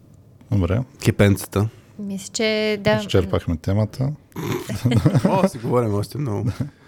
[0.51, 0.82] Добре.
[1.01, 1.69] кипенцата.
[2.00, 2.95] мисля, че да.
[2.95, 4.11] Изчерпахме темата.
[5.25, 6.50] О, си говорим още много.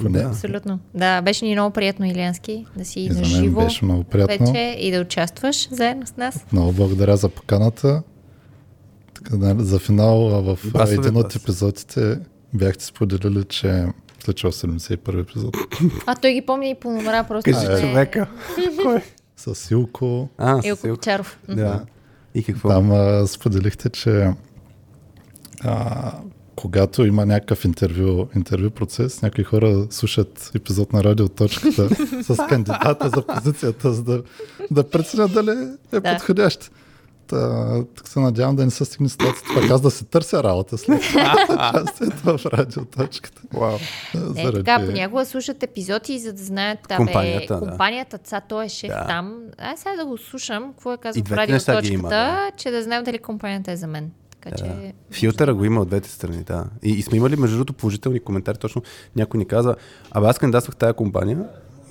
[0.00, 0.18] Да.
[0.20, 0.78] Абсолютно.
[0.94, 4.04] Да, беше ни много приятно, Илянски, да си И за на мен живо беше много
[4.04, 4.46] приятно.
[4.46, 6.44] вече и да участваш заедно с нас.
[6.52, 8.02] Много благодаря за поканата.
[9.14, 11.36] Така, за финал в Басове един от бас.
[11.36, 12.18] епизодите
[12.54, 13.86] бяхте споделили, че
[14.24, 15.56] случва 71 епизод
[16.06, 17.50] А той ги помни и по номера просто.
[17.52, 18.26] Кажи не- човека.
[18.82, 19.00] Кой?
[19.36, 20.28] с Силко.
[20.38, 20.98] А, с Илко Илко.
[20.98, 21.38] Кочаров.
[21.48, 21.84] Да.
[22.34, 22.68] И какво?
[22.68, 24.30] Там а, споделихте, че
[25.62, 26.12] а,
[26.56, 31.88] когато има някакъв интервю, интервю процес, някои хора слушат епизод на радиоточката
[32.22, 34.22] с кандидата за позицията, за да,
[34.70, 35.50] да преценят дали
[35.92, 36.14] е Да.
[36.14, 36.70] подходящ.
[37.26, 40.78] Та, тук се надявам да не се стигне ситуацията, пак аз да се търся работа
[40.78, 41.00] след
[41.50, 43.42] участието в радиоточката.
[43.52, 43.76] Вау.
[44.36, 47.68] Е, така, понякога слушат епизоди, за да знаят да, Компанията, бе, да.
[47.68, 49.06] компанията, ца, той е шеф Да.
[49.06, 49.42] там.
[49.58, 52.50] Ай сега да го слушам, какво е казал в радиоточката, има, да.
[52.56, 54.10] че да знам дали компанията е за мен.
[54.44, 54.92] Така че...
[55.10, 56.64] Филтъра го има от двете страни, да.
[56.82, 58.58] И, и сме имали, между другото, положителни коментари.
[58.58, 58.82] Точно
[59.16, 59.76] някой ни каза,
[60.10, 61.44] абе аз кандидатствах тая компания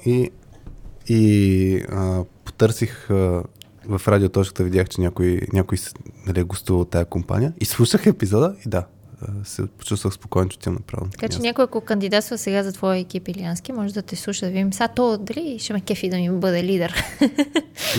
[0.06, 0.30] и,
[1.08, 3.44] и а, потърсих а,
[3.86, 5.78] в радиоточката, видях, че някой, някой
[6.28, 8.86] нали, е гостувал от тая компания и слушах епизода и да,
[9.44, 11.08] се почувствах спокоен, че отивам направо.
[11.12, 14.52] Така че някой, ако кандидатства сега за твоя екип Илиански, може да те слуша, да
[14.52, 17.04] видим сега то дали ще ме кефи да ми бъде лидер.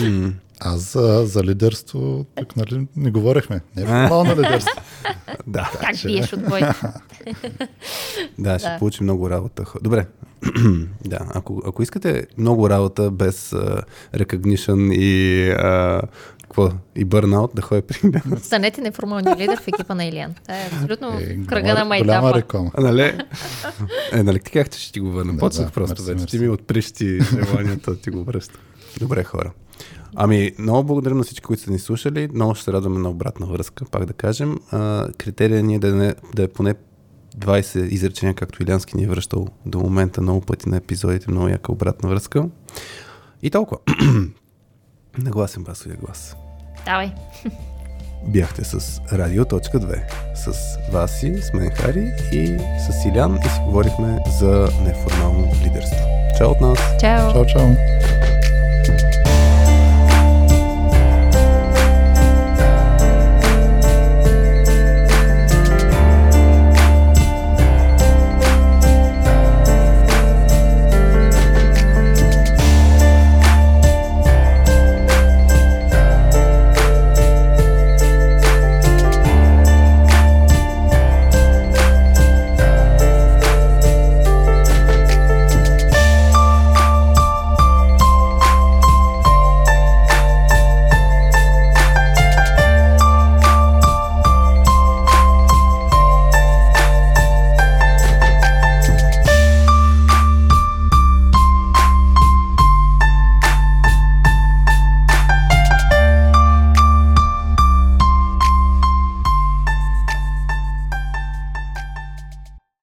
[0.01, 3.61] М, Аз за, за лидерство, тук нали, не говорихме.
[3.75, 4.81] Не е формално лидерство.
[5.47, 6.59] да, как биеш от бой?
[8.37, 8.75] да, ще Да.
[8.79, 9.65] получи много работа.
[9.81, 10.05] Добре,
[11.05, 13.49] да, ако, ако искате много работа без
[14.13, 15.09] recognition и
[15.51, 16.01] а,
[16.41, 18.39] какво, и бърнаут, да ходя при мен.
[18.41, 20.35] Станете неформалния лидер в екипа на Илиан.
[20.41, 22.71] Това е абсолютно Е, в кръга на голяма- Голяма реклама.
[22.73, 23.13] А, нали?
[24.11, 25.33] Е, нали ти казах, че ще ти го върна?
[25.33, 26.21] Да, Почнах да, просто мерси, вече.
[26.21, 26.27] мерси.
[26.27, 28.59] Ти ми отприщи желанията ти го връща.
[28.99, 29.51] Добре, хора.
[30.15, 32.29] Ами, много благодарим на всички, които са ни слушали.
[32.33, 34.59] Много ще се радваме на обратна връзка, пак да кажем.
[34.71, 36.75] А, критерия ни е да, не, да е поне
[37.37, 41.71] 20 изречения, както Илянски ни е връщал до момента много пъти на епизодите, много яка
[41.71, 42.49] обратна връзка.
[43.41, 43.81] И толкова.
[45.17, 46.35] Нагласен басовия глас.
[46.85, 47.13] Давай.
[48.27, 50.03] Бяхте с Радио.2
[50.35, 55.97] с Васи, с мен Хари и с Илян и си говорихме за неформално лидерство.
[56.37, 56.79] Чао от нас!
[56.99, 57.33] Чао.
[57.33, 58.34] Чао, чао.